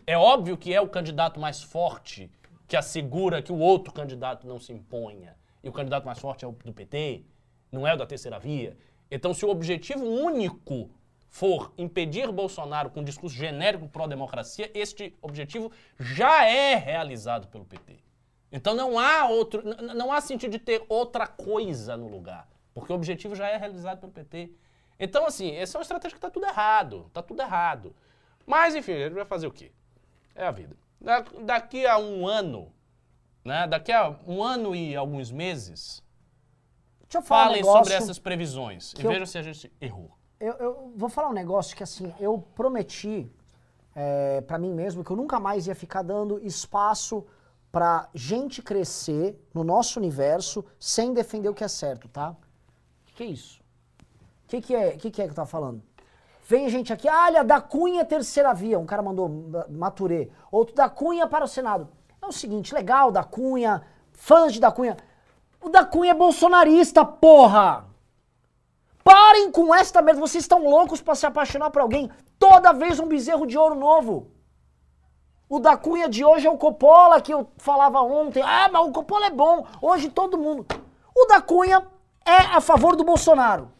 É 0.06 0.16
óbvio 0.16 0.56
que 0.56 0.72
é 0.72 0.80
o 0.80 0.88
candidato 0.88 1.40
mais 1.40 1.62
forte 1.62 2.30
que 2.68 2.76
assegura 2.76 3.42
que 3.42 3.50
o 3.50 3.58
outro 3.58 3.92
candidato 3.92 4.46
não 4.46 4.60
se 4.60 4.72
imponha. 4.72 5.34
E 5.62 5.68
o 5.68 5.72
candidato 5.72 6.04
mais 6.04 6.18
forte 6.18 6.44
é 6.44 6.48
o 6.48 6.52
do 6.52 6.72
PT, 6.72 7.24
não 7.70 7.86
é 7.86 7.94
o 7.94 7.96
da 7.96 8.06
terceira 8.06 8.38
via. 8.38 8.76
Então, 9.10 9.34
se 9.34 9.44
o 9.44 9.48
objetivo 9.48 10.04
único 10.04 10.90
for 11.30 11.72
impedir 11.78 12.30
Bolsonaro 12.32 12.90
com 12.90 13.00
um 13.00 13.04
discurso 13.04 13.36
genérico 13.36 13.88
pró-democracia, 13.88 14.70
este 14.74 15.16
objetivo 15.22 15.70
já 15.98 16.44
é 16.44 16.74
realizado 16.74 17.46
pelo 17.46 17.64
PT. 17.64 18.00
Então 18.52 18.74
não 18.74 18.98
há 18.98 19.28
outro, 19.28 19.62
não 19.94 20.12
há 20.12 20.20
sentido 20.20 20.50
de 20.50 20.58
ter 20.58 20.84
outra 20.88 21.26
coisa 21.26 21.96
no 21.96 22.08
lugar, 22.08 22.48
porque 22.74 22.92
o 22.92 22.96
objetivo 22.96 23.36
já 23.36 23.48
é 23.48 23.56
realizado 23.56 24.00
pelo 24.00 24.10
PT. 24.10 24.50
Então 24.98 25.24
assim, 25.24 25.52
essa 25.54 25.76
é 25.76 25.78
uma 25.78 25.82
estratégia 25.82 26.10
que 26.10 26.18
está 26.18 26.30
tudo 26.30 26.46
errado, 26.46 27.04
está 27.06 27.22
tudo 27.22 27.40
errado. 27.40 27.94
Mas 28.44 28.74
enfim, 28.74 28.92
ele 28.92 29.14
vai 29.14 29.24
fazer 29.24 29.46
o 29.46 29.52
quê? 29.52 29.70
É 30.34 30.44
a 30.44 30.50
vida. 30.50 30.76
Da, 31.00 31.20
daqui 31.42 31.86
a 31.86 31.96
um 31.96 32.26
ano, 32.26 32.72
né? 33.44 33.66
Daqui 33.66 33.92
a 33.92 34.16
um 34.26 34.42
ano 34.42 34.74
e 34.74 34.94
alguns 34.94 35.30
meses, 35.30 36.02
falem 37.22 37.62
um 37.62 37.66
sobre 37.66 37.94
essas 37.94 38.18
previsões 38.18 38.92
e 38.94 39.02
vejam 39.02 39.20
eu, 39.20 39.26
se 39.26 39.38
a 39.38 39.42
gente 39.42 39.72
errou. 39.80 40.16
Eu, 40.38 40.54
eu, 40.54 40.92
vou 40.96 41.08
falar 41.08 41.28
um 41.28 41.34
negócio 41.34 41.76
que 41.76 41.82
assim, 41.82 42.14
eu 42.20 42.38
prometi 42.54 43.30
é, 43.94 44.40
para 44.42 44.58
mim 44.58 44.72
mesmo 44.72 45.04
que 45.04 45.10
eu 45.10 45.16
nunca 45.16 45.40
mais 45.40 45.66
ia 45.66 45.74
ficar 45.74 46.02
dando 46.02 46.38
espaço 46.44 47.26
para 47.72 48.08
gente 48.14 48.62
crescer 48.62 49.38
no 49.54 49.62
nosso 49.62 49.98
universo 49.98 50.64
sem 50.78 51.12
defender 51.12 51.48
o 51.48 51.54
que 51.54 51.64
é 51.64 51.68
certo, 51.68 52.08
tá? 52.08 52.30
O 53.10 53.14
que, 53.14 53.22
é 53.22 53.26
isso? 53.26 53.60
O 54.44 54.48
que, 54.48 54.60
que, 54.60 54.74
é, 54.74 54.92
que, 54.96 55.10
que 55.10 55.22
é 55.22 55.24
que 55.24 55.30
eu 55.30 55.34
tava 55.34 55.48
falando? 55.48 55.82
Vem 56.46 56.68
gente 56.68 56.92
aqui, 56.92 57.08
olha, 57.08 57.44
da 57.44 57.60
Cunha 57.60 58.04
terceira 58.04 58.52
via. 58.52 58.78
Um 58.78 58.86
cara 58.86 59.02
mandou 59.02 59.28
ma- 59.28 59.66
Maturê. 59.68 60.30
Outro 60.50 60.74
da 60.74 60.88
Cunha 60.88 61.28
para 61.28 61.44
o 61.44 61.48
Senado. 61.48 61.88
É 62.22 62.26
o 62.26 62.32
seguinte, 62.32 62.74
legal, 62.74 63.10
da 63.10 63.24
Cunha, 63.24 63.82
fãs 64.12 64.52
de 64.52 64.60
da 64.60 64.70
Cunha. 64.70 64.96
O 65.60 65.68
da 65.68 65.84
Cunha 65.84 66.12
é 66.12 66.14
bolsonarista, 66.14 67.04
porra! 67.04 67.86
Parem 69.02 69.50
com 69.50 69.74
esta 69.74 70.02
merda, 70.02 70.20
vocês 70.20 70.44
estão 70.44 70.62
loucos 70.62 71.00
pra 71.00 71.14
se 71.14 71.26
apaixonar 71.26 71.70
por 71.70 71.82
alguém. 71.82 72.10
Toda 72.38 72.72
vez 72.72 73.00
um 73.00 73.06
bezerro 73.06 73.46
de 73.46 73.56
ouro 73.56 73.74
novo. 73.74 74.30
O 75.48 75.58
da 75.58 75.76
Cunha 75.76 76.08
de 76.08 76.24
hoje 76.24 76.46
é 76.46 76.50
o 76.50 76.56
Coppola, 76.56 77.20
que 77.20 77.34
eu 77.34 77.50
falava 77.56 78.00
ontem. 78.02 78.42
Ah, 78.42 78.68
mas 78.70 78.86
o 78.86 78.92
Coppola 78.92 79.26
é 79.26 79.30
bom. 79.30 79.66
Hoje 79.82 80.08
todo 80.08 80.38
mundo. 80.38 80.64
O 81.14 81.26
da 81.26 81.40
Cunha 81.40 81.84
é 82.24 82.36
a 82.54 82.60
favor 82.60 82.94
do 82.94 83.02
Bolsonaro. 83.02 83.72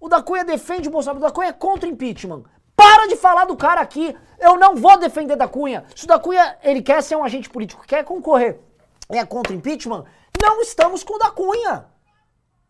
O 0.00 0.08
da 0.08 0.22
Cunha 0.22 0.44
defende 0.44 0.88
o 0.88 0.90
Bolsonaro. 0.90 1.18
O 1.18 1.22
da 1.22 1.30
Cunha 1.30 1.48
é 1.48 1.52
contra 1.52 1.88
o 1.88 1.92
impeachment. 1.92 2.44
Para 2.76 3.08
de 3.08 3.16
falar 3.16 3.46
do 3.46 3.56
cara 3.56 3.80
aqui. 3.80 4.14
Eu 4.38 4.56
não 4.58 4.76
vou 4.76 4.98
defender 4.98 5.34
da 5.34 5.48
Cunha. 5.48 5.84
Se 5.94 6.04
o 6.04 6.08
da 6.08 6.18
Cunha 6.18 6.58
ele 6.62 6.82
quer 6.82 7.02
ser 7.02 7.16
um 7.16 7.24
agente 7.24 7.48
político, 7.48 7.86
quer 7.86 8.04
concorrer, 8.04 8.60
é 9.08 9.24
contra 9.24 9.52
o 9.52 9.56
impeachment, 9.56 10.04
não 10.40 10.60
estamos 10.60 11.02
com 11.02 11.14
o 11.14 11.18
da 11.18 11.30
Cunha. 11.30 11.86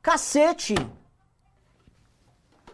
Cacete. 0.01 0.75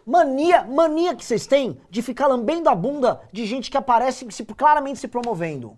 Mania, 0.05 0.63
mania 0.63 1.15
que 1.15 1.23
vocês 1.23 1.47
têm 1.47 1.81
de 1.89 2.01
ficar 2.01 2.27
lambendo 2.27 2.69
a 2.69 2.75
bunda 2.75 3.21
de 3.31 3.45
gente 3.45 3.71
que 3.71 3.77
aparece 3.77 4.29
se, 4.31 4.45
claramente 4.45 4.99
se 4.99 5.07
promovendo. 5.07 5.77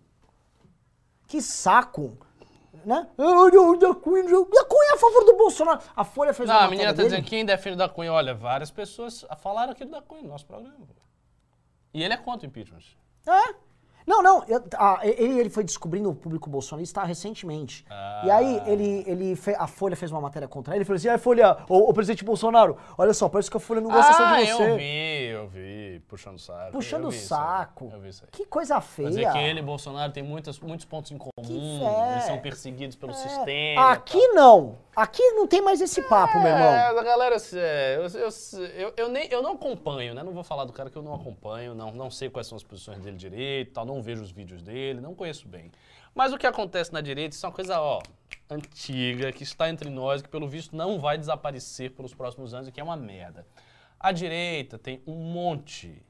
Que 1.27 1.41
saco. 1.41 2.17
Né? 2.83 3.07
Da 3.17 3.23
Cunha, 3.95 4.23
da 4.29 4.65
Cunha 4.65 4.89
é 4.91 4.93
a 4.93 4.97
favor 4.97 5.23
do 5.25 5.37
Bolsonaro. 5.37 5.79
A 5.95 6.03
Folha 6.03 6.33
fez 6.33 6.49
Não, 6.49 6.55
uma 6.55 6.65
a 6.65 6.69
menina 6.69 6.89
tá 6.89 6.97
dele. 6.97 7.09
dizendo 7.09 7.25
quem 7.25 7.45
defende 7.45 7.77
da 7.77 7.87
Cunha. 7.87 8.11
Olha, 8.11 8.33
várias 8.33 8.69
pessoas 8.69 9.25
falaram 9.41 9.71
aqui 9.71 9.85
do 9.85 9.91
da 9.91 10.01
Cunha 10.01 10.23
no 10.23 10.29
nosso 10.29 10.45
programa. 10.45 10.75
E 11.95 12.03
ele 12.03 12.13
é 12.13 12.17
contra 12.17 12.45
o 12.45 12.49
impeachment. 12.49 12.79
É. 13.27 13.55
Não, 14.07 14.21
não, 14.21 14.43
eu- 14.47 14.63
ah, 14.77 14.99
ele, 15.01 15.39
ele 15.39 15.49
foi 15.49 15.63
descobrindo 15.63 16.11
o 16.11 16.13
público 16.13 16.47
bolsonarista 16.47 17.03
recentemente. 17.03 17.83
E 18.23 18.29
aí 18.29 18.61
ele, 18.67 19.03
ele 19.07 19.35
fe- 19.35 19.55
a 19.57 19.65
Folha 19.65 19.95
fez 19.95 20.11
uma 20.11 20.21
matéria 20.21 20.47
contra 20.47 20.73
ele, 20.75 20.79
ele 20.79 20.85
falou 20.85 20.97
assim, 20.97 21.07
ah, 21.07 21.17
Folha, 21.17 21.57
ô, 21.67 21.89
ô, 21.89 21.93
presidente 21.93 22.23
Bolsonaro, 22.23 22.77
olha 22.99 23.15
só, 23.15 23.27
parece 23.27 23.49
que 23.49 23.57
a 23.57 23.59
Folha 23.59 23.81
não 23.81 23.89
gosta 23.89 24.13
só 24.13 24.23
ah, 24.25 24.39
de 24.43 24.51
você. 24.51 24.63
eu 24.63 24.77
vi, 24.77 25.25
eu 25.29 25.47
vi. 25.47 25.99
Puxando 26.07 26.35
o 26.35 26.39
saco. 26.39 26.71
Puxando 26.73 27.03
eu 27.03 27.09
o 27.09 27.11
saco. 27.11 27.89
Eu 27.91 27.99
vi 27.99 28.09
isso 28.09 28.23
aí. 28.25 28.29
Que 28.31 28.45
coisa 28.45 28.79
feia. 28.79 29.09
Dizer 29.09 29.31
que 29.31 29.37
ele 29.39 29.59
e 29.59 29.63
Bolsonaro 29.63 30.11
têm 30.11 30.21
muitas, 30.21 30.59
muitos 30.59 30.85
pontos 30.85 31.09
em 31.11 31.17
comum. 31.17 32.11
Eles 32.11 32.25
são 32.25 32.37
perseguidos 32.37 32.95
pelo 32.95 33.11
É. 33.11 33.15
sistema. 33.15 33.91
Aqui 33.91 34.27
não. 34.33 34.77
Aqui 34.95 35.21
não 35.31 35.45
tem 35.45 35.61
mais 35.61 35.81
esse 35.81 36.01
papo, 36.03 36.39
meu 36.39 36.47
irmão. 36.47 36.69
É, 36.69 37.03
galera, 37.03 37.35
é, 37.53 37.97
eu, 37.97 38.19
eu, 38.19 38.29
eu, 38.69 38.93
eu 38.95 39.09
nem, 39.09 39.27
eu 39.29 39.41
não 39.41 39.53
acompanho, 39.53 40.13
né? 40.13 40.23
Não 40.23 40.31
vou 40.31 40.43
falar 40.43 40.63
do 40.63 40.71
cara 40.71 40.89
que 40.89 40.97
eu 40.97 41.01
não 41.01 41.13
acompanho, 41.13 41.75
não, 41.75 41.91
não 41.91 42.09
sei 42.09 42.29
quais 42.29 42.47
são 42.47 42.55
as 42.55 42.63
posições 42.63 42.99
dele 42.99 43.17
direito, 43.17 43.73
tal, 43.73 43.85
não 43.85 44.01
vejo 44.01 44.23
os 44.23 44.31
vídeos 44.31 44.61
dele, 44.61 45.01
não 45.01 45.13
conheço 45.13 45.47
bem. 45.47 45.69
Mas 46.13 46.31
o 46.31 46.37
que 46.37 46.47
acontece 46.47 46.93
na 46.93 47.01
direita, 47.01 47.35
isso 47.35 47.45
é 47.45 47.49
uma 47.49 47.55
coisa, 47.55 47.81
ó, 47.81 48.01
antiga, 48.49 49.33
que 49.33 49.43
está 49.43 49.69
entre 49.69 49.89
nós, 49.89 50.21
que 50.21 50.29
pelo 50.29 50.47
visto 50.47 50.73
não 50.73 50.97
vai 50.97 51.17
desaparecer 51.17 51.91
pelos 51.91 52.13
próximos 52.13 52.53
anos 52.53 52.69
e 52.69 52.71
que 52.71 52.79
é 52.79 52.83
uma 52.83 52.95
merda. 52.95 53.45
A 53.99 54.13
direita 54.13 54.77
tem 54.77 55.03
um 55.05 55.15
monte 55.15 56.01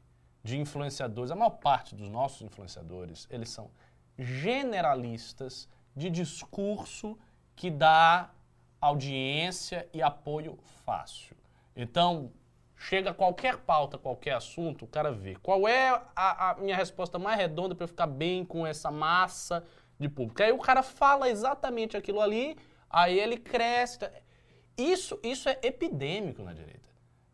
de 0.43 0.59
influenciadores, 0.59 1.31
a 1.31 1.35
maior 1.35 1.49
parte 1.49 1.95
dos 1.95 2.07
nossos 2.07 2.43
influenciadores, 2.43 3.27
eles 3.31 3.49
são 3.49 3.71
generalistas 4.15 5.67
de 5.95 6.07
discurso 6.11 7.17
que 7.55 7.71
dá 7.71 8.29
audiência 8.85 9.87
e 9.93 10.01
apoio 10.01 10.57
fácil. 10.85 11.35
Então, 11.75 12.31
chega 12.77 13.13
qualquer 13.13 13.57
pauta, 13.57 13.97
qualquer 13.97 14.33
assunto, 14.33 14.85
o 14.85 14.87
cara 14.87 15.11
vê. 15.11 15.35
Qual 15.35 15.67
é 15.67 15.89
a, 16.15 16.51
a 16.51 16.55
minha 16.55 16.75
resposta 16.75 17.17
mais 17.17 17.37
redonda 17.37 17.73
para 17.75 17.83
eu 17.83 17.87
ficar 17.87 18.07
bem 18.07 18.45
com 18.45 18.65
essa 18.65 18.91
massa 18.91 19.63
de 19.99 20.07
público? 20.07 20.41
Aí 20.41 20.51
o 20.51 20.59
cara 20.59 20.83
fala 20.83 21.29
exatamente 21.29 21.97
aquilo 21.97 22.21
ali, 22.21 22.57
aí 22.89 23.19
ele 23.19 23.37
cresce. 23.37 23.99
Isso, 24.77 25.19
isso 25.23 25.49
é 25.49 25.57
epidêmico 25.63 26.43
na 26.43 26.53
direita. 26.53 26.89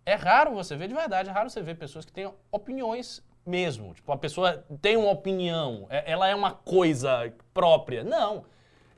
É 0.06 0.16
raro 0.16 0.54
você 0.54 0.76
ver, 0.76 0.88
de 0.88 0.96
verdade, 0.96 1.30
é 1.30 1.32
raro 1.32 1.50
você 1.50 1.62
ver 1.62 1.76
pessoas 1.76 2.06
que 2.06 2.12
têm 2.12 2.32
opiniões 2.52 3.24
mesmo. 3.46 3.94
Tipo, 3.94 4.12
a 4.12 4.18
pessoa 4.18 4.66
tem 4.82 4.98
uma 4.98 5.12
opinião, 5.12 5.86
é- 5.90 6.12
ela 6.12 6.28
é 6.28 6.36
uma 6.36 6.52
coisa 6.52 7.34
própria. 7.54 8.04
Não. 8.04 8.46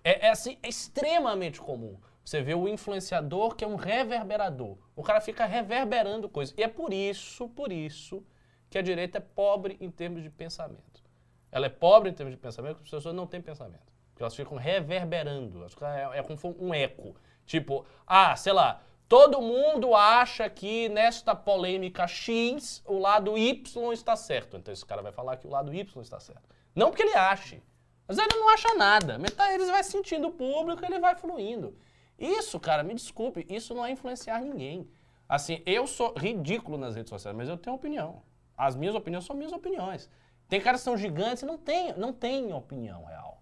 É, 0.04 0.28
é 0.28 0.32
assim, 0.32 0.58
é 0.62 0.68
extremamente 0.68 1.60
comum. 1.60 1.98
Você 2.24 2.42
vê 2.42 2.54
o 2.54 2.68
influenciador 2.68 3.56
que 3.56 3.64
é 3.64 3.68
um 3.68 3.76
reverberador. 3.76 4.78
O 4.96 5.04
cara 5.04 5.20
fica 5.20 5.46
reverberando 5.46 6.30
coisas. 6.30 6.56
E 6.58 6.64
é 6.64 6.68
por 6.68 6.94
isso, 6.94 7.50
por 7.50 7.72
isso, 7.72 8.24
que 8.70 8.78
a 8.78 8.82
direita 8.82 9.18
é 9.18 9.22
pobre 9.22 9.78
em 9.82 9.92
termos 9.92 10.24
de 10.24 10.30
pensamento. 10.30 11.04
Ela 11.52 11.66
é 11.66 11.70
pobre 11.70 12.10
em 12.10 12.14
termos 12.14 12.34
de 12.34 12.40
pensamento 12.40 12.76
porque 12.76 12.88
as 12.88 12.92
pessoas 12.92 13.14
não 13.16 13.28
têm 13.28 13.42
pensamento. 13.42 13.92
Porque 14.12 14.24
elas 14.24 14.36
ficam 14.36 14.58
reverberando. 14.58 15.66
É, 15.82 16.20
é 16.20 16.24
como 16.24 16.56
um 16.60 16.74
eco. 16.74 17.16
Tipo, 17.46 17.86
ah, 18.08 18.36
sei 18.36 18.54
lá, 18.54 18.82
todo 19.08 19.42
mundo 19.42 19.94
acha 19.94 20.50
que 20.50 20.88
nesta 20.90 21.36
polêmica 21.36 22.08
X 22.08 22.82
o 22.86 22.98
lado 22.98 23.38
Y 23.38 23.92
está 23.92 24.16
certo. 24.16 24.58
Então 24.58 24.74
esse 24.74 24.86
cara 24.86 25.02
vai 25.02 25.12
falar 25.12 25.38
que 25.38 25.46
o 25.46 25.50
lado 25.50 25.74
Y 25.74 26.02
está 26.02 26.20
certo. 26.20 26.44
Não 26.74 26.90
porque 26.90 27.04
ele 27.04 27.16
ache. 27.16 27.62
Mas 28.08 28.18
ele 28.18 28.36
não 28.36 28.50
acha 28.50 28.74
nada. 28.76 29.18
Metade 29.20 29.54
eles 29.54 29.70
vai 29.70 29.84
sentindo 29.84 30.30
o 30.30 30.32
público, 30.32 30.84
ele 30.86 31.00
vai 31.00 31.16
fluindo. 31.16 31.78
Isso, 32.18 32.60
cara, 32.60 32.84
me 32.84 32.94
desculpe, 32.94 33.46
isso 33.50 33.74
não 33.74 33.86
é 33.86 33.92
influenciar 33.92 34.40
ninguém. 34.42 34.88
Assim, 35.28 35.62
eu 35.66 35.88
sou 35.88 36.14
ridículo 36.18 36.78
nas 36.78 36.96
redes 36.96 37.10
sociais, 37.10 37.36
mas 37.36 37.50
eu 37.50 37.58
tenho 37.58 37.76
opinião. 37.76 38.22
As 38.58 38.76
minhas 38.76 38.96
opiniões 38.96 39.26
são 39.26 39.36
minhas 39.36 39.52
opiniões. 39.52 40.10
Tem 40.48 40.62
caras 40.62 40.82
que 40.82 40.86
são 40.86 40.98
gigantes 40.98 41.44
e 41.44 41.46
não 41.46 41.58
tem, 41.58 41.94
não 41.94 42.14
tem 42.14 42.54
opinião 42.54 43.04
real. 43.06 43.42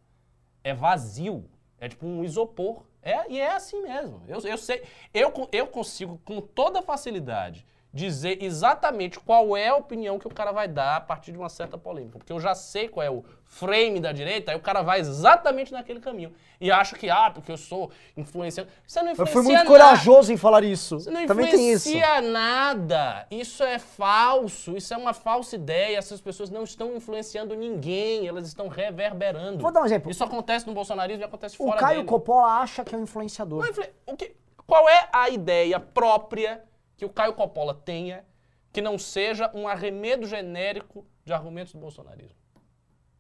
É 0.64 0.74
vazio. 0.74 1.50
É 1.78 1.90
tipo 1.90 2.06
um 2.06 2.24
isopor. 2.24 2.84
É, 3.02 3.30
e 3.30 3.40
é 3.40 3.54
assim 3.54 3.82
mesmo. 3.82 4.22
Eu, 4.28 4.40
eu 4.42 4.58
sei. 4.58 4.84
Eu, 5.14 5.34
eu 5.52 5.68
consigo, 5.68 6.20
com 6.24 6.40
toda 6.40 6.82
facilidade, 6.82 7.66
dizer 7.94 8.42
exatamente 8.42 9.20
qual 9.20 9.56
é 9.58 9.68
a 9.68 9.76
opinião 9.76 10.18
que 10.18 10.26
o 10.28 10.34
cara 10.34 10.52
vai 10.52 10.68
dar 10.68 10.96
a 10.98 11.02
partir 11.02 11.32
de 11.32 11.38
uma 11.38 11.50
certa 11.50 11.78
polêmica. 11.78 12.18
Porque 12.18 12.32
eu 12.32 12.40
já 12.40 12.56
sei 12.56 12.88
qual 12.88 13.06
é 13.06 13.10
o 13.12 13.24
frame 13.44 14.00
da 14.00 14.14
direita, 14.14 14.52
aí 14.52 14.58
o 14.58 14.62
cara 14.62 14.82
vai 14.82 15.02
exatamente 15.02 15.74
naquele 15.74 16.00
caminho. 16.00 16.32
E 16.60 16.72
acha 16.72 16.96
que, 16.96 17.10
ah, 17.10 17.30
porque 17.30 17.52
eu 17.52 17.58
sou 17.58 17.92
influenciando. 18.16 18.70
Você 18.88 19.00
não 19.02 19.08
Eu 19.10 19.14
influencia 19.14 19.34
fui 19.34 19.44
muito 19.44 19.58
nada. 19.58 19.68
corajoso 19.68 20.32
em 20.32 20.38
falar 20.38 20.64
isso. 20.64 21.00
Você 21.02 21.12
não 21.12 21.26
Também 21.26 21.48
tem 21.50 21.72
isso. 21.74 21.90
influencia 21.90 22.22
nada. 22.22 23.28
Isso 23.30 23.62
é 23.64 23.78
falso. 23.78 24.78
Isso 24.78 24.94
é 24.94 24.98
uma 24.98 25.14
falsa 25.14 25.56
ideia. 25.56 25.98
Essas 25.98 26.22
pessoas 26.22 26.50
não 26.50 26.64
estão 26.64 26.96
influenciando 26.96 27.56
ninguém. 27.56 28.26
Elas 28.28 28.48
estão 28.48 28.68
reverberando. 28.70 29.60
Vou 29.62 29.72
dar 29.72 29.82
um 29.82 29.86
exemplo. 29.86 30.10
Isso 30.12 30.24
acontece 30.24 30.66
no 30.66 30.74
bolsonarismo 30.74 31.24
e 31.24 31.26
acontece 31.26 31.56
O 31.56 31.66
fora 31.66 31.80
Caio 31.80 31.98
dele. 31.98 32.08
Coppola 32.08 32.48
acha 32.62 32.86
que 32.86 32.96
é 32.96 32.98
um 32.98 33.04
influenciador. 33.04 33.68
Influ- 33.68 33.84
o 34.06 34.16
que- 34.16 34.34
Qual 34.66 34.88
é 34.88 35.10
a 35.12 35.30
ideia 35.30 35.78
própria 35.80 36.64
que 37.02 37.06
o 37.06 37.10
Caio 37.10 37.34
Coppola 37.34 37.74
tenha 37.74 38.24
que 38.72 38.80
não 38.80 38.96
seja 38.96 39.50
um 39.56 39.68
arremedo 39.68 40.28
genérico 40.28 41.04
de 41.26 41.34
argumentos 41.34 41.74
do 41.74 41.80
bolsonarismo? 41.80 42.38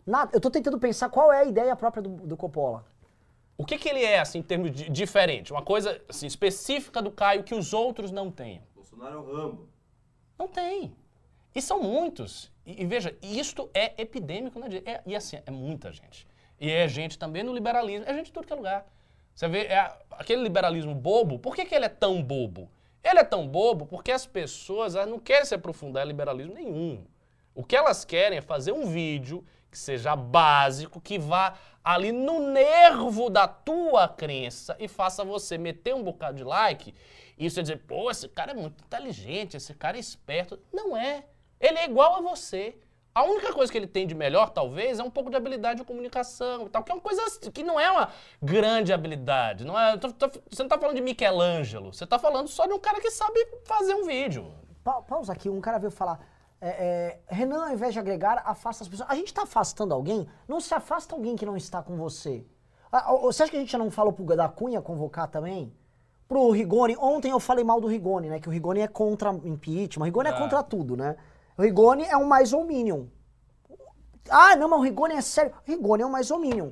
Nada. 0.06 0.30
Eu 0.36 0.40
tô 0.40 0.52
tentando 0.52 0.78
pensar 0.78 1.10
qual 1.10 1.34
é 1.34 1.40
a 1.40 1.46
ideia 1.46 1.76
própria 1.76 2.04
do, 2.04 2.10
do 2.10 2.38
Coppola. 2.38 2.86
O 3.58 3.66
que, 3.66 3.80
que 3.80 3.90
ele 3.90 4.04
é, 4.04 4.20
assim, 4.20 4.38
em 4.38 4.44
termos 4.44 4.70
de 4.70 4.88
diferente? 4.88 5.52
Uma 5.52 5.64
coisa 5.64 6.00
assim, 6.08 6.28
específica 6.28 7.02
do 7.02 7.10
Caio 7.10 7.44
que 7.44 7.56
os 7.56 7.74
outros 7.74 8.12
não 8.12 8.30
tenham. 8.30 8.62
Bolsonaro 8.76 9.16
é 9.16 9.18
o 9.18 9.36
Rambo. 9.36 9.68
Não 10.38 10.48
tem. 10.48 10.96
E 11.56 11.60
são 11.60 11.82
muitos. 11.82 12.52
E, 12.64 12.84
e 12.84 12.86
veja, 12.86 13.18
isto 13.20 13.68
é 13.74 14.00
epidêmico 14.00 14.60
na 14.60 14.68
direita. 14.68 14.92
É- 14.92 15.02
e 15.08 15.16
assim, 15.16 15.40
é 15.44 15.50
muita 15.50 15.92
gente. 15.92 16.28
E 16.60 16.70
é 16.70 16.88
gente 16.88 17.18
também 17.18 17.42
no 17.42 17.52
liberalismo. 17.52 18.06
É 18.08 18.14
gente 18.14 18.28
de 18.28 18.32
tudo 18.32 18.46
que 18.46 18.54
é 18.54 18.56
lugar. 18.56 18.86
Você 19.34 19.48
vê, 19.48 19.62
é 19.64 19.92
aquele 20.12 20.44
liberalismo 20.44 20.94
bobo, 20.94 21.40
por 21.40 21.56
que, 21.56 21.66
que 21.66 21.74
ele 21.74 21.86
é 21.86 21.90
tão 21.90 22.22
bobo? 22.22 22.70
Ele 23.04 23.20
é 23.20 23.24
tão 23.24 23.48
bobo 23.48 23.86
porque 23.86 24.12
as 24.12 24.26
pessoas 24.26 24.94
não 24.94 25.20
querem 25.20 25.46
se 25.46 25.56
aprofundar 25.56 26.06
em 26.06 26.08
liberalismo 26.08 26.54
nenhum. 26.54 27.04
O 27.54 27.64
que 27.64 27.76
elas 27.76 28.06
querem 28.06 28.38
é 28.38 28.42
fazer 28.42 28.72
um 28.72 28.86
vídeo 28.86 29.46
que 29.70 29.78
seja 29.78 30.16
básico, 30.16 31.02
que 31.02 31.18
vá 31.18 31.58
ali 31.84 32.12
no 32.12 32.52
nervo 32.52 33.30
da 33.30 33.48
tua 33.48 34.08
crença 34.08 34.76
e 34.80 34.88
faça 34.88 35.24
você 35.24 35.58
meter 35.58 35.96
um 35.96 36.04
bocado 36.04 36.38
de 36.38 36.44
like 36.44 36.94
e 37.38 37.50
você 37.50 37.62
dizer, 37.62 37.78
pô, 37.88 38.12
esse 38.12 38.28
cara 38.28 38.52
é 38.52 38.56
muito 38.56 38.84
inteligente, 38.84 39.58
esse 39.58 39.74
cara 39.74 39.98
é 39.98 40.00
esperto. 40.00 40.60
Não 40.72 40.96
é. 40.96 41.26
Ele 41.60 41.80
é 41.80 41.86
igual 41.86 42.16
a 42.16 42.22
você. 42.22 42.76
A 43.14 43.24
única 43.24 43.54
coisa 43.54 43.70
que 43.72 43.78
ele 43.78 43.88
tem 43.88 44.08
de 44.08 44.16
melhor, 44.16 44.52
talvez, 44.52 44.98
é 45.00 45.04
um 45.04 45.10
pouco 45.10 45.30
de 45.30 45.36
habilidade 45.36 45.82
de 45.82 45.86
comunicação 45.86 46.66
e 46.66 46.70
tal, 46.70 46.82
que 46.84 46.92
é 46.92 46.96
uma 46.96 47.02
coisa 47.02 47.22
que 47.52 47.62
não 47.62 47.78
é 47.80 47.92
uma 47.92 48.10
grande 48.42 48.94
habilidade. 48.94 49.66
Não 49.66 49.78
é, 49.78 49.98
tô- 49.98 50.14
tô- 50.14 50.32
você 50.50 50.64
não 50.64 50.70
tá 50.70 50.78
falando 50.78 50.96
de 50.96 51.02
Michelangelo, 51.02 51.92
você 51.94 52.08
tá 52.08 52.18
falando 52.18 52.48
só 52.48 52.66
de 52.66 52.74
um 52.74 52.80
cara 52.80 53.02
que 53.02 53.12
sabe 53.12 53.38
fazer 53.66 53.94
um 53.96 54.06
vídeo. 54.06 54.50
Pa- 54.82 55.02
pausa 55.02 55.34
aqui, 55.34 55.50
um 55.50 55.60
cara 55.62 55.78
veio 55.78 55.92
falar. 55.92 56.20
é, 56.64 56.70
é, 56.70 57.36
Renan, 57.36 57.66
ao 57.66 57.74
invés 57.74 57.92
de 57.92 57.98
agregar, 58.00 58.44
afasta 58.46 58.84
as 58.84 58.88
pessoas. 58.88 59.10
A 59.10 59.16
gente 59.16 59.34
tá 59.34 59.42
afastando 59.44 59.94
alguém? 59.96 60.28
Não 60.48 60.62
se 60.62 60.72
afasta 60.74 61.16
alguém 61.16 61.36
que 61.36 61.44
não 61.46 61.58
está 61.58 61.82
com 61.82 61.98
você. 61.98 62.46
Ah, 62.92 63.12
Você 63.24 63.42
acha 63.44 63.50
que 63.52 63.58
a 63.58 63.60
gente 63.60 63.72
já 63.72 63.80
não 63.80 63.90
falou 63.90 64.14
pro 64.14 64.24
da 64.36 64.48
Cunha 64.48 64.80
convocar 64.80 65.28
também? 65.28 65.74
Pro 66.28 66.52
Rigoni. 66.52 66.96
Ontem 67.00 67.32
eu 67.32 67.40
falei 67.40 67.64
mal 67.64 67.82
do 67.82 67.88
Rigoni, 67.88 68.30
né? 68.30 68.40
Que 68.40 68.48
o 68.48 68.52
Rigoni 68.52 68.80
é 68.82 68.88
contra 68.88 69.32
impeachment. 69.44 70.04
O 70.04 70.06
Rigoni 70.06 70.30
é 70.30 70.34
Ah. 70.34 70.38
contra 70.38 70.62
tudo, 70.62 70.96
né? 70.96 71.18
Rigoni 71.62 72.04
é 72.06 72.18
um 72.18 72.26
mais 72.26 72.54
ou 72.54 72.66
minion. 72.66 73.06
Ah, 74.30 74.56
não, 74.56 74.70
mas 74.70 74.80
o 74.80 74.84
Rigoni 74.84 75.16
é 75.16 75.22
sério. 75.22 75.54
O 75.68 75.72
Rigoni 75.72 76.04
é 76.04 76.06
um 76.06 76.10
mais 76.12 76.32
ou 76.32 76.40
minion. 76.40 76.72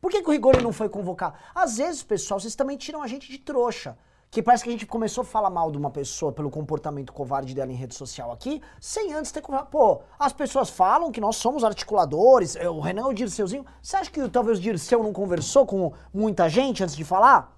Por 0.00 0.10
que, 0.10 0.22
que 0.22 0.28
o 0.28 0.32
Rigoni 0.32 0.62
não 0.62 0.72
foi 0.72 0.88
convocado? 0.88 1.34
Às 1.54 1.78
vezes, 1.78 2.02
pessoal, 2.02 2.38
vocês 2.38 2.54
também 2.54 2.76
tiram 2.76 3.02
a 3.02 3.06
gente 3.06 3.30
de 3.30 3.38
trouxa. 3.38 3.96
Que 4.30 4.42
parece 4.42 4.62
que 4.62 4.68
a 4.68 4.72
gente 4.72 4.84
começou 4.84 5.22
a 5.22 5.24
falar 5.24 5.48
mal 5.48 5.70
de 5.72 5.78
uma 5.78 5.90
pessoa 5.90 6.30
pelo 6.30 6.50
comportamento 6.50 7.14
covarde 7.14 7.54
dela 7.54 7.72
em 7.72 7.74
rede 7.74 7.94
social 7.94 8.30
aqui, 8.30 8.60
sem 8.78 9.14
antes 9.14 9.32
ter 9.32 9.40
conversado. 9.40 9.70
Pô, 9.70 10.02
as 10.18 10.34
pessoas 10.34 10.68
falam 10.68 11.10
que 11.10 11.18
nós 11.20 11.36
somos 11.36 11.64
articuladores, 11.64 12.54
eu- 12.56 12.76
o 12.76 12.80
Renan 12.80 13.02
é 13.02 13.06
o 13.06 13.14
Dirceuzinho. 13.14 13.64
Você 13.80 13.96
acha 13.96 14.10
que 14.10 14.28
talvez 14.28 14.58
o 14.58 14.60
Dirceu 14.60 15.02
não 15.02 15.14
conversou 15.14 15.64
com 15.64 15.94
muita 16.12 16.46
gente 16.46 16.84
antes 16.84 16.94
de 16.94 17.04
falar? 17.06 17.56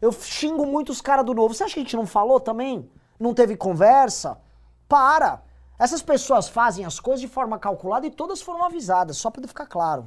Eu 0.00 0.10
xingo 0.10 0.66
muito 0.66 0.90
os 0.90 1.00
caras 1.00 1.24
do 1.24 1.32
novo. 1.34 1.54
Você 1.54 1.62
acha 1.62 1.74
que 1.74 1.80
a 1.80 1.82
gente 1.84 1.94
não 1.96 2.04
falou 2.06 2.40
também? 2.40 2.90
Não 3.20 3.32
teve 3.32 3.56
conversa? 3.56 4.40
Para! 4.88 5.40
Essas 5.82 6.00
pessoas 6.00 6.48
fazem 6.48 6.84
as 6.84 7.00
coisas 7.00 7.20
de 7.20 7.26
forma 7.26 7.58
calculada 7.58 8.06
e 8.06 8.10
todas 8.10 8.40
foram 8.40 8.64
avisadas, 8.64 9.16
só 9.16 9.32
pra 9.32 9.48
ficar 9.48 9.66
claro. 9.66 10.06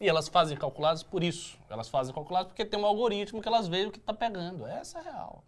E 0.00 0.08
elas 0.08 0.28
fazem 0.28 0.56
calculadas 0.56 1.02
por 1.02 1.22
isso. 1.22 1.58
Elas 1.68 1.90
fazem 1.90 2.14
calculadas 2.14 2.48
porque 2.48 2.64
tem 2.64 2.80
um 2.80 2.86
algoritmo 2.86 3.42
que 3.42 3.46
elas 3.46 3.68
veem 3.68 3.88
o 3.88 3.90
que 3.90 4.00
tá 4.00 4.14
pegando. 4.14 4.66
Essa 4.66 4.96
é 4.96 5.00
a 5.02 5.04
real. 5.04 5.44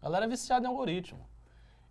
A 0.00 0.04
galera 0.04 0.24
é 0.24 0.28
viciada 0.28 0.64
em 0.64 0.70
algoritmo. 0.70 1.20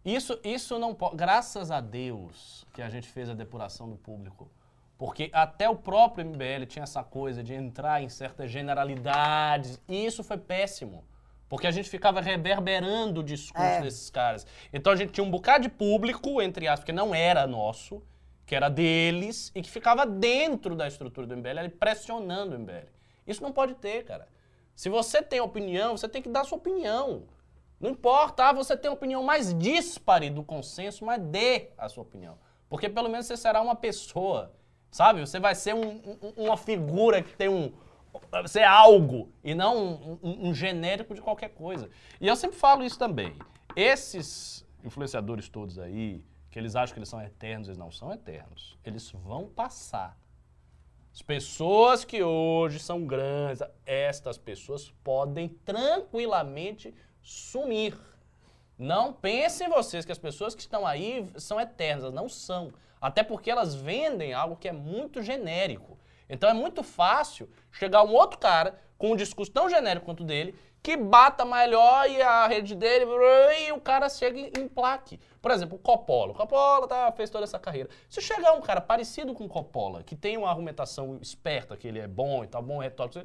Isso, 0.03 0.39
isso 0.43 0.79
não 0.79 0.95
pode. 0.95 1.15
Graças 1.15 1.69
a 1.69 1.79
Deus 1.79 2.65
que 2.73 2.81
a 2.81 2.89
gente 2.89 3.07
fez 3.07 3.29
a 3.29 3.35
depuração 3.35 3.87
do 3.87 3.95
público. 3.95 4.49
Porque 4.97 5.29
até 5.31 5.69
o 5.69 5.75
próprio 5.75 6.25
MBL 6.25 6.65
tinha 6.67 6.81
essa 6.81 7.03
coisa 7.03 7.43
de 7.43 7.53
entrar 7.53 8.01
em 8.01 8.09
certas 8.09 8.49
generalidades. 8.49 9.79
E 9.87 10.07
isso 10.07 10.23
foi 10.23 10.39
péssimo. 10.39 11.03
Porque 11.49 11.65
a 11.67 11.71
gente 11.71 11.89
ficava 11.89 12.21
reverberando 12.21 13.21
o 13.21 13.23
discurso 13.23 13.65
É. 13.67 13.81
desses 13.81 14.09
caras. 14.09 14.45
Então 14.71 14.93
a 14.93 14.95
gente 14.95 15.11
tinha 15.11 15.23
um 15.23 15.31
bocado 15.31 15.63
de 15.63 15.69
público, 15.69 16.39
entre 16.41 16.67
aspas, 16.67 16.85
que 16.85 16.91
não 16.91 17.13
era 17.13 17.47
nosso, 17.47 18.01
que 18.45 18.55
era 18.55 18.69
deles, 18.69 19.51
e 19.55 19.61
que 19.61 19.69
ficava 19.69 20.05
dentro 20.05 20.75
da 20.75 20.87
estrutura 20.87 21.25
do 21.27 21.35
MBL, 21.35 21.69
pressionando 21.79 22.55
o 22.55 22.59
MBL. 22.59 22.87
Isso 23.27 23.41
não 23.43 23.51
pode 23.51 23.73
ter, 23.75 24.05
cara. 24.05 24.27
Se 24.75 24.89
você 24.89 25.21
tem 25.21 25.39
opinião, 25.41 25.97
você 25.97 26.07
tem 26.07 26.21
que 26.21 26.29
dar 26.29 26.43
sua 26.45 26.57
opinião. 26.57 27.23
Não 27.79 27.89
importa, 27.91 28.45
ah, 28.49 28.53
você 28.53 28.77
tem 28.77 28.89
uma 28.89 28.95
opinião 28.97 29.23
mais 29.23 29.53
díspare 29.57 30.29
do 30.29 30.43
consenso, 30.43 31.03
mas 31.05 31.19
dê 31.21 31.69
a 31.77 31.89
sua 31.89 32.03
opinião. 32.03 32.37
Porque 32.69 32.87
pelo 32.89 33.09
menos 33.09 33.25
você 33.25 33.35
será 33.37 33.61
uma 33.61 33.75
pessoa, 33.75 34.51
sabe? 34.91 35.19
Você 35.21 35.39
vai 35.39 35.55
ser 35.55 35.73
um- 35.73 36.01
um- 36.21 36.43
uma 36.45 36.57
figura 36.57 37.21
que 37.23 37.35
tem 37.35 37.49
um. 37.49 37.71
É 38.55 38.63
algo 38.65 39.31
e 39.43 39.53
não 39.53 39.77
um, 39.77 40.19
um- 40.21 40.49
um 40.49 40.53
genérico 40.53 41.13
de 41.13 41.21
qualquer 41.21 41.49
coisa. 41.49 41.89
E 42.19 42.27
eu 42.27 42.35
sempre 42.35 42.57
falo 42.57 42.83
isso 42.83 42.97
também. 42.97 43.35
Esses 43.75 44.65
influenciadores 44.83 45.47
todos 45.49 45.77
aí, 45.77 46.23
que 46.49 46.57
eles 46.57 46.75
acham 46.75 46.93
que 46.93 46.99
eles 46.99 47.09
são 47.09 47.21
eternos, 47.21 47.67
eles 47.67 47.77
não 47.77 47.91
são 47.91 48.11
eternos. 48.11 48.77
Eles 48.83 49.11
vão 49.11 49.47
passar. 49.47 50.17
As 51.13 51.21
pessoas 51.21 52.05
que 52.05 52.23
hoje 52.23 52.79
são 52.79 53.05
grandes, 53.05 53.61
estas 53.85 54.37
pessoas 54.37 54.89
podem 55.03 55.49
tranquilamente 55.49 56.93
sumir. 57.21 57.95
Não 58.77 59.11
pensem 59.11 59.67
vocês 59.69 60.05
que 60.05 60.11
as 60.11 60.17
pessoas 60.17 60.55
que 60.55 60.61
estão 60.61 60.87
aí 60.87 61.29
são 61.35 61.59
eternas, 61.59 62.13
não 62.13 62.29
são. 62.29 62.71
Até 63.01 63.21
porque 63.23 63.51
elas 63.51 63.75
vendem 63.75 64.33
algo 64.33 64.55
que 64.55 64.67
é 64.67 64.71
muito 64.71 65.21
genérico. 65.21 65.98
Então 66.29 66.49
é 66.49 66.53
muito 66.53 66.83
fácil 66.83 67.49
chegar 67.71 68.03
um 68.03 68.13
outro 68.13 68.37
cara 68.37 68.79
com 68.97 69.11
um 69.11 69.15
discurso 69.15 69.51
tão 69.51 69.69
genérico 69.69 70.05
quanto 70.05 70.23
o 70.23 70.25
dele, 70.25 70.53
que 70.81 70.95
bata 70.95 71.43
melhor 71.43 72.09
e 72.09 72.21
a 72.21 72.47
rede 72.47 72.75
dele, 72.75 73.05
e 73.59 73.71
o 73.71 73.81
cara 73.81 74.07
chega 74.09 74.39
em 74.59 74.67
plaque. 74.67 75.19
Por 75.41 75.51
exemplo, 75.51 75.75
o 75.75 75.79
Coppola. 75.79 76.31
O 76.31 76.35
Coppola 76.35 76.87
tá, 76.87 77.11
fez 77.11 77.29
toda 77.29 77.43
essa 77.43 77.59
carreira. 77.59 77.89
Se 78.09 78.21
chegar 78.21 78.53
um 78.53 78.61
cara 78.61 78.79
parecido 78.79 79.33
com 79.33 79.45
o 79.45 79.49
Coppola, 79.49 80.03
que 80.03 80.15
tem 80.15 80.37
uma 80.37 80.49
argumentação 80.49 81.17
esperta, 81.21 81.75
que 81.75 81.87
ele 81.87 81.99
é 81.99 82.07
bom 82.07 82.43
e 82.43 82.47
tal, 82.47 82.61
bom 82.61 82.77
retórico, 82.77 83.19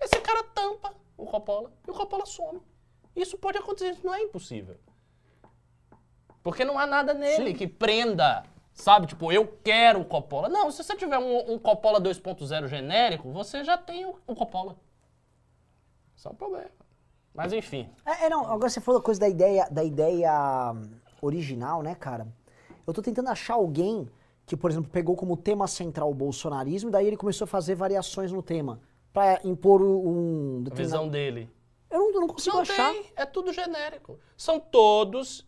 esse 0.00 0.20
cara 0.20 0.42
tampa 0.44 0.94
o 1.16 1.26
Coppola 1.26 1.72
e 1.86 1.90
o 1.90 1.94
Coppola 1.94 2.26
some. 2.26 2.60
Isso 3.14 3.36
pode 3.36 3.58
acontecer, 3.58 3.90
isso 3.90 4.06
não 4.06 4.14
é 4.14 4.22
impossível. 4.22 4.76
Porque 6.42 6.64
não 6.64 6.78
há 6.78 6.86
nada 6.86 7.14
nele 7.14 7.54
que 7.54 7.68
prenda, 7.68 8.42
sabe? 8.74 9.06
Tipo, 9.06 9.32
eu 9.32 9.46
quero 9.62 10.00
o 10.00 10.04
Coppola. 10.04 10.48
Não, 10.48 10.70
se 10.70 10.82
você 10.82 10.96
tiver 10.96 11.18
um, 11.18 11.52
um 11.52 11.58
Coppola 11.58 12.00
2.0 12.00 12.66
genérico, 12.66 13.30
você 13.30 13.64
já 13.64 13.76
tem 13.76 14.04
o, 14.04 14.16
o 14.26 14.34
Coppola. 14.34 14.76
Isso 16.16 16.28
é 16.28 16.30
um 16.30 16.34
problema. 16.34 16.70
Mas 17.34 17.52
enfim. 17.52 17.88
É, 18.04 18.26
é, 18.26 18.28
não, 18.28 18.44
agora 18.44 18.68
você 18.68 18.80
falou 18.80 19.00
a 19.00 19.02
coisa 19.02 19.20
da 19.20 19.28
ideia, 19.28 19.66
da 19.70 19.82
ideia 19.82 20.72
hum, 20.74 20.90
original, 21.20 21.82
né, 21.82 21.94
cara? 21.94 22.26
Eu 22.86 22.92
tô 22.92 23.00
tentando 23.00 23.28
achar 23.28 23.54
alguém 23.54 24.08
que, 24.44 24.56
por 24.56 24.70
exemplo, 24.70 24.90
pegou 24.90 25.16
como 25.16 25.36
tema 25.36 25.66
central 25.66 26.10
o 26.10 26.14
bolsonarismo 26.14 26.90
e 26.90 26.92
daí 26.92 27.06
ele 27.06 27.16
começou 27.16 27.44
a 27.44 27.48
fazer 27.48 27.74
variações 27.74 28.30
no 28.32 28.42
tema 28.42 28.80
pra 29.12 29.40
impor 29.44 29.80
um 29.82 30.58
A 30.60 30.64
determinado... 30.64 30.76
visão 30.76 31.08
dele. 31.08 31.50
Eu 31.90 31.98
não, 31.98 32.14
eu 32.14 32.20
não 32.22 32.28
consigo 32.28 32.56
Não 32.56 32.62
achar. 32.62 32.90
tem, 32.92 33.12
é 33.14 33.26
tudo 33.26 33.52
genérico. 33.52 34.18
São 34.36 34.58
todos 34.58 35.46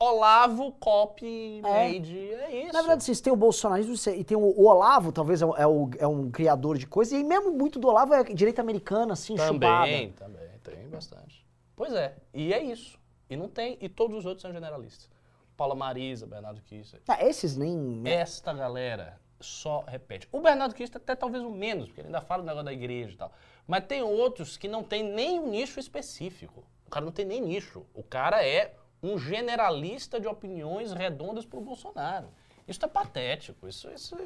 Olavo, 0.00 0.72
copy, 0.72 1.58
É. 1.58 1.60
made, 1.62 2.16
é 2.34 2.62
isso. 2.64 2.72
Na 2.72 2.80
verdade, 2.80 3.02
vocês 3.04 3.20
têm 3.20 3.32
o 3.32 3.36
bolsonarismo 3.36 3.94
e 4.14 4.22
tem 4.24 4.36
o, 4.36 4.40
o 4.40 4.66
Olavo, 4.66 5.10
talvez 5.10 5.42
é, 5.42 5.44
é 5.56 5.66
o- 5.66 5.90
é 5.98 6.06
um 6.06 6.30
criador 6.30 6.78
de 6.78 6.86
coisas, 6.86 7.12
e 7.18 7.24
mesmo 7.24 7.50
muito 7.52 7.78
do 7.80 7.88
Olavo 7.88 8.14
é 8.14 8.22
direita 8.24 8.60
americana, 8.62 9.14
assim, 9.14 9.36
chupada. 9.36 9.86
Também, 9.86 10.12
também, 10.12 10.48
tem 10.62 10.88
bastante. 10.88 11.44
Pois 11.74 11.92
é, 11.92 12.14
e 12.32 12.52
é 12.54 12.62
isso. 12.62 12.96
E 13.28 13.36
não 13.36 13.48
tem, 13.48 13.76
e 13.80 13.88
todos 13.88 14.18
os 14.18 14.24
outros 14.26 14.42
são 14.42 14.52
generalistas. 14.52 15.10
Paula 15.56 15.74
Marisa, 15.74 16.26
Bernardo 16.26 16.60
Kisser. 16.62 17.00
Ah, 17.08 17.24
esses 17.24 17.56
nem... 17.56 18.02
Esta 18.06 18.52
galera 18.52 19.20
só 19.40 19.84
repete. 19.88 20.28
O 20.30 20.40
Bernardo 20.40 20.74
Kisser 20.74 20.96
até 20.96 21.16
talvez 21.16 21.42
o 21.42 21.50
menos, 21.50 21.86
porque 21.88 22.00
ele 22.00 22.08
ainda 22.08 22.20
fala 22.20 22.42
do 22.42 22.46
negócio 22.46 22.64
da 22.64 22.72
igreja 22.72 23.14
e 23.14 23.16
tal. 23.16 23.32
Mas 23.66 23.84
tem 23.86 24.00
outros 24.02 24.56
que 24.56 24.68
não 24.68 24.82
tem 24.84 25.02
nem 25.02 25.40
um 25.40 25.48
nicho 25.50 25.80
específico. 25.80 26.62
O 26.86 26.90
cara 26.90 27.04
não 27.04 27.12
tem 27.12 27.26
nem 27.26 27.40
nicho. 27.40 27.84
O 27.92 28.02
cara 28.02 28.44
é 28.46 28.74
um 29.02 29.18
generalista 29.18 30.20
de 30.20 30.26
opiniões 30.26 30.92
redondas 30.92 31.44
pro 31.44 31.60
Bolsonaro. 31.60 32.28
Isso 32.66 32.84
é 32.84 32.88
patético. 32.88 33.68
Isso, 33.68 33.90
isso, 33.90 34.16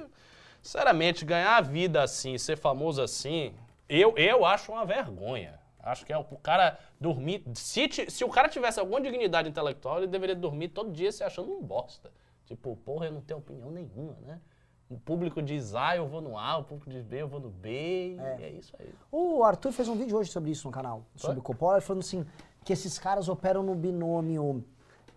sinceramente, 0.63 1.25
ganhar 1.25 1.57
a 1.57 1.61
vida 1.61 2.03
assim, 2.03 2.37
ser 2.39 2.57
famoso 2.57 3.03
assim, 3.03 3.55
eu, 3.89 4.17
eu 4.17 4.45
acho 4.45 4.73
uma 4.73 4.85
vergonha. 4.85 5.61
Acho 5.79 6.07
que 6.07 6.13
é 6.13 6.17
o 6.19 6.25
o 6.31 6.39
cara 6.39 6.79
dormir. 7.01 7.45
Se, 7.55 7.89
se 8.09 8.25
o 8.25 8.29
cara 8.29 8.49
tivesse 8.49 8.79
alguma 8.79 9.01
dignidade 9.01 9.49
intelectual, 9.49 9.99
ele 9.99 10.07
deveria 10.07 10.37
dormir 10.37 10.69
todo 10.69 10.93
dia 10.93 11.11
se 11.11 11.25
achando 11.25 11.53
um 11.53 11.63
bosta. 11.63 12.11
Tipo, 12.47 12.77
porra, 12.77 13.07
eu 13.07 13.13
não 13.13 13.21
tenho 13.21 13.41
opinião 13.41 13.71
nenhuma, 13.71 14.17
né? 14.23 14.41
O 14.89 14.99
público 14.99 15.41
diz 15.41 15.75
A, 15.75 15.97
eu 15.97 16.07
vou 16.07 16.21
no 16.21 16.39
A, 16.39 16.59
o 16.59 16.65
público 16.65 16.91
diz 16.91 17.03
B, 17.03 17.23
eu 17.23 17.29
vou 17.29 17.41
no 17.41 17.49
B, 17.49 18.17
e 18.39 18.43
é 18.43 18.51
isso 18.51 18.77
aí. 18.79 18.93
O 19.11 19.43
Arthur 19.43 19.73
fez 19.73 19.89
um 19.89 19.97
vídeo 19.97 20.19
hoje 20.19 20.31
sobre 20.31 20.51
isso 20.51 20.69
no 20.69 20.73
canal, 20.73 21.03
sobre 21.17 21.39
o 21.39 21.43
Coppola, 21.43 21.81
falando 21.81 22.03
assim, 22.03 22.27
que 22.65 22.73
esses 22.73 22.99
caras 22.99 23.29
operam 23.29 23.63
no 23.63 23.75
binômio 23.75 24.65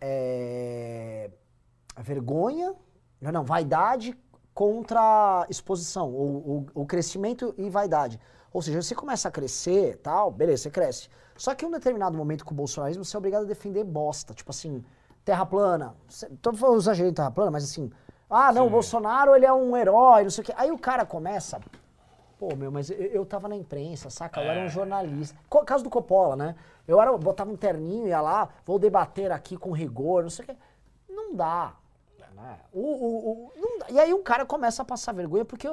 é, 0.02 1.30
vergonha, 1.98 2.74
não, 3.22 3.32
não, 3.32 3.44
vaidade 3.44 4.18
contra 4.54 5.46
exposição, 5.50 6.12
ou, 6.14 6.48
ou- 6.50 6.66
ou 6.74 6.86
crescimento 6.86 7.54
e 7.58 7.70
vaidade. 7.70 8.20
Ou 8.54 8.62
seja, 8.62 8.82
você 8.82 8.96
começa 8.96 9.28
a 9.28 9.32
crescer 9.32 9.98
tal, 9.98 10.32
beleza, 10.32 10.64
você 10.64 10.72
cresce. 10.72 11.10
Só 11.36 11.54
que 11.54 11.66
em 11.66 11.68
um 11.68 11.72
determinado 11.72 12.18
momento 12.18 12.46
com 12.46 12.54
o 12.54 12.58
bolsonarismo, 12.58 13.04
você 13.04 13.16
é 13.16 13.20
obrigado 13.20 13.44
a 13.44 13.48
defender 13.48 13.84
bosta, 13.84 14.34
tipo 14.34 14.50
assim, 14.52 14.84
terra 15.26 15.46
plana. 15.46 15.94
Tô 16.42 16.54
falando 16.54 16.80
exagerando 16.80 17.12
em 17.12 17.16
terra 17.16 17.32
plana, 17.32 17.52
mas 17.52 17.66
assim, 17.66 17.92
ah, 18.30 18.54
não, 18.54 18.68
o 18.68 18.70
Bolsonaro 18.70 19.36
ele 19.36 19.46
é 19.46 19.52
um 19.54 19.76
herói, 19.76 20.24
não 20.24 20.30
sei 20.30 20.42
o 20.42 20.46
quê. 20.46 20.54
Aí 20.56 20.72
o 20.72 20.78
cara 20.80 21.06
começa, 21.06 21.60
Pô, 22.38 22.54
meu, 22.56 22.70
mas 22.72 22.90
eu, 22.90 22.98
eu 22.98 23.26
tava 23.26 23.48
na 23.48 23.56
imprensa, 23.56 24.10
saca? 24.10 24.42
Eu 24.42 24.50
era 24.50 24.60
um 24.60 24.70
jornalista. 24.70 25.38
Co- 25.50 25.64
Caso 25.64 25.84
do 25.86 25.90
Coppola, 25.90 26.36
né? 26.36 26.56
Eu 26.88 27.02
era, 27.02 27.16
botava 27.18 27.52
um 27.52 27.56
terninho, 27.58 28.08
ia 28.08 28.22
lá, 28.22 28.50
vou 28.66 28.78
debater 28.78 29.32
aqui 29.32 29.58
com 29.58 29.72
rigor, 29.72 30.24
não 30.24 30.30
sei 30.30 30.46
o 30.46 30.48
quê. 30.50 30.56
Não 31.10 31.34
dá. 31.36 31.74
né? 32.36 32.60
O, 32.74 32.80
o- 32.82 33.32
o- 33.32 33.52
não 33.56 33.80
dá. 33.80 33.86
E 33.90 34.00
aí 34.00 34.14
o 34.14 34.20
cara 34.22 34.46
começa 34.46 34.82
a 34.82 34.86
passar 34.86 35.14
vergonha, 35.14 35.46
porque 35.46 35.68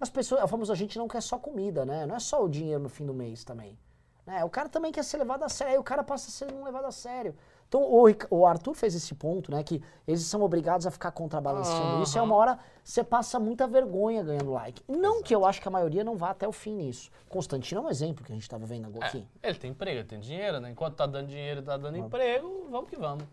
as 0.00 0.10
pessoas, 0.10 0.42
a 0.42 0.48
famosa 0.48 0.74
gente 0.74 0.98
não 0.98 1.06
quer 1.08 1.22
só 1.22 1.38
comida, 1.38 1.84
né? 1.84 2.04
Não 2.06 2.16
é 2.16 2.20
só 2.20 2.42
o 2.44 2.48
dinheiro 2.48 2.82
no 2.82 2.88
fim 2.88 3.06
do 3.06 3.14
mês 3.14 3.44
também. 3.44 3.78
Né? 4.26 4.44
O 4.44 4.50
cara 4.50 4.68
também 4.68 4.90
quer 4.92 5.04
ser 5.04 5.16
levado 5.18 5.44
a 5.44 5.48
sério, 5.48 5.72
aí 5.74 5.78
o 5.78 5.82
cara 5.84 6.02
passa 6.02 6.28
a 6.28 6.30
ser 6.32 6.52
não 6.52 6.64
levado 6.64 6.84
a 6.86 6.92
sério. 6.92 7.34
Então 7.72 7.84
o, 7.90 8.04
o 8.28 8.46
Arthur 8.46 8.74
fez 8.74 8.94
esse 8.94 9.14
ponto, 9.14 9.50
né? 9.50 9.62
Que 9.62 9.82
eles 10.06 10.20
são 10.26 10.42
obrigados 10.42 10.86
a 10.86 10.90
ficar 10.90 11.10
contrabalanceando 11.10 12.02
isso, 12.02 12.18
e 12.18 12.20
é 12.20 12.22
uma 12.22 12.34
hora 12.36 12.58
você 12.84 13.02
passa 13.02 13.40
muita 13.40 13.66
vergonha 13.66 14.22
ganhando 14.22 14.50
like. 14.50 14.82
Não 14.86 15.22
que 15.22 15.34
eu 15.34 15.46
acho 15.46 15.58
que 15.58 15.68
a 15.68 15.70
maioria 15.70 16.04
não 16.04 16.14
vá 16.14 16.28
até 16.32 16.46
o 16.46 16.52
fim 16.52 16.74
nisso. 16.74 17.10
Constantino 17.30 17.80
é 17.80 17.84
um 17.84 17.88
exemplo 17.88 18.22
que 18.22 18.30
a 18.30 18.34
gente 18.34 18.46
tava 18.46 18.66
vendo 18.66 18.88
agora 18.88 19.06
aqui. 19.06 19.26
É, 19.42 19.48
ele 19.48 19.58
tem 19.58 19.70
emprego, 19.70 20.00
ele 20.00 20.06
tem 20.06 20.20
dinheiro, 20.20 20.60
né? 20.60 20.70
Enquanto 20.70 20.96
tá 20.96 21.06
dando 21.06 21.28
dinheiro 21.28 21.60
e 21.60 21.62
tá 21.62 21.78
dando 21.78 21.96
emprego, 21.96 22.66
vamos 22.70 22.90
que 22.90 22.96
vamos. 22.96 23.24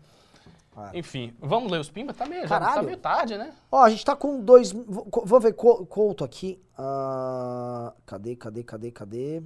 Ah. 0.74 0.90
Enfim, 0.94 1.36
vamos 1.38 1.70
ler 1.70 1.78
os 1.78 1.90
pimbas? 1.90 2.16
Tá 2.16 2.24
meio, 2.24 2.44
já 2.44 2.48
Caralho. 2.58 2.76
tá 2.76 2.82
meio 2.82 2.96
tarde, 2.96 3.36
né? 3.36 3.52
Ó, 3.70 3.82
a 3.82 3.90
gente 3.90 4.02
tá 4.02 4.16
com 4.16 4.40
dois. 4.40 4.72
Vou, 4.72 5.38
ver 5.38 5.52
co- 5.52 5.84
Couto 5.84 6.24
aqui. 6.24 6.58
Ah, 6.78 7.92
cadê, 8.06 8.34
cadê, 8.36 8.62
cadê, 8.62 8.90
cadê? 8.90 9.42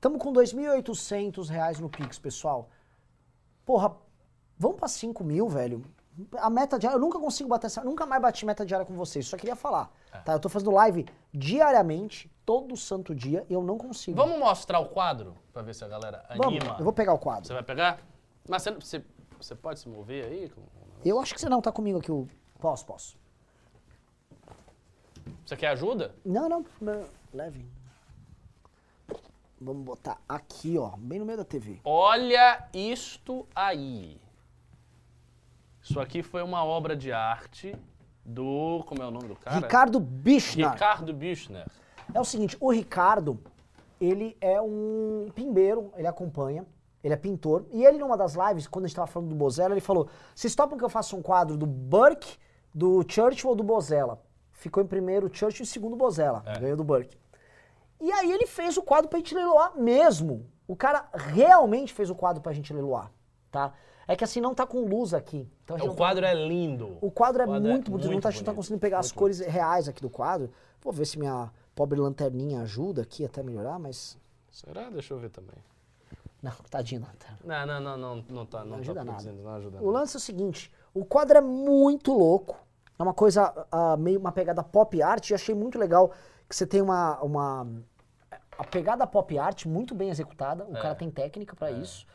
Tamo 0.00 0.18
com 0.18 0.32
2.800 0.32 1.46
reais 1.48 1.78
no 1.78 1.88
Pix, 1.88 2.18
pessoal. 2.18 2.68
Porra, 3.64 3.94
vamos 4.58 4.76
pra 4.78 4.88
5 4.88 5.22
mil, 5.24 5.48
velho. 5.48 5.82
A 6.38 6.48
meta 6.48 6.78
diária, 6.78 6.96
eu 6.96 7.00
nunca 7.00 7.18
consigo 7.18 7.48
bater 7.48 7.66
essa. 7.66 7.84
Nunca 7.84 8.06
mais 8.06 8.22
bati 8.22 8.46
meta 8.46 8.64
diária 8.64 8.86
com 8.86 8.94
vocês. 8.94 9.26
Só 9.26 9.36
queria 9.36 9.54
falar. 9.54 9.90
Tá? 10.24 10.32
Eu 10.32 10.40
tô 10.40 10.48
fazendo 10.48 10.70
live 10.70 11.06
diariamente, 11.32 12.30
todo 12.44 12.74
santo 12.74 13.14
dia, 13.14 13.44
e 13.50 13.52
eu 13.52 13.62
não 13.62 13.76
consigo. 13.76 14.16
Vamos 14.16 14.38
mostrar 14.38 14.78
o 14.78 14.86
quadro 14.86 15.36
pra 15.52 15.60
ver 15.60 15.74
se 15.74 15.84
a 15.84 15.88
galera 15.88 16.24
Vamos, 16.30 16.46
anima. 16.46 16.76
eu 16.78 16.84
vou 16.84 16.92
pegar 16.92 17.12
o 17.12 17.18
quadro. 17.18 17.46
Você 17.46 17.52
vai 17.52 17.62
pegar? 17.62 17.98
Mas 18.48 18.62
você, 18.62 18.70
você, 18.72 19.04
você 19.38 19.54
pode 19.54 19.78
se 19.78 19.88
mover 19.88 20.24
aí? 20.24 20.52
Eu 21.04 21.20
acho 21.20 21.34
que 21.34 21.40
você 21.40 21.48
não 21.48 21.60
tá 21.60 21.70
comigo 21.70 21.98
aqui. 21.98 22.10
O... 22.10 22.26
Posso, 22.58 22.86
posso. 22.86 23.18
Você 25.44 25.56
quer 25.56 25.68
ajuda? 25.68 26.14
Não. 26.24 26.48
não, 26.80 27.04
Leve. 27.32 27.68
Vamos 29.60 29.84
botar 29.84 30.18
aqui, 30.28 30.76
ó, 30.76 30.96
bem 30.98 31.18
no 31.18 31.24
meio 31.24 31.38
da 31.38 31.44
TV. 31.44 31.80
Olha 31.84 32.68
isto 32.74 33.46
aí. 33.54 34.20
Isso 35.88 36.00
aqui 36.00 36.20
foi 36.20 36.42
uma 36.42 36.64
obra 36.64 36.96
de 36.96 37.12
arte 37.12 37.72
do. 38.24 38.82
Como 38.88 39.00
é 39.00 39.06
o 39.06 39.10
nome 39.10 39.28
do 39.28 39.36
cara? 39.36 39.56
Ricardo 39.56 40.00
Bichner. 40.00 40.72
Ricardo 40.72 41.14
Büchner. 41.14 41.64
É 42.12 42.20
o 42.20 42.24
seguinte, 42.24 42.56
o 42.60 42.72
Ricardo, 42.72 43.40
ele 44.00 44.36
é 44.40 44.60
um 44.60 45.28
pimbeiro, 45.32 45.92
ele 45.96 46.08
acompanha, 46.08 46.66
ele 47.04 47.14
é 47.14 47.16
pintor. 47.16 47.66
E 47.70 47.84
ele, 47.84 47.98
numa 47.98 48.16
das 48.16 48.34
lives, 48.34 48.66
quando 48.66 48.86
a 48.86 48.88
gente 48.88 48.96
tava 48.96 49.06
falando 49.06 49.28
do 49.28 49.36
Bozella, 49.36 49.74
ele 49.74 49.80
falou: 49.80 50.08
vocês 50.34 50.56
topam 50.56 50.76
que 50.76 50.84
eu 50.84 50.88
faça 50.88 51.14
um 51.14 51.22
quadro 51.22 51.56
do 51.56 51.66
Burke, 51.66 52.36
do 52.74 53.04
Churchill 53.08 53.50
ou 53.50 53.54
do 53.54 53.62
Bozella? 53.62 54.20
Ficou 54.50 54.82
em 54.82 54.86
primeiro 54.88 55.30
Churchill 55.32 55.62
e 55.62 55.66
segundo 55.66 55.94
Bozella. 55.94 56.42
Ganhou 56.58 56.76
do 56.76 56.82
Burke. 56.82 57.16
E 58.00 58.10
aí 58.10 58.32
ele 58.32 58.46
fez 58.48 58.76
o 58.76 58.82
quadro 58.82 59.08
pra 59.08 59.20
gente 59.20 59.36
leiloar 59.36 59.78
mesmo. 59.78 60.50
O 60.66 60.74
cara 60.74 61.08
realmente 61.14 61.94
fez 61.94 62.10
o 62.10 62.14
quadro 62.14 62.42
pra 62.42 62.52
gente 62.52 62.72
leiloar, 62.72 63.12
tá? 63.52 63.72
É 64.08 64.14
que 64.14 64.22
assim, 64.24 64.40
não 64.40 64.54
tá 64.54 64.64
com 64.66 64.80
luz 64.86 65.12
aqui. 65.12 65.48
Então 65.64 65.76
gente 65.76 65.84
O 65.86 65.88
não 65.88 65.94
tá- 65.94 65.98
quadro 65.98 66.24
é 66.24 66.34
lindo. 66.34 66.96
o 67.00 67.10
quadro 67.10 67.42
é 67.42 67.44
O 67.44 67.48
quadro 67.48 67.68
é 67.68 67.72
muito 67.72 67.90
bonito, 67.90 68.04
não 68.06 68.12
muito 68.12 68.22
tá, 68.22 68.28
a 68.28 68.32
gente 68.32 68.40
não 68.40 68.44
tá 68.44 68.52
bonito, 68.52 68.56
conseguindo 68.58 68.80
pegar 68.80 68.98
as 69.00 69.06
muito 69.06 69.18
cores 69.18 69.40
reais 69.40 69.88
aqui 69.88 70.00
do 70.00 70.08
quadro. 70.10 70.50
Vou 70.80 70.92
ver 70.92 71.04
se 71.06 71.18
minha 71.18 71.50
pobre 71.74 71.98
lanterninha 72.00 72.60
ajuda 72.62 73.02
aqui 73.02 73.24
até 73.24 73.42
melhorar, 73.42 73.78
mas. 73.78 74.16
Será? 74.50 74.88
Deixa 74.90 75.12
eu 75.12 75.18
ver 75.18 75.30
também. 75.30 75.56
Não, 76.42 76.52
tadinho 76.70 77.00
lanterna. 77.02 77.38
Não, 77.44 77.66
não, 77.66 77.80
não, 77.80 77.96
não, 78.16 78.24
não 78.28 78.46
tá, 78.46 78.60
não 78.60 78.66
Não 78.66 78.72
tá 78.76 78.80
ajuda 78.82 79.04
nada. 79.04 79.16
produzindo, 79.18 79.42
não 79.42 79.54
ajuda 79.54 79.78
O 79.78 79.86
nada. 79.86 79.98
lance 79.98 80.16
é 80.16 80.18
o 80.18 80.20
seguinte: 80.20 80.72
o 80.94 81.04
quadro 81.04 81.38
é 81.38 81.40
muito 81.40 82.12
louco. 82.12 82.56
É 82.98 83.02
uma 83.02 83.12
coisa 83.12 83.66
ah, 83.72 83.96
meio 83.96 84.20
uma 84.20 84.30
pegada 84.32 84.62
pop 84.62 85.02
art. 85.02 85.28
E 85.30 85.34
achei 85.34 85.54
muito 85.54 85.78
legal 85.78 86.12
que 86.48 86.54
você 86.54 86.66
tem 86.66 86.80
uma. 86.80 87.20
uma 87.22 87.66
a 88.56 88.64
pegada 88.64 89.06
pop 89.06 89.36
art 89.38 89.66
muito 89.66 89.94
bem 89.94 90.08
executada. 90.10 90.64
O 90.64 90.76
É. 90.76 90.80
cara 90.80 90.94
tem 90.94 91.10
técnica 91.10 91.56
pra 91.56 91.70
isso. 91.72 92.06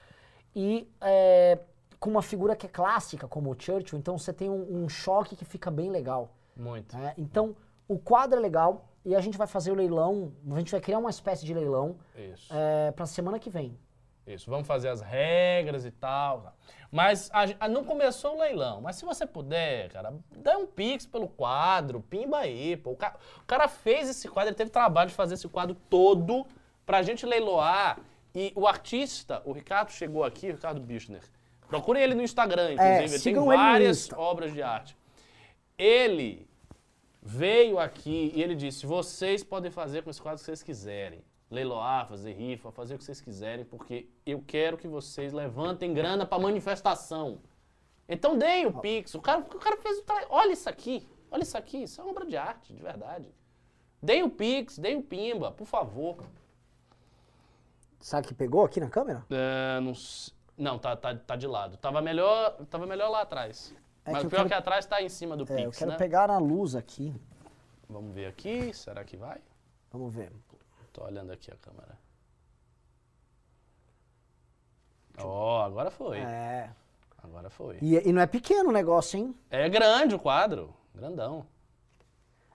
E 0.56 0.88
é, 1.02 1.60
com 2.02 2.10
uma 2.10 2.24
figura 2.24 2.56
que 2.56 2.66
é 2.66 2.70
clássica, 2.70 3.28
como 3.28 3.52
o 3.52 3.56
Churchill, 3.58 3.98
então 4.00 4.18
você 4.18 4.34
tem 4.34 4.50
um- 4.50 4.84
um 4.84 4.90
choque 4.90 5.36
que 5.36 5.46
fica 5.46 5.70
bem 5.72 5.90
legal. 5.90 6.32
Muito. 6.58 6.98
né? 6.98 7.14
Então, 7.18 7.56
o 7.88 7.98
quadro 7.98 8.38
é 8.38 8.42
legal 8.42 8.90
e 9.06 9.16
a 9.16 9.22
gente 9.22 9.38
vai 9.38 9.48
fazer 9.48 9.72
o 9.72 9.76
leilão, 9.76 10.34
a 10.52 10.58
gente 10.60 10.72
vai 10.72 10.82
criar 10.82 10.98
uma 10.98 11.10
espécie 11.12 11.46
de 11.46 11.54
leilão 11.54 11.96
é, 12.52 12.92
para 12.92 13.06
semana 13.06 13.40
que 13.40 13.50
vem. 13.50 13.78
Isso, 14.28 14.50
vamos 14.50 14.68
fazer 14.68 14.90
as 14.90 15.00
regras 15.02 15.86
e 15.86 15.92
tal. 15.92 16.54
Mas 16.92 17.30
a 17.34 17.66
a- 17.66 17.70
não 17.70 17.84
começou 17.84 18.36
o 18.36 18.40
leilão. 18.40 18.82
Mas 18.82 18.96
se 18.98 19.06
você 19.06 19.26
puder, 19.26 19.90
cara, 19.90 20.14
dá 20.38 20.58
um 20.58 20.66
pix 20.68 21.06
pelo 21.06 21.28
quadro, 21.28 22.02
pimba 22.02 22.40
aí. 22.40 22.76
Pô. 22.78 22.92
O, 22.92 22.96
ca- 22.96 23.16
o 23.42 23.46
cara 23.46 23.68
fez 23.68 24.10
esse 24.10 24.28
quadro, 24.28 24.50
ele 24.50 24.56
teve 24.58 24.70
trabalho 24.72 25.10
de 25.10 25.16
fazer 25.16 25.36
esse 25.36 25.48
quadro 25.48 25.76
todo 25.90 26.46
pra 26.86 27.02
gente 27.02 27.26
leiloar. 27.26 28.00
E 28.36 28.52
o 28.56 28.68
artista, 28.68 29.42
o 29.46 29.52
Ricardo 29.54 29.92
chegou 29.92 30.24
aqui, 30.24 30.50
o 30.50 30.54
Ricardo 30.54 30.80
Bichner. 30.82 31.22
Procurem 31.72 32.04
ele 32.04 32.14
no 32.14 32.22
Instagram, 32.22 32.74
inclusive. 32.74 32.98
ele 33.00 33.08
tem 33.08 33.16
É, 33.16 33.20
sigam 33.20 33.52
ele 33.52 33.62
no 33.62 33.68
várias 33.68 34.12
obras 34.14 34.54
de 34.54 34.62
arte. 34.62 34.96
Ele 35.78 36.48
veio 37.22 37.80
aqui 37.80 38.32
e 38.36 38.42
ele 38.44 38.56
disse: 38.56 38.86
vocês 38.86 39.44
podem 39.44 39.72
fazer 39.72 40.04
com 40.04 40.10
esse 40.10 40.22
quadro 40.22 40.38
o 40.38 40.40
que 40.40 40.46
vocês 40.46 40.62
quiserem. 40.62 41.24
Leiloar, 41.50 42.08
fazer 42.08 42.32
rifa, 42.34 42.72
fazer 42.72 42.96
o 42.96 42.98
que 42.98 43.04
vocês 43.04 43.20
quiserem, 43.20 43.66
porque 43.66 44.08
eu 44.26 44.42
quero 44.46 44.78
que 44.78 44.88
vocês 44.88 45.34
levantem 45.34 45.94
grana 45.94 46.26
pra 46.26 46.40
manifestação. 46.40 47.40
Então 48.08 48.38
deem 48.38 48.66
o 48.68 48.74
Pix. 48.80 49.16
O 49.16 49.22
cara, 49.22 49.40
o 49.40 49.60
cara 49.60 49.78
fez 49.78 50.00
o 50.00 50.04
tra... 50.04 50.26
Olha 50.30 50.54
isso 50.54 50.70
aqui. 50.70 51.06
Olha 51.30 51.44
isso 51.44 51.58
aqui. 51.58 51.84
Isso 51.84 52.00
é 52.00 52.04
uma 52.04 52.12
obra 52.12 52.26
de 52.26 52.38
arte, 52.38 52.74
de 52.74 52.82
verdade. 52.82 53.26
Deem 54.02 54.24
o 54.24 54.30
Pix, 54.30 54.78
deem 54.78 54.98
o 54.98 55.04
Pimba, 55.04 55.52
por 55.52 55.66
favor. 55.66 56.24
Sabe 58.00 58.28
que 58.28 58.34
pegou 58.34 58.64
aqui 58.66 58.80
na 58.80 58.90
câmera? 58.90 59.24
É, 59.30 59.80
não, 59.82 59.92
s- 59.92 60.32
não 60.62 60.78
tá, 60.80 60.96
tá, 60.96 61.16
tá 61.16 61.36
de 61.36 61.48
lado. 61.48 61.76
Tava 61.78 62.02
melhor, 62.02 62.52
tava 62.70 62.86
melhor 62.86 63.10
lá 63.10 63.22
atrás. 63.22 63.74
É 64.06 64.12
Mas 64.12 64.22
que 64.22 64.28
o 64.28 64.30
pior 64.30 64.38
quero- 64.40 64.50
que 64.50 64.54
atrás 64.56 64.86
tá 64.86 65.02
em 65.02 65.10
cima 65.10 65.36
do 65.36 65.44
É, 65.44 65.48
Pix, 65.48 65.64
eu 65.64 65.72
quero 65.72 65.92
né? 65.92 65.98
pegar 65.98 66.28
na 66.28 66.38
luz 66.38 66.76
aqui. 66.76 67.14
Vamos 67.90 68.14
ver 68.14 68.28
aqui. 68.28 68.74
Será 68.74 69.04
que 69.04 69.18
vai? 69.18 69.40
Vamos 69.92 70.14
ver. 70.14 70.32
Tô 70.94 71.04
olhando 71.04 71.32
aqui 71.32 71.52
a 71.52 71.56
câmera. 71.58 71.98
Ó, 75.18 75.62
agora 75.64 75.92
foi. 75.92 76.20
É. 76.20 76.70
Agora 77.24 77.50
foi. 77.50 77.78
E, 77.82 77.96
e 78.10 78.12
não 78.14 78.22
é 78.22 78.26
pequeno 78.28 78.70
o 78.70 78.74
negócio, 78.74 79.18
hein? 79.20 79.36
É 79.50 79.68
grande 79.70 80.16
o 80.16 80.20
quadro. 80.20 80.74
Grandão. 80.96 81.46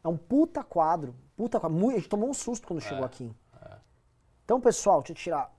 É 0.02 0.08
um 0.08 0.16
puta 0.16 0.64
quadro. 0.64 1.14
Puta 1.36 1.60
quadro. 1.60 1.88
A 1.90 1.92
gente 1.94 2.08
tomou 2.08 2.28
um 2.28 2.34
susto 2.34 2.66
quando 2.66 2.80
É, 2.80 2.82
chegou 2.82 3.04
aqui. 3.04 3.32
Então, 4.44 4.60
pessoal, 4.60 5.00
deixa 5.00 5.12
eu 5.12 5.16
tirar. 5.16 5.55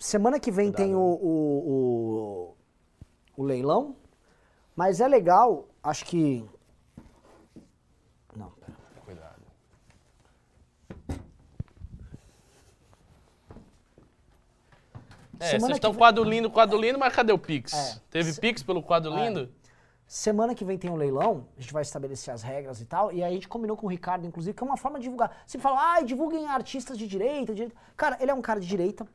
Semana 0.00 0.40
que 0.40 0.50
vem 0.50 0.72
tem 0.72 0.94
o, 0.94 0.98
o, 0.98 2.54
o, 3.36 3.42
o 3.42 3.42
leilão. 3.44 3.94
Mas 4.74 4.98
é 4.98 5.06
legal, 5.06 5.68
acho 5.82 6.06
que. 6.06 6.42
Não, 8.34 8.50
pera. 8.52 8.72
Cuidado. 9.04 9.42
É, 15.38 15.46
Semana 15.46 15.66
vocês 15.68 15.76
estão 15.76 15.92
vem- 15.92 15.98
quadro 15.98 16.24
lindo, 16.24 16.50
quadro 16.50 16.78
lindo, 16.78 16.98
mas 16.98 17.14
cadê 17.14 17.32
o 17.32 17.38
Pix? 17.38 17.72
É. 17.72 18.00
Teve 18.10 18.32
Pix 18.40 18.62
pelo 18.62 18.82
quadro 18.82 19.12
É. 19.16 19.28
lindo? 19.28 19.50
Semana 20.06 20.54
que 20.56 20.64
vem 20.64 20.76
tem 20.76 20.90
um 20.90 20.96
leilão, 20.96 21.46
a 21.56 21.60
gente 21.60 21.72
vai 21.72 21.82
estabelecer 21.82 22.34
as 22.34 22.42
regras 22.42 22.80
e 22.80 22.84
tal, 22.84 23.12
e 23.12 23.22
aí 23.22 23.30
a 23.30 23.34
gente 23.34 23.46
combinou 23.46 23.76
com 23.76 23.86
o 23.86 23.90
Ricardo, 23.90 24.26
inclusive, 24.26 24.52
que 24.56 24.62
é 24.62 24.66
uma 24.66 24.76
forma 24.76 24.98
de 24.98 25.04
divulgar. 25.04 25.44
Você 25.46 25.56
fala, 25.56 25.78
ai, 25.92 26.04
divulguem 26.04 26.46
artistas 26.48 26.98
de 26.98 27.06
direita, 27.06 27.52
de 27.52 27.62
direita. 27.62 27.76
Cara, 27.96 28.18
ele 28.20 28.30
é 28.30 28.34
um 28.34 28.42
cara 28.42 28.58
de 28.58 28.66
direita, 28.66 29.06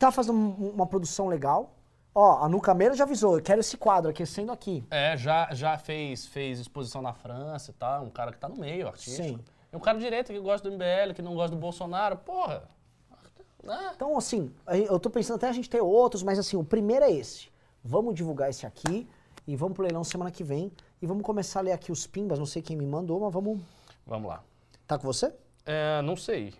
tá 0.00 0.10
fazendo 0.10 0.36
um- 0.38 0.70
uma 0.70 0.86
produção 0.86 1.28
legal. 1.28 1.74
Ó, 2.12 2.42
a 2.44 2.48
Nuca 2.48 2.74
Meira 2.74 2.94
já 2.94 3.04
avisou, 3.04 3.36
eu 3.36 3.42
quero 3.42 3.60
esse 3.60 3.76
quadro 3.76 4.10
aquecendo 4.10 4.50
aqui. 4.50 4.84
É, 4.90 5.16
já, 5.16 5.48
já 5.52 5.78
fez, 5.78 6.26
fez 6.26 6.58
exposição 6.58 7.00
na 7.00 7.12
França 7.12 7.70
e 7.70 7.74
tal. 7.74 8.04
Um 8.04 8.10
cara 8.10 8.32
que 8.32 8.38
tá 8.38 8.48
no 8.48 8.56
meio, 8.56 8.88
artístico. 8.88 9.22
Sim. 9.28 9.38
E 9.72 9.76
um 9.76 9.78
cara 9.78 9.96
de 9.96 10.02
direita 10.04 10.32
que 10.32 10.40
gosta 10.40 10.68
do 10.68 10.74
MBL, 10.74 11.14
que 11.14 11.22
não 11.22 11.34
gosta 11.34 11.54
do 11.54 11.60
Bolsonaro. 11.60 12.16
Porra. 12.16 12.64
Né? 13.62 13.92
Então, 13.94 14.16
assim, 14.18 14.50
eu 14.66 14.98
tô 14.98 15.08
pensando 15.10 15.36
até 15.36 15.48
a 15.48 15.52
gente 15.52 15.70
ter 15.70 15.80
outros, 15.80 16.22
mas 16.22 16.38
assim, 16.38 16.56
o 16.56 16.64
primeiro 16.64 17.04
é 17.04 17.12
esse. 17.12 17.48
Vamos 17.84 18.14
divulgar 18.14 18.50
esse 18.50 18.66
aqui 18.66 19.06
e 19.46 19.54
vamos 19.54 19.74
pro 19.74 19.84
leilão 19.84 20.02
semana 20.02 20.30
que 20.32 20.42
vem. 20.42 20.72
E 21.00 21.06
vamos 21.06 21.22
começar 21.22 21.60
a 21.60 21.62
ler 21.62 21.72
aqui 21.72 21.92
os 21.92 22.06
pimbas, 22.06 22.38
não 22.38 22.46
sei 22.46 22.60
quem 22.60 22.76
me 22.76 22.86
mandou, 22.86 23.20
mas 23.20 23.32
vamos. 23.32 23.60
Vamos 24.06 24.28
lá. 24.28 24.42
Tá 24.86 24.98
com 24.98 25.06
você? 25.06 25.32
É, 25.64 26.02
não 26.02 26.16
sei. 26.16 26.52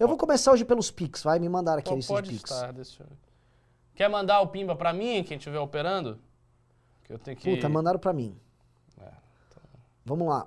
Eu 0.00 0.08
vou 0.08 0.16
começar 0.16 0.50
hoje 0.52 0.64
pelos 0.64 0.90
Pix, 0.90 1.22
vai? 1.22 1.38
Me 1.38 1.46
mandaram 1.46 1.80
aqui 1.80 1.92
esses 1.92 2.06
pode 2.06 2.30
Pix. 2.30 2.50
estar, 2.50 2.72
deixa 2.72 3.02
eu... 3.02 3.08
Quer 3.94 4.08
mandar 4.08 4.40
o 4.40 4.46
Pimba 4.46 4.74
pra 4.74 4.94
mim, 4.94 5.22
quem 5.22 5.36
estiver 5.36 5.58
operando? 5.58 6.18
Que 7.04 7.12
eu 7.12 7.18
tenho 7.18 7.36
que... 7.36 7.54
Puta, 7.54 7.68
mandaram 7.68 7.98
pra 7.98 8.14
mim. 8.14 8.34
É, 8.98 9.12
Vamos 10.02 10.26
lá. 10.26 10.46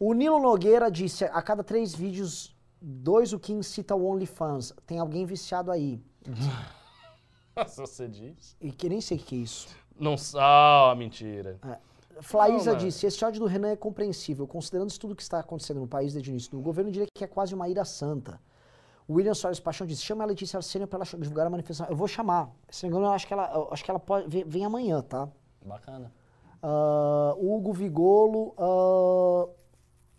O 0.00 0.12
Nilo 0.14 0.40
Nogueira 0.40 0.90
disse: 0.90 1.24
a 1.26 1.40
cada 1.40 1.62
três 1.62 1.94
vídeos, 1.94 2.56
dois 2.82 3.32
o 3.32 3.38
Kim 3.38 3.62
cita 3.62 3.94
o 3.94 4.04
OnlyFans. 4.04 4.74
Tem 4.84 4.98
alguém 4.98 5.24
viciado 5.24 5.70
aí. 5.70 6.02
Nossa, 7.54 7.86
você 7.86 8.08
diz. 8.08 8.56
E 8.60 8.72
que 8.72 8.88
nem 8.88 9.00
sei 9.00 9.16
o 9.16 9.20
que 9.20 9.36
é 9.36 9.38
isso. 9.38 9.68
Não... 9.96 10.16
Ah, 10.36 10.92
mentira. 10.98 11.60
Flaísa 12.20 12.76
disse: 12.76 13.06
esse 13.06 13.24
ódio 13.24 13.40
do 13.40 13.46
Renan 13.46 13.70
é 13.70 13.76
compreensível, 13.76 14.46
considerando 14.46 14.96
tudo 14.98 15.16
que 15.16 15.22
está 15.22 15.40
acontecendo 15.40 15.80
no 15.80 15.88
país 15.88 16.12
desde 16.12 16.30
o 16.30 16.32
início. 16.32 16.58
O 16.58 16.62
governo 16.62 16.90
diria 16.90 17.06
que 17.12 17.24
é 17.24 17.26
quase 17.26 17.54
uma 17.54 17.68
ira 17.68 17.84
santa. 17.84 18.40
O 19.08 19.14
William 19.14 19.34
Soares 19.34 19.58
Paixão 19.58 19.86
disse: 19.86 20.02
chama 20.02 20.22
a 20.22 20.26
Letícia 20.26 20.56
Arsênio 20.56 20.86
para 20.86 20.98
ela 20.98 21.18
divulgar 21.18 21.46
a 21.46 21.50
manifestação. 21.50 21.90
Eu 21.90 21.96
vou 21.96 22.06
chamar. 22.06 22.50
Se 22.68 22.84
não 22.84 22.90
me 22.90 22.96
engano, 22.96 23.10
eu 23.10 23.14
acho 23.14 23.26
que 23.26 23.32
ela, 23.32 23.68
acho 23.72 23.84
que 23.84 23.90
ela 23.90 24.00
pode, 24.00 24.28
vem, 24.28 24.44
vem 24.44 24.64
amanhã, 24.64 25.02
tá? 25.02 25.28
Bacana. 25.64 26.12
Ah, 26.62 27.34
Hugo 27.36 27.72
Vigolo 27.72 28.54
ah, 28.58 29.48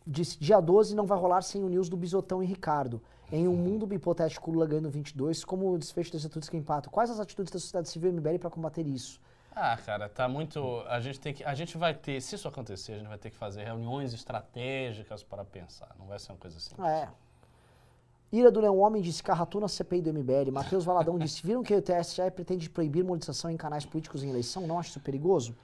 disse: 0.05 0.39
dia 0.39 0.59
12 0.59 0.95
não 0.95 1.05
vai 1.05 1.17
rolar 1.17 1.41
sem 1.41 1.63
o 1.63 1.69
news 1.69 1.87
do 1.87 1.95
Bisotão 1.95 2.41
e 2.41 2.45
Ricardo. 2.45 3.01
Em 3.31 3.47
um 3.47 3.55
mundo 3.55 3.91
hipotético, 3.93 4.51
Lula 4.51 4.67
ganhando 4.67 4.89
22, 4.89 5.45
como 5.45 5.71
o 5.71 5.77
desfecho 5.77 6.11
das 6.11 6.25
atitudes 6.25 6.49
que 6.49 6.57
empatam? 6.57 6.91
Quais 6.91 7.09
as 7.09 7.17
atitudes 7.17 7.49
da 7.49 7.59
sociedade 7.59 7.87
civil 7.87 8.09
e 8.09 8.13
MBL 8.13 8.39
para 8.39 8.49
combater 8.49 8.85
isso? 8.85 9.21
Ah, 9.53 9.77
cara, 9.77 10.07
tá 10.07 10.27
muito. 10.27 10.81
A 10.87 10.99
gente 10.99 11.19
tem 11.19 11.33
que. 11.33 11.43
A 11.43 11.53
gente 11.53 11.77
vai 11.77 11.93
ter, 11.93 12.21
se 12.21 12.35
isso 12.35 12.47
acontecer, 12.47 12.93
a 12.93 12.97
gente 12.97 13.07
vai 13.07 13.17
ter 13.17 13.29
que 13.29 13.35
fazer 13.35 13.63
reuniões 13.63 14.13
estratégicas 14.13 15.23
para 15.23 15.43
pensar. 15.43 15.93
Não 15.99 16.05
vai 16.07 16.17
ser 16.19 16.31
uma 16.31 16.37
coisa 16.37 16.57
assim. 16.57 16.75
É. 16.81 17.09
Ira 18.31 18.49
do 18.49 18.61
Leão 18.61 18.79
Homem 18.79 19.01
disse 19.01 19.21
Carratuna 19.21 19.67
CPI 19.67 20.01
do 20.01 20.13
MBL. 20.13 20.51
Matheus 20.53 20.85
Valadão 20.85 21.19
disse: 21.19 21.43
Viram 21.45 21.63
que 21.63 21.75
o 21.75 21.81
TSE 21.81 22.31
pretende 22.31 22.69
proibir 22.69 23.03
monetização 23.03 23.51
em 23.51 23.57
canais 23.57 23.85
políticos 23.85 24.23
em 24.23 24.29
eleição? 24.29 24.65
Não 24.65 24.79
acha 24.79 24.89
isso 24.89 24.99
perigoso? 25.01 25.55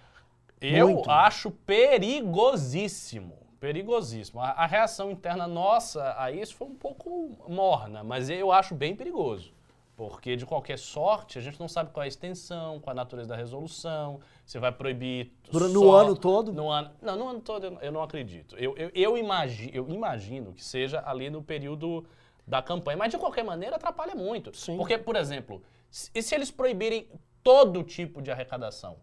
Eu 0.59 0.89
Muito. 0.89 1.09
acho 1.09 1.49
perigosíssimo. 1.51 3.37
Perigosíssimo. 3.59 4.41
A, 4.41 4.49
a 4.49 4.65
reação 4.65 5.09
interna 5.09 5.47
nossa 5.47 6.15
a 6.17 6.31
isso 6.31 6.55
foi 6.55 6.67
um 6.67 6.75
pouco 6.75 7.31
morna, 7.47 8.03
mas 8.03 8.29
eu 8.29 8.51
acho 8.51 8.75
bem 8.75 8.95
perigoso. 8.95 9.53
Porque, 9.97 10.35
de 10.35 10.45
qualquer 10.45 10.77
sorte, 10.77 11.39
a 11.39 11.41
gente 11.41 11.59
não 11.59 11.67
sabe 11.67 11.89
qual 11.91 12.03
é 12.03 12.05
a 12.05 12.07
extensão, 12.07 12.79
qual 12.79 12.91
a 12.91 12.95
natureza 12.95 13.29
da 13.29 13.35
resolução, 13.35 14.19
se 14.45 14.59
vai 14.59 14.71
proibir. 14.71 15.33
No 15.51 15.59
só- 15.81 15.97
ano 16.01 16.15
todo? 16.15 16.53
No 16.53 16.69
ano, 16.69 16.91
não, 17.01 17.15
no 17.17 17.27
ano 17.27 17.41
todo 17.41 17.65
eu, 17.65 17.79
eu 17.81 17.91
não 17.91 18.03
acredito. 18.03 18.55
Eu, 18.59 18.77
eu, 18.77 18.91
eu, 18.93 19.17
imagi, 19.17 19.71
eu 19.73 19.89
imagino 19.89 20.53
que 20.53 20.63
seja 20.63 21.01
ali 21.03 21.31
no 21.31 21.41
período 21.41 22.05
da 22.45 22.61
campanha. 22.61 22.95
Mas, 22.95 23.09
de 23.11 23.17
qualquer 23.17 23.43
maneira, 23.43 23.75
atrapalha 23.75 24.13
muito. 24.13 24.55
Sim. 24.55 24.77
Porque, 24.77 24.99
por 24.99 25.15
exemplo, 25.15 25.63
se- 25.89 26.11
e 26.13 26.21
se 26.21 26.35
eles 26.35 26.51
proibirem 26.51 27.09
todo 27.41 27.81
tipo 27.83 28.21
de 28.21 28.29
arrecadação 28.29 28.97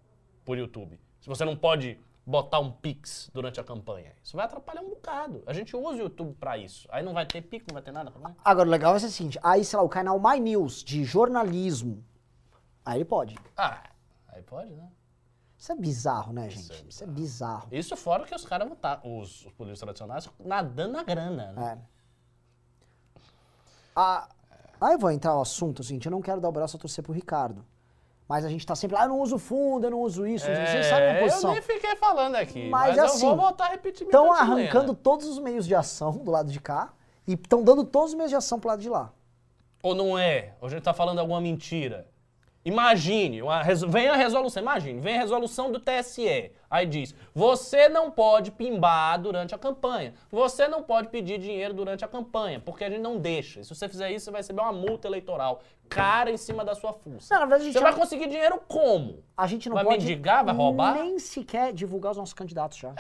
por 0.45 0.57
YouTube? 0.57 1.01
Se 1.21 1.29
você 1.29 1.45
não 1.45 1.57
pode 1.57 1.99
botar 2.27 2.59
um 2.61 2.71
Pix 2.71 3.31
durante 3.33 3.61
a 3.61 3.65
campanha, 3.65 4.13
isso 4.23 4.37
vai 4.37 4.47
atrapalhar 4.47 4.81
um 4.81 4.91
bocado. 4.91 5.43
A 5.47 5.53
gente 5.53 5.77
usa 5.77 5.97
o 5.97 5.99
YouTube 5.99 6.35
pra 6.35 6.57
isso. 6.57 6.89
Aí 6.91 7.03
não 7.03 7.13
vai 7.13 7.27
ter 7.27 7.43
Pix, 7.43 7.67
não 7.69 7.75
vai 7.75 7.83
ter 7.83 7.93
nada. 7.93 8.11
né? 8.19 8.35
Agora, 8.45 8.67
o 8.69 8.71
legal 8.71 8.93
vai 8.93 9.01
ser 9.01 9.07
o 9.07 9.11
seguinte: 9.11 9.39
aí, 9.43 9.65
sei 9.65 9.77
lá, 9.79 9.85
o 9.85 9.89
canal 9.89 10.19
My 10.19 10.41
News 10.41 10.83
de 10.83 11.05
jornalismo. 11.05 12.05
Aí 12.85 12.99
ele 12.99 13.05
pode. 13.05 13.37
Ah, 13.57 13.83
aí 14.29 14.43
pode, 14.43 14.71
né? 14.73 14.91
Isso 15.57 15.73
é 15.73 15.77
bizarro, 15.77 16.33
né, 16.33 16.51
gente? 16.51 16.73
é 16.73 16.89
Isso 16.89 17.05
é 17.05 17.07
bizarro. 17.07 17.69
Isso 17.73 17.97
fora 17.97 18.25
que 18.25 18.35
os 18.35 18.45
caras 18.45 18.67
vão 18.67 18.77
estar, 18.77 19.01
os, 19.03 19.47
os 19.47 19.53
políticos 19.53 19.81
tradicionais, 19.81 20.29
nadando 20.39 20.93
na 20.93 21.03
grana, 21.03 21.53
né? 21.53 21.81
É. 21.81 23.21
Ah, 23.97 24.29
aí 24.81 24.93
eu 24.95 24.99
vou 24.99 25.11
entrar 25.11 25.33
no 25.33 25.41
assunto, 25.41 25.81
assim, 25.81 25.99
eu 26.05 26.11
não 26.11 26.21
quero 26.21 26.41
dar 26.41 26.49
o 26.49 26.53
braço 26.53 26.77
a 26.77 26.81
torcer 26.81 27.03
pro 27.03 27.13
Ricardo. 27.15 27.65
Mas 28.29 28.45
a 28.45 28.49
gente 28.49 28.65
tá 28.67 28.75
sempre 28.75 28.97
lá, 28.97 29.05
eu 29.05 29.11
não 29.11 29.21
uso 29.21 29.39
fundo, 29.39 29.87
eu 29.87 29.91
não 29.91 30.01
uso 30.01 30.27
isso, 30.27 30.47
vocês 30.47 30.87
sabem 30.87 31.09
a 31.09 31.13
É, 31.13 31.21
eu 31.21 31.25
posição. 31.29 31.53
nem 31.53 31.61
fiquei 31.61 31.95
falando 31.97 32.37
aqui, 32.37 32.69
Mas, 32.71 32.97
mas, 32.97 32.99
assim, 32.99 33.27
eu 33.29 33.37
vou 33.37 33.45
voltar 33.45 33.67
a 33.67 33.69
repetir 33.69 34.07
Estão 34.07 34.33
arrancando 34.33 34.95
todos 34.95 35.27
os 35.27 35.39
meios 35.39 35.67
de 35.67 35.75
ação 35.75 36.13
do 36.13 36.31
lado 36.31 36.51
de 36.51 36.59
cá 36.59 36.93
e 37.27 37.35
estão 37.35 37.63
dando 37.63 37.85
todos 37.85 38.11
os 38.11 38.15
meios 38.15 38.31
de 38.31 38.37
ação 38.37 38.59
pro 38.59 38.69
lado 38.71 38.81
de 38.81 38.89
lá. 38.89 39.13
Ou 39.83 39.95
não 39.95 40.19
é? 40.19 40.55
Ou 40.61 40.69
a 40.69 40.71
gente 40.71 40.83
tá 40.83 40.95
falando 40.95 41.19
alguma 41.19 41.41
mentira? 41.41 42.07
Imagine, 42.65 43.43
uma 43.43 43.63
vem 43.89 44.09
a 44.09 44.17
resolução, 44.17 44.63
imagine, 44.63 44.99
vem 44.99 45.17
a 45.17 45.21
resolução 45.21 45.71
do 45.71 45.79
TSE. 45.79 46.51
Aí 46.71 46.87
diz: 46.87 47.15
você 47.35 47.91
não 47.91 48.11
pode 48.11 48.51
pimbar 48.51 49.21
durante 49.21 49.55
a 49.55 49.59
campanha. 49.59 50.15
Você 50.33 50.67
não 50.67 50.83
pode 50.83 51.09
pedir 51.09 51.39
dinheiro 51.39 51.75
durante 51.75 52.05
a 52.07 52.09
campanha, 52.09 52.59
porque 52.59 52.83
a 52.83 52.89
gente 52.89 53.03
não 53.03 53.19
deixa. 53.19 53.61
E 53.61 53.65
se 53.65 53.75
você 53.75 53.87
fizer 53.87 54.11
isso, 54.13 54.25
você 54.25 54.31
vai 54.31 54.41
receber 54.41 54.63
uma 54.63 54.73
multa 54.73 55.07
eleitoral 55.07 55.61
cara 55.91 56.31
em 56.31 56.39
cima 56.39 56.65
da 56.65 56.75
sua 56.75 56.95
fuça. 56.95 57.35
Não, 57.35 57.41
na 57.41 57.47
verdade, 57.47 57.63
a 57.63 57.65
gente 57.67 57.75
você 57.75 57.81
já- 57.81 57.91
vai 57.91 57.95
conseguir 58.01 58.29
dinheiro 58.29 58.59
como? 58.67 59.23
A 59.37 59.47
gente 59.47 59.69
não 59.69 59.75
Vai 59.75 59.85
pode 59.85 59.99
mendigar, 59.99 60.43
vai 60.43 60.55
roubar? 60.55 60.95
nem 60.95 61.19
sequer 61.19 61.71
divulgar 61.71 62.13
os 62.13 62.17
nossos 62.17 62.33
candidatos 62.33 62.79
já. 62.79 62.95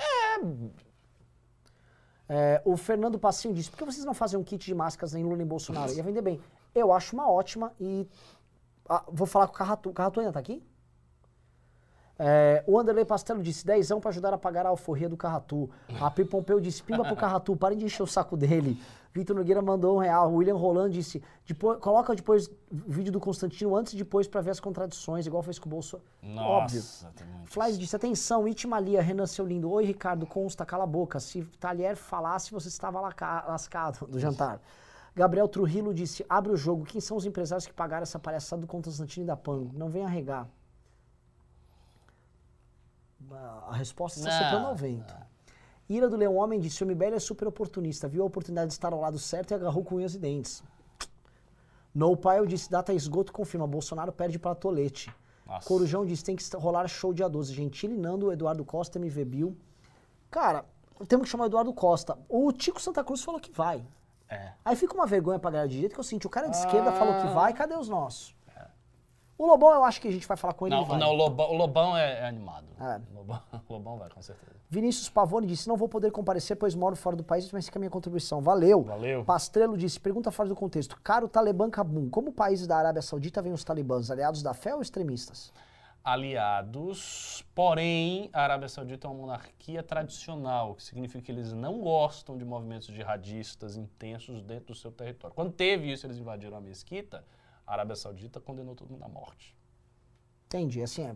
É, 2.28 2.61
o 2.65 2.77
Fernando 2.77 3.19
Passinho 3.19 3.53
disse, 3.55 3.70
por 3.70 3.78
que 3.78 3.85
vocês 3.85 4.05
não 4.05 4.15
fazem 4.15 4.39
um 4.39 4.45
kit 4.45 4.65
de 4.65 4.74
máscaras 4.74 5.12
nem 5.12 5.23
Lula 5.23 5.36
nem 5.36 5.47
Bolsonaro? 5.47 5.93
Ia 5.95 6.03
vender 6.03 6.23
bem. 6.23 6.41
Eu 6.74 6.93
acho 6.93 7.15
uma 7.15 7.31
ótima 7.31 7.73
e... 7.81 8.07
ah, 8.89 9.05
vou 9.09 9.27
falar 9.27 9.47
com 9.47 9.55
o 9.55 9.56
Carratu. 9.56 9.90
O 9.90 9.93
Carratu 9.93 10.20
ainda 10.20 10.32
tá 10.32 10.40
aqui? 10.40 10.62
É, 12.16 12.62
o 12.66 12.78
Anderley 12.78 13.05
Pastelo 13.05 13.43
disse, 13.43 13.66
dezão 13.66 14.01
pra 14.01 14.11
ajudar 14.11 14.32
a 14.32 14.39
pagar 14.39 14.65
a 14.66 14.69
alforria 14.69 15.09
do 15.09 15.16
Carratu. 15.16 15.69
A 16.01 16.09
Pi 16.11 16.24
Pompeu 16.24 16.61
disse, 16.61 16.82
pimba 16.82 17.05
pro 17.05 17.16
Carratu, 17.16 17.56
parem 17.56 17.77
de 17.77 17.85
encher 17.86 18.02
o 18.05 18.06
saco 18.06 18.36
dele. 18.36 18.81
Vitor 19.12 19.35
Nogueira 19.35 19.61
mandou 19.62 19.97
um 19.97 19.98
real. 19.98 20.31
O 20.31 20.36
William 20.36 20.55
Roland 20.56 20.90
disse, 20.90 21.23
depois, 21.47 21.78
coloca 21.81 22.15
depois 22.15 22.47
o 22.48 22.52
vídeo 22.90 23.12
do 23.12 23.19
Constantino 23.20 23.74
antes 23.77 23.93
e 23.94 23.97
depois 23.97 24.28
pra 24.28 24.40
ver 24.40 24.51
as 24.51 24.61
contradições, 24.61 25.27
igual 25.27 25.43
fez 25.43 25.59
com 25.59 25.66
o 25.69 25.70
Bolso. 25.70 26.01
Óbvio. 26.36 26.81
muito 27.24 27.51
Flávio 27.51 27.78
disse, 27.78 27.97
atenção, 27.97 28.47
Itimalia, 28.47 29.02
Renan, 29.02 29.27
seu 29.27 29.44
lindo. 29.44 29.70
Oi, 29.70 29.85
Ricardo, 29.85 30.24
consta, 30.24 30.65
cala 30.65 30.85
a 30.85 30.86
boca. 30.86 31.19
Se 31.19 31.43
Talher 31.59 31.97
falasse, 31.97 32.52
você 32.52 32.69
estava 32.69 33.01
laca- 33.01 33.44
lascado 33.48 34.06
do 34.06 34.20
jantar. 34.20 34.61
Gabriel 35.15 35.47
Trujillo 35.47 35.95
disse, 35.95 36.27
abre 36.28 36.53
o 36.53 36.57
jogo. 36.57 36.85
Quem 36.85 37.01
são 37.01 37.16
os 37.16 37.24
empresários 37.24 37.66
que 37.66 37.73
pagaram 37.73 38.03
essa 38.03 38.19
palhaçada 38.19 38.62
do 38.62 38.66
Constantino 38.66 39.24
e 39.24 39.27
da 39.27 39.36
Pan? 39.36 39.69
Não 39.73 39.89
venha 39.89 40.09
regar. 40.09 40.49
A 43.31 43.74
resposta 43.74 44.19
está 44.19 44.31
Não, 44.31 44.39
soprando 44.39 44.66
ao 44.66 44.74
vento. 44.74 45.15
Ira 45.89 46.09
do 46.09 46.16
Leão 46.16 46.36
Homem 46.36 46.59
disse, 46.59 46.82
o 46.82 46.86
MBL 46.86 47.15
é 47.15 47.19
super 47.19 47.47
oportunista. 47.47 48.09
Viu 48.09 48.23
a 48.23 48.27
oportunidade 48.27 48.69
de 48.69 48.73
estar 48.74 48.93
ao 48.93 49.01
lado 49.01 49.19
certo 49.19 49.53
e 49.53 49.55
agarrou 49.55 49.85
com 49.85 49.97
unhas 49.97 50.15
e 50.15 50.19
dentes. 50.19 50.62
No 51.95 52.16
Pile 52.16 52.47
disse, 52.49 52.70
data 52.70 52.93
esgoto 52.93 53.32
confirma. 53.32 53.66
Bolsonaro 53.66 54.12
perde 54.12 54.39
para 54.39 54.55
Tolete. 54.55 55.15
Nossa. 55.47 55.69
Corujão 55.69 56.05
disse, 56.05 56.24
tem 56.24 56.35
que 56.35 56.45
rolar 56.57 56.89
show 56.89 57.12
dia 57.12 57.28
12. 57.28 57.55
Gentili, 57.55 57.97
Nando, 57.97 58.32
Eduardo 58.32 58.65
Costa, 58.65 58.99
MV 58.99 59.24
Bill. 59.24 59.57
Cara, 60.31 60.65
temos 61.07 61.27
que 61.27 61.31
chamar 61.31 61.45
o 61.45 61.47
Eduardo 61.47 61.73
Costa. 61.73 62.19
O 62.28 62.51
Tico 62.51 62.81
Santa 62.81 63.05
Cruz 63.05 63.23
falou 63.23 63.41
que 63.41 63.53
vai. 63.53 63.86
É. 64.35 64.52
Aí 64.65 64.77
fica 64.77 64.94
uma 64.94 65.06
vergonha 65.06 65.39
pra 65.39 65.51
galera 65.51 65.69
de 65.69 65.74
direita 65.74 65.94
que 65.94 66.01
eu 66.01 66.05
senti. 66.05 66.27
O 66.27 66.31
cara 66.31 66.48
de 66.48 66.56
esquerda 66.56 66.93
falou 66.93 67.15
que 67.20 67.27
vai, 67.28 67.52
cadê 67.52 67.74
os 67.74 67.89
nossos? 67.89 68.35
O 69.36 69.47
Lobão, 69.47 69.73
eu 69.74 69.82
acho 69.82 70.01
que 70.01 70.06
a 70.06 70.12
gente 70.12 70.28
vai 70.28 70.36
falar 70.36 70.55
com 70.55 70.66
ele. 70.66 70.77
Não, 70.77 70.85
vai. 70.85 70.98
não, 70.98 71.11
o 71.11 71.12
Lobão, 71.12 71.51
o 71.51 71.55
Lobão 71.55 71.97
é, 71.97 72.20
é 72.20 72.27
animado. 72.27 72.66
É. 72.81 73.01
O 73.12 73.19
Lobão, 73.19 73.40
o 73.69 73.73
Lobão 73.73 73.98
vai, 73.98 74.09
com 74.09 74.23
certeza. 74.23 74.52
Vinícius 74.70 75.09
Pavone 75.09 75.47
disse: 75.47 75.69
Não 75.69 75.77
vou 75.77 75.89
poder 75.89 76.12
comparecer, 76.12 76.56
pois 76.56 76.74
moro 76.74 76.94
fora 76.94 77.16
do 77.16 77.24
país, 77.24 77.51
mas 77.51 77.66
fica 77.66 77.78
a 77.78 77.81
minha 77.81 77.90
contribuição. 77.90 78.40
Valeu. 78.40 78.85
Valeu. 78.85 79.24
Pastrelo 79.24 79.77
disse: 79.77 79.98
Pergunta 79.98 80.31
fora 80.31 80.48
do 80.48 80.55
contexto. 80.55 80.97
Caro 81.02 81.28
Talibã 81.28 81.69
Kabum, 81.69 82.09
como 82.09 82.32
países 82.32 82.66
da 82.69 82.77
Arábia 82.77 83.02
Saudita 83.02 83.43
veem 83.43 83.52
os 83.52 83.65
talibãs? 83.65 84.09
Aliados 84.09 84.40
da 84.40 84.55
fé 84.55 84.74
ou 84.74 84.81
extremistas? 84.81 85.52
Aliados, 86.05 87.43
porém 87.55 88.29
a 88.33 88.43
Arábia 88.43 88.69
Saudita 88.69 89.07
é 89.07 89.11
uma 89.11 89.19
monarquia 89.19 89.83
tradicional, 89.83 90.73
o 90.73 90.75
que 90.75 90.83
significa 90.83 91.25
que 91.25 91.33
eles 91.33 91.53
não 91.55 91.81
gostam 91.81 92.37
de 92.37 92.45
movimentos 92.45 92.89
jihadistas 92.89 93.77
intensos 93.77 94.43
dentro 94.43 94.67
do 94.67 94.75
seu 94.75 94.93
território. 94.93 95.35
Quando 95.35 95.51
teve 95.53 95.91
isso, 95.91 96.07
eles 96.07 96.19
invadiram 96.19 96.59
a 96.59 96.61
mesquita, 96.61 97.25
a 97.67 97.73
Arábia 97.73 97.97
Saudita 97.97 98.39
condenou 98.39 98.75
todo 98.75 98.91
mundo 98.91 99.05
à 99.05 99.09
morte. 99.09 99.57
Entendi. 100.47 100.83
Assim, 100.83 101.07
é. 101.07 101.15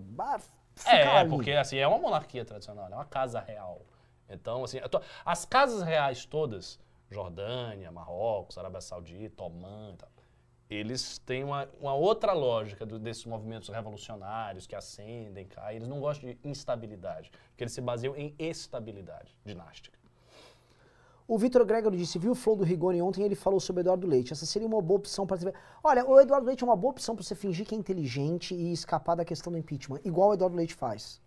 É, 0.87 1.07
ali. 1.19 1.29
porque 1.29 1.53
assim, 1.53 1.77
é 1.77 1.87
uma 1.87 1.99
monarquia 1.99 2.45
tradicional, 2.45 2.89
é 2.91 2.95
uma 2.95 3.05
casa 3.05 3.41
real. 3.41 3.83
Então, 4.29 4.65
assim, 4.65 4.79
tô- 4.89 5.03
as 5.25 5.45
casas 5.45 5.83
reais 5.83 6.25
todas, 6.25 6.79
Jordânia, 7.11 7.91
Marrocos, 7.93 8.57
Arábia 8.57 8.81
Saudita, 8.81 9.43
Omã 9.45 9.91
e 9.93 9.97
tal, 9.97 10.09
eles 10.71 11.19
têm 11.19 11.45
uma, 11.45 11.69
uma 11.81 11.95
outra 11.95 12.33
lógica 12.33 12.85
do- 12.85 12.99
desses 12.99 13.25
movimentos 13.25 13.69
revolucionários 13.69 14.67
que 14.67 14.75
ascendem, 14.75 15.47
caem. 15.47 15.77
Eles 15.77 15.89
não 15.89 16.01
gostam 16.01 16.29
de 16.31 16.39
instabilidade, 16.45 17.31
porque 17.51 17.65
eles 17.65 17.73
se 17.73 17.81
baseiam 17.81 18.15
em 18.17 18.35
estabilidade 18.39 19.35
dinástica. 19.45 19.99
O 21.27 21.37
Vitor 21.39 21.65
Gregory 21.67 21.97
disse: 21.99 22.19
Viu 22.19 22.33
o 22.33 22.35
flow 22.35 22.57
do 22.57 22.65
Rigoni 22.65 23.03
ontem? 23.03 23.23
Ele 23.23 23.35
falou 23.35 23.61
sobre 23.61 23.81
o 23.81 23.83
Eduardo 23.83 24.07
Leite. 24.07 24.33
Essa 24.33 24.47
seria 24.47 24.67
uma 24.67 24.81
boa 24.81 24.99
opção 24.99 25.27
para. 25.27 25.53
Olha, 25.85 26.07
o 26.09 26.19
Eduardo 26.19 26.47
Leite 26.47 26.65
é 26.65 26.67
uma 26.67 26.77
boa 26.77 26.91
opção 26.93 27.15
para 27.15 27.23
você 27.23 27.35
fingir 27.35 27.67
que 27.67 27.75
é 27.75 27.79
inteligente 27.79 28.55
e 28.55 28.73
escapar 28.73 29.15
da 29.15 29.25
questão 29.27 29.53
do 29.53 29.59
impeachment, 29.59 30.01
igual 30.05 30.31
o 30.31 30.35
Eduardo 30.35 30.57
Leite 30.57 30.75
faz. 30.75 31.21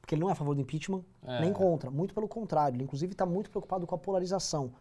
Porque 0.00 0.14
ele 0.14 0.20
não 0.22 0.28
é 0.28 0.32
a 0.32 0.36
favor 0.36 0.54
do 0.54 0.60
impeachment, 0.60 1.02
É. 1.24 1.40
nem 1.40 1.52
contra. 1.52 1.90
Muito 1.90 2.14
pelo 2.14 2.28
contrário. 2.28 2.76
Ele, 2.76 2.84
inclusive, 2.84 3.12
está 3.12 3.24
muito 3.26 3.50
preocupado 3.50 3.86
com 3.86 3.94
a 3.94 3.98
polarização. 3.98 4.72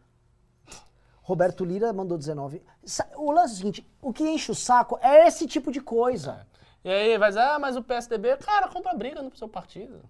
Roberto 1.27 1.65
Lira 1.65 1.91
mandou 1.91 2.17
19. 2.19 2.61
Sa- 2.83 3.07
O 3.17 3.31
lance 3.31 3.53
é 3.53 3.55
o 3.55 3.57
seguinte: 3.57 3.87
o 4.01 4.13
que 4.13 4.23
enche 4.23 4.51
o 4.51 4.55
saco 4.55 4.97
é 5.01 5.27
esse 5.27 5.47
tipo 5.47 5.71
de 5.71 5.81
coisa. 5.81 6.45
E 6.83 6.89
aí 6.89 7.17
vai 7.17 7.29
dizer, 7.29 7.41
ah, 7.41 7.57
mas 7.57 7.75
o 7.75 7.81
PSDB, 7.81 8.37
cara, 8.37 8.67
compra 8.67 8.93
briga 8.93 9.19
no 9.23 9.35
seu 9.35 9.49
partido. 9.49 10.01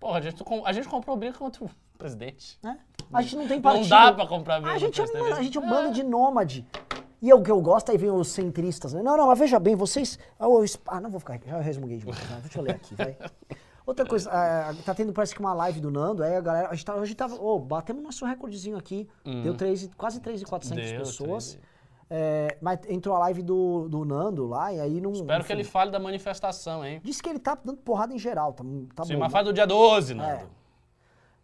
Porra, 0.00 0.18
a 0.18 0.20
gente, 0.22 0.42
a 0.64 0.72
gente 0.72 0.88
comprou 0.88 1.14
briga 1.14 1.36
contra 1.36 1.62
o 1.62 1.70
presidente. 1.98 2.58
né? 2.62 2.78
A 3.12 3.20
gente 3.20 3.36
não 3.36 3.46
tem 3.46 3.58
Não 3.58 3.62
partido. 3.62 3.88
dá 3.90 4.12
pra 4.14 4.26
comprar 4.26 4.60
briga 4.60 4.74
A 4.74 4.78
gente, 4.78 4.98
é, 4.98 5.04
a 5.34 5.42
gente 5.42 5.58
é 5.58 5.60
um 5.60 5.68
bando 5.68 5.92
de 5.92 6.02
nômade. 6.02 6.66
E 7.20 7.30
é 7.30 7.34
o 7.34 7.42
que 7.42 7.50
eu 7.50 7.60
gosto, 7.60 7.92
aí 7.92 7.98
vem 7.98 8.10
os 8.10 8.28
centristas, 8.28 8.94
né? 8.94 9.02
Não, 9.02 9.16
não, 9.16 9.26
mas 9.28 9.38
veja 9.38 9.60
bem, 9.60 9.76
vocês. 9.76 10.18
Ah, 10.40 10.46
Ah, 10.86 11.00
não 11.02 11.10
vou 11.10 11.20
ficar 11.20 11.34
aqui, 11.34 11.48
já 11.48 11.60
resmunguei 11.60 11.98
demais. 11.98 12.18
né? 12.30 12.38
Deixa 12.42 12.58
eu 12.58 12.62
ler 12.64 12.74
aqui, 12.76 12.94
vai. 12.94 13.16
Outra 13.84 14.06
coisa, 14.06 14.30
ah, 14.32 14.74
tá 14.84 14.94
tendo 14.94 15.12
parece 15.12 15.34
que 15.34 15.40
uma 15.40 15.52
live 15.54 15.80
do 15.80 15.90
Nando, 15.90 16.22
aí 16.22 16.36
a 16.36 16.40
galera. 16.40 16.68
A 16.68 16.74
gente 16.74 16.84
tá, 16.84 16.94
hoje 16.94 17.14
tava. 17.14 17.34
Ô, 17.34 17.58
batemos 17.58 18.02
nosso 18.02 18.24
recordezinho 18.24 18.76
aqui. 18.76 19.08
Deu 19.42 19.54
três, 19.54 19.90
quase 19.96 20.20
3.400 20.20 20.74
Deu, 20.74 20.98
pessoas. 20.98 21.52
três 21.54 21.72
É, 22.14 22.58
mas 22.60 22.78
entrou 22.90 23.16
a 23.16 23.18
live 23.20 23.42
do, 23.42 23.88
do 23.88 24.04
Nando 24.04 24.46
lá, 24.46 24.70
e 24.70 24.78
aí 24.78 25.00
não. 25.00 25.12
Espero 25.12 25.42
que 25.42 25.50
enfim. 25.50 25.60
ele 25.60 25.64
fale 25.64 25.90
da 25.90 25.98
manifestação, 25.98 26.84
hein? 26.84 27.00
Disse 27.02 27.22
que 27.22 27.28
ele 27.30 27.38
tá 27.38 27.56
dando 27.64 27.78
porrada 27.78 28.12
em 28.12 28.18
geral, 28.18 28.52
tá, 28.52 28.62
tá 28.94 29.04
Sim, 29.06 29.14
bom. 29.14 29.20
mas 29.20 29.32
faz 29.32 29.46
do 29.46 29.52
dia 29.52 29.66
12, 29.66 30.12
Nando. 30.12 30.28
É. 30.28 30.46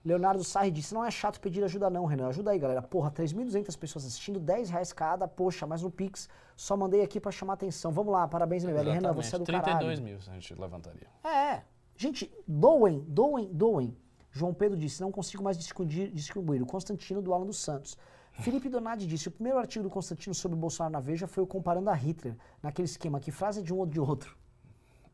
Leonardo 0.04 0.44
Sarri 0.44 0.70
disse, 0.70 0.94
não 0.94 1.04
é 1.04 1.10
chato 1.10 1.40
pedir 1.40 1.64
ajuda 1.64 1.88
não, 1.88 2.04
Renan. 2.04 2.28
Ajuda 2.28 2.50
aí, 2.50 2.58
galera. 2.58 2.82
Porra, 2.82 3.10
3.200 3.10 3.76
pessoas 3.78 4.04
assistindo, 4.04 4.38
10 4.38 4.70
reais 4.70 4.92
cada. 4.92 5.26
Poxa, 5.26 5.66
mas 5.66 5.82
no 5.82 5.90
Pix 5.90 6.28
só 6.54 6.76
mandei 6.76 7.02
aqui 7.02 7.18
pra 7.18 7.32
chamar 7.32 7.54
atenção. 7.54 7.90
Vamos 7.90 8.12
lá, 8.12 8.28
parabéns, 8.28 8.62
meu 8.62 8.74
velho. 8.74 8.92
Renan, 8.92 9.12
você 9.14 9.36
é 9.36 9.38
do 9.38 9.44
32 9.44 9.74
caralho. 9.74 10.02
mil 10.02 10.18
a 10.18 10.34
gente 10.34 10.54
levantaria. 10.54 11.08
É, 11.24 11.62
gente, 11.98 12.32
doem, 12.46 13.00
doem, 13.06 13.52
doem. 13.52 13.96
João 14.30 14.54
Pedro 14.54 14.78
disse, 14.78 15.00
não 15.00 15.10
consigo 15.10 15.42
mais 15.42 15.58
distribuir, 15.58 16.10
distribuir. 16.12 16.62
O 16.62 16.66
Constantino 16.66 17.20
do 17.20 17.34
Alan 17.34 17.44
dos 17.46 17.58
Santos. 17.58 17.96
Felipe 18.40 18.68
Donadi 18.68 19.06
disse: 19.06 19.26
o 19.28 19.32
primeiro 19.32 19.58
artigo 19.58 19.82
do 19.82 19.90
Constantino 19.90 20.32
sobre 20.34 20.56
o 20.56 20.60
Bolsonaro 20.60 20.92
na 20.92 21.00
Veja 21.00 21.26
foi 21.26 21.42
o 21.42 21.46
comparando 21.46 21.90
a 21.90 21.94
Hitler, 21.94 22.36
naquele 22.62 22.86
esquema 22.86 23.18
que 23.18 23.30
frase 23.32 23.60
é 23.60 23.62
de 23.62 23.74
um 23.74 23.78
ou 23.78 23.86
de 23.86 23.98
outro. 24.00 24.36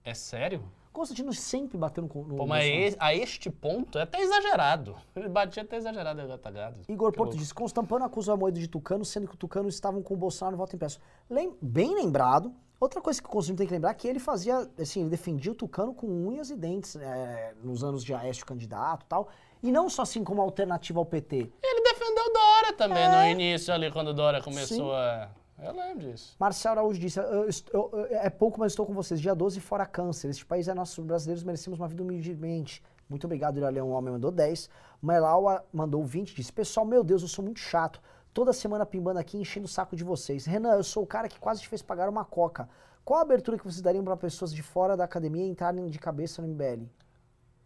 É 0.05 0.13
sério? 0.13 0.63
Constantino 0.93 1.33
sempre 1.33 1.77
bateu 1.77 2.03
no, 2.05 2.09
no 2.25 2.37
Pô, 2.37 2.47
mas 2.47 2.71
Bolsonaro. 2.71 2.97
a 3.01 3.15
este 3.15 3.51
ponto 3.51 3.99
é 3.99 4.03
até 4.03 4.21
exagerado. 4.21 4.95
Ele 5.17 5.29
batia 5.29 5.63
até 5.65 5.77
exagerado 5.77 6.21
em 6.21 6.29
Gatagado. 6.29 6.81
Igor 6.89 7.11
Porto 7.13 7.37
disse: 7.37 7.53
Constampano 7.55 8.05
acusa 8.05 8.31
o 8.31 8.35
Amoedo 8.35 8.61
de 8.61 8.69
Tucano, 8.69 9.05
sendo 9.05 9.27
que 9.27 9.35
o 9.35 9.39
Tucano 9.39 9.69
estavam 9.69 10.03
com 10.03 10.15
o 10.15 10.17
Bolsonaro 10.17 10.53
no 10.57 10.59
voto 10.59 10.77
impresso. 10.77 11.01
Lem- 11.31 11.57
bem 11.63 11.95
lembrado. 11.95 12.55
Outra 12.85 13.01
coisa 13.01 13.19
que 13.23 13.27
o 13.27 13.31
Constantino 13.31 13.57
tem 13.57 13.67
que 13.67 13.73
lembrar 13.73 13.93
é 13.93 13.95
que 13.95 14.07
ele 14.07 14.19
fazia, 14.19 14.69
assim, 14.79 15.01
ele 15.01 15.09
defendia 15.09 15.51
o 15.51 15.55
Tucano 15.55 15.95
com 15.95 16.07
unhas 16.07 16.51
e 16.51 16.55
dentes 16.57 16.97
é, 16.97 17.55
nos 17.63 17.83
anos 17.83 18.05
de 18.05 18.13
Aécio 18.13 18.45
candidato 18.45 19.05
e 19.05 19.09
tal. 19.09 19.29
E 19.63 19.73
não 19.73 19.89
só 19.89 20.03
assim 20.03 20.23
como 20.23 20.43
alternativa 20.43 20.99
ao 20.99 21.07
PT. 21.07 21.51
Ele 21.63 21.81
defendeu 21.83 22.31
Dória 22.31 22.73
também 22.75 23.09
no 23.09 23.25
início 23.41 23.73
ali, 23.73 23.91
quando 23.91 24.13
Dória 24.13 24.43
começou 24.43 24.91
Sim. 24.91 24.97
a... 24.97 25.31
Eu 25.63 25.73
lembro 25.73 26.11
disso. 26.11 26.37
Marcel 26.39 26.73
Araújo 26.73 27.01
disse: 27.01 27.19
"Eu 27.19 27.49
eu- 27.73 27.91
eu- 27.95 28.07
é 28.11 28.29
pouco, 28.29 28.61
mas 28.61 28.73
estou 28.73 28.85
com 28.85 28.93
vocês. 28.93 29.19
Dia 29.19 29.35
12, 29.35 29.61
fora 29.61 29.87
câncer. 29.87 30.29
Este 30.29 30.45
país 30.45 30.69
é 30.69 30.75
nosso. 30.75 31.01
Brasileiros 31.03 31.43
merecemos 31.43 31.79
uma 31.79 31.89
vida 31.89 32.03
humildemente. 32.03 32.83
Muito 33.09 33.25
obrigado, 33.25 33.57
Ira 33.57 33.71
Leão. 33.71 33.89
O 33.89 33.93
homem 33.93 34.13
mandou 34.13 34.31
10. 34.31 34.69
Melaua 35.03 35.65
mandou 35.73 36.05
20. 36.05 36.35
Disse: 36.35 36.53
Pessoal, 36.53 36.85
meu 36.85 37.03
Deus, 37.03 37.23
eu 37.23 37.29
sou 37.29 37.43
muito 37.43 37.61
chato. 37.61 37.99
Toda 38.35 38.53
semana 38.53 38.85
pimbando 38.85 39.19
aqui, 39.21 39.39
enchendo 39.39 39.67
o 39.67 39.69
saco 39.69 39.95
de 39.95 40.03
vocês. 40.05 40.45
Renan, 40.45 40.75
eu 40.75 40.83
sou 40.85 41.05
o 41.05 41.07
cara 41.07 41.29
que 41.29 41.39
quase 41.39 41.63
te 41.63 41.69
fez 41.69 41.81
pagar 41.81 42.09
uma 42.09 42.25
coca. 42.25 42.69
Qual 43.05 43.21
a 43.21 43.23
abertura 43.23 43.57
que 43.57 43.65
vocês 43.65 43.81
dariam 43.81 44.03
para 44.05 44.17
pessoas 44.17 44.53
de 44.53 44.61
fora 44.63 44.97
da 44.97 45.05
academia 45.05 45.47
entrarem 45.47 45.87
de 45.87 45.99
cabeça 46.01 46.43
no 46.43 46.49
MBL? 46.49 46.87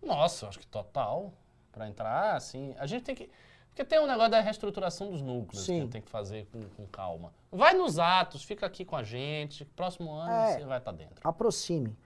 Nossa, 0.02 0.44
eu 0.44 0.48
acho 0.50 0.58
que 0.58 0.66
total. 0.66 1.32
Pra 1.72 1.88
entrar, 1.88 2.36
assim. 2.36 2.74
A 2.78 2.86
gente 2.86 3.02
tem 3.04 3.14
que. 3.14 3.30
Porque 3.68 3.84
tem 3.84 3.98
um 4.00 4.06
negócio 4.06 4.30
da 4.32 4.40
reestruturação 4.40 5.10
dos 5.10 5.22
núcleos 5.22 5.64
que 5.64 5.70
a 5.70 5.74
Sim. 5.74 5.80
gente 5.82 5.92
tem 5.92 6.02
que 6.02 6.10
fazer 6.10 6.46
com, 6.52 6.60
com 6.76 6.86
calma. 6.86 7.32
Vai 7.50 7.74
nos 7.74 7.98
atos, 7.98 8.42
fica 8.42 8.66
aqui 8.66 8.84
com 8.84 8.96
a 8.96 9.02
gente. 9.04 9.64
Próximo 9.64 10.12
ano 10.12 10.30
É. 10.32 10.58
você 10.58 10.64
vai 10.66 10.78
estar 10.78 10.92
dentro. 10.92 11.16
Aproxime. 11.22 11.96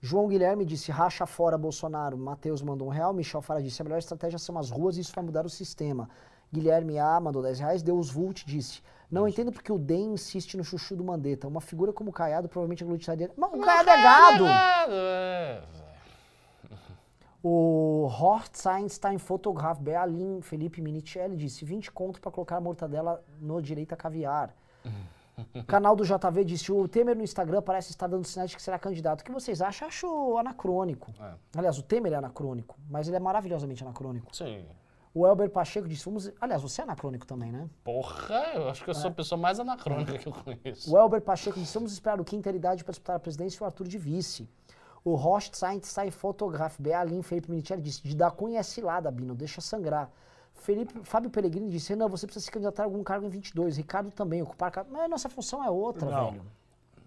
João 0.00 0.28
Guilherme 0.28 0.64
disse: 0.66 0.92
racha 0.92 1.24
fora 1.26 1.56
Bolsonaro. 1.56 2.16
Matheus 2.18 2.60
mandou 2.60 2.86
um 2.88 2.90
real. 2.90 3.12
Michel 3.14 3.40
Fara 3.40 3.62
disse: 3.62 3.80
a 3.80 3.84
melhor 3.84 3.98
estratégia 3.98 4.38
são 4.38 4.56
as 4.58 4.70
ruas 4.70 4.98
e 4.98 5.00
isso 5.00 5.12
vai 5.14 5.24
mudar 5.24 5.46
o 5.46 5.50
sistema. 5.50 6.08
Guilherme 6.54 6.98
A 6.98 7.18
mandou 7.20 7.42
10 7.42 7.58
reais. 7.58 7.82
Deus 7.82 8.10
Vult 8.10 8.46
disse: 8.46 8.80
Não 9.10 9.26
entendo 9.26 9.52
porque 9.52 9.72
o 9.72 9.78
DEM 9.78 10.14
insiste 10.14 10.56
no 10.56 10.64
chuchu 10.64 10.94
do 10.94 11.04
Mandetta. 11.04 11.48
Uma 11.48 11.60
figura 11.60 11.92
como 11.92 12.10
o 12.10 12.12
Caiado 12.12 12.48
provavelmente 12.48 12.84
aglutinaria. 12.84 13.30
Mas 13.36 13.52
o 13.52 13.58
Caiado 13.58 13.90
é 13.90 14.02
gado! 14.02 14.46
É. 14.46 15.62
O 17.46 18.06
Hort 18.06 18.66
Einstein 18.66 19.18
Fotograf 19.18 19.78
Berlin 19.78 20.40
Felipe 20.40 20.80
Minicelli 20.80 21.36
disse 21.36 21.62
20 21.62 21.92
conto 21.92 22.18
para 22.18 22.30
colocar 22.30 22.56
a 22.56 22.60
mortadela 22.60 23.22
no 23.38 23.60
direita 23.60 23.94
caviar. 23.94 24.54
O 25.54 25.62
canal 25.66 25.94
do 25.94 26.04
JV 26.04 26.42
disse 26.42 26.72
o 26.72 26.88
Temer 26.88 27.14
no 27.14 27.22
Instagram 27.22 27.60
parece 27.60 27.90
estar 27.90 28.06
dando 28.06 28.24
sinais 28.24 28.48
de 28.48 28.56
que 28.56 28.62
será 28.62 28.78
candidato. 28.78 29.20
O 29.20 29.24
que 29.24 29.32
vocês 29.32 29.60
acham? 29.60 29.86
Acho 29.88 30.38
anacrônico. 30.38 31.12
É. 31.20 31.34
Aliás, 31.58 31.76
o 31.76 31.82
Temer 31.82 32.14
é 32.14 32.16
anacrônico, 32.16 32.78
mas 32.88 33.08
ele 33.08 33.16
é 33.16 33.20
maravilhosamente 33.20 33.82
anacrônico. 33.84 34.34
Sim. 34.34 34.64
O 35.14 35.24
Elber 35.24 35.48
Pacheco 35.48 35.86
disse, 35.86 36.04
vamos... 36.04 36.28
aliás, 36.40 36.60
você 36.60 36.80
é 36.80 36.84
anacrônico 36.84 37.24
também, 37.24 37.52
né? 37.52 37.70
Porra, 37.84 38.34
eu 38.54 38.68
acho 38.68 38.82
que 38.82 38.90
eu 38.90 38.94
sou 38.94 39.10
a 39.10 39.14
pessoa 39.14 39.40
mais 39.40 39.60
anacrônica 39.60 40.18
que 40.18 40.26
eu 40.26 40.32
conheço. 40.32 40.92
O 40.92 40.98
Elber 40.98 41.20
Pacheco 41.20 41.58
disse, 41.58 41.72
vamos 41.72 41.92
esperar 41.92 42.20
o 42.20 42.24
quinta 42.24 42.50
idade 42.50 42.82
para 42.82 42.90
disputar 42.90 43.14
a 43.14 43.20
presidência 43.20 43.58
e 43.58 43.62
o 43.62 43.64
Arthur 43.64 43.86
de 43.86 43.96
vice. 43.96 44.48
O 45.04 45.14
Rothstein 45.14 45.80
sai 45.82 46.10
fotograf 46.10 46.80
Bealin 46.82 47.22
Felipe 47.22 47.48
Minitieri 47.48 47.80
disse, 47.80 48.02
de 48.02 48.16
dar 48.16 48.32
cunha 48.32 48.58
é 48.58 48.62
cilada, 48.64 49.08
Bino, 49.08 49.36
deixa 49.36 49.60
sangrar. 49.60 50.10
Felipe, 50.52 50.98
Fábio 51.04 51.30
Pellegrini 51.30 51.68
disse, 51.68 51.94
não, 51.94 52.08
você 52.08 52.26
precisa 52.26 52.44
se 52.44 52.50
candidatar 52.50 52.82
a 52.82 52.86
algum 52.86 53.02
cargo 53.04 53.26
em 53.26 53.28
22. 53.28 53.76
Ricardo 53.76 54.10
também, 54.10 54.42
ocupar 54.42 54.70
cargo. 54.72 54.90
Mas 54.92 55.08
nossa 55.08 55.28
função 55.28 55.62
é 55.62 55.70
outra, 55.70 56.10
Não. 56.10 56.30
velho. 56.30 56.42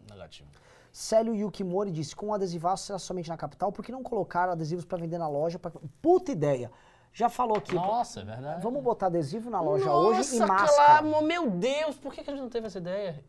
Negativo. 0.10 0.48
Célio 0.92 1.36
Yukimori 1.36 1.92
disse, 1.92 2.16
com 2.16 2.28
o 2.28 2.34
adesivaço 2.34 2.86
será 2.86 3.00
somente 3.00 3.30
na 3.30 3.38
capital, 3.38 3.72
por 3.72 3.84
que 3.84 3.92
não 3.92 4.02
colocar 4.02 4.48
adesivos 4.50 4.86
para 4.86 4.98
vender 4.98 5.18
na 5.18 5.28
loja? 5.28 5.60
Pra... 5.60 5.72
Puta 6.02 6.32
ideia. 6.32 6.72
Já 7.14 7.30
falou 7.30 7.58
aqui. 7.58 7.74
Nossa, 7.74 8.22
é 8.22 8.24
verdade. 8.24 8.62
Vamos 8.62 8.84
botar 8.84 9.08
adesivo 9.08 9.50
na 9.50 9.60
loja 9.60 9.86
Nossa, 9.86 10.20
hoje 10.20 10.36
e 10.36 10.40
máscara. 10.40 11.02
claro, 11.02 11.24
meu 11.24 11.50
Deus, 11.50 11.98
por 11.98 12.14
que 12.14 12.22
a 12.22 12.24
gente 12.24 12.42
não 12.42 12.50
teve 12.50 12.68
essa 12.68 12.78
ideia? 12.78 13.24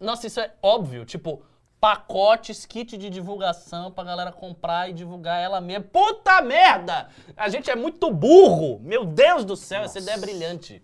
Nossa, 0.00 0.26
isso 0.26 0.40
é 0.40 0.52
óbvio, 0.62 1.04
tipo, 1.04 1.42
pacotes, 1.80 2.66
kit 2.66 2.96
de 2.96 3.08
divulgação 3.08 3.90
pra 3.90 4.04
galera 4.04 4.32
comprar 4.32 4.90
e 4.90 4.92
divulgar 4.92 5.40
ela 5.40 5.60
mesma. 5.60 5.84
Puta 5.84 6.40
merda! 6.42 7.08
A 7.36 7.48
gente 7.48 7.70
é 7.70 7.76
muito 7.76 8.12
burro! 8.12 8.80
Meu 8.80 9.04
Deus 9.04 9.44
do 9.44 9.56
céu, 9.56 9.82
essa 9.82 9.98
ideia 9.98 10.16
é 10.16 10.20
brilhante. 10.20 10.82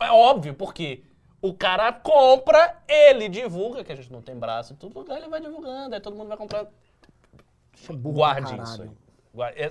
É 0.00 0.10
óbvio, 0.10 0.54
porque 0.54 1.04
o 1.40 1.54
cara 1.54 1.92
compra, 1.92 2.82
ele 2.88 3.28
divulga, 3.28 3.84
que 3.84 3.92
a 3.92 3.96
gente 3.96 4.12
não 4.12 4.20
tem 4.20 4.36
braço 4.36 4.72
em 4.72 4.76
todo 4.76 4.98
lugar, 4.98 5.18
ele 5.18 5.28
vai 5.28 5.40
divulgando, 5.40 5.94
aí 5.94 6.00
todo 6.00 6.16
mundo 6.16 6.28
vai 6.28 6.36
comprar. 6.36 6.62
É 6.62 7.92
Guarde 7.92 8.60
isso 8.60 8.82
aí. 8.82 8.90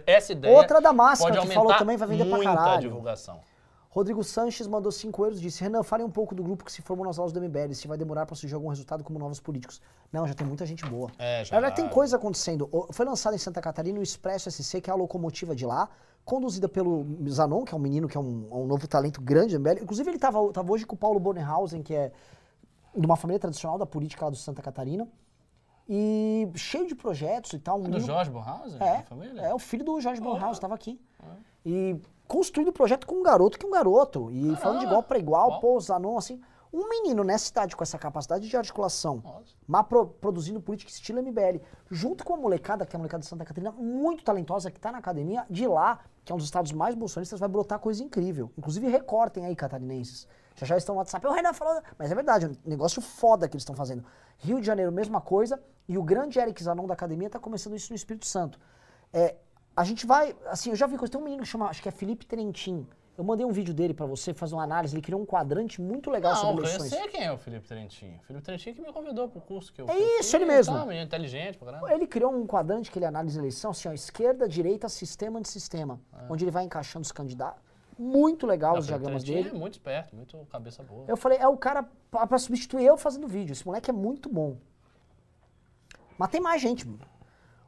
Essa 0.06 0.32
ideia 0.34 0.56
Outra 0.56 0.82
da 0.82 0.94
máscara 0.94 1.42
que 1.42 1.48
falou 1.48 1.76
também 1.78 1.98
vai 1.98 2.08
vender 2.08 2.26
pra 2.26 2.44
caralho. 2.44 2.82
divulgação. 2.82 3.40
Rodrigo 3.96 4.22
Sanches 4.26 4.68
mandou 4.68 4.92
5 4.92 5.24
euros 5.24 5.40
disse: 5.40 5.64
Renan, 5.64 5.82
fale 5.82 6.04
um 6.04 6.10
pouco 6.12 6.36
do 6.36 6.44
grupo 6.44 6.66
que 6.66 6.72
se 6.72 6.82
formou 6.82 7.06
nas 7.06 7.18
aulas 7.18 7.32
do 7.32 7.40
MBL, 7.40 7.74
se 7.74 7.88
vai 7.88 7.98
demorar 7.98 8.26
para 8.26 8.36
surgir 8.36 8.54
algum 8.54 8.68
resultado 8.68 9.06
como 9.06 9.18
novos 9.18 9.40
políticos. 9.40 9.82
Não, 10.12 10.28
já 10.28 10.34
tem 10.34 10.46
muita 10.46 10.66
gente 10.66 10.86
boa. 10.86 11.10
É, 11.18 11.46
já. 11.46 11.56
Na 11.56 11.62
verdade, 11.62 11.82
tem 11.82 11.90
coisa 11.90 12.18
acontecendo. 12.18 12.70
Foi 12.92 13.06
lançado 13.06 13.36
em 13.36 13.38
Santa 13.38 13.62
Catarina 13.62 13.98
o 13.98 14.04
Expresso 14.04 14.52
SC, 14.52 14.82
que 14.82 14.90
é 14.90 14.94
a 14.94 14.98
locomotiva 14.98 15.56
de 15.56 15.66
lá, 15.66 15.88
conduzida 16.26 16.68
pelo 16.68 17.06
Zanon, 17.30 17.64
que 17.64 17.74
é 17.74 17.78
um 17.78 17.80
menino 17.80 18.10
que 18.10 18.18
é 18.18 18.20
um, 18.20 18.48
um 18.52 18.68
novo 18.68 18.86
talento 18.86 19.22
grande 19.22 19.58
do 19.58 19.62
MBL. 19.62 19.84
Inclusive, 19.84 20.10
ele 20.10 20.18
estava 20.18 20.52
tava 20.52 20.70
hoje 20.74 20.86
com 20.86 20.96
o 20.96 21.00
Paulo 21.00 21.18
Bornhausen, 21.18 21.82
que 21.82 21.96
é 21.96 22.12
de 22.94 23.06
uma 23.06 23.16
família 23.16 23.40
tradicional 23.40 23.78
da 23.78 23.86
política 23.86 24.26
lá 24.26 24.32
do 24.32 24.38
Santa 24.38 24.62
Catarina. 24.62 25.08
E 25.88 26.49
cheio 26.56 26.88
de 26.88 26.95
projetos 26.95 27.53
e 27.53 27.60
tal. 27.60 27.78
um 27.78 27.84
Do 27.84 27.90
menino- 27.90 28.06
Jorge 28.06 28.32
Bornhausen? 28.32 28.80
é, 28.82 29.06
é 29.49 29.53
o 29.53 29.60
filho 29.60 29.84
do 29.86 29.99
Jorge 30.02 30.20
Bornhausen, 30.22 30.53
estava 30.53 30.74
aqui. 30.76 30.99
E 31.66 31.99
construindo 32.28 32.70
o 32.70 32.74
projeto 32.74 33.06
com 33.06 33.16
um 33.16 33.24
garoto 33.24 33.57
que 33.60 33.66
é 33.66 33.70
um 33.70 33.72
garoto. 33.72 34.32
E 34.32 34.56
falando 34.57 34.80
de 34.80 34.86
igual 34.86 35.03
para 35.03 35.20
igual, 35.20 35.49
Uau. 35.49 35.60
pô, 35.60 35.78
assim. 36.18 36.41
Um 36.74 36.90
menino 36.90 37.24
nessa 37.24 37.49
idade 37.52 37.74
com 37.74 37.84
essa 37.84 37.98
capacidade 37.98 38.49
de 38.49 38.57
articulação, 38.57 39.24
mas 39.66 39.86
pro- 39.88 40.07
produzindo 40.07 40.60
política 40.60 40.91
estilo 40.91 41.20
MBL, 41.20 41.62
junto 41.90 42.26
com 42.26 42.34
a 42.34 42.38
molecada, 42.38 42.86
que 42.86 42.94
é 42.94 42.98
a 42.98 42.99
molecada 42.99 43.22
de 43.22 43.28
Santa 43.30 43.45
Catarina, 43.45 43.72
muito 43.72 44.26
talentosa, 44.26 44.70
que 44.70 44.78
tá 44.78 44.91
na 44.91 44.98
academia, 44.98 45.45
de 45.49 45.66
lá, 45.68 45.99
que 46.26 46.34
é 46.34 46.36
um 46.36 46.38
dos 46.38 46.48
estados 46.48 46.74
mais 46.74 46.94
bolsonistas, 46.94 47.40
vai 47.40 47.48
brotar 47.48 47.80
coisa 47.80 48.03
incrível. 48.03 48.52
Inclusive, 48.57 48.90
recortem 48.90 49.45
aí, 49.45 49.56
catarinenses. 49.56 50.28
Já 50.56 50.66
já 50.66 50.76
estão 50.76 50.95
no 50.95 50.99
WhatsApp. 50.99 51.26
O 51.26 51.32
Renan 51.32 51.53
falou. 51.53 51.82
Mas 51.98 52.12
é 52.12 52.16
verdade, 52.16 52.45
é 52.45 52.49
um 52.49 52.56
negócio 52.66 53.02
foda 53.02 53.48
que 53.48 53.56
eles 53.56 53.62
estão 53.62 53.76
fazendo. 53.76 54.03
Rio 54.38 54.60
de 54.60 54.66
Janeiro, 54.66 54.91
mesma 54.91 55.22
coisa. 55.22 55.62
E 55.88 55.98
o 55.98 56.03
grande 56.03 56.40
Eric 56.40 56.62
Zanon 56.64 56.88
da 56.88 56.94
academia 56.94 57.30
tá 57.30 57.40
começando 57.40 57.76
isso 57.76 57.91
no 57.91 57.95
Espírito 57.95 58.26
Santo. 58.26 58.60
É, 59.14 59.36
a 59.76 59.84
gente 59.84 60.06
vai. 60.06 60.36
Assim, 60.48 60.72
eu 60.72 60.76
já 60.76 60.88
vi 60.88 60.98
coisa. 60.98 61.12
Tem 61.12 61.22
um 61.22 61.24
menino 61.24 61.44
que 61.44 61.49
chama, 61.49 61.68
acho 61.68 61.82
que 61.82 61.88
é 61.90 61.91
Felipe 61.91 62.26
Trentin. 62.26 62.88
Eu 63.18 63.24
mandei 63.24 63.45
um 63.45 63.52
vídeo 63.52 63.74
dele 63.74 63.94
pra 63.94 64.06
você 64.06 64.34
fazer 64.34 64.56
uma 64.56 64.64
análise. 64.64 64.94
Ele 64.94 65.02
criou 65.02 65.22
um 65.22 65.26
quadrante 65.26 65.82
muito 65.82 66.10
legal 66.12 66.34
Não, 66.34 66.41
sobre 66.41 66.66
eu 66.66 66.70
eleições. 66.70 66.90
sei 66.90 67.07
quem 67.07 67.24
é 67.24 67.32
o 67.32 67.38
Felipe 67.38 67.66
Trentin. 67.66 68.18
O 68.22 68.24
Felipe 68.26 68.44
Trentin 68.44 68.74
que 68.74 68.82
me 68.82 68.91
convidou 68.91 69.30
pro 69.30 69.40
curso 69.40 69.72
que 69.72 69.82
eu 69.82 69.88
É 69.90 69.95
eu 69.98 70.20
isso, 70.20 70.36
ele 70.36 70.44
mesmo. 70.45 70.76
Tá, 70.76 70.86
menino 70.86 71.06
inteligente 71.06 71.57
pra 71.57 71.72
caramba. 71.72 71.94
Ele 71.94 72.07
criou 72.07 72.36
um 72.36 72.45
quadrante 72.45 72.91
que 72.91 72.99
ele 72.99 73.06
analisa 73.06 73.40
a 73.40 73.41
eleição, 73.41 73.72
assim, 73.72 73.88
ó, 73.88 73.94
esquerda, 73.94 74.49
direita, 74.49 74.90
sistema 74.90 75.40
de 75.40 75.48
sistema. 75.48 76.02
Onde 76.30 76.44
ele 76.44 76.52
vai 76.52 76.66
encaixando 76.66 77.03
os 77.03 77.12
candidatos. 77.14 77.64
Muito 77.98 78.46
legal 78.46 78.74
Não, 78.74 78.80
os 78.80 78.88
diagramas 78.88 79.24
dele. 79.24 79.50
é 79.50 79.54
muito 79.54 79.74
esperto, 79.74 80.16
muito 80.16 80.38
cabeça 80.52 80.84
boa. 80.84 81.06
Eu 81.08 81.16
falei, 81.16 81.38
é 81.38 81.48
o 81.48 81.56
cara 81.58 81.88
pra, 82.12 82.28
pra 82.28 82.38
substituir 82.38 82.86
eu 82.86 82.98
fazendo 82.98 83.28
vídeo. 83.28 83.54
Esse 83.54 83.66
moleque 83.66 83.90
é 83.90 83.94
muito 83.94 84.28
bom. 84.30 84.58
Mas 86.18 86.30
tem 86.30 86.42
mais 86.42 86.62
gente. 86.62 86.86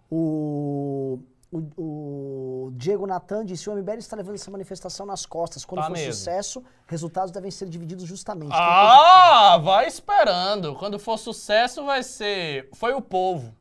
O, 0.10 1.20
o, 1.52 1.58
o 1.78 2.72
Diego 2.74 3.06
Natan 3.08 3.46
disse: 3.46 3.70
o 3.70 3.76
MBL 3.76 3.98
está 3.98 4.16
levando 4.16 4.36
essa 4.36 4.50
manifestação 4.52 5.06
nas 5.06 5.26
costas. 5.26 5.66
Quando 5.66 5.82
Tá 5.82 5.88
for 5.88 5.94
mesmo. 5.94 6.14
sucesso, 6.14 6.64
resultados 6.88 7.32
devem 7.32 7.52
ser 7.52 7.68
divididos 7.70 8.06
justamente. 8.06 8.52
Ah, 8.54 9.58
vai 9.64 9.88
esperando. 9.88 10.76
Quando 10.76 10.98
for 11.00 11.18
sucesso 11.18 11.86
vai 11.86 12.04
ser... 12.04 12.70
Foi 12.74 12.94
o 12.94 13.02
povo. 13.02 13.54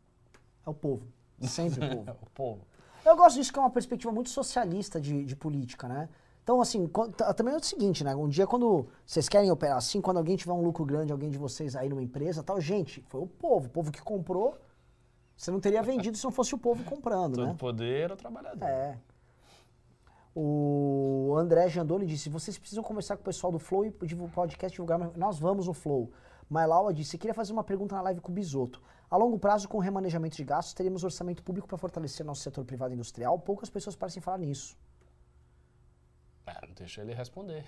É 0.67 0.71
o 0.71 0.75
povo. 0.75 1.07
Sempre 1.43 1.85
o 1.85 1.89
povo. 2.05 2.19
O 2.23 2.31
povo. 2.31 2.61
Eu 3.05 3.17
gosto 3.17 3.37
disso 3.37 3.53
que 3.53 3.59
é 3.59 3.63
uma 3.63 3.71
perspectiva 3.71 4.13
muito 4.13 4.31
socialista 4.31 5.01
de, 5.01 5.25
de 5.25 5.37
política, 5.37 5.87
né? 5.89 6.09
Então, 6.47 6.60
assim, 6.60 6.86
ta- 7.16 7.35
também 7.35 7.52
é 7.55 7.56
o 7.56 7.60
seguinte, 7.60 8.05
né? 8.05 8.14
Um 8.14 8.28
dia 8.28 8.47
quando 8.47 8.86
vocês 9.05 9.28
querem 9.28 9.51
operar 9.51 9.78
assim, 9.78 10.01
quando 10.01 10.18
alguém 10.18 10.36
tiver 10.36 10.52
um 10.52 10.62
lucro 10.62 10.85
grande, 10.85 11.10
alguém 11.10 11.28
de 11.28 11.36
vocês 11.36 11.74
aí 11.74 11.89
numa 11.89 12.01
empresa 12.05 12.40
tal, 12.40 12.60
gente, 12.60 13.05
foi 13.09 13.20
o 13.20 13.27
povo. 13.27 13.66
O 13.66 13.70
povo 13.70 13.90
que 13.90 14.01
comprou, 14.01 14.56
você 15.36 15.51
não 15.51 15.59
teria 15.59 15.82
vendido 15.82 16.14
se 16.16 16.23
não 16.23 16.31
fosse 16.31 16.55
o 16.55 16.59
povo 16.59 16.85
comprando, 16.85 17.35
Todo 17.35 17.47
né? 17.48 17.56
poder 17.59 18.12
ao 18.12 18.16
trabalhador. 18.16 18.64
É. 18.64 18.97
O 20.35 21.35
André 21.36 21.68
Jandoni 21.68 22.06
disse: 22.06 22.28
vocês 22.28 22.56
precisam 22.56 22.85
conversar 22.85 23.16
com 23.16 23.23
o 23.23 23.24
pessoal 23.24 23.51
do 23.51 23.59
Flow 23.59 23.85
e 23.85 23.90
divul- 24.06 24.28
podcast 24.28 24.73
divulgar. 24.73 24.98
Nós 25.16 25.40
vamos 25.40 25.66
no 25.66 25.73
Flow. 25.73 26.12
Mailaua 26.48 26.94
disse: 26.94 27.18
queria 27.18 27.35
fazer 27.35 27.52
uma 27.52 27.64
pergunta 27.64 27.97
na 27.97 28.02
live 28.02 28.20
com 28.20 28.31
o 28.31 28.35
Bisoto. 28.35 28.81
A 29.10 29.16
longo 29.16 29.39
prazo, 29.39 29.68
com 29.68 29.78
o 29.78 29.81
remanejamento 29.81 30.36
de 30.36 30.44
gastos, 30.44 30.74
teríamos 30.74 31.02
orçamento 31.02 31.43
público 31.43 31.66
para 31.66 31.77
fortalecer 31.78 32.24
nosso 32.24 32.43
setor 32.43 32.64
privado 32.64 32.93
industrial. 32.94 33.36
Poucas 33.39 33.68
pessoas 33.70 33.97
parecem 33.97 34.23
falar 34.23 34.39
nisso. 34.39 34.77
É, 36.47 36.66
deixa 36.74 37.01
ele 37.01 37.12
responder. 37.12 37.64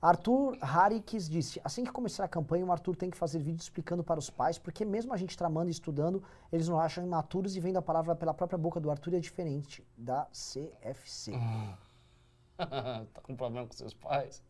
Arthur 0.00 0.56
Harikes 0.60 1.28
disse: 1.28 1.60
assim 1.64 1.84
que 1.84 1.90
começar 1.90 2.24
a 2.24 2.28
campanha, 2.28 2.64
o 2.64 2.72
Arthur 2.72 2.96
tem 2.96 3.10
que 3.10 3.16
fazer 3.16 3.38
vídeo 3.40 3.60
explicando 3.60 4.02
para 4.02 4.18
os 4.18 4.30
pais, 4.30 4.58
porque 4.58 4.84
mesmo 4.84 5.12
a 5.12 5.16
gente 5.16 5.36
tramando 5.36 5.68
e 5.68 5.72
estudando, 5.72 6.22
eles 6.52 6.68
não 6.68 6.78
acham 6.78 7.04
imaturos 7.04 7.56
e 7.56 7.60
vendo 7.60 7.76
a 7.76 7.82
palavra 7.82 8.14
pela 8.14 8.32
própria 8.32 8.58
boca 8.58 8.80
do 8.80 8.90
Arthur 8.90 9.14
é 9.14 9.20
diferente 9.20 9.86
da 9.96 10.26
CFC. 10.26 11.32
tá 12.56 13.20
com 13.22 13.36
problema 13.36 13.66
com 13.66 13.72
seus 13.74 13.92
pais? 13.92 14.42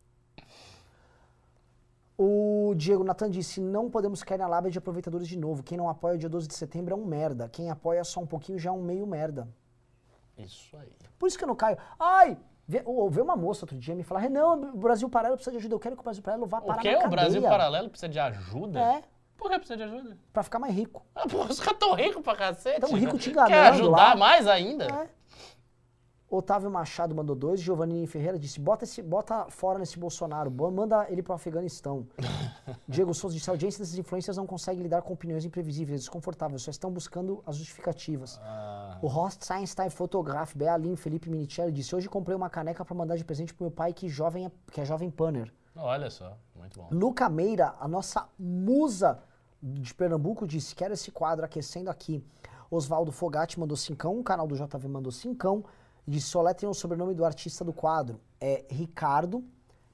O 2.17 2.73
Diego 2.75 3.03
Natan 3.03 3.29
disse: 3.29 3.59
não 3.59 3.89
podemos 3.89 4.23
cair 4.23 4.37
na 4.37 4.47
lábia 4.47 4.69
de 4.69 4.77
aproveitadores 4.77 5.27
de 5.27 5.37
novo. 5.37 5.63
Quem 5.63 5.77
não 5.77 5.89
apoia 5.89 6.15
o 6.15 6.17
dia 6.17 6.29
12 6.29 6.47
de 6.47 6.53
setembro 6.53 6.93
é 6.93 6.97
um 6.97 7.05
merda. 7.05 7.49
Quem 7.49 7.71
apoia 7.71 8.03
só 8.03 8.19
um 8.19 8.27
pouquinho 8.27 8.59
já 8.59 8.69
é 8.69 8.73
um 8.73 8.83
meio 8.83 9.07
merda. 9.07 9.47
Isso 10.37 10.75
aí. 10.77 10.91
Por 11.17 11.27
isso 11.27 11.37
que 11.37 11.43
eu 11.43 11.47
não 11.47 11.55
caio. 11.55 11.77
Ai! 11.97 12.37
Vê, 12.69 12.83
ou- 12.85 13.09
uma 13.19 13.35
moça 13.35 13.63
outro 13.65 13.75
dia 13.75 13.95
me 13.95 14.03
falar: 14.03 14.19
Renan, 14.21 14.45
o 14.73 14.77
Brasil 14.77 15.09
Paralelo 15.09 15.37
precisa 15.37 15.51
de 15.51 15.57
ajuda. 15.57 15.73
Eu 15.73 15.79
quero 15.79 15.95
que 15.95 16.01
o 16.01 16.03
Brasil 16.03 16.21
Paralelo 16.21 16.47
vá 16.47 16.59
O 16.59 16.61
parar 16.61 16.81
que? 16.83 16.91
na 16.95 17.07
O 17.07 17.09
Brasil 17.09 17.41
cadeia. 17.41 17.49
Paralelo 17.49 17.89
precisa 17.89 18.07
de 18.09 18.19
ajuda? 18.19 18.79
É, 18.79 19.01
Por 19.35 19.49
que 19.49 19.57
precisa 19.57 19.75
de 19.77 19.83
ajuda? 19.83 20.15
pra 20.31 20.43
ficar 20.43 20.59
mais 20.59 20.75
rico. 20.75 21.03
Ah, 21.15 21.27
pô, 21.27 21.39
os 21.45 21.59
caras 21.59 21.79
tão 21.79 21.95
ricos 21.95 22.21
pra 22.21 22.35
cacete. 22.35 22.79
Tão 22.79 22.91
rico 22.93 23.17
te 23.17 23.31
Quer 23.31 23.31
enganando 23.31 23.69
ajudar 23.69 24.09
lá. 24.09 24.15
mais 24.15 24.45
ainda? 24.47 24.85
É. 24.85 25.09
Otávio 26.29 26.69
Machado 26.69 27.15
mandou 27.15 27.35
dois. 27.35 27.59
Giovanni 27.59 28.05
Ferreira 28.05 28.37
disse: 28.37 28.59
bota, 28.59 28.83
esse, 28.83 29.01
bota 29.01 29.45
fora 29.49 29.79
nesse 29.79 29.97
Bolsonaro, 29.97 30.49
bo- 30.49 30.69
manda 30.69 31.07
ele 31.09 31.23
pro 31.23 31.33
Afeganistão. 31.33 32.05
Diego 32.87 33.13
Souza 33.13 33.35
disse: 33.35 33.49
a 33.49 33.53
audiência 33.53 33.79
desses 33.83 33.97
influencers 33.97 34.37
não 34.37 34.45
consegue 34.45 34.81
lidar 34.81 35.01
com 35.01 35.13
opiniões 35.13 35.43
imprevisíveis, 35.43 36.01
desconfortáveis, 36.01 36.61
só 36.61 36.69
estão 36.71 36.91
buscando 36.91 37.41
as 37.47 37.55
justificativas. 37.55 38.39
Ah, 38.43 38.97
O 39.01 39.07
Horst 39.07 39.49
Einstein 39.49 39.89
Photograph, 39.89 40.53
Bealim 40.55 40.95
Felipe 40.95 41.29
Minicelli 41.29 41.71
disse: 41.71 41.95
hoje 41.95 42.07
comprei 42.07 42.35
uma 42.35 42.49
caneca 42.49 42.85
pra 42.85 42.93
mandar 42.95 43.15
de 43.15 43.23
presente 43.25 43.53
pro 43.53 43.63
meu 43.65 43.71
pai 43.71 43.91
que, 43.91 44.07
jovem, 44.07 44.45
é- 44.45 44.51
que 44.71 44.79
é 44.81 44.85
jovem 44.85 45.09
panner. 45.09 45.51
olha 45.75 46.09
só, 46.11 46.37
muito 46.55 46.79
bom. 46.79 46.89
Luca 46.91 47.27
Meira, 47.27 47.73
a 47.79 47.87
nossa 47.87 48.27
musa 48.37 49.19
de 49.63 49.93
Pernambuco, 49.95 50.45
disse: 50.45 50.75
Quero 50.75 50.93
esse 50.93 51.09
quadro 51.11 51.43
aquecendo 51.43 51.89
aqui. 51.89 52.23
Oswaldo 52.71 53.11
Fogatti 53.11 53.59
mandou 53.59 53.75
cincão, 53.75 54.19
o 54.19 54.23
canal 54.23 54.45
do 54.45 54.55
JV 54.55 54.87
mandou 54.87 55.11
cincão. 55.11 55.63
E 56.09 56.11
disse: 56.11 56.25
Soletrem 56.27 56.67
o 56.67 56.73
sobrenome 56.73 57.13
do 57.13 57.23
artista 57.23 57.63
do 57.63 57.71
quadro. 57.71 58.19
É 58.41 58.65
Ricardo 58.67 59.43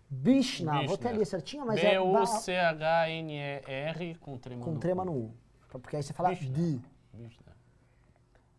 Bichna. 0.10 0.88
Vou 0.88 0.98
ter 0.98 1.10
ali 1.10 1.26
certinho, 1.26 1.66
mas 1.66 1.84
é. 1.84 2.00
B-U-C-H-N-E-R 2.00 4.16
com 4.16 4.38
trema 4.38 4.64
Com 4.64 4.80
trema 4.80 5.04
no 5.04 5.12
U. 5.12 5.34
Porque 5.70 5.98
aí 5.98 6.04
você 6.04 6.14
fala 6.14 6.30
Bichna. 6.30 6.54
de. 6.54 6.80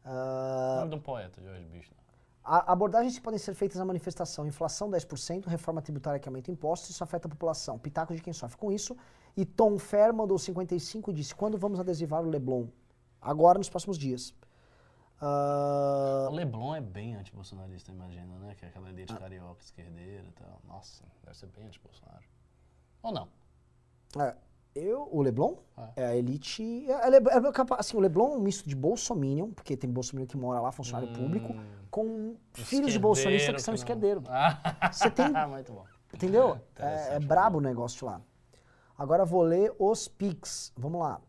Ah, 0.04 0.76
Nome 0.80 0.90
de 0.90 0.96
um 0.96 1.00
poeta, 1.00 1.40
Jorge 1.42 1.64
Bicho. 1.64 1.90
né? 1.90 1.96
a- 2.44 2.70
abordagens 2.72 3.16
que 3.16 3.22
podem 3.22 3.38
ser 3.38 3.54
feitas 3.54 3.78
na 3.78 3.86
manifestação: 3.86 4.46
inflação 4.46 4.90
10%, 4.90 5.46
reforma 5.46 5.80
tributária 5.80 6.20
que 6.20 6.28
aumenta 6.28 6.50
impostos, 6.50 6.90
isso 6.90 7.02
afeta 7.02 7.26
a 7.26 7.30
população. 7.30 7.78
Pitaco 7.78 8.14
de 8.14 8.20
quem 8.20 8.34
sofre 8.34 8.58
com 8.58 8.70
isso. 8.70 8.94
E 9.34 9.46
Tom 9.46 9.78
Fer 9.78 10.12
mandou 10.12 10.38
55 10.38 11.10
e 11.10 11.14
disse: 11.14 11.34
Quando 11.34 11.56
vamos 11.56 11.80
adesivar 11.80 12.22
o 12.22 12.28
Leblon? 12.28 12.66
Agora, 13.20 13.56
nos 13.58 13.70
próximos 13.70 13.96
dias. 13.98 14.34
Ah, 15.20 16.28
O 16.30 16.34
Leblon 16.34 16.74
é 16.74 16.80
bem 16.80 17.14
anti-bolsonarista, 17.16 17.90
imagina, 17.90 18.38
né? 18.38 18.54
Que 18.54 18.64
é 18.66 18.68
aquela 18.68 18.88
elite 18.90 19.14
carioca, 19.16 19.62
esquerdeira 19.62 20.24
e 20.28 20.32
tal. 20.32 20.60
Nossa, 20.66 21.04
deve 21.24 21.36
ser 21.36 21.46
bem 21.48 21.66
anti-Bolsonaro. 21.66 22.24
Ou 23.02 23.12
não? 23.12 23.28
é, 24.22 24.34
eu, 24.74 25.08
o 25.10 25.22
Leblon 25.22 25.56
Ah. 25.76 25.90
é 25.96 26.06
a 26.06 26.16
elite. 26.16 26.62
É, 26.90 27.08
é, 27.08 27.16
é 27.48 27.52
capa- 27.52 27.76
assim, 27.78 27.96
o 27.96 28.00
Leblon 28.00 28.34
é 28.34 28.36
um 28.36 28.40
misto 28.40 28.68
de 28.68 28.76
bolsominion, 28.76 29.50
porque 29.52 29.76
tem 29.76 29.90
bolsominion 29.90 30.26
que 30.26 30.36
mora 30.36 30.60
lá, 30.60 30.70
funcionário 30.70 31.12
público, 31.14 31.54
com 31.90 32.36
filhos 32.52 32.92
de 32.92 32.98
bolsonistas 32.98 33.54
que 33.56 33.62
são 33.62 33.74
Esquerdeiro 33.74 34.20
esquerdeiros. 34.20 34.28
Ah, 34.80 34.92
Você 34.92 35.10
tem 35.10 35.26
muito 35.48 35.72
bom. 35.72 35.84
Entendeu? 36.12 36.60
É, 36.78 37.16
é 37.16 37.20
brabo 37.20 37.58
o 37.58 37.60
negócio 37.60 38.06
lá. 38.06 38.20
Agora 38.98 39.24
vou 39.24 39.42
ler 39.42 39.74
os 39.78 40.08
Pix. 40.08 40.72
Vamos 40.76 41.00
lá, 41.00 41.20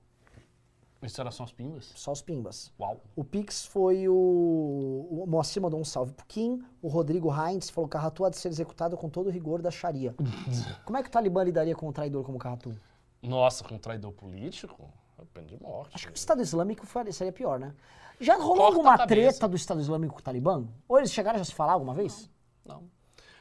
Isso 1.01 1.21
era 1.21 1.29
só 1.29 1.43
os 1.43 1.51
pimbas? 1.51 1.91
só 1.95 2.11
os 2.11 2.21
Pimbas. 2.21 2.73
Uau. 2.79 2.99
O 3.15 3.23
Pix 3.23 3.65
foi 3.65 4.07
o. 4.07 5.07
O 5.11 5.25
Moacir 5.27 5.61
mandou 5.61 5.79
um 5.79 5.85
salve 5.85 6.11
pro 6.13 6.25
Kim. 6.25 6.63
O 6.81 6.87
Rodrigo 6.87 7.31
Heinz 7.31 7.69
falou: 7.69 7.87
Carratu 7.87 8.25
há 8.25 8.29
de 8.29 8.37
ser 8.37 8.47
executado 8.49 8.97
com 8.97 9.09
todo 9.09 9.27
o 9.27 9.29
rigor 9.29 9.61
da 9.61 9.69
Sharia. 9.69 10.15
Como 10.85 10.97
é 10.97 11.03
que 11.03 11.09
o 11.09 11.11
Talibã 11.11 11.43
lidaria 11.43 11.75
com 11.75 11.87
um 11.87 11.91
traidor 11.91 12.23
como 12.23 12.39
Carratu? 12.39 12.75
Nossa, 13.21 13.63
com 13.63 13.75
um 13.75 13.79
traidor 13.79 14.11
político? 14.11 14.89
É 15.19 15.25
pena 15.25 15.47
de 15.47 15.61
morte. 15.61 15.95
Acho 15.95 16.07
que 16.07 16.13
o 16.13 16.15
Estado 16.15 16.41
Islâmico 16.41 16.85
seria 17.11 17.31
pior, 17.31 17.59
né? 17.59 17.73
Já 18.19 18.35
rolou 18.35 18.57
Corta 18.57 18.77
alguma 18.77 19.07
treta 19.07 19.47
do 19.47 19.55
Estado 19.55 19.79
Islâmico 19.79 20.15
com 20.15 20.19
o 20.19 20.23
Talibã? 20.23 20.65
Ou 20.87 20.97
eles 20.97 21.11
chegaram 21.11 21.35
a 21.35 21.39
já 21.39 21.45
se 21.45 21.53
falar 21.53 21.73
alguma 21.73 21.93
vez? 21.93 22.29
Não. 22.65 22.83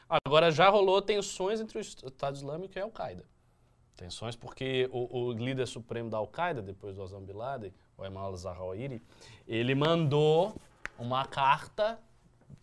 Agora 0.09 0.51
já 0.51 0.69
rolou 0.69 1.01
tensões 1.01 1.59
entre 1.59 1.77
o 1.77 1.81
Estado 1.81 2.35
Islâmico 2.35 2.77
e 2.77 2.81
a 2.81 2.83
Al-Qaeda. 2.83 3.25
Tensões 3.97 4.35
porque 4.35 4.87
o, 4.91 5.25
o 5.25 5.31
líder 5.31 5.67
supremo 5.67 6.09
da 6.09 6.17
Al-Qaeda, 6.17 6.61
depois 6.61 6.95
do 6.95 7.01
Osama 7.01 7.25
Bin 7.25 7.33
Laden, 7.33 7.73
o 7.97 8.03
Ayman 8.03 8.21
al-Zawahiri, 8.21 9.01
ele 9.47 9.73
mandou 9.73 10.55
uma 10.99 11.25
carta 11.25 11.99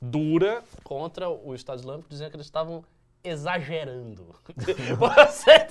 dura 0.01 0.63
contra 0.85 1.29
o 1.29 1.53
Estado 1.55 1.81
Islâmico, 1.81 2.09
dizendo 2.09 2.31
que 2.31 2.37
eles 2.37 2.47
estavam 2.47 2.85
exagerando. 3.25 4.35
Você, 4.97 5.67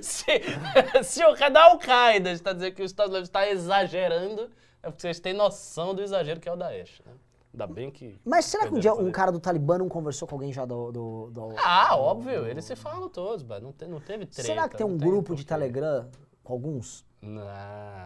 se, 0.00 1.02
se 1.02 1.24
o 1.24 1.34
cara 1.34 1.50
da 1.50 1.64
Al-Qaeda 1.64 2.30
está 2.30 2.52
dizendo 2.52 2.74
que 2.74 2.82
o 2.82 2.84
Estado 2.84 3.08
Islâmico 3.08 3.28
está 3.28 3.48
exagerando, 3.48 4.48
é 4.82 4.88
porque 4.88 5.02
vocês 5.02 5.18
têm 5.18 5.34
noção 5.34 5.94
do 5.94 6.02
exagero 6.02 6.38
que 6.38 6.48
é 6.48 6.52
o 6.52 6.56
Daesh. 6.56 7.02
Né? 7.04 7.12
Ainda 7.52 7.66
bem 7.66 7.90
que... 7.90 8.18
Mas 8.24 8.44
será 8.44 8.68
que 8.68 8.74
um 8.74 8.78
dia 8.78 8.94
um 8.94 9.10
cara 9.10 9.32
do 9.32 9.40
Talibã 9.40 9.76
não 9.78 9.88
conversou 9.88 10.26
com 10.28 10.34
alguém 10.36 10.52
já 10.52 10.64
do. 10.64 10.92
do, 10.92 11.30
do- 11.30 11.54
Ah, 11.58 11.96
óbvio, 11.96 12.46
eles 12.46 12.64
se 12.64 12.76
falam 12.76 13.08
todos, 13.08 13.42
mas 13.42 13.60
não, 13.62 13.72
te- 13.72 13.86
não 13.86 14.00
teve 14.00 14.24
treta. 14.26 14.42
Será 14.46 14.68
que 14.68 14.76
tem 14.76 14.86
um 14.86 14.96
grupo 14.96 15.34
de. 15.34 15.44
Telegram 15.44 16.08
com 16.44 16.52
alguns? 16.52 17.04
Não, 17.20 17.42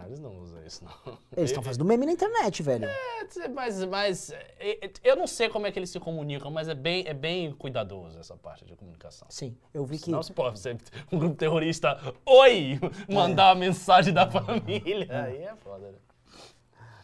eles 0.07 0.19
não 0.19 0.37
usam 0.41 0.65
isso, 0.67 0.85
não. 0.85 1.17
Eles 1.37 1.51
estão 1.51 1.63
fazendo 1.63 1.85
meme 1.85 2.05
na 2.05 2.11
internet, 2.13 2.63
velho. 2.65 2.85
É, 2.87 3.49
Mas, 3.55 3.85
mas 3.85 4.31
é, 4.33 4.87
é, 4.87 4.93
eu 5.05 5.15
não 5.15 5.27
sei 5.27 5.49
como 5.49 5.67
é 5.69 5.71
que 5.73 5.79
eles 5.79 5.91
se 5.91 6.01
comunicam, 6.01 6.51
mas 6.51 6.69
é 6.69 6.75
bem, 6.75 7.05
é 7.07 7.15
bem 7.15 7.53
cuidadoso 7.53 8.19
essa 8.19 8.37
parte 8.37 8.65
de 8.65 8.75
comunicação. 8.75 9.29
Sim, 9.31 9.57
eu 9.73 9.85
vi 9.85 9.99
que. 9.99 10.11
Não 10.11 10.23
se 10.23 10.33
pode 10.33 10.59
ser 10.59 10.77
um 11.13 11.19
grupo 11.19 11.37
terrorista, 11.37 11.97
oi, 12.27 12.81
mandar 13.09 13.51
uma 13.51 13.61
mensagem 13.61 14.13
da 14.13 14.29
família. 14.29 15.07
Aí 15.25 15.43
é 15.45 15.55
foda, 15.57 15.93
né? 15.93 15.99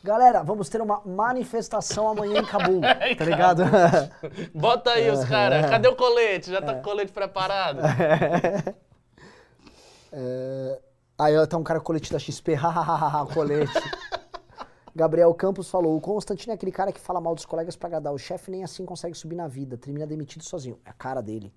Galera, 0.02 0.42
vamos 0.42 0.68
ter 0.70 0.80
uma 0.80 1.02
manifestação 1.04 2.08
amanhã 2.08 2.40
em 2.40 2.44
Cabul, 2.46 2.80
tá 3.18 3.24
ligado? 3.24 3.62
Bota 4.54 4.92
aí 4.92 5.10
os 5.10 5.24
caras, 5.26 5.68
cadê 5.68 5.88
o 5.88 5.94
colete? 5.96 6.50
Já 6.50 6.62
tá 6.62 6.72
É. 6.72 6.74
com 6.76 6.80
o 6.80 6.82
colete 6.84 7.12
preparado? 7.12 7.80
É, 10.12 10.80
Aí 11.16 11.36
ó, 11.38 11.46
tá 11.46 11.56
um 11.56 11.62
cara 11.62 11.78
com 11.78 11.86
colete 11.86 12.12
da 12.12 12.18
XP, 12.18 12.54
hahaha, 12.54 13.24
colete. 13.32 13.72
Gabriel 14.96 15.32
Campos 15.34 15.70
falou: 15.70 15.96
o 15.96 16.00
Constantino 16.00 16.52
é 16.52 16.54
aquele 16.56 16.72
cara 16.72 16.90
que 16.90 16.98
fala 16.98 17.20
mal 17.20 17.32
dos 17.34 17.44
colegas 17.46 17.76
pra 17.76 17.86
agradar 17.86 18.12
o 18.12 18.18
chefe, 18.18 18.50
nem 18.50 18.64
assim 18.64 18.84
consegue 18.84 19.14
subir 19.14 19.36
na 19.36 19.46
vida, 19.46 19.76
termina 19.76 20.06
demitido 20.06 20.42
sozinho. 20.42 20.80
É 20.84 20.90
a 20.90 20.92
cara 20.92 21.20
dele. 21.22 21.52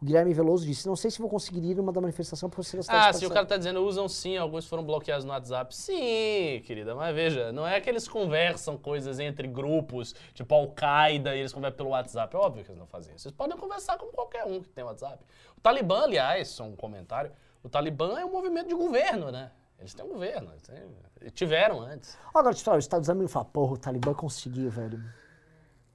O 0.00 0.04
Guilherme 0.04 0.34
Veloso 0.34 0.66
disse: 0.66 0.86
não 0.86 0.94
sei 0.94 1.10
se 1.10 1.18
vou 1.18 1.28
conseguir 1.30 1.64
ir 1.70 1.74
numa 1.74 1.90
da 1.90 2.00
manifestação 2.02 2.50
por 2.50 2.62
ser 2.64 2.78
Ah, 2.80 2.82
se 2.82 2.88
o 2.88 2.92
participação." 2.92 3.34
cara 3.34 3.46
tá 3.46 3.56
dizendo 3.56 3.80
usam 3.82 4.06
sim, 4.08 4.36
alguns 4.36 4.66
foram 4.66 4.84
bloqueados 4.84 5.24
no 5.24 5.32
WhatsApp. 5.32 5.74
Sim, 5.74 6.62
querida, 6.66 6.94
mas 6.94 7.14
veja, 7.14 7.50
não 7.50 7.66
é 7.66 7.80
que 7.80 7.88
eles 7.88 8.06
conversam 8.06 8.76
coisas 8.76 9.18
entre 9.18 9.48
grupos, 9.48 10.14
tipo 10.34 10.54
Al-Qaeda, 10.54 11.34
e 11.34 11.40
eles 11.40 11.52
conversam 11.52 11.76
pelo 11.78 11.88
WhatsApp. 11.90 12.36
É 12.36 12.38
óbvio 12.38 12.62
que 12.62 12.70
eles 12.70 12.78
não 12.78 12.86
fazem 12.86 13.14
isso. 13.16 13.26
Eles 13.28 13.36
podem 13.36 13.56
conversar 13.56 13.96
com 13.96 14.06
qualquer 14.12 14.44
um 14.44 14.60
que 14.60 14.68
tem 14.68 14.84
WhatsApp. 14.84 15.18
O 15.56 15.60
Talibã, 15.62 16.02
aliás, 16.02 16.48
só 16.48 16.64
um 16.64 16.76
comentário, 16.76 17.32
o 17.62 17.68
Talibã 17.68 18.18
é 18.20 18.24
um 18.24 18.30
movimento 18.32 18.68
de 18.68 18.74
governo, 18.74 19.30
né? 19.30 19.50
Eles 19.78 19.92
têm 19.94 20.04
um 20.04 20.08
governo, 20.08 20.50
eles 20.52 20.62
têm- 20.62 21.30
tiveram 21.30 21.80
antes. 21.80 22.16
Agora, 22.34 22.54
te 22.54 22.62
falar, 22.62 22.76
o 22.76 22.80
Estado 22.80 23.02
Islâmico 23.02 23.28
fala: 23.28 23.44
porra, 23.46 23.72
o 23.72 23.78
Talibã 23.78 24.12
conseguiu, 24.14 24.70
velho. 24.70 25.02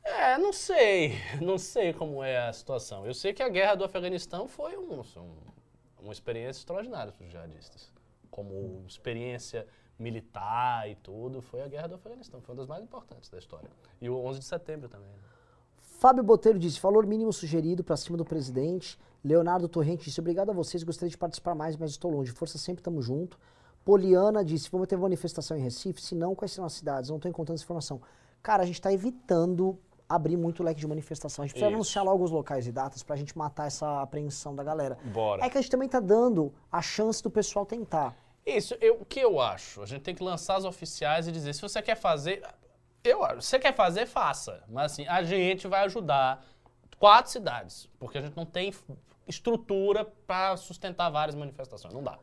É, 0.03 0.37
não 0.37 0.51
sei, 0.51 1.13
não 1.41 1.57
sei 1.57 1.93
como 1.93 2.23
é 2.23 2.47
a 2.47 2.53
situação. 2.53 3.05
Eu 3.05 3.13
sei 3.13 3.33
que 3.33 3.43
a 3.43 3.49
guerra 3.49 3.75
do 3.75 3.83
Afeganistão 3.83 4.47
foi 4.47 4.77
um- 4.77 4.99
um- 5.01 5.35
uma 6.01 6.11
experiência 6.13 6.61
extraordinária 6.61 7.11
para 7.11 7.23
os 7.25 7.31
jihadistas. 7.31 7.91
Como 8.29 8.83
experiência 8.87 9.67
militar 9.99 10.89
e 10.89 10.95
tudo, 10.95 11.41
foi 11.41 11.61
a 11.61 11.67
guerra 11.67 11.87
do 11.89 11.95
Afeganistão. 11.95 12.41
Foi 12.41 12.53
uma 12.55 12.61
das 12.61 12.67
mais 12.67 12.83
importantes 12.83 13.29
da 13.29 13.37
história. 13.37 13.69
E 14.01 14.09
o 14.09 14.17
11 14.17 14.39
de 14.39 14.45
setembro 14.45 14.89
também. 14.89 15.07
né? 15.07 15.13
Fábio 15.99 16.23
Botelho 16.23 16.57
disse: 16.57 16.79
valor 16.79 17.05
mínimo 17.05 17.31
sugerido 17.31 17.83
pra 17.83 17.95
cima 17.95 18.17
do 18.17 18.25
presidente. 18.25 18.97
Leonardo 19.23 19.67
Torrente 19.69 20.05
disse: 20.05 20.19
obrigado 20.19 20.49
a 20.49 20.53
vocês, 20.53 20.81
gostaria 20.81 21.11
de 21.11 21.17
participar 21.17 21.53
mais, 21.53 21.75
mas 21.77 21.91
estou 21.91 22.09
longe. 22.09 22.31
Força 22.31 22.57
sempre, 22.57 22.81
tamo 22.81 23.01
junto. 23.03 23.37
Poliana 23.85 24.43
disse: 24.43 24.71
vamos 24.71 24.87
ter 24.87 24.97
manifestação 24.97 25.55
em 25.55 25.61
Recife? 25.61 26.01
Se 26.01 26.15
não, 26.15 26.33
quais 26.33 26.51
serão 26.53 26.65
as 26.65 26.73
cidades? 26.73 27.09
Não 27.11 27.19
tô 27.19 27.27
encontrando 27.27 27.57
essa 27.57 27.63
informação. 27.63 28.01
Cara, 28.41 28.63
a 28.63 28.65
gente 28.65 28.81
tá 28.81 28.91
evitando 28.91 29.77
abrir 30.15 30.37
muito 30.37 30.61
o 30.61 30.63
leque 30.63 30.79
de 30.79 30.87
manifestação. 30.87 31.43
A 31.43 31.45
gente 31.45 31.53
precisa 31.53 31.69
Isso. 31.69 31.75
anunciar 31.75 32.03
logo 32.05 32.23
os 32.23 32.31
locais 32.31 32.67
e 32.67 32.71
datas 32.71 33.03
pra 33.03 33.15
gente 33.15 33.37
matar 33.37 33.67
essa 33.67 34.01
apreensão 34.01 34.55
da 34.55 34.63
galera. 34.63 34.97
Bora. 35.05 35.45
É 35.45 35.49
que 35.49 35.57
a 35.57 35.61
gente 35.61 35.71
também 35.71 35.87
tá 35.89 35.99
dando 35.99 36.53
a 36.71 36.81
chance 36.81 37.21
do 37.23 37.29
pessoal 37.29 37.65
tentar. 37.65 38.15
Isso, 38.45 38.75
eu- 38.81 38.97
o 39.01 39.05
que 39.05 39.19
eu 39.19 39.39
acho? 39.39 39.81
A 39.81 39.85
gente 39.85 40.01
tem 40.01 40.15
que 40.15 40.23
lançar 40.23 40.55
as 40.57 40.65
oficiais 40.65 41.27
e 41.27 41.31
dizer, 41.31 41.53
se 41.53 41.61
você 41.61 41.81
quer 41.81 41.95
fazer, 41.95 42.43
eu 43.03 43.23
acho, 43.23 43.41
se 43.41 43.49
você 43.49 43.59
quer 43.59 43.75
fazer, 43.75 44.05
faça. 44.07 44.63
Mas 44.67 44.93
assim, 44.93 45.07
a 45.07 45.21
gente 45.23 45.67
vai 45.67 45.83
ajudar 45.85 46.43
quatro 46.97 47.31
cidades, 47.31 47.87
porque 47.99 48.17
a 48.17 48.21
gente 48.21 48.35
não 48.35 48.45
tem 48.45 48.73
estrutura 49.27 50.05
para 50.25 50.57
sustentar 50.57 51.09
várias 51.09 51.35
manifestações. 51.35 51.93
Não 51.93 52.03
dá. 52.03 52.17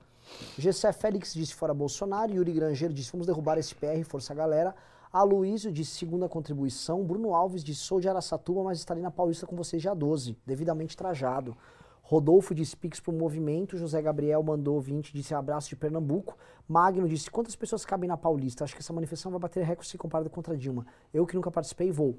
Gessé 0.59 0.93
Félix 0.93 1.33
disse 1.33 1.55
fora 1.55 1.73
Bolsonaro. 1.73 2.33
Yuri 2.33 2.53
Grangeiro 2.53 2.93
disse 2.93 3.11
vamos 3.13 3.27
derrubar 3.27 3.57
esse 3.59 3.75
PR, 3.75 4.03
força 4.05 4.35
galera. 4.35 4.75
Aloysio 5.13 5.73
disse 5.73 5.93
segunda 5.97 6.29
contribuição. 6.29 7.05
Bruno 7.05 7.35
Alves 7.35 7.65
disse 7.65 7.81
sou 7.81 8.01
de 8.01 8.09
Araçatuba, 8.09 8.63
mas 8.63 8.79
estarei 8.79 9.03
na 9.03 9.11
Paulista 9.11 9.47
com 9.47 9.57
vocês 9.57 9.81
dia 9.81 9.95
12, 9.95 10.37
devidamente 10.47 10.97
trajado. 10.97 11.57
Rodolfo 12.03 12.55
disse 12.55 12.75
Pix 12.77 13.01
pro 13.01 13.13
movimento. 13.13 13.77
José 13.77 14.01
Gabriel 14.01 14.43
mandou 14.43 14.81
20, 14.81 15.13
disse 15.13 15.35
abraço 15.35 15.69
de 15.69 15.77
Pernambuco. 15.77 16.37
Magno 16.67 17.07
disse 17.09 17.31
quantas 17.31 17.55
pessoas 17.55 17.85
cabem 17.85 18.09
na 18.09 18.17
Paulista? 18.17 18.65
Acho 18.65 18.75
que 18.75 18.81
essa 18.81 18.93
manifestação 18.93 19.31
vai 19.31 19.41
bater 19.41 19.63
recorde 19.65 19.91
se 19.91 19.99
comparada 19.99 20.31
contra 20.31 20.57
Dilma. 20.57 20.87
Eu 21.13 21.27
que 21.27 21.35
nunca 21.35 21.51
participei, 21.51 21.91
vou. 21.93 22.19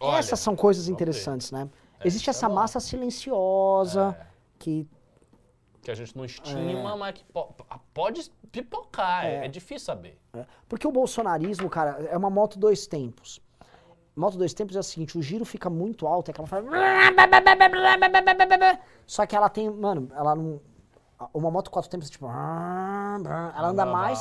Olha, 0.00 0.18
Essas 0.18 0.38
são 0.38 0.54
coisas 0.54 0.84
vamos 0.84 0.96
ver. 0.96 1.04
interessantes, 1.04 1.50
né? 1.50 1.68
É, 1.98 2.06
Existe 2.06 2.28
é 2.28 2.30
essa 2.30 2.48
massa 2.48 2.78
silenciosa 2.78 4.16
É. 4.20 4.26
que 4.60 4.86
Que 5.88 5.92
a 5.92 5.94
gente 5.94 6.14
não 6.14 6.22
estima, 6.26 6.94
mas 6.98 7.14
que 7.14 7.24
po- 7.32 7.48
pode 7.94 8.30
pipocar. 8.52 9.24
É, 9.24 9.36
É. 9.36 9.44
é 9.46 9.48
difícil 9.48 9.86
saber. 9.86 10.20
É, 10.34 10.44
Porque 10.68 10.86
o 10.86 10.92
bolsonarismo, 10.92 11.70
cara, 11.70 12.06
é 12.10 12.14
uma 12.14 12.28
moto 12.28 12.58
dois 12.58 12.86
tempos. 12.86 13.40
Moto 14.14 14.36
dois 14.36 14.52
tempos 14.52 14.76
é 14.76 14.80
o 14.80 14.82
seguinte, 14.82 15.16
o 15.16 15.22
giro 15.22 15.46
fica 15.46 15.70
muito 15.70 16.06
alto, 16.06 16.28
é 16.28 16.32
aquela 16.32 16.46
faz... 16.46 16.62
Só 19.06 19.24
que 19.24 19.34
ela 19.34 19.48
tem, 19.48 19.70
mano, 19.70 20.10
ela 20.14 20.34
não... 20.34 20.60
Uma 21.32 21.50
moto 21.50 21.70
quatro 21.70 21.90
tempos, 21.90 22.10
tipo... 22.10 22.26
Ela 23.56 23.68
anda 23.68 23.86
mais... 23.86 24.18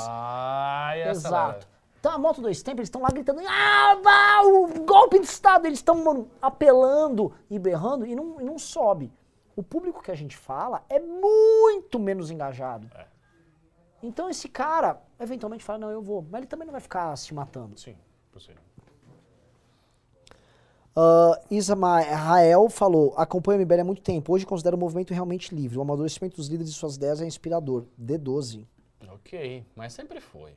Exato. 1.10 1.68
Então 2.00 2.14
a 2.14 2.18
moto 2.18 2.40
dois 2.42 2.62
tempos, 2.64 2.78
eles 2.80 2.88
estão 2.88 3.02
lá 3.02 3.10
gritando, 3.10 3.42
ah, 3.46 4.42
o 4.46 4.86
golpe 4.86 5.20
de 5.20 5.26
Estado, 5.26 5.66
eles 5.66 5.80
estão, 5.80 6.02
mano, 6.02 6.30
apelando 6.42 7.34
e 7.50 7.60
berrando 7.60 8.06
e 8.06 8.16
não, 8.16 8.40
e 8.40 8.44
não 8.46 8.58
sobe. 8.58 9.12
O 9.58 9.64
público 9.64 10.04
que 10.04 10.12
a 10.12 10.16
gente 10.16 10.38
fala 10.38 10.86
é 10.88 11.00
muito 11.00 12.00
menos 12.00 12.30
engajado. 12.30 12.88
É. 12.94 13.08
Então 14.04 14.30
esse 14.30 14.48
cara, 14.48 15.02
eventualmente, 15.20 15.64
fala, 15.64 15.80
não, 15.80 15.90
eu 15.90 16.00
vou. 16.00 16.22
Mas 16.30 16.42
ele 16.42 16.48
também 16.48 16.68
não 16.68 16.72
vai 16.72 16.80
ficar 16.80 17.16
se 17.16 17.34
matando. 17.34 17.76
Sim, 17.80 17.98
possível. 18.32 18.62
Uh, 20.96 21.36
Ismael 21.50 22.70
falou, 22.70 23.16
acompanho 23.18 23.60
o 23.60 23.62
MBL 23.64 23.82
há 23.82 23.84
muito 23.84 24.04
tempo, 24.04 24.32
hoje 24.32 24.46
considero 24.46 24.78
o 24.78 24.80
movimento 24.80 25.12
realmente 25.12 25.54
livre. 25.56 25.80
O 25.80 25.82
amadurecimento 25.82 26.36
dos 26.36 26.48
líderes 26.48 26.72
e 26.72 26.76
suas 26.76 26.96
ideias 26.96 27.20
é 27.20 27.26
inspirador. 27.26 27.86
D12. 28.00 28.64
Ok, 29.10 29.66
mas 29.76 29.92
sempre 29.92 30.22
foi. 30.22 30.54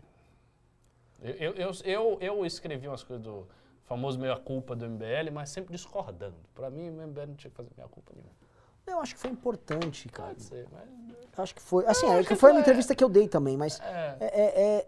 Eu, 1.22 1.54
eu, 1.54 1.72
eu, 1.84 2.18
eu, 2.20 2.46
escrevi 2.46 2.86
umas 2.86 3.02
coisas 3.02 3.24
do 3.24 3.46
famoso 3.84 4.18
meia-culpa 4.18 4.76
do 4.76 4.86
MBL, 4.86 5.30
mas 5.32 5.48
sempre 5.48 5.72
discordando. 5.72 6.36
Pra 6.54 6.68
mim, 6.68 6.90
o 6.90 7.06
MBL 7.06 7.26
não 7.28 7.34
tinha 7.34 7.50
que 7.50 7.56
fazer 7.56 7.70
meia-culpa 7.76 8.12
nenhuma. 8.14 8.49
Eu 8.90 9.00
acho 9.00 9.14
que 9.14 9.20
foi 9.20 9.30
importante, 9.30 10.08
cara. 10.08 10.30
Pode 10.30 10.42
ser, 10.42 10.66
mas... 10.72 10.88
Acho 11.38 11.54
que 11.54 11.62
foi. 11.62 11.86
Assim, 11.86 12.06
é 12.06 12.22
que 12.22 12.34
foi 12.34 12.50
uma 12.50 12.54
foi- 12.56 12.60
entrevista 12.60 12.94
que 12.94 13.02
eu 13.02 13.08
dei 13.08 13.26
também, 13.28 13.56
mas. 13.56 13.80
É. 13.80 14.16
É, 14.20 14.26
é- 14.26 14.62
é- 14.78 14.86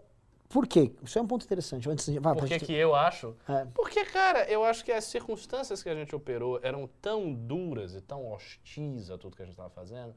Por 0.49 0.67
quê? 0.67 0.91
Isso 1.01 1.17
é 1.17 1.21
um 1.21 1.25
ponto 1.25 1.43
interessante. 1.45 1.89
Antes 1.89 2.05
de. 2.05 2.19
Vai, 2.19 2.35
Por 2.35 2.43
que 2.43 2.53
gente- 2.53 2.65
que 2.65 2.73
eu 2.73 2.93
acho? 2.93 3.35
É. 3.49 3.65
Porque, 3.73 4.05
cara, 4.05 4.43
eu 4.47 4.63
acho 4.63 4.85
que 4.85 4.91
as 4.91 5.05
circunstâncias 5.05 5.81
que 5.81 5.89
a 5.89 5.95
gente 5.95 6.15
operou 6.15 6.59
eram 6.61 6.87
tão 7.01 7.33
duras 7.33 7.95
e 7.95 8.01
tão 8.01 8.29
hostis 8.31 9.09
a 9.09 9.17
tudo 9.17 9.35
que 9.35 9.41
a 9.41 9.45
gente 9.45 9.53
estava 9.53 9.71
fazendo, 9.71 10.13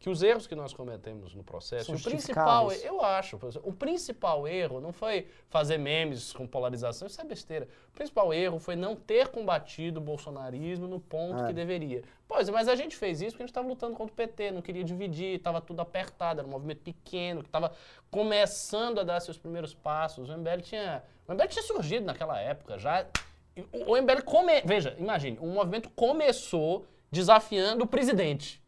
que 0.00 0.08
os 0.08 0.22
erros 0.22 0.46
que 0.46 0.54
nós 0.54 0.72
cometemos 0.72 1.34
no 1.34 1.44
processo, 1.44 1.94
o 1.94 2.00
principal, 2.00 2.72
eu 2.72 3.04
acho, 3.04 3.38
o 3.62 3.72
principal 3.72 4.48
erro 4.48 4.80
não 4.80 4.94
foi 4.94 5.28
fazer 5.50 5.76
memes 5.76 6.32
com 6.32 6.46
polarização, 6.46 7.06
isso 7.06 7.20
é 7.20 7.24
besteira. 7.24 7.68
O 7.90 7.92
principal 7.92 8.32
erro 8.32 8.58
foi 8.58 8.74
não 8.74 8.96
ter 8.96 9.28
combatido 9.28 10.00
o 10.00 10.02
bolsonarismo 10.02 10.88
no 10.88 10.98
ponto 10.98 11.44
É. 11.44 11.48
que 11.48 11.52
deveria. 11.52 12.02
Pois, 12.26 12.48
mas 12.48 12.66
a 12.66 12.74
gente 12.74 12.96
fez 12.96 13.20
isso 13.20 13.32
porque 13.32 13.42
a 13.42 13.46
gente 13.46 13.50
estava 13.50 13.68
lutando 13.68 13.94
contra 13.94 14.12
o 14.12 14.16
PT, 14.16 14.50
não 14.52 14.62
queria 14.62 14.82
dividir, 14.82 15.36
estava 15.36 15.60
tudo 15.60 15.80
apertado, 15.80 16.40
era 16.40 16.48
um 16.48 16.50
movimento 16.50 16.80
pequeno, 16.80 17.42
que 17.42 17.48
estava 17.48 17.70
começando 18.10 19.00
a 19.00 19.04
dar 19.04 19.20
seus 19.20 19.36
primeiros 19.36 19.74
passos. 19.74 20.30
O 20.30 20.32
MBL 20.36 20.62
tinha, 20.62 21.02
o 21.28 21.32
MBL 21.32 21.46
tinha 21.48 21.62
surgido 21.62 22.06
naquela 22.06 22.40
época, 22.40 22.78
já 22.78 23.06
o, 23.70 23.96
MBL 23.96 24.22
come, 24.24 24.62
veja, 24.64 24.96
imagine, 24.98 25.36
o 25.40 25.46
movimento 25.46 25.90
começou 25.90 26.86
desafiando 27.10 27.84
o 27.84 27.86
presidente. 27.86 28.62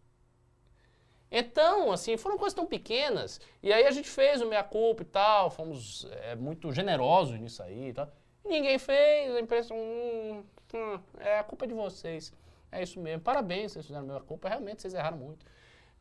Então, 1.35 1.91
assim, 1.91 2.17
foram 2.19 2.37
coisas 2.37 2.55
tão 2.55 2.67
pequenas. 2.67 3.41
E 3.63 3.73
aí 3.73 3.87
a 3.87 3.91
gente 3.91 4.09
fez 4.09 4.43
o 4.43 4.47
meia-culpa 4.47 5.01
e 5.03 5.07
tal, 5.07 5.51
fomos 5.51 6.07
é, 6.25 6.37
muito 6.37 6.71
generosos 6.73 7.41
nisso 7.41 7.63
aí 7.63 7.89
e 7.89 7.93
tal. 7.95 8.09
Ninguém 8.45 8.79
fez, 8.79 9.35
a 9.35 9.41
imprensa, 9.41 9.73
hum, 9.73 10.45
hum, 10.75 11.01
é 11.19 11.39
a 11.39 11.45
culpa 11.45 11.65
é 11.65 11.69
de 11.69 11.75
vocês. 11.75 12.33
É 12.71 12.83
isso 12.83 13.01
mesmo. 13.01 13.23
Parabéns, 13.23 13.73
vocês 13.73 13.87
fizeram 13.87 14.07
meia-culpa, 14.07 14.49
realmente 14.49 14.83
vocês 14.83 14.93
erraram 14.93 15.17
muito. 15.17 15.47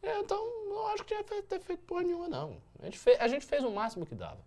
É, 0.04 0.20
então, 0.20 0.38
não 0.68 0.88
acho 0.88 1.06
que 1.06 1.16
fe- 1.24 1.42
ter 1.44 1.60
feito 1.62 1.84
porra 1.84 2.02
nenhuma, 2.04 2.28
não. 2.28 2.58
A 2.82 2.86
gente, 2.86 2.98
fe- 2.98 3.18
a 3.20 3.28
gente 3.28 3.46
fez 3.46 3.64
o 3.64 3.72
máximo 3.72 4.06
que 4.06 4.16
dava. 4.16 4.40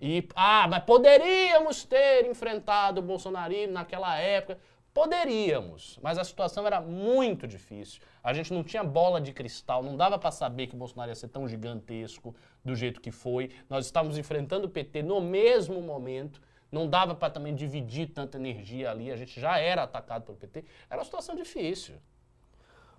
E, 0.00 0.26
ah, 0.34 0.66
mas 0.68 0.82
poderíamos 0.84 1.84
ter 1.84 2.26
enfrentado 2.26 3.00
o 3.00 3.04
bolsonarismo 3.04 3.74
naquela 3.74 4.16
época. 4.18 4.58
Poderíamos, 4.96 5.98
mas 6.02 6.16
a 6.16 6.24
situação 6.24 6.66
era 6.66 6.80
muito 6.80 7.46
difícil. 7.46 8.00
A 8.24 8.32
gente 8.32 8.50
não 8.50 8.64
tinha 8.64 8.82
bola 8.82 9.20
de 9.20 9.30
cristal, 9.30 9.82
não 9.82 9.94
dava 9.94 10.18
para 10.18 10.30
saber 10.30 10.68
que 10.68 10.74
o 10.74 10.78
Bolsonaro 10.78 11.10
ia 11.10 11.14
ser 11.14 11.28
tão 11.28 11.46
gigantesco 11.46 12.34
do 12.64 12.74
jeito 12.74 12.98
que 12.98 13.10
foi. 13.10 13.50
Nós 13.68 13.84
estávamos 13.84 14.16
enfrentando 14.16 14.66
o 14.66 14.70
PT 14.70 15.02
no 15.02 15.20
mesmo 15.20 15.82
momento. 15.82 16.40
Não 16.72 16.88
dava 16.88 17.14
para 17.14 17.28
também 17.28 17.54
dividir 17.54 18.08
tanta 18.08 18.38
energia 18.38 18.90
ali. 18.90 19.12
A 19.12 19.16
gente 19.16 19.38
já 19.38 19.58
era 19.58 19.82
atacado 19.82 20.24
pelo 20.24 20.38
PT. 20.38 20.64
Era 20.88 20.98
uma 20.98 21.04
situação 21.04 21.36
difícil. 21.36 21.96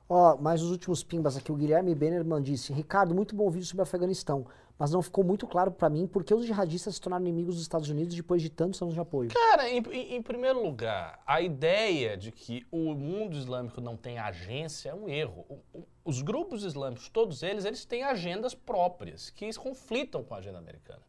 Ó, 0.10 0.38
mais 0.38 0.62
os 0.62 0.72
últimos 0.72 1.04
pimbas 1.04 1.36
aqui. 1.36 1.52
O 1.52 1.56
Guilherme 1.56 1.94
Bennerman 1.94 2.42
disse: 2.42 2.72
Ricardo, 2.72 3.14
muito 3.14 3.36
bom 3.36 3.50
vídeo 3.50 3.66
sobre 3.66 3.84
Afeganistão, 3.84 4.46
mas 4.80 4.92
não 4.92 5.02
ficou 5.02 5.22
muito 5.24 5.46
claro 5.46 5.70
pra 5.72 5.90
mim 5.90 6.08
por 6.08 6.24
que 6.24 6.34
os 6.34 6.46
jihadistas 6.46 6.96
se 6.96 7.02
tornaram 7.02 7.26
inimigos 7.26 7.56
dos 7.56 7.62
Estados 7.64 7.90
Unidos 7.90 8.16
depois 8.16 8.42
de 8.42 8.50
tantos 8.50 8.82
anos 8.82 8.94
de 8.94 9.00
apoio. 9.02 9.30
Cara, 9.34 9.70
em, 9.70 9.80
em- 10.16 10.22
primeiro 10.22 10.64
lugar, 10.64 11.20
a 11.28 11.42
ideia 11.42 12.16
de 12.16 12.32
que 12.32 12.66
o 12.72 12.94
mundo 12.94 13.36
islâmico 13.36 13.82
não 13.82 13.98
tem 13.98 14.18
agência 14.18 14.92
é 14.92 14.96
um 14.96 15.10
erro. 15.10 15.46
O- 15.50 15.80
o- 15.80 15.88
os 16.06 16.22
grupos 16.22 16.64
islâmicos, 16.64 17.10
todos 17.10 17.44
eles, 17.44 17.66
eles 17.66 17.84
têm 17.84 18.04
agendas 18.04 18.54
próprias 18.56 19.30
que 19.30 19.54
conflitam 19.58 20.24
com 20.24 20.34
a 20.34 20.38
agenda 20.38 20.58
americana. 20.58 21.02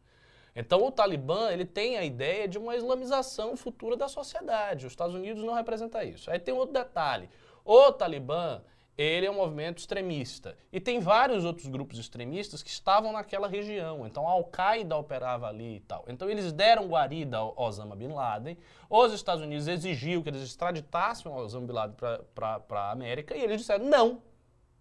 Então 0.53 0.83
o 0.85 0.91
Talibã, 0.91 1.51
ele 1.51 1.63
tem 1.63 1.95
a 1.95 2.03
ideia 2.03 2.49
de 2.49 2.57
uma 2.57 2.75
islamização 2.75 3.55
futura 3.55 3.95
da 3.95 4.09
sociedade. 4.09 4.85
Os 4.87 4.91
Estados 4.91 5.15
Unidos 5.15 5.41
não 5.41 5.53
representam 5.53 6.01
isso. 6.01 6.29
Aí 6.29 6.37
tem 6.39 6.53
outro 6.53 6.73
detalhe. 6.73 7.29
O 7.63 7.91
Talibã, 7.93 8.59
ele 9.01 9.25
é 9.25 9.31
um 9.31 9.35
movimento 9.35 9.77
extremista. 9.77 10.57
E 10.73 10.79
tem 10.79 10.99
vários 10.99 11.45
outros 11.45 11.67
grupos 11.67 11.97
extremistas 11.97 12.61
que 12.61 12.69
estavam 12.69 13.13
naquela 13.13 13.47
região. 13.47 14.05
Então 14.05 14.27
a 14.27 14.31
Al-Qaeda 14.31 14.97
operava 14.97 15.47
ali 15.47 15.77
e 15.77 15.79
tal. 15.79 16.03
Então 16.09 16.29
eles 16.29 16.51
deram 16.51 16.85
guarida 16.89 17.37
ao 17.37 17.53
Osama 17.57 17.95
Bin 17.95 18.09
Laden. 18.09 18.57
Os 18.89 19.13
Estados 19.13 19.41
Unidos 19.41 19.69
exigiam 19.69 20.21
que 20.21 20.27
eles 20.27 20.41
extraditassem 20.41 21.31
o 21.31 21.35
Osama 21.35 21.65
Bin 21.65 21.73
Laden 21.73 21.95
para 22.35 22.61
a 22.71 22.91
América. 22.91 23.33
E 23.37 23.41
eles 23.41 23.61
disseram, 23.61 23.85
não, 23.85 24.21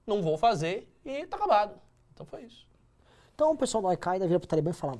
não 0.05 0.21
vou 0.21 0.37
fazer. 0.37 0.93
E 1.05 1.25
tá 1.25 1.37
acabado. 1.37 1.79
Então 2.13 2.27
foi 2.27 2.43
isso. 2.43 2.67
Então 3.37 3.53
o 3.53 3.57
pessoal 3.57 3.83
do 3.83 3.89
Al-Qaeda 3.89 4.27
vira 4.27 4.41
pro 4.41 4.49
Talibã 4.49 4.71
e 4.71 4.75
fala: 4.75 4.99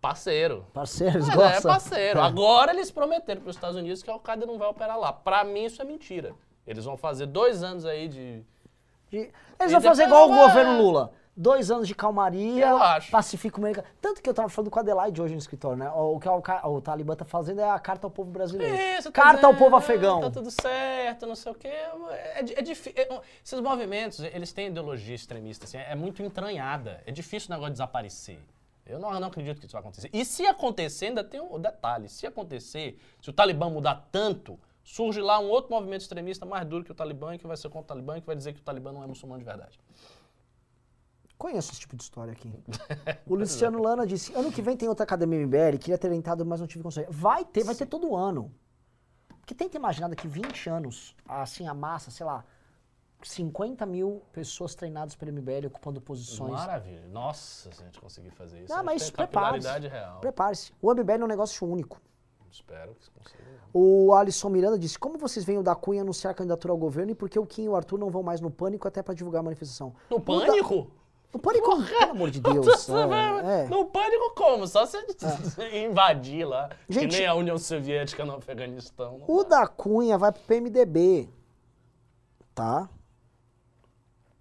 Parceiro. 0.00 0.64
parceiro, 0.72 1.16
eles 1.16 1.26
Mas 1.26 1.36
gostam. 1.36 1.58
é 1.72 1.74
parceiro. 1.74 2.20
Agora 2.20 2.72
eles 2.72 2.92
prometeram 2.92 3.40
para 3.40 3.50
os 3.50 3.56
Estados 3.56 3.76
Unidos 3.76 4.00
que 4.00 4.08
a 4.08 4.12
Al-Qaeda 4.12 4.46
não 4.46 4.58
vai 4.58 4.68
operar 4.68 4.96
lá. 4.96 5.12
Para 5.12 5.42
mim 5.42 5.64
isso 5.64 5.82
é 5.82 5.84
mentira. 5.84 6.36
Eles 6.66 6.84
vão 6.84 6.96
fazer 6.96 7.26
dois 7.26 7.62
anos 7.62 7.84
aí 7.84 8.08
de... 8.08 8.42
De- 9.10 9.30
Eles 9.60 9.70
E 9.70 9.72
vão 9.72 9.80
fazer 9.82 10.04
igual 10.04 10.26
o 10.26 10.30
vai- 10.34 10.46
governo 10.48 10.82
Lula. 10.82 11.12
Dois 11.36 11.68
anos 11.68 11.88
de 11.88 11.96
calmaria, 11.96 12.64
Eu 12.68 12.76
acho. 12.80 13.10
pacifica 13.10 13.58
o 13.58 13.60
mercado. 13.60 13.84
Tanto 14.00 14.22
que 14.22 14.30
eu 14.30 14.34
tava 14.34 14.48
falando 14.48 14.70
com 14.70 14.78
a 14.78 14.82
Adelaide 14.82 15.20
hoje 15.20 15.32
no 15.34 15.38
escritório, 15.40 15.76
né? 15.76 15.90
O 15.90 16.20
que 16.20 16.28
o, 16.28 16.40
Ca- 16.40 16.64
o 16.68 16.80
Talibã 16.80 17.16
tá 17.16 17.24
fazendo 17.24 17.60
é 17.60 17.68
a 17.68 17.76
carta 17.80 18.06
ao 18.06 18.10
povo 18.10 18.30
brasileiro. 18.30 18.72
Isso, 18.72 19.10
tá 19.10 19.20
carta 19.22 19.44
ao 19.44 19.52
dizendo, 19.52 19.64
povo 19.64 19.74
ah, 19.74 19.78
afegão. 19.80 20.20
Tá 20.20 20.30
tudo 20.30 20.48
certo, 20.48 21.26
não 21.26 21.34
sei 21.34 21.50
o 21.50 21.54
quê. 21.56 21.72
É, 22.36 22.42
di- 22.44 22.54
é 22.54 22.62
difícil. 22.62 23.04
esses 23.44 23.60
movimentos, 23.60 24.20
eles 24.20 24.52
têm 24.52 24.68
ideologia 24.68 25.14
extremista, 25.16 25.64
assim, 25.64 25.76
é 25.76 25.94
muito 25.96 26.22
entranhada. 26.22 27.02
É 27.04 27.10
difícil 27.10 27.48
o 27.48 27.52
negócio 27.54 27.72
desaparecer. 27.72 28.38
Eu 28.86 29.00
não, 29.00 29.12
eu 29.12 29.18
não 29.18 29.26
acredito 29.26 29.58
que 29.58 29.66
isso 29.66 29.72
vai 29.72 29.80
acontecer. 29.80 30.10
E 30.12 30.24
se 30.24 30.46
acontecer, 30.46 31.06
ainda 31.06 31.24
tem 31.24 31.40
um 31.40 31.58
detalhe. 31.58 32.08
Se 32.08 32.28
acontecer, 32.28 32.96
se 33.20 33.28
o 33.28 33.32
Talibã 33.32 33.68
mudar 33.68 34.06
tanto, 34.12 34.56
surge 34.84 35.20
lá 35.20 35.40
um 35.40 35.48
outro 35.48 35.72
movimento 35.72 36.02
extremista 36.02 36.44
mais 36.44 36.64
duro 36.68 36.84
que 36.84 36.92
o 36.92 36.94
Talibã, 36.94 37.34
e 37.34 37.38
que 37.38 37.46
vai 37.46 37.56
ser 37.56 37.68
contra 37.68 37.80
o 37.80 37.88
Talibã, 37.88 38.18
e 38.18 38.20
que 38.20 38.26
vai 38.26 38.36
dizer 38.36 38.52
que 38.52 38.60
o 38.60 38.62
Talibã 38.62 38.92
não 38.92 39.02
é 39.02 39.06
muçulmano 39.06 39.40
de 39.40 39.44
verdade. 39.44 39.80
Conheço 41.36 41.72
esse 41.72 41.80
tipo 41.80 41.96
de 41.96 42.02
história 42.02 42.32
aqui. 42.32 42.52
o 43.26 43.34
Luciano 43.34 43.82
Lana 43.82 44.06
disse: 44.06 44.32
ano 44.34 44.52
que 44.52 44.62
vem 44.62 44.76
tem 44.76 44.88
outra 44.88 45.02
academia 45.02 45.44
MBL, 45.44 45.78
queria 45.80 45.98
ter 45.98 46.12
entrado, 46.12 46.44
mas 46.46 46.60
não 46.60 46.66
tive 46.66 46.82
condições. 46.82 47.06
Vai 47.10 47.44
ter, 47.44 47.64
vai 47.64 47.74
ter 47.74 47.86
todo 47.86 48.14
ano. 48.14 48.54
Porque 49.40 49.54
tenta 49.54 49.76
imaginar 49.76 50.08
daqui 50.08 50.28
20 50.28 50.70
anos, 50.70 51.14
assim, 51.28 51.66
a 51.66 51.74
massa, 51.74 52.10
sei 52.10 52.24
lá, 52.24 52.44
50 53.22 53.84
mil 53.84 54.22
pessoas 54.32 54.74
treinadas 54.74 55.14
pelo 55.14 55.32
MBL 55.32 55.66
ocupando 55.66 56.00
posições. 56.00 56.52
Maravilha. 56.52 57.06
Nossa, 57.08 57.70
se 57.72 57.82
a 57.82 57.84
gente 57.84 58.00
conseguir 58.00 58.30
fazer 58.30 58.62
isso. 58.62 58.74
Não, 58.74 58.82
mas 58.84 59.10
prepare-se. 59.10 59.68
Prepare-se. 60.20 60.72
O 60.80 60.94
MBL 60.94 61.12
é 61.12 61.24
um 61.24 61.28
negócio 61.28 61.66
único. 61.66 62.00
Espero 62.54 62.94
que 62.94 63.10
consiga. 63.10 63.42
O 63.72 64.14
Alisson 64.14 64.48
Miranda 64.48 64.78
disse: 64.78 64.96
Como 64.96 65.18
vocês 65.18 65.44
veem 65.44 65.58
o 65.58 65.62
da 65.62 65.74
Cunha 65.74 66.02
anunciar 66.02 66.30
a 66.30 66.34
candidatura 66.34 66.72
ao 66.72 66.78
governo 66.78 67.10
e 67.10 67.14
por 67.14 67.28
que 67.28 67.36
o 67.38 67.44
Kim 67.44 67.64
e 67.64 67.68
o 67.68 67.74
Arthur 67.74 67.98
não 67.98 68.10
vão 68.10 68.22
mais 68.22 68.40
no 68.40 68.48
pânico 68.50 68.86
até 68.86 69.02
pra 69.02 69.12
divulgar 69.12 69.40
a 69.40 69.42
manifestação? 69.42 69.92
No 70.08 70.18
O 70.18 70.20
da- 70.20 70.24
pânico? 70.46 70.90
O 71.32 71.38
pânico, 71.40 71.82
pelo 71.84 72.10
amor 72.12 72.30
de 72.30 72.38
Deus. 72.40 72.88
é, 72.88 73.64
é. 73.64 73.68
No 73.68 73.86
pânico 73.86 74.34
como? 74.36 74.68
Só 74.68 74.86
se 74.86 74.96
invadir 75.84 76.46
lá. 76.46 76.70
Gente- 76.88 77.08
que 77.10 77.16
nem 77.18 77.26
a 77.26 77.34
União 77.34 77.58
Soviética 77.58 78.24
no 78.24 78.36
Afeganistão. 78.36 79.20
O 79.26 79.38
vai. 79.38 79.46
da 79.48 79.66
Cunha 79.66 80.16
vai 80.16 80.30
pro 80.30 80.42
PMDB. 80.42 81.28
Tá? 82.54 82.88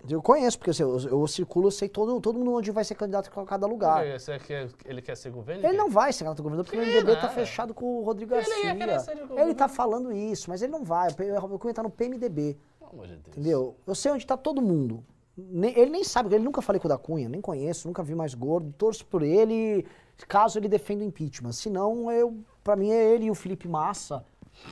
Eu 0.09 0.21
conheço, 0.21 0.57
porque 0.57 0.71
assim, 0.71 0.83
eu, 0.83 0.97
eu 0.99 1.27
circulo, 1.27 1.67
eu 1.67 1.71
sei 1.71 1.87
todo, 1.87 2.19
todo 2.19 2.37
mundo 2.37 2.53
onde 2.55 2.71
vai 2.71 2.83
ser 2.83 2.93
candidato 2.95 3.31
a 3.39 3.45
cada 3.45 3.65
lugar. 3.65 4.05
Você 4.19 4.37
quer, 4.37 4.69
ele 4.83 5.01
quer 5.01 5.15
ser 5.15 5.29
governo? 5.31 5.65
Ele 5.65 5.77
não 5.77 5.89
vai 5.89 6.11
ser 6.11 6.25
candidato 6.25 6.41
a 6.41 6.43
governador 6.43 6.65
porque 6.65 6.77
o 6.77 6.81
PMDB 6.81 7.15
tá 7.15 7.21
nada. 7.21 7.33
fechado 7.33 7.73
com 7.73 7.99
o 7.99 8.03
Rodrigo 8.03 8.33
Ele 8.33 8.41
Garcia. 8.41 8.71
Ele 9.11 9.21
governador. 9.27 9.55
tá 9.55 9.67
falando 9.69 10.11
isso, 10.11 10.49
mas 10.49 10.61
ele 10.61 10.71
não 10.73 10.83
vai. 10.83 11.09
O 11.49 11.57
Cunha 11.57 11.73
tá 11.73 11.81
no 11.81 11.89
PMDB. 11.89 12.57
Pelo 12.79 12.91
amor 12.91 13.07
de 13.07 13.15
Deus. 13.15 13.27
Entendeu? 13.37 13.75
Eu 13.87 13.95
sei 13.95 14.11
onde 14.11 14.27
tá 14.27 14.35
todo 14.35 14.61
mundo. 14.61 15.05
Nem- 15.37 15.77
ele 15.79 15.89
nem 15.89 16.03
sabe, 16.03 16.35
ele 16.35 16.43
nunca 16.43 16.61
falei 16.61 16.81
com 16.81 16.87
o 16.87 16.89
da 16.89 16.97
Cunha, 16.97 17.29
nem 17.29 17.39
conheço, 17.39 17.87
nunca 17.87 18.03
vi 18.03 18.13
mais 18.13 18.33
gordo. 18.33 18.73
Torço 18.77 19.05
por 19.05 19.21
ele, 19.23 19.87
caso 20.27 20.59
ele 20.59 20.67
defenda 20.67 21.03
o 21.03 21.07
impeachment. 21.07 21.53
Se 21.53 21.69
não, 21.69 22.11
eu, 22.11 22.37
pra 22.61 22.75
mim 22.75 22.91
é 22.91 23.03
ele 23.15 23.25
e 23.25 23.31
o 23.31 23.35
Felipe 23.35 23.69
Massa, 23.69 24.23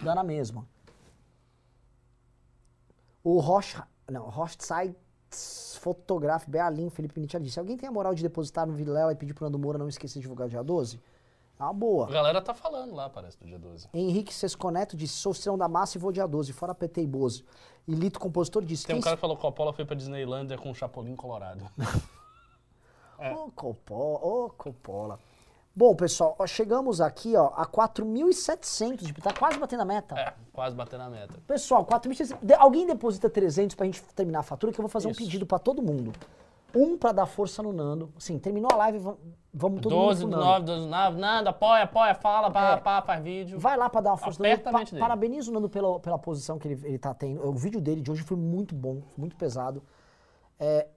dá 0.04 0.14
na 0.14 0.24
mesma. 0.26 0.68
O 3.24 3.40
Rocha, 3.40 3.88
não, 4.10 4.24
Rothschild 4.30 4.96
Fotograf 5.32 6.48
Bealim, 6.48 6.90
Felipe 6.90 7.20
Nietzsche 7.20 7.40
disse, 7.40 7.60
alguém 7.60 7.78
tem 7.78 7.90
a 7.90 7.92
moral 7.92 8.14
de 8.14 8.22
depositar 8.22 8.68
no 8.68 8.74
Vilela 8.74 9.12
e 9.12 9.16
pedir 9.16 9.34
pro 9.34 9.46
Nando 9.46 9.58
Moura 9.58 9.78
não 9.78 9.88
esquecer 9.88 10.20
de 10.20 10.22
divulgar 10.22 10.48
o 10.48 10.50
dia 10.50 10.64
12? 10.64 11.02
É 11.60 11.64
uma 11.64 11.74
boa. 11.74 12.08
A 12.08 12.12
galera 12.12 12.42
tá 12.42 12.54
falando 12.54 12.94
lá, 12.94 13.10
parece, 13.10 13.38
do 13.40 13.46
dia 13.46 13.58
12. 13.58 13.90
Henrique 13.94 14.34
Sesconeto 14.34 14.96
disse, 14.96 15.16
sou 15.16 15.32
estrela 15.32 15.58
da 15.58 15.68
massa 15.68 15.98
e 15.98 16.02
vou 16.02 16.12
dia 16.12 16.28
12, 16.28 16.54
fora 16.54 16.76
PT 16.76 17.02
e 17.02 17.08
Bozo. 17.08 17.44
E 17.88 17.94
Lito 17.96 18.20
Compositor 18.20 18.64
disse, 18.64 18.86
Tem 18.86 18.96
um 18.96 19.02
cara 19.02 19.16
que 19.16 19.22
falou 19.22 19.36
que 19.36 19.42
Coppola 19.42 19.74
foi 19.74 19.86
pra 19.86 19.96
Disneylândia 19.96 20.58
com 20.58 20.70
um 20.70 20.74
Chapolin 20.74 21.16
colorado. 21.16 21.66
Ô, 23.36 23.52
Coppola, 23.52 24.20
ô, 24.26 24.50
Coppola. 24.50 25.20
Bom, 25.74 25.96
pessoal, 25.96 26.36
ó, 26.38 26.46
chegamos 26.46 27.00
aqui 27.00 27.36
ó, 27.36 27.48
a 27.56 27.66
4.700, 27.66 29.06
tipo, 29.06 29.22
tá 29.22 29.34
quase 29.34 29.58
batendo 29.58 29.82
a 29.82 29.86
meta. 29.86 30.16
é, 30.20 30.34
quase 30.52 30.76
batendo 30.76 31.04
a 31.04 31.10
meta. 31.10 31.40
Pessoal, 31.48 31.86
4.700. 31.86 32.38
de- 32.42 32.54
Alguém 32.56 32.86
deposita 32.86 33.30
300 33.30 33.76
pra 33.76 33.86
gente 33.86 34.02
terminar 34.16 34.40
a 34.40 34.44
fatura, 34.44 34.72
que 34.74 34.80
eu 34.80 34.84
vou 34.84 34.90
fazer 34.90 35.08
um 35.08 35.12
Isso. 35.12 35.22
pedido 35.22 35.46
pra 35.46 35.58
todo 35.60 35.82
mundo. 35.82 36.12
Um 36.76 36.98
pra 36.98 37.12
dar 37.12 37.26
força 37.26 37.62
no 37.62 37.74
Nando. 37.74 38.14
Assim, 38.18 38.40
terminou 38.40 38.70
a 38.72 38.76
live, 38.78 38.98
vam- 39.00 39.18
vamos 39.54 39.82
todo 39.82 39.94
12 39.94 40.24
mundo 40.26 40.32
do 40.32 40.38
pro 40.38 40.46
9, 40.46 40.60
Nando. 40.60 40.66
12 40.72 40.82
do 40.86 40.90
9, 40.90 41.20
nada, 41.20 41.50
apoia, 41.50 41.84
apoia, 41.84 42.16
fala, 42.16 42.50
pá, 42.52 42.72
É. 42.72 42.78
pá, 42.78 43.02
faz 43.02 43.22
vídeo. 43.24 43.60
Vai 43.60 43.76
lá 43.78 43.90
pra 43.90 44.00
dar 44.02 44.12
uma 44.12 44.18
força 44.18 44.40
no 44.40 44.44
Nando. 44.48 44.54
Aperta 44.62 44.70
a 44.70 44.80
mente 44.80 44.92
dele. 44.92 45.02
Parabenizo 45.02 45.52
o 45.52 45.54
Nando 45.54 45.70
pela, 45.70 46.00
pela 46.00 46.18
posição 46.18 46.58
que 46.58 46.68
ele, 46.70 46.88
ele 46.88 46.98
tá 47.00 47.14
tendo. 47.14 47.46
O 47.46 47.54
vídeo 47.54 47.82
dele 47.82 48.02
de 48.02 48.10
hoje 48.12 48.24
foi 48.24 48.38
muito 48.38 48.74
bom, 48.76 49.02
muito 49.18 49.36
pesado. 49.36 49.84
É, 50.60 50.88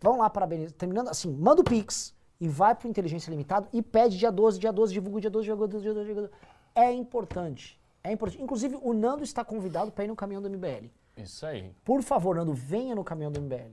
vamos 0.00 0.18
lá, 0.20 0.30
parabéns. 0.30 0.70
Terminando 0.72 1.08
assim, 1.08 1.32
manda 1.32 1.60
o 1.60 1.64
Pix 1.64 2.14
e 2.44 2.48
vai 2.48 2.74
pro 2.74 2.86
Inteligência 2.86 3.30
Limitado 3.30 3.66
e 3.72 3.80
pede 3.80 4.18
dia 4.18 4.30
12, 4.30 4.58
dia 4.58 4.70
12, 4.70 4.92
divulga 4.92 5.18
dia 5.18 5.30
12, 5.30 5.46
dia 5.46 5.56
12, 5.56 5.80
dia 5.80 5.94
12, 5.94 6.04
dia 6.04 6.14
12. 6.14 6.32
É 6.74 6.92
importante. 6.92 7.80
É 8.02 8.12
importante. 8.12 8.42
Inclusive, 8.42 8.78
o 8.82 8.92
Nando 8.92 9.24
está 9.24 9.42
convidado 9.42 9.90
para 9.90 10.04
ir 10.04 10.08
no 10.08 10.14
caminhão 10.14 10.42
do 10.42 10.50
MBL. 10.50 10.90
Isso 11.16 11.46
aí. 11.46 11.74
Por 11.82 12.02
favor, 12.02 12.36
Nando, 12.36 12.52
venha 12.52 12.94
no 12.94 13.02
caminhão 13.02 13.32
do 13.32 13.40
MBL. 13.40 13.72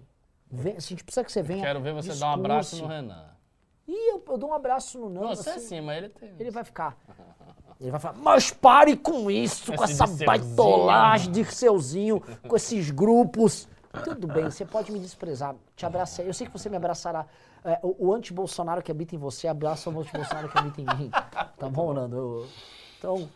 Vem, 0.49 0.77
a 0.77 0.80
gente 0.80 1.03
precisa 1.03 1.22
que 1.26 1.30
você 1.30 1.43
venha. 1.43 1.65
Quero 1.65 1.81
ver 1.81 1.93
você 1.93 2.15
dar 2.15 2.27
um 2.30 2.34
abraço 2.34 2.81
no. 2.81 2.88
Renan. 2.88 3.26
Ih, 3.85 4.11
eu, 4.11 4.23
eu 4.26 4.38
dou 4.38 4.52
um 4.52 4.53
abraço 4.53 4.98
no 4.98 5.10
Nando. 5.10 5.27
Você 5.35 5.49
assim, 5.49 5.60
sim, 5.60 5.81
mas 5.81 5.98
ele 5.98 6.10
tem. 6.10 6.34
ele 6.39 6.49
vai 6.49 6.64
ficar. 6.64 6.98
Ele 7.77 7.91
vai 7.91 7.99
falar, 7.99 8.18
mas 8.19 8.52
pare 8.52 8.95
com 8.95 9.30
isso, 9.30 9.73
com 9.73 9.84
Esse 9.84 9.93
essa 9.93 10.06
dirceuzinho." 10.06 10.27
baitolagem 10.27 11.31
de 11.31 11.43
seuzinho, 11.43 12.22
com 12.48 12.56
esses 12.56 12.89
grupos. 12.89 13.68
Tudo 14.06 14.27
bem, 14.27 14.45
você 14.45 14.64
pode 14.64 14.93
me 14.93 14.99
desprezar, 14.99 15.56
te 15.76 15.85
abracei. 15.85 16.26
Eu 16.26 16.34
sei 16.34 16.48
que 16.48 16.53
você 16.53 16.69
me 16.69 16.77
abraçará. 16.77 17.26
É, 17.64 17.80
o, 17.84 18.08
o 18.08 18.14
anti-Bolsonaro 18.14 18.82
que 18.82 18.92
habita 18.92 19.16
em 19.16 19.20
você 19.20 19.48
abraça 19.48 19.90
o 19.90 20.00
anti-Bolsonaro 20.00 20.50
que 20.50 20.58
habita 20.58 20.82
em 20.82 20.86
mim. 20.98 21.12
Tá 21.58 21.70
bom, 21.70 21.94
Nando? 21.94 22.48
Então, 22.98 23.30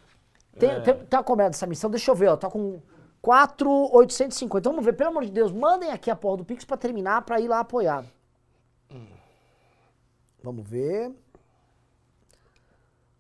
tem, 0.58 0.82
tem, 0.82 0.96
tá 1.06 1.22
começando 1.22 1.54
essa 1.54 1.68
missão. 1.68 1.92
Deixa 1.92 2.10
eu 2.10 2.16
ver, 2.16 2.30
ó. 2.30 2.36
Tá 2.36 2.50
com 2.50 2.82
4,850. 3.22 4.58
Então, 4.60 4.72
vamos 4.72 4.84
ver, 4.84 4.94
pelo 4.94 5.12
amor 5.12 5.26
de 5.26 5.32
Deus, 5.32 5.52
mandem 5.52 5.92
aqui 5.92 6.10
a 6.10 6.16
porra 6.16 6.38
do 6.38 6.46
Pix 6.46 6.66
pra 6.66 6.76
terminar, 6.76 7.22
pra 7.22 7.40
ir 7.40 7.48
lá 7.48 7.60
apoiar. 7.60 8.04
Vamos 10.44 10.68
ver. 10.68 11.12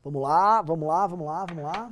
Vamos 0.03 0.21
lá, 0.21 0.61
vamos 0.61 0.87
lá, 0.87 1.07
vamos 1.07 1.25
lá, 1.25 1.45
vamos 1.45 1.63
lá. 1.63 1.89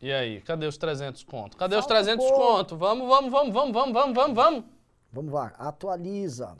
E 0.00 0.10
aí, 0.12 0.40
cadê 0.40 0.66
os 0.66 0.76
300 0.76 1.22
conto? 1.24 1.56
Cadê 1.56 1.76
os 1.76 1.84
Falta 1.84 1.94
300 2.02 2.26
pouco. 2.26 2.40
conto? 2.40 2.76
Vamos, 2.76 3.06
vamos, 3.06 3.30
vamos, 3.30 3.52
vamos, 3.52 3.72
vamos, 3.72 3.92
vamos, 3.92 4.14
vamos, 4.14 4.34
vamos. 4.34 4.64
Vamos 5.12 5.32
lá, 5.32 5.52
atualiza. 5.58 6.56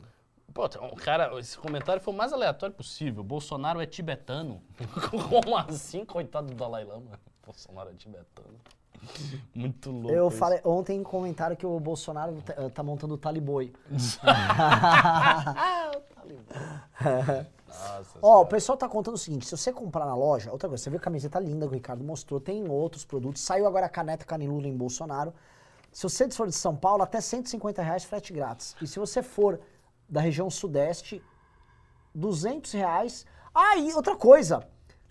Pô, 0.53 0.69
um 0.81 0.95
cara, 0.95 1.37
esse 1.39 1.57
comentário 1.57 2.01
foi 2.01 2.13
o 2.13 2.17
mais 2.17 2.31
aleatório 2.31 2.75
possível. 2.75 3.23
Bolsonaro 3.23 3.81
é 3.81 3.85
tibetano. 3.85 4.61
Como 5.29 5.57
assim, 5.57 6.05
coitado 6.05 6.47
do 6.47 6.53
Dalai 6.53 6.83
Lama? 6.83 7.19
Bolsonaro 7.43 7.89
é 7.89 7.93
tibetano. 7.93 8.59
Muito 9.53 9.91
louco. 9.91 10.11
Eu 10.11 10.27
isso. 10.27 10.37
falei 10.37 10.61
ontem 10.63 10.97
em 10.97 11.03
comentário 11.03 11.57
que 11.57 11.65
o 11.65 11.79
Bolsonaro 11.79 12.41
tá, 12.41 12.69
tá 12.69 12.83
montando 12.83 13.15
o 13.15 13.17
Taliboi. 13.17 13.73
Nossa, 13.89 14.21
Ó, 18.21 18.41
o 18.41 18.45
pessoal 18.45 18.77
tá 18.77 18.87
contando 18.87 19.15
o 19.15 19.17
seguinte: 19.17 19.45
se 19.45 19.57
você 19.57 19.73
comprar 19.73 20.05
na 20.05 20.15
loja, 20.15 20.51
outra 20.51 20.69
coisa, 20.69 20.83
você 20.83 20.89
viu 20.89 20.99
a 20.99 21.01
camiseta 21.01 21.39
linda 21.39 21.65
que 21.65 21.71
o 21.71 21.75
Ricardo 21.75 22.03
mostrou, 22.03 22.39
tem 22.39 22.69
outros 22.69 23.03
produtos. 23.03 23.41
Saiu 23.41 23.65
agora 23.65 23.87
a 23.87 23.89
caneta 23.89 24.25
Canilula 24.25 24.67
em 24.67 24.77
Bolsonaro. 24.77 25.33
Se 25.91 26.03
você 26.03 26.29
for 26.31 26.47
de 26.47 26.53
São 26.53 26.75
Paulo, 26.75 27.03
até 27.03 27.21
150 27.21 27.81
reais 27.81 28.03
frete 28.03 28.33
grátis. 28.33 28.75
E 28.81 28.87
se 28.87 28.99
você 28.99 29.21
for 29.21 29.59
da 30.13 30.21
região 30.21 30.47
sudeste, 30.47 31.21
200 32.13 32.71
reais. 32.73 33.25
Ah, 33.53 33.75
e 33.77 33.91
outra 33.93 34.15
coisa, 34.15 34.65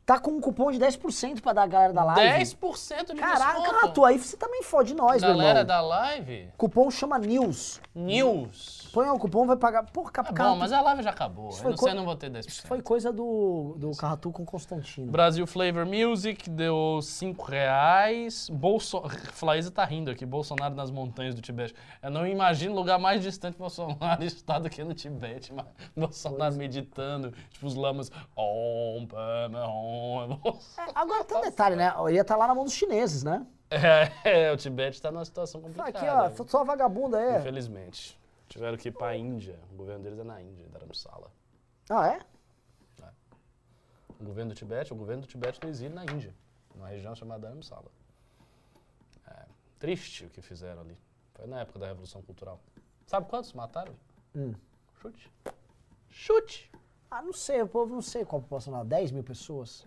tá 0.06 0.18
com 0.20 0.30
um 0.30 0.40
cupom 0.40 0.70
de 0.70 0.78
10% 0.78 1.40
pra 1.40 1.52
dar 1.52 1.64
a 1.64 1.66
galera 1.66 1.92
da 1.92 2.04
live. 2.04 2.44
10% 2.44 3.06
de 3.12 3.14
Caraca, 3.16 3.58
desconto. 3.60 3.80
Rato, 3.80 4.04
aí 4.04 4.16
você 4.18 4.36
também 4.36 4.62
fode 4.62 4.94
nós, 4.94 5.20
meu 5.20 5.32
Galera 5.32 5.60
irmão. 5.60 5.66
da 5.66 5.80
live, 5.80 6.48
Cupom 6.56 6.88
chama 6.88 7.18
News. 7.18 7.80
News. 7.92 8.81
Põe 8.92 9.08
o 9.08 9.18
cupom, 9.18 9.46
vai 9.46 9.56
pagar. 9.56 9.84
Porra, 9.84 10.10
Tá 10.12 10.22
Capcom. 10.22 10.34
bom, 10.50 10.56
mas 10.56 10.70
a 10.72 10.80
live 10.82 11.02
já 11.02 11.10
acabou. 11.10 11.48
Isso 11.48 11.64
Eu 11.64 11.70
não 11.70 11.76
co- 11.76 11.84
sei, 11.84 11.92
eu 11.92 11.96
não 11.96 12.04
vou 12.04 12.14
ter 12.16 12.30
10%. 12.30 12.48
Isso 12.48 12.66
foi 12.66 12.82
coisa 12.82 13.12
do, 13.12 13.74
do 13.78 13.90
Carratu 13.96 14.30
com 14.30 14.44
Constantino. 14.44 15.10
Brasil 15.10 15.46
Flavor 15.46 15.86
Music 15.86 16.50
deu 16.50 17.00
5 17.02 17.42
reais. 17.44 18.48
Bolso... 18.50 19.02
Flaísa 19.32 19.70
tá 19.70 19.84
rindo 19.84 20.10
aqui. 20.10 20.26
Bolsonaro 20.26 20.74
nas 20.74 20.90
montanhas 20.90 21.34
do 21.34 21.40
Tibete. 21.40 21.74
Eu 22.02 22.10
não 22.10 22.26
imagino 22.26 22.74
lugar 22.74 22.98
mais 22.98 23.22
distante 23.22 23.56
Bolsonaro 23.56 24.22
está 24.24 24.58
do 24.58 24.68
que 24.68 24.84
no 24.84 24.92
Tibete. 24.94 25.52
Mas 25.52 25.66
Bolsonaro 25.96 26.54
meditando. 26.56 27.32
Tipo 27.50 27.66
os 27.66 27.74
lamas. 27.74 28.10
Om. 28.36 29.08
Agora 30.94 31.24
tem 31.24 31.38
um 31.38 31.40
detalhe, 31.40 31.76
né? 31.76 31.92
Eu 31.96 32.10
ia 32.10 32.20
estar 32.22 32.36
lá 32.36 32.46
na 32.46 32.54
mão 32.54 32.64
dos 32.64 32.72
chineses, 32.74 33.22
né? 33.22 33.46
É, 33.70 34.10
é, 34.48 34.52
o 34.52 34.56
Tibete 34.56 35.00
tá 35.00 35.10
numa 35.10 35.24
situação 35.24 35.60
complicada. 35.60 36.26
Aqui, 36.26 36.42
ó, 36.42 36.44
só 36.46 36.62
vagabunda 36.64 37.20
é. 37.20 37.38
Infelizmente. 37.38 38.20
Tiveram 38.52 38.76
que 38.76 38.88
ir 38.88 38.92
pra 38.92 39.16
Índia. 39.16 39.58
O 39.72 39.76
governo 39.76 40.04
deles 40.04 40.18
é 40.18 40.24
na 40.24 40.42
Índia, 40.42 40.68
Dharamsala. 40.68 41.32
Ah, 41.88 42.08
é? 42.08 42.20
O 44.20 44.24
governo 44.24 44.50
do 44.52 44.54
Tibete, 44.54 44.92
o 44.92 44.96
governo 44.96 45.22
do 45.22 45.26
Tibete 45.26 45.58
no 45.62 45.70
exílio 45.70 45.94
na 45.94 46.04
Índia, 46.04 46.34
numa 46.74 46.86
região 46.88 47.14
chamada 47.14 47.40
Dharamsala. 47.48 47.90
É, 49.26 49.46
triste 49.78 50.26
o 50.26 50.30
que 50.30 50.42
fizeram 50.42 50.82
ali. 50.82 50.96
Foi 51.34 51.46
na 51.46 51.60
época 51.60 51.78
da 51.78 51.86
Revolução 51.86 52.20
Cultural. 52.22 52.60
Sabe 53.06 53.26
quantos 53.28 53.54
mataram? 53.54 53.94
Hum. 54.36 54.54
Chute. 55.00 55.32
Chute! 56.10 56.70
Ah, 57.10 57.22
não 57.22 57.32
sei, 57.32 57.62
o 57.62 57.66
povo 57.66 57.94
não 57.94 58.02
sei 58.02 58.22
qual 58.24 58.40
população 58.42 58.72
lá. 58.74 58.84
10 58.84 59.10
mil 59.12 59.22
pessoas? 59.24 59.86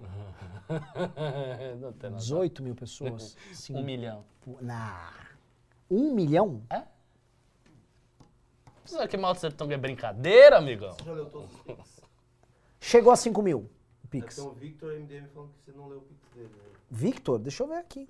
Não 1.80 1.94
tem 1.94 2.10
nada. 2.10 2.22
18 2.22 2.62
mil 2.64 2.76
pessoas? 2.76 3.36
Cinco- 3.54 3.80
Um 3.80 3.84
milhão. 3.84 4.26
Nah. 4.62 5.14
Um 5.90 6.14
milhão? 6.14 6.62
Sabe 8.86 9.08
que 9.08 9.18
mal 9.18 9.34
você 9.34 9.50
tão 9.50 9.70
é 9.72 9.78
brincadeira, 9.78 10.58
amigão? 10.58 10.94
Você 10.94 11.04
já 11.04 11.12
leu 11.14 11.26
todos 11.26 11.54
os 11.54 11.62
Pix? 11.62 12.02
Chegou 12.80 13.12
a 13.12 13.16
5 13.16 13.42
mil. 13.42 13.70
o 14.04 14.08
Pix. 14.08 14.38
Então 14.38 14.52
o 14.52 14.54
Victor 14.54 14.94
MDM 14.94 15.28
falando 15.34 15.50
que 15.54 15.60
você 15.66 15.78
não 15.78 15.88
leu 15.88 15.98
o 16.00 16.02
Pix 16.02 16.22
dele. 16.36 16.50
Né? 16.50 16.64
Victor, 16.90 17.40
deixa 17.40 17.64
eu 17.64 17.68
ver 17.68 17.78
aqui. 17.78 18.08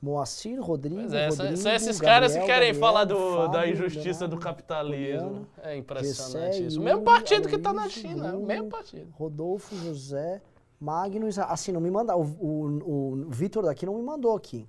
Moacir, 0.00 0.60
Rodrigo, 0.60 0.96
Pois 1.00 1.14
é, 1.14 1.30
são, 1.30 1.46
Rodrigo, 1.46 1.62
são 1.62 1.72
esses 1.72 1.98
Gabriel, 1.98 2.12
caras 2.12 2.32
que 2.32 2.40
querem 2.40 2.72
Gabriel, 2.72 2.80
falar 2.80 3.04
do, 3.04 3.48
da 3.48 3.60
Fábio, 3.60 3.72
injustiça 3.72 4.28
do 4.28 4.36
capitalismo. 4.38 5.28
Juliano, 5.28 5.48
É 5.62 5.76
impressionante 5.76 6.52
Gessé, 6.56 6.66
isso. 6.66 6.80
O 6.80 6.84
mesmo 6.84 7.02
partido 7.02 7.48
que 7.48 7.56
tá 7.56 7.72
na 7.72 7.82
Aloysio, 7.82 8.02
China, 8.02 8.24
é 8.24 8.28
o 8.28 8.32
Bruno, 8.32 8.46
mesmo 8.46 8.68
partido. 8.68 9.10
Rodolfo, 9.12 9.74
José, 9.76 10.42
Magnus. 10.78 11.38
Assim, 11.38 11.72
não 11.72 11.80
me 11.80 11.90
manda. 11.90 12.14
O, 12.14 12.22
o, 12.22 13.22
o 13.26 13.30
Vitor 13.30 13.64
daqui 13.64 13.86
não 13.86 13.94
me 13.94 14.02
mandou 14.02 14.36
aqui. 14.36 14.68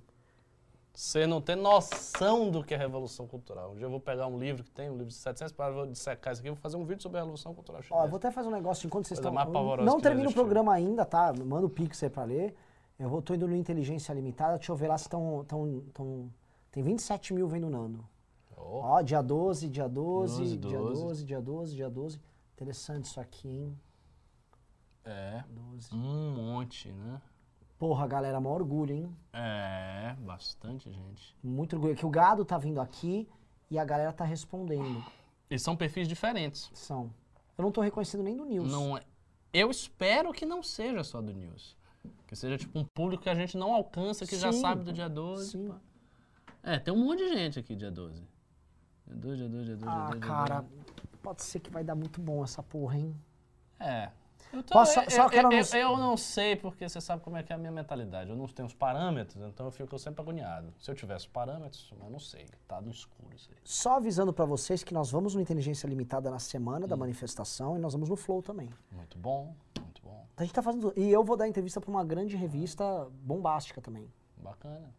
Você 0.96 1.26
não 1.26 1.42
tem 1.42 1.56
noção 1.56 2.50
do 2.50 2.64
que 2.64 2.72
é 2.72 2.76
Revolução 2.78 3.26
Cultural. 3.26 3.72
Um 3.72 3.74
dia 3.74 3.84
eu 3.84 3.90
vou 3.90 4.00
pegar 4.00 4.26
um 4.28 4.38
livro 4.38 4.64
que 4.64 4.70
tem, 4.70 4.88
um 4.88 4.94
livro 4.94 5.08
de 5.08 5.14
700 5.14 5.52
páginas, 5.52 5.76
vou 5.76 5.92
dissecar 5.92 6.32
isso 6.32 6.40
aqui 6.40 6.48
vou 6.48 6.56
fazer 6.56 6.78
um 6.78 6.86
vídeo 6.86 7.02
sobre 7.02 7.18
a 7.18 7.20
Revolução 7.20 7.52
Cultural 7.54 7.80
Ó, 7.80 7.82
chinesa. 7.82 8.06
eu 8.06 8.08
vou 8.08 8.16
até 8.16 8.30
fazer 8.30 8.48
um 8.48 8.52
negócio 8.52 8.86
enquanto 8.86 9.06
vocês 9.06 9.20
Coisa 9.20 9.38
estão. 9.38 9.76
Não 9.84 10.00
termina 10.00 10.30
o 10.30 10.32
programa 10.32 10.72
ainda, 10.72 11.04
tá? 11.04 11.34
Manda 11.34 11.66
o 11.66 11.68
Pix 11.68 12.02
aí 12.02 12.08
pra 12.08 12.24
ler. 12.24 12.56
Eu 12.98 13.10
vou, 13.10 13.20
tô 13.20 13.34
indo 13.34 13.46
no 13.46 13.54
Inteligência 13.54 14.10
Limitada, 14.14 14.56
deixa 14.56 14.72
eu 14.72 14.76
ver 14.76 14.88
lá 14.88 14.96
se 14.96 15.04
estão. 15.04 15.44
Tão, 15.46 15.82
tão, 15.92 16.32
tem 16.72 16.82
27 16.82 17.34
mil 17.34 17.46
vendo 17.46 17.66
o 17.66 17.70
Nando. 17.70 18.02
Ó, 18.56 18.96
Ó, 18.96 19.02
dia 19.02 19.20
12, 19.20 19.68
dia 19.68 19.86
12, 19.86 20.38
12, 20.38 20.56
dia 20.56 20.78
12. 20.78 21.02
12, 21.02 21.24
dia 21.26 21.40
12, 21.42 21.74
dia 21.76 21.90
12. 21.90 22.20
Interessante 22.54 23.04
isso 23.04 23.20
aqui, 23.20 23.48
hein? 23.48 23.78
é. 25.04 25.44
12. 25.50 25.94
Um 25.94 26.34
monte, 26.34 26.90
né? 26.90 27.20
Porra, 27.78 28.06
galera, 28.06 28.40
maior 28.40 28.60
orgulho, 28.62 28.94
hein? 28.94 29.16
É, 29.32 30.14
bastante 30.20 30.90
gente. 30.90 31.36
Muito 31.42 31.76
orgulho. 31.76 31.94
Que 31.94 32.06
o 32.06 32.10
gado 32.10 32.44
tá 32.44 32.56
vindo 32.56 32.80
aqui 32.80 33.28
e 33.70 33.78
a 33.78 33.84
galera 33.84 34.12
tá 34.12 34.24
respondendo. 34.24 35.04
E 35.50 35.58
são 35.58 35.76
perfis 35.76 36.08
diferentes. 36.08 36.70
São. 36.72 37.12
Eu 37.56 37.62
não 37.62 37.70
tô 37.70 37.80
reconhecendo 37.82 38.22
nem 38.22 38.36
do 38.36 38.44
News. 38.44 38.70
Não 38.70 38.96
é. 38.96 39.02
Eu 39.52 39.70
espero 39.70 40.32
que 40.32 40.44
não 40.46 40.62
seja 40.62 41.04
só 41.04 41.20
do 41.20 41.32
News. 41.32 41.76
Que 42.26 42.34
seja 42.34 42.56
tipo 42.56 42.78
um 42.78 42.84
público 42.84 43.22
que 43.22 43.30
a 43.30 43.34
gente 43.34 43.56
não 43.56 43.72
alcança, 43.72 44.26
que 44.26 44.36
já 44.36 44.52
Sim. 44.52 44.60
sabe 44.60 44.84
do 44.84 44.92
dia 44.92 45.08
12. 45.08 45.50
Sim. 45.50 45.68
pá. 45.68 45.76
É, 46.62 46.78
tem 46.78 46.92
um 46.92 47.04
monte 47.04 47.18
de 47.18 47.34
gente 47.34 47.58
aqui 47.58 47.76
dia 47.76 47.90
12. 47.90 48.22
Dia 49.06 49.16
12, 49.16 49.36
dia 49.36 49.48
12, 49.48 49.64
dia 49.64 49.76
12, 49.76 49.78
dia 49.78 49.92
Ah, 49.92 50.06
12. 50.06 50.18
dia 50.18 50.20
cara, 50.28 50.64
pode 51.22 51.42
ser 51.42 51.60
que 51.60 51.70
vai 51.70 51.84
dar 51.84 51.94
muito 51.94 52.20
bom 52.20 52.42
essa 52.42 52.62
porra, 52.62 52.96
hein? 52.98 53.14
12. 53.78 53.90
É. 53.92 54.10
Eu, 54.56 54.62
tô, 54.62 54.72
Posso- 54.72 54.98
eu, 55.00 55.10
só 55.10 55.24
eu- 55.24 55.30
quero 55.30 55.52
eu- 55.52 55.58
não- 55.60 55.78
eu 55.78 55.96
não 55.98 56.16
sei, 56.16 56.56
porque 56.56 56.88
você 56.88 57.00
sabe 57.00 57.22
como 57.22 57.36
é 57.36 57.42
que 57.42 57.52
é 57.52 57.56
a 57.56 57.58
minha 57.58 57.70
mentalidade. 57.70 58.30
Eu 58.30 58.36
não 58.36 58.46
tenho 58.46 58.66
os 58.66 58.74
parâmetros, 58.74 59.36
então 59.46 59.66
eu 59.66 59.70
fico 59.72 59.98
sempre 59.98 60.22
agoniado. 60.22 60.72
Se 60.78 60.90
eu 60.90 60.94
tivesse 60.94 61.28
parâmetros, 61.28 61.92
eu 62.02 62.08
não 62.10 62.18
sei. 62.18 62.46
Tá 62.66 62.80
no 62.80 62.90
escuro 62.90 63.34
isso 63.34 63.50
aí. 63.52 63.56
Só 63.64 63.96
avisando 63.96 64.32
pra 64.32 64.44
vocês 64.44 64.82
que 64.82 64.94
nós 64.94 65.10
vamos 65.10 65.34
no 65.34 65.40
Inteligência 65.40 65.86
Limitada 65.86 66.30
na 66.30 66.38
semana 66.38 66.86
Hum. 66.86 66.88
da 66.88 66.96
manifestação 66.96 67.76
e 67.76 67.80
nós 67.80 67.92
vamos 67.92 68.08
no 68.08 68.16
Flow 68.16 68.42
também. 68.42 68.70
Muito 68.90 69.18
bom, 69.18 69.54
muito 69.80 70.00
bom. 70.02 70.26
A 70.36 70.42
gente 70.42 70.54
tá 70.54 70.62
fazendo. 70.62 70.92
E 70.96 71.10
eu 71.10 71.22
vou 71.22 71.36
dar 71.36 71.46
entrevista 71.48 71.80
pra 71.80 71.90
uma 71.90 72.04
grande 72.04 72.36
revista 72.36 73.08
bombástica 73.22 73.80
também. 73.80 74.10
Bacana. 74.36 74.94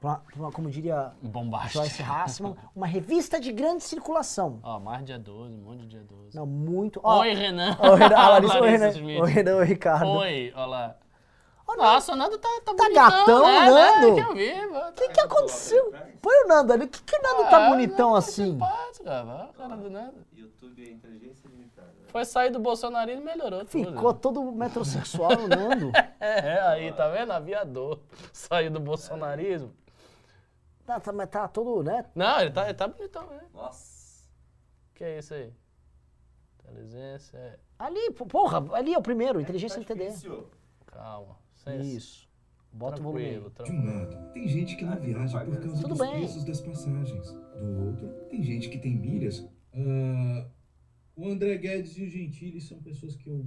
Pra, 0.00 0.16
pra 0.16 0.34
uma, 0.36 0.50
como 0.50 0.70
diria 0.70 1.12
Bombástico. 1.20 1.74
Joyce 1.84 2.02
Hassman, 2.02 2.56
uma 2.74 2.86
revista 2.86 3.38
de 3.38 3.52
grande 3.52 3.84
circulação. 3.84 4.58
Ó, 4.62 4.80
mais 4.80 5.04
dia 5.04 5.18
12, 5.18 5.54
um 5.54 5.58
monte 5.58 5.80
de 5.80 5.88
dia 5.88 6.02
12. 6.02 6.34
Não, 6.34 6.46
muito. 6.46 6.98
Ó, 7.04 7.20
Oi, 7.20 7.34
Renan. 7.34 7.76
ó, 7.78 7.90
o 7.92 7.94
Renan, 7.94 8.16
a 8.16 8.28
Larissa, 8.30 8.60
oi, 8.60 8.70
Renan, 8.70 8.92
Schmidt. 8.92 9.20
oi, 9.20 9.30
Renan, 9.30 9.56
oi, 9.56 9.64
Ricardo. 9.66 10.08
Oi, 10.08 10.52
olha 10.56 10.66
lá. 10.66 10.96
Nossa, 11.76 12.12
o 12.14 12.16
Nando 12.16 12.36
tá, 12.36 12.48
tá, 12.64 12.74
Tá 12.74 12.82
bonitão, 12.82 12.92
gatão, 13.08 13.42
né? 13.46 13.70
Nando? 13.70 14.14
Né? 14.16 14.22
Que 14.24 14.28
eu 14.28 14.34
vi, 14.34 14.66
mano. 14.72 14.88
O 14.88 14.92
que, 14.92 15.08
que 15.10 15.20
aconteceu? 15.20 15.94
Põe 16.20 16.44
o 16.44 16.48
Nando 16.48 16.72
ali. 16.72 16.84
O 16.84 16.88
que, 16.88 17.00
que 17.00 17.16
o 17.16 17.22
Nando 17.22 17.48
tá 17.48 17.66
Ah, 17.66 17.70
bonitão 17.70 18.06
Nando 18.08 18.16
assim? 18.18 18.44
Simpático, 18.52 19.04
cara. 19.04 19.50
Cara 19.56 19.76
do 19.76 19.88
Nando. 19.88 20.14
YouTube 20.34 20.82
é 20.84 20.90
inteligência 20.90 21.46
limitada. 21.48 21.86
né? 21.86 22.06
Foi 22.08 22.24
sair 22.24 22.50
do 22.50 22.58
bolsonarismo 22.58 23.22
e 23.22 23.24
melhorou 23.24 23.64
tudo. 23.64 23.86
Ficou 23.92 24.12
todo 24.12 24.42
metrosexual 24.50 25.30
o 25.32 25.46
Nando. 25.48 25.92
É, 26.18 26.60
aí, 26.62 26.92
tá 26.92 27.08
vendo? 27.08 27.30
Aviador. 27.32 28.00
Saiu 28.32 28.70
do 28.70 28.80
bolsonarismo. 28.80 29.72
Tá, 30.90 30.98
tá, 30.98 31.12
mas 31.12 31.28
tá 31.30 31.46
todo, 31.46 31.84
né? 31.84 32.04
Não, 32.16 32.40
ele 32.40 32.50
tá, 32.50 32.64
ele 32.64 32.74
tá 32.74 32.88
bonitão, 32.88 33.24
né? 33.30 33.40
Nossa. 33.54 34.28
Que 34.92 35.04
é 35.04 35.18
isso 35.20 35.32
aí? 35.34 35.52
Inteligência. 36.64 37.36
é- 37.38 37.58
Ali, 37.78 38.10
porra, 38.12 38.58
ali 38.76 38.92
é 38.92 38.98
o 38.98 39.02
primeiro, 39.02 39.40
inteligência 39.40 39.76
Tá 39.76 39.92
LTD. 39.92 40.06
difícil. 40.08 40.48
Calma. 40.86 41.36
Sem- 41.54 41.80
Isso. 41.80 42.28
Bota 42.72 43.00
o 43.00 43.04
volume 43.04 43.24
aí. 43.24 43.40
Tranquilo, 43.40 43.50
De 43.50 43.72
um 43.72 43.82
tranquilo. 43.84 44.16
lado, 44.16 44.32
tem 44.32 44.48
gente 44.48 44.76
que 44.76 44.84
não 44.84 44.98
viaja 45.00 45.44
por 45.44 45.56
causa 45.60 45.80
Tudo 45.82 45.88
dos 45.88 45.98
bem. 45.98 46.10
preços 46.10 46.44
das 46.44 46.60
passagens. 46.60 47.30
Do 47.32 47.86
outro, 47.86 48.08
tem 48.28 48.42
gente 48.42 48.68
que 48.68 48.78
tem 48.78 48.96
milhas. 48.96 49.48
Ah, 49.74 50.46
o 51.16 51.28
André 51.28 51.56
Guedes 51.56 51.96
e 51.98 52.04
o 52.04 52.08
Gentili 52.10 52.60
são 52.60 52.80
pessoas 52.82 53.14
que 53.16 53.28
eu, 53.28 53.44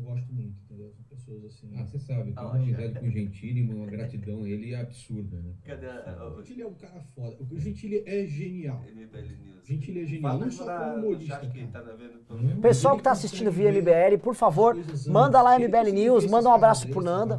eu 0.00 0.06
gosto 0.06 0.32
muito, 0.32 0.54
entendeu? 0.64 0.90
São 0.92 1.04
pessoas 1.04 1.44
assim. 1.44 1.70
Ah, 1.76 1.84
você 1.84 1.98
sabe, 1.98 2.32
tem 2.32 2.42
uma 2.44 2.54
amizade 2.54 2.98
com 2.98 3.06
o 3.06 3.10
Gentili, 3.10 3.62
uma 3.62 3.86
gratidão 3.86 4.42
a 4.42 4.48
ele 4.48 4.74
absurda, 4.74 5.36
né? 5.40 5.52
Cadê 5.64 5.86
a, 5.86 6.26
o 6.28 6.36
Gentili 6.38 6.62
é 6.62 6.66
um 6.66 6.74
cara 6.74 7.00
foda. 7.14 7.36
O 7.50 7.58
Gentili 7.58 8.02
é 8.06 8.26
genial. 8.26 8.82
MBL 8.82 9.18
News? 9.44 9.66
Gentili 9.66 10.00
é 10.02 10.06
genial, 10.06 10.32
Fala 10.32 10.44
não 10.44 10.50
só 10.50 10.64
como 10.78 10.96
humorista. 11.06 11.38
que 11.46 11.66
tá 11.66 11.80
vendo. 11.82 12.60
Pessoal 12.60 12.96
que 12.96 13.02
tá 13.02 13.12
assistindo 13.12 13.50
via 13.50 13.70
MBL, 13.70 14.18
por 14.22 14.34
favor, 14.34 14.76
manda 15.06 15.40
lá 15.42 15.58
MBL 15.58 15.90
News, 15.92 16.26
manda 16.26 16.48
um 16.48 16.52
abraço 16.52 16.88
pro 16.88 17.02
Nanda. 17.02 17.38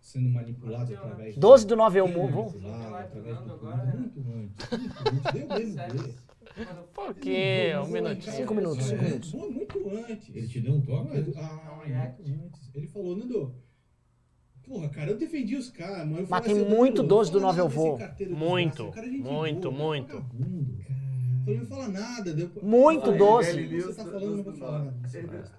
Sendo 0.00 0.30
manipulado 0.30 0.94
através 0.94 1.36
12 1.36 1.66
do 1.66 1.76
9 1.76 2.00
eu 2.00 2.06
Sendo 2.06 2.18
vou. 2.18 2.44
manipulado 2.50 2.94
através 2.96 3.38
do 3.40 3.44
muito 3.98 4.30
antes. 4.32 4.70
Muito 4.70 4.96
antes. 5.12 5.32
Deu 5.34 5.48
mesmo. 5.48 6.27
Pouquinho, 6.94 7.82
um 7.82 7.88
minutinho. 7.88 8.36
Cinco 8.36 8.54
minutos, 8.54 8.86
cinco 8.86 9.02
É, 9.02 9.08
minutos. 9.08 9.32
mu- 9.32 9.50
Muito 9.50 9.88
antes. 9.90 10.34
Ele 10.34 10.48
te 10.48 10.60
deu 10.60 10.74
um 10.74 10.80
toque? 10.80 11.08
Ah, 11.36 11.84
muito 11.86 12.22
antes. 12.44 12.70
Ele 12.74 12.86
falou, 12.88 13.16
Nando, 13.16 13.54
porra, 14.64 14.88
cara, 14.88 15.10
eu 15.10 15.18
defendi 15.18 15.56
os 15.56 15.70
caras, 15.70 16.06
mas 16.06 16.20
eu 16.20 16.26
Mas 16.28 16.40
tem 16.42 16.54
assim, 16.60 16.64
muito 16.68 17.02
12 17.02 17.30
do 17.30 17.40
não 17.40 17.48
fala 17.48 17.58
9 17.58 17.60
eu 17.60 17.64
nada 17.64 17.74
desse 17.76 17.88
vou. 17.88 17.98
carteiro 17.98 18.36
Muito, 18.36 18.90
cara 18.90 19.06
é 19.06 19.10
muito, 19.10 19.70
boa, 19.70 19.90
muito. 19.90 20.24
Falei, 21.44 21.60
não 21.60 21.66
fala 21.66 21.88
nada. 21.88 22.34
Deu... 22.34 22.50
Muito 22.62 23.10
Aí, 23.10 23.18
12. 23.18 23.60
MBL 23.60 23.80
Você 23.82 23.94
tá 23.94 24.04
falando, 24.04 24.36
não 24.36 24.44
vou 24.44 24.52
falar 24.54 24.94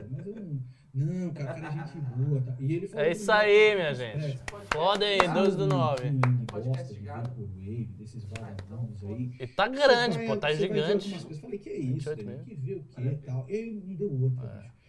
mas 0.10 0.26
eu 0.26 0.36
não... 0.36 0.60
Não, 1.00 1.34
cara, 1.34 1.54
cara 1.54 1.68
é 1.68 1.72
gente 1.88 2.00
boa. 2.02 2.42
Tá? 2.42 2.56
E 2.60 2.74
ele 2.74 2.88
falou 2.88 3.06
É 3.06 3.12
isso 3.12 3.32
aí, 3.32 3.76
minha 3.76 3.94
gente. 3.94 4.26
É, 4.26 4.40
Podem 4.72 5.22
aí, 5.22 5.28
12 5.34 5.58
do 5.58 5.68
9. 5.68 6.08
um 6.10 6.20
de 6.20 6.28
bosta 6.46 6.94
de 6.94 7.00
Vaporwave, 7.00 7.86
desses 7.98 8.24
vagabundos 8.26 9.04
aí. 9.06 9.32
E 9.40 9.48
tá 9.48 9.68
grande, 9.68 10.20
pô, 10.26 10.36
tá 10.38 10.54
gigante. 10.54 11.10
coisas. 11.12 11.40
Falei, 11.40 11.60
que 11.60 11.70
é 11.70 11.78
isso, 11.78 12.10
28 12.14 12.18
Dani? 12.18 12.30
mesmo. 12.30 12.46
que 12.46 12.56
ver 12.56 12.76
o 12.76 12.84
que 12.84 13.02
e 13.02 13.18
tal. 13.18 13.46
E 13.50 13.72
não 13.86 13.96
deu 13.96 14.22
outra, 14.24 14.46
É. 14.48 14.62
bicho. 14.62 14.80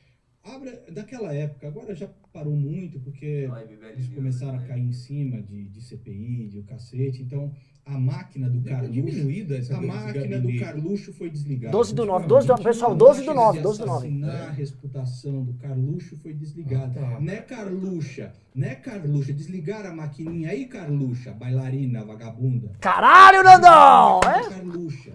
Abra, 0.42 0.84
daquela 0.90 1.34
época, 1.34 1.68
agora 1.68 1.94
já 1.94 2.08
parou 2.32 2.56
muito, 2.56 2.98
porque 3.00 3.46
eles 3.92 4.08
começaram 4.08 4.54
a 4.58 4.62
né? 4.62 4.68
cair 4.68 4.82
em 4.82 4.92
cima 4.92 5.42
de, 5.42 5.68
de 5.68 5.82
CPI, 5.82 6.48
de 6.48 6.58
o 6.60 6.64
cacete. 6.64 7.22
Então, 7.22 7.54
a 7.84 7.98
máquina 7.98 8.48
do 8.48 8.60
Carluxo, 8.62 8.92
diminuída 8.92 9.56
essa 9.56 9.76
a 9.76 9.80
máquina 9.80 10.38
do 10.38 10.58
Carluxo 10.58 11.12
foi 11.12 11.30
desligada. 11.30 11.72
12 11.72 11.94
do 11.94 12.06
9, 12.06 12.26
12 12.26 12.46
do 12.46 12.50
9, 12.52 12.64
pessoal, 12.64 12.94
12 12.94 13.24
do 13.24 13.34
9, 13.34 13.60
12 13.60 13.78
do 13.78 13.86
9. 13.86 14.06
Assassinar 14.06 14.48
a 14.48 14.50
reputação 14.50 15.44
do 15.44 15.54
Carluxo 15.54 16.16
foi 16.18 16.32
desligada. 16.32 17.00
Ah, 17.00 17.10
tá. 17.14 17.20
Né, 17.20 17.36
Carluxa? 17.42 18.32
Né, 18.54 18.74
Carluxa? 18.76 19.32
Desligaram 19.32 19.90
a 19.90 19.94
maquininha 19.94 20.50
aí, 20.50 20.66
Carluxa, 20.66 21.32
bailarina, 21.32 22.04
vagabunda. 22.04 22.72
Caralho, 22.80 23.42
Nandão! 23.42 24.20
É? 24.20 24.48
Carluxa, 24.50 25.12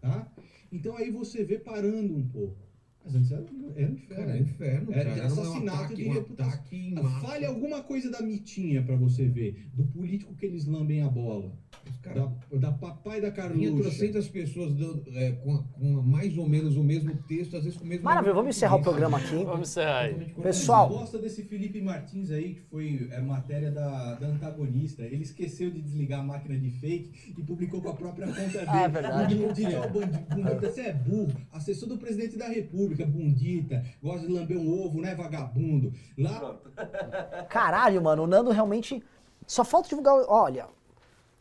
tá? 0.00 0.26
Então 0.72 0.96
aí 0.96 1.10
você 1.10 1.44
vê 1.44 1.58
parando 1.58 2.16
um 2.16 2.26
pouco. 2.26 2.69
Mas 3.04 3.14
antes 3.14 3.30
era, 3.32 3.40
era 3.76 3.88
um 3.90 3.94
inferno. 3.94 4.06
Cara, 4.26 4.36
é 4.36 4.40
inferno, 4.40 4.92
Era 4.92 5.04
cara. 5.04 5.14
de 5.14 5.20
Era 5.20 5.28
um 5.28 5.32
assassinato 5.42 5.78
ataque, 5.78 5.94
de 5.94 6.08
um 6.08 6.12
reputação. 6.12 6.52
ataque 6.52 6.76
em 6.76 6.94
massa. 6.94 7.26
Fale 7.26 7.46
alguma 7.46 7.82
coisa 7.82 8.10
da 8.10 8.20
mitinha 8.22 8.82
pra 8.82 8.94
você 8.96 9.26
ver. 9.26 9.66
Do 9.74 9.84
político 9.84 10.34
que 10.34 10.44
eles 10.46 10.66
lambem 10.66 11.00
a 11.02 11.08
bola. 11.08 11.52
Os 11.88 11.96
caras 12.00 12.28
Da, 12.52 12.58
da 12.58 12.72
papai 12.72 13.20
da 13.22 13.30
Carluxa. 13.30 13.82
trocentas 13.82 14.28
pessoas 14.28 14.74
dando, 14.74 15.02
é, 15.14 15.32
com, 15.32 15.58
com 15.62 16.02
mais 16.02 16.36
ou 16.36 16.46
menos 16.46 16.76
o 16.76 16.84
mesmo 16.84 17.14
texto, 17.26 17.56
às 17.56 17.64
vezes 17.64 17.78
com 17.78 17.84
o 17.84 17.88
mesmo. 17.88 18.04
Maravilha, 18.04 18.34
vamos 18.34 18.54
encerrar 18.54 18.76
o 18.76 18.82
programa 18.82 19.16
aqui. 19.16 19.30
Vamos 19.44 19.70
encerrar 19.70 20.00
aí. 20.00 20.34
Pessoal. 20.42 20.88
Gosta 20.90 21.18
desse 21.18 21.42
Felipe 21.44 21.80
Martins 21.80 22.30
aí, 22.30 22.54
que 22.54 22.60
foi 22.62 23.08
é, 23.10 23.20
matéria 23.20 23.70
da, 23.70 24.14
da 24.16 24.26
antagonista. 24.26 25.02
Ele 25.04 25.22
esqueceu 25.22 25.70
de 25.70 25.80
desligar 25.80 26.20
a 26.20 26.22
máquina 26.22 26.58
de 26.58 26.70
fake 26.70 27.34
e 27.38 27.42
publicou 27.42 27.80
com 27.80 27.88
a 27.88 27.94
própria 27.94 28.26
conta 28.26 28.40
dele. 28.58 28.64
Ah, 28.68 28.82
é 28.82 28.88
verdade. 28.88 29.34
Bundita, 29.36 29.80
ó, 29.80 29.88
bandi- 29.88 30.18
bundita, 30.34 30.70
você 30.70 30.80
é 30.82 30.92
burro. 30.92 31.32
Assessor 31.50 31.88
do 31.88 31.96
presidente 31.98 32.36
da 32.36 32.48
república, 32.48 32.89
bundita. 32.96 33.84
Gosta 34.02 34.26
de 34.26 34.32
lamber 34.32 34.58
um 34.58 34.84
ovo, 34.84 35.00
né, 35.00 35.14
vagabundo? 35.14 35.92
Lá. 36.18 36.56
Caralho, 37.48 38.02
mano, 38.02 38.24
o 38.24 38.26
Nando 38.26 38.50
realmente. 38.50 39.02
Só 39.46 39.64
falta 39.64 39.88
divulgar. 39.88 40.14
Olha, 40.28 40.66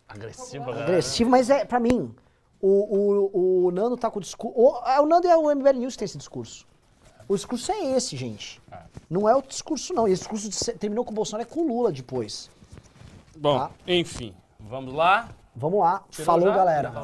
Agressivo, 0.07 0.65
galera. 0.65 0.83
agressivo, 0.85 1.29
mas 1.29 1.49
é, 1.49 1.63
pra 1.65 1.79
mim, 1.79 2.13
o, 2.59 2.97
o, 3.37 3.65
o 3.67 3.71
Nando 3.71 3.95
tá 3.95 4.09
com 4.09 4.17
o 4.17 4.21
discurso. 4.21 4.57
O, 4.59 5.01
o 5.01 5.05
Nando 5.05 5.27
e 5.27 5.33
o 5.35 5.55
MBL 5.55 5.73
News 5.79 5.95
tem 5.95 6.05
esse 6.05 6.17
discurso. 6.17 6.65
O 7.27 7.35
discurso 7.35 7.71
é 7.71 7.95
esse, 7.95 8.17
gente. 8.17 8.59
Não 9.07 9.29
é 9.29 9.35
o 9.35 9.41
discurso, 9.43 9.93
não. 9.93 10.07
Esse 10.07 10.21
discurso 10.23 10.49
de 10.49 10.79
terminou 10.79 11.05
com 11.05 11.11
o 11.11 11.13
Bolsonaro 11.13 11.47
é 11.47 11.53
com 11.53 11.61
o 11.61 11.67
Lula 11.67 11.91
depois. 11.91 12.49
Bom, 13.37 13.59
Tá. 13.59 13.71
enfim, 13.87 14.33
vamos 14.59 14.93
lá. 14.95 15.29
Vamos 15.55 15.79
lá. 15.79 16.03
Tirou 16.09 16.25
Falou, 16.25 16.47
já? 16.49 16.55
galera. 16.55 16.89
Tá? 16.91 17.03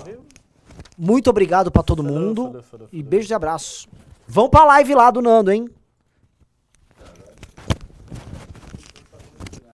Muito 0.98 1.30
obrigado 1.30 1.72
pra 1.72 1.84
todo 1.84 2.02
Falou, 2.04 2.20
mundo. 2.20 2.44
falou, 2.46 2.64
falou, 2.64 2.88
E 2.92 2.98
falou. 2.98 3.10
beijo 3.10 3.28
de 3.28 3.34
abraço. 3.36 3.88
Vão 4.28 4.50
pra 4.50 4.64
live 4.66 4.96
lá 4.96 5.12
do 5.12 5.22
Nando, 5.22 5.52
hein? 5.52 5.70